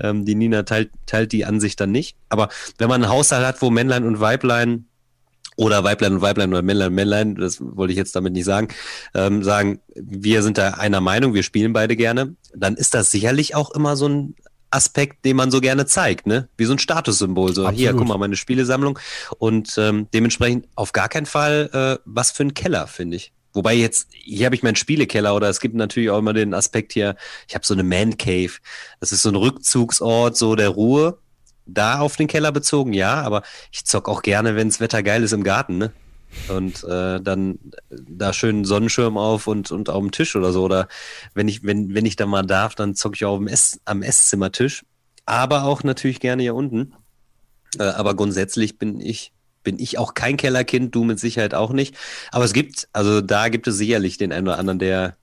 Ähm, 0.00 0.24
die 0.24 0.34
Nina 0.34 0.64
teilt, 0.64 0.90
teilt 1.06 1.32
die 1.32 1.44
Ansicht 1.44 1.80
dann 1.80 1.92
nicht. 1.92 2.16
Aber 2.28 2.48
wenn 2.78 2.88
man 2.88 3.02
einen 3.02 3.12
Haushalt 3.12 3.46
hat, 3.46 3.62
wo 3.62 3.70
Männlein 3.70 4.04
und 4.04 4.20
Weiblein 4.20 4.86
oder 5.56 5.82
Weiblein 5.82 6.14
und 6.14 6.20
Weiblein 6.20 6.50
oder 6.50 6.62
Männlein 6.62 6.88
und 6.88 6.94
Männlein, 6.94 7.34
das 7.34 7.60
wollte 7.60 7.92
ich 7.92 7.98
jetzt 7.98 8.14
damit 8.14 8.32
nicht 8.32 8.44
sagen, 8.44 8.68
ähm, 9.14 9.42
sagen, 9.42 9.80
wir 9.94 10.42
sind 10.42 10.56
da 10.56 10.70
einer 10.70 11.00
Meinung, 11.00 11.34
wir 11.34 11.42
spielen 11.42 11.72
beide 11.72 11.96
gerne, 11.96 12.36
dann 12.54 12.76
ist 12.76 12.94
das 12.94 13.10
sicherlich 13.10 13.56
auch 13.56 13.70
immer 13.72 13.96
so 13.96 14.08
ein 14.08 14.36
Aspekt, 14.70 15.24
den 15.24 15.36
man 15.36 15.50
so 15.50 15.60
gerne 15.60 15.86
zeigt, 15.86 16.26
ne? 16.26 16.48
Wie 16.56 16.64
so 16.64 16.72
ein 16.72 16.78
Statussymbol. 16.78 17.54
So, 17.54 17.62
Absolut. 17.62 17.78
hier, 17.78 17.94
guck 17.94 18.06
mal, 18.06 18.18
meine 18.18 18.36
Spielesammlung. 18.36 18.98
Und 19.38 19.76
ähm, 19.78 20.08
dementsprechend 20.12 20.66
auf 20.74 20.92
gar 20.92 21.08
keinen 21.08 21.26
Fall 21.26 21.70
äh, 21.72 22.02
was 22.04 22.30
für 22.30 22.44
ein 22.44 22.54
Keller, 22.54 22.86
finde 22.86 23.16
ich. 23.16 23.32
Wobei 23.54 23.74
jetzt, 23.74 24.08
hier 24.12 24.46
habe 24.46 24.54
ich 24.54 24.62
meinen 24.62 24.76
Spielekeller 24.76 25.34
oder 25.34 25.48
es 25.48 25.60
gibt 25.60 25.74
natürlich 25.74 26.10
auch 26.10 26.18
immer 26.18 26.32
den 26.32 26.54
Aspekt 26.54 26.92
hier, 26.92 27.16
ich 27.48 27.54
habe 27.54 27.66
so 27.66 27.74
eine 27.74 27.82
Man 27.82 28.16
Cave. 28.18 28.52
Das 29.00 29.10
ist 29.10 29.22
so 29.22 29.30
ein 29.30 29.36
Rückzugsort, 29.36 30.36
so 30.36 30.54
der 30.54 30.68
Ruhe. 30.68 31.18
Da 31.66 31.98
auf 31.98 32.16
den 32.16 32.28
Keller 32.28 32.52
bezogen, 32.52 32.92
ja, 32.92 33.20
aber 33.22 33.42
ich 33.72 33.84
zock 33.84 34.08
auch 34.08 34.22
gerne, 34.22 34.56
wenns 34.56 34.80
Wetter 34.80 35.02
geil 35.02 35.22
ist 35.22 35.32
im 35.32 35.44
Garten, 35.44 35.76
ne? 35.76 35.92
Und 36.48 36.84
äh, 36.84 37.20
dann 37.20 37.58
da 37.90 38.32
schön 38.32 38.64
Sonnenschirm 38.64 39.16
auf 39.16 39.46
und, 39.46 39.70
und 39.70 39.90
auf 39.90 40.00
dem 40.00 40.10
Tisch 40.10 40.36
oder 40.36 40.52
so. 40.52 40.64
Oder 40.64 40.88
wenn 41.34 41.48
ich, 41.48 41.64
wenn, 41.64 41.94
wenn 41.94 42.06
ich 42.06 42.16
da 42.16 42.26
mal 42.26 42.42
darf, 42.42 42.74
dann 42.74 42.94
zocke 42.94 43.16
ich 43.16 43.24
auch 43.24 43.36
am, 43.36 43.48
Ess, 43.48 43.80
am 43.84 44.02
Esszimmertisch. 44.02 44.84
Aber 45.26 45.64
auch 45.64 45.82
natürlich 45.82 46.20
gerne 46.20 46.42
hier 46.42 46.54
unten. 46.54 46.94
Äh, 47.78 47.84
aber 47.84 48.14
grundsätzlich 48.14 48.78
bin 48.78 49.00
ich, 49.00 49.32
bin 49.62 49.78
ich 49.78 49.98
auch 49.98 50.14
kein 50.14 50.36
Kellerkind, 50.36 50.94
du 50.94 51.04
mit 51.04 51.20
Sicherheit 51.20 51.54
auch 51.54 51.72
nicht. 51.72 51.96
Aber 52.30 52.44
es 52.44 52.52
gibt, 52.52 52.88
also 52.92 53.20
da 53.20 53.48
gibt 53.48 53.66
es 53.66 53.76
sicherlich 53.76 54.16
den 54.16 54.32
einen 54.32 54.48
oder 54.48 54.58
anderen, 54.58 54.78
der, 54.78 55.16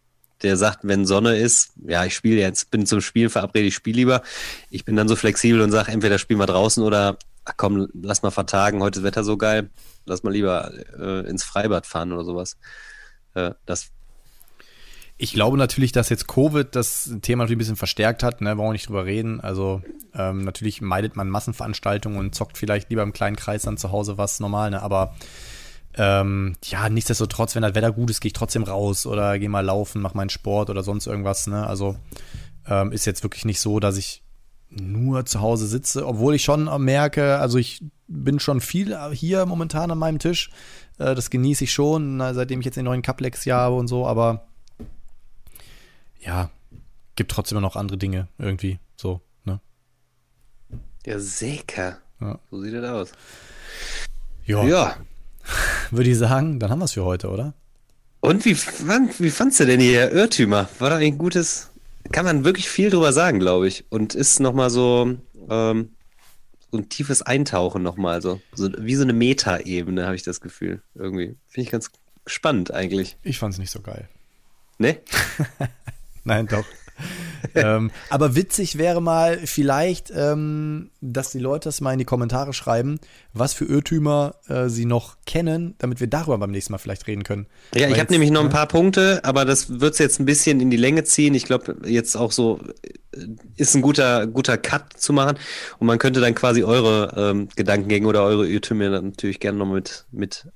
der 0.44 0.58
sagt, 0.58 0.80
wenn 0.84 1.06
Sonne 1.06 1.38
ist, 1.38 1.72
ja, 1.88 2.06
ich 2.06 2.14
spiele 2.14 2.40
jetzt, 2.40 2.70
bin 2.70 2.86
zum 2.86 3.02
Spielen 3.02 3.30
verabredet, 3.30 3.70
ich 3.70 3.76
spiele 3.76 3.96
lieber. 3.96 4.22
Ich 4.70 4.86
bin 4.86 4.96
dann 4.96 5.08
so 5.08 5.16
flexibel 5.16 5.62
und 5.62 5.72
sage, 5.72 5.92
entweder 5.92 6.20
spielen 6.20 6.40
wir 6.40 6.46
draußen 6.46 6.84
oder 6.84 7.18
ach 7.46 7.54
komm, 7.58 7.88
lass 7.94 8.24
mal 8.24 8.32
vertagen, 8.32 8.82
heute 8.82 9.00
ist 9.00 9.06
Wetter 9.06 9.24
so 9.24 9.38
geil, 9.38 9.70
lass 10.06 10.24
mal 10.24 10.34
lieber 10.34 10.72
äh, 11.00 11.28
ins 11.30 11.44
Freibad 11.44 11.86
fahren 11.86 12.12
oder 12.12 12.24
sowas. 12.24 12.58
Äh, 13.34 13.52
das 13.66 13.92
ich 15.18 15.32
glaube 15.32 15.58
natürlich, 15.58 15.94
dass 15.94 16.10
jetzt 16.10 16.28
Covid 16.28 16.76
das 16.76 17.10
Thema 17.22 17.44
natürlich 17.44 17.56
ein 17.56 17.60
bisschen 17.60 17.76
verstärkt 17.78 18.22
hat, 18.22 18.42
ne, 18.42 18.58
wollen 18.58 18.70
wir 18.70 18.74
nicht 18.74 18.90
drüber 18.90 19.06
reden. 19.06 19.40
Also 19.40 19.82
ähm, 20.14 20.44
natürlich 20.44 20.82
meidet 20.82 21.16
man 21.16 21.30
Massenveranstaltungen 21.30 22.20
und 22.20 22.36
zockt 22.36 22.58
vielleicht 22.58 22.90
lieber 22.90 23.04
im 23.04 23.14
kleinen 23.14 23.38
Kreis 23.38 23.62
dann 23.62 23.78
zu 23.78 23.92
Hause 23.92 24.18
was 24.18 24.42
normal, 24.42 24.72
ne? 24.72 24.82
Aber 24.82 25.16
ähm, 25.98 26.58
ja, 26.66 26.90
nichtsdestotrotz, 26.90 27.56
wenn 27.56 27.62
das 27.62 27.76
Wetter 27.76 27.94
gut 27.94 28.10
ist, 28.10 28.20
gehe 28.20 28.28
ich 28.28 28.34
trotzdem 28.34 28.64
raus 28.64 29.06
oder 29.06 29.40
gehe 29.40 29.48
mal 29.48 29.64
laufen, 29.64 30.02
mache 30.02 30.18
meinen 30.18 30.30
Sport 30.30 30.70
oder 30.70 30.84
sonst 30.84 31.08
irgendwas, 31.08 31.48
ne? 31.48 31.66
Also 31.66 31.96
ähm, 32.68 32.92
ist 32.92 33.06
jetzt 33.06 33.24
wirklich 33.24 33.46
nicht 33.46 33.62
so, 33.62 33.80
dass 33.80 33.96
ich 33.96 34.25
nur 34.70 35.26
zu 35.26 35.42
Hause 35.42 35.68
sitze, 35.68 36.06
obwohl 36.06 36.36
ich 36.36 36.44
schon 36.44 36.70
merke, 36.84 37.38
also 37.38 37.58
ich 37.58 37.84
bin 38.08 38.40
schon 38.40 38.62
viel 38.62 38.98
hier 39.12 39.46
momentan 39.46 39.92
an 39.92 39.98
meinem 39.98 40.20
Tisch. 40.20 40.50
Äh, 40.98 41.16
das 41.16 41.30
genieße 41.30 41.64
ich 41.64 41.74
schon, 41.74 42.20
seitdem 42.20 42.60
ich 42.60 42.66
jetzt 42.66 42.76
den 42.76 42.86
neuen 42.86 43.02
Cuplex 43.02 43.44
hier 43.44 43.56
habe 43.56 43.76
und 43.76 43.88
so, 43.88 44.06
aber 44.06 44.48
ja, 46.20 46.50
gibt 47.16 47.32
trotzdem 47.32 47.62
noch 47.62 47.76
andere 47.76 47.98
Dinge 47.98 48.28
irgendwie. 48.38 48.80
So, 48.96 49.22
ne? 49.44 49.60
Ja, 51.06 51.20
sicher. 51.20 52.00
Ja. 52.20 52.40
So 52.50 52.62
sieht 52.62 52.74
das 52.74 52.90
aus. 52.90 53.12
Ja. 54.46 54.64
ja. 54.64 54.96
Würde 55.92 56.10
ich 56.10 56.18
sagen, 56.18 56.60
dann 56.60 56.72
haben 56.72 56.80
wir 56.80 56.86
es 56.86 56.94
für 56.94 57.06
heute, 57.06 57.30
oder? 57.30 57.54
Und 58.20 58.44
wie, 58.46 58.56
fand, 58.56 59.20
wie 59.20 59.30
fandst 59.30 59.60
du 59.60 59.66
denn 59.66 59.80
hier 59.80 60.12
Irrtümer? 60.12 60.68
War 60.80 60.90
doch 60.90 60.98
ein 60.98 61.18
gutes. 61.18 61.70
Kann 62.12 62.26
man 62.26 62.46
wirklich 62.46 62.70
viel 62.70 62.90
drüber 62.90 63.14
sagen, 63.14 63.40
glaube 63.40 63.68
ich. 63.68 63.86
Und 63.90 64.16
ist 64.16 64.40
nochmal 64.40 64.70
so, 64.70 65.18
ähm, 65.50 65.90
so 66.72 66.78
ein 66.78 66.90
tiefes 66.90 67.22
Eintauchen 67.22 67.82
nochmal. 67.82 68.22
So, 68.22 68.42
so 68.54 68.70
wie 68.78 68.96
so 68.96 69.04
eine 69.04 69.14
Meta-Ebene, 69.14 70.06
habe 70.06 70.16
ich 70.16 70.24
das 70.24 70.42
Gefühl. 70.42 70.82
Irgendwie. 70.94 71.36
Finde 71.48 71.66
ich 71.66 71.72
ganz 71.72 71.92
spannend 72.28 72.74
eigentlich. 72.74 73.18
Ich 73.24 73.40
fand 73.40 73.54
es 73.54 73.60
nicht 73.60 73.72
so 73.72 73.82
geil. 73.82 74.08
Ne? 74.78 74.98
Nein, 76.24 76.48
doch. 76.48 76.66
ähm, 77.56 77.92
aber 78.10 78.36
witzig 78.36 78.78
wäre 78.78 79.02
mal 79.02 79.40
vielleicht, 79.46 80.12
ähm, 80.16 80.92
dass 81.02 81.32
die 81.32 81.40
Leute 81.40 81.70
das 81.70 81.82
mal 81.82 81.94
in 81.94 82.00
die 82.00 82.06
Kommentare 82.06 82.54
schreiben, 82.54 83.00
was 83.34 83.54
für 83.54 83.66
Irrtümer 83.66 84.36
äh, 84.48 84.70
sie 84.70 84.86
noch 84.86 85.18
kennen, 85.26 85.76
damit 85.78 86.00
wir 86.00 86.08
darüber 86.08 86.38
beim 86.38 86.52
nächsten 86.52 86.74
Mal 86.74 86.78
vielleicht 86.78 87.08
reden 87.08 87.24
können. 87.24 87.48
Ja, 87.74 87.84
Weil 87.84 87.94
ich 87.94 88.00
habe 88.00 88.12
nämlich 88.12 88.32
noch 88.32 88.44
ein 88.44 88.50
paar 88.50 88.68
Punkte, 88.68 89.22
aber 89.24 89.46
das 89.46 89.80
wird 89.80 89.94
es 89.94 90.00
jetzt 90.00 90.20
ein 90.20 90.26
bisschen 90.26 90.60
in 90.60 90.70
die 90.70 90.78
Länge 90.78 91.04
ziehen. 91.04 91.34
Ich 91.34 91.46
glaube, 91.46 91.78
jetzt 91.86 92.16
auch 92.16 92.32
so 92.32 92.60
äh, 93.16 93.26
ist 93.58 93.76
ein 93.76 93.82
guter, 93.82 94.28
guter 94.28 94.58
Cut 94.58 94.94
zu 94.98 95.14
machen. 95.14 95.38
Und 95.80 95.88
man 95.88 96.00
könnte 96.00 96.22
dann 96.22 96.36
quasi 96.36 96.64
eure 96.64 97.14
ähm, 97.16 97.50
Gedankengänge 97.56 98.08
oder 98.08 98.24
eure 98.24 98.48
Irrtümer 98.48 98.90
natürlich 98.90 99.40
gerne 99.40 99.58
noch 99.58 99.72
mit, 99.72 100.06
mit 100.12 100.48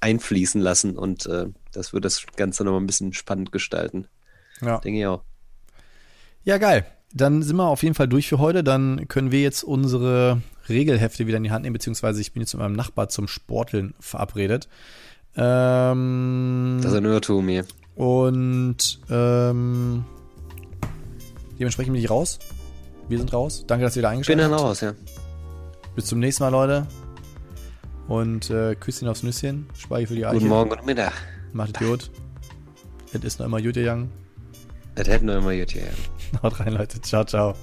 einfließen 0.00 0.60
lassen. 0.60 0.96
Und 0.96 1.26
äh, 1.26 1.46
das 1.72 1.92
wird 1.92 2.04
das 2.04 2.24
Ganze 2.36 2.64
noch 2.64 2.72
mal 2.72 2.80
ein 2.80 2.86
bisschen 2.86 3.12
spannend 3.12 3.52
gestalten. 3.52 4.06
Ja. 4.60 4.78
Denke 4.78 5.00
ich 5.00 5.06
auch. 5.06 5.22
Ja, 6.44 6.58
geil. 6.58 6.86
Dann 7.12 7.42
sind 7.42 7.56
wir 7.56 7.66
auf 7.66 7.82
jeden 7.82 7.94
Fall 7.94 8.08
durch 8.08 8.28
für 8.28 8.38
heute. 8.38 8.62
Dann 8.62 9.08
können 9.08 9.30
wir 9.30 9.40
jetzt 9.40 9.62
unsere 9.62 10.42
Regelhefte 10.68 11.26
wieder 11.26 11.38
in 11.38 11.44
die 11.44 11.50
Hand 11.50 11.64
nehmen, 11.64 11.72
beziehungsweise 11.72 12.20
ich 12.20 12.32
bin 12.32 12.42
jetzt 12.42 12.54
mit 12.54 12.62
meinem 12.62 12.76
Nachbar 12.76 13.08
zum 13.08 13.28
Sporteln 13.28 13.94
verabredet. 14.00 14.68
Ähm, 15.36 16.78
das 16.82 16.92
ist 16.92 16.98
ein 16.98 17.04
Irrtum 17.04 17.48
hier. 17.48 17.64
Und 17.94 19.00
ähm, 19.10 20.04
dementsprechend 21.58 21.94
bin 21.94 22.02
ich 22.02 22.10
raus. 22.10 22.38
Wir 23.08 23.18
sind 23.18 23.32
raus. 23.32 23.64
Danke, 23.66 23.84
dass 23.84 23.96
ihr 23.96 24.00
wieder 24.00 24.10
eingeschaltet 24.10 24.44
habt. 24.44 24.52
Ich 24.52 24.56
bin 24.56 24.58
dann 24.58 24.66
raus, 24.66 24.80
ja. 24.80 24.94
Bis 25.94 26.06
zum 26.06 26.18
nächsten 26.18 26.42
Mal, 26.42 26.50
Leute. 26.50 26.86
Und 28.08 28.50
äh, 28.50 28.74
Küsschen 28.74 29.08
aufs 29.08 29.22
Nüsschen. 29.22 29.66
Speichere 29.78 30.08
für 30.08 30.14
die 30.14 30.26
Eiche. 30.26 30.34
Guten 30.38 30.48
Morgen, 30.48 30.70
guten 30.70 30.84
Mittag. 30.84 31.12
Macht 31.52 31.80
es 31.80 31.86
gut. 31.86 32.10
Es 33.12 33.22
ist 33.22 33.38
noch 33.38 33.46
immer 33.46 33.58
Jute 33.58 33.88
Young. 33.88 34.10
Das 34.94 35.08
hätten 35.08 35.26
wir 35.26 35.38
immer 35.38 35.54
gut, 35.56 35.74
ja. 35.74 35.82
Haut 36.42 36.58
rein, 36.60 36.72
Leute. 36.72 37.00
Ciao, 37.00 37.24
ciao. 37.24 37.54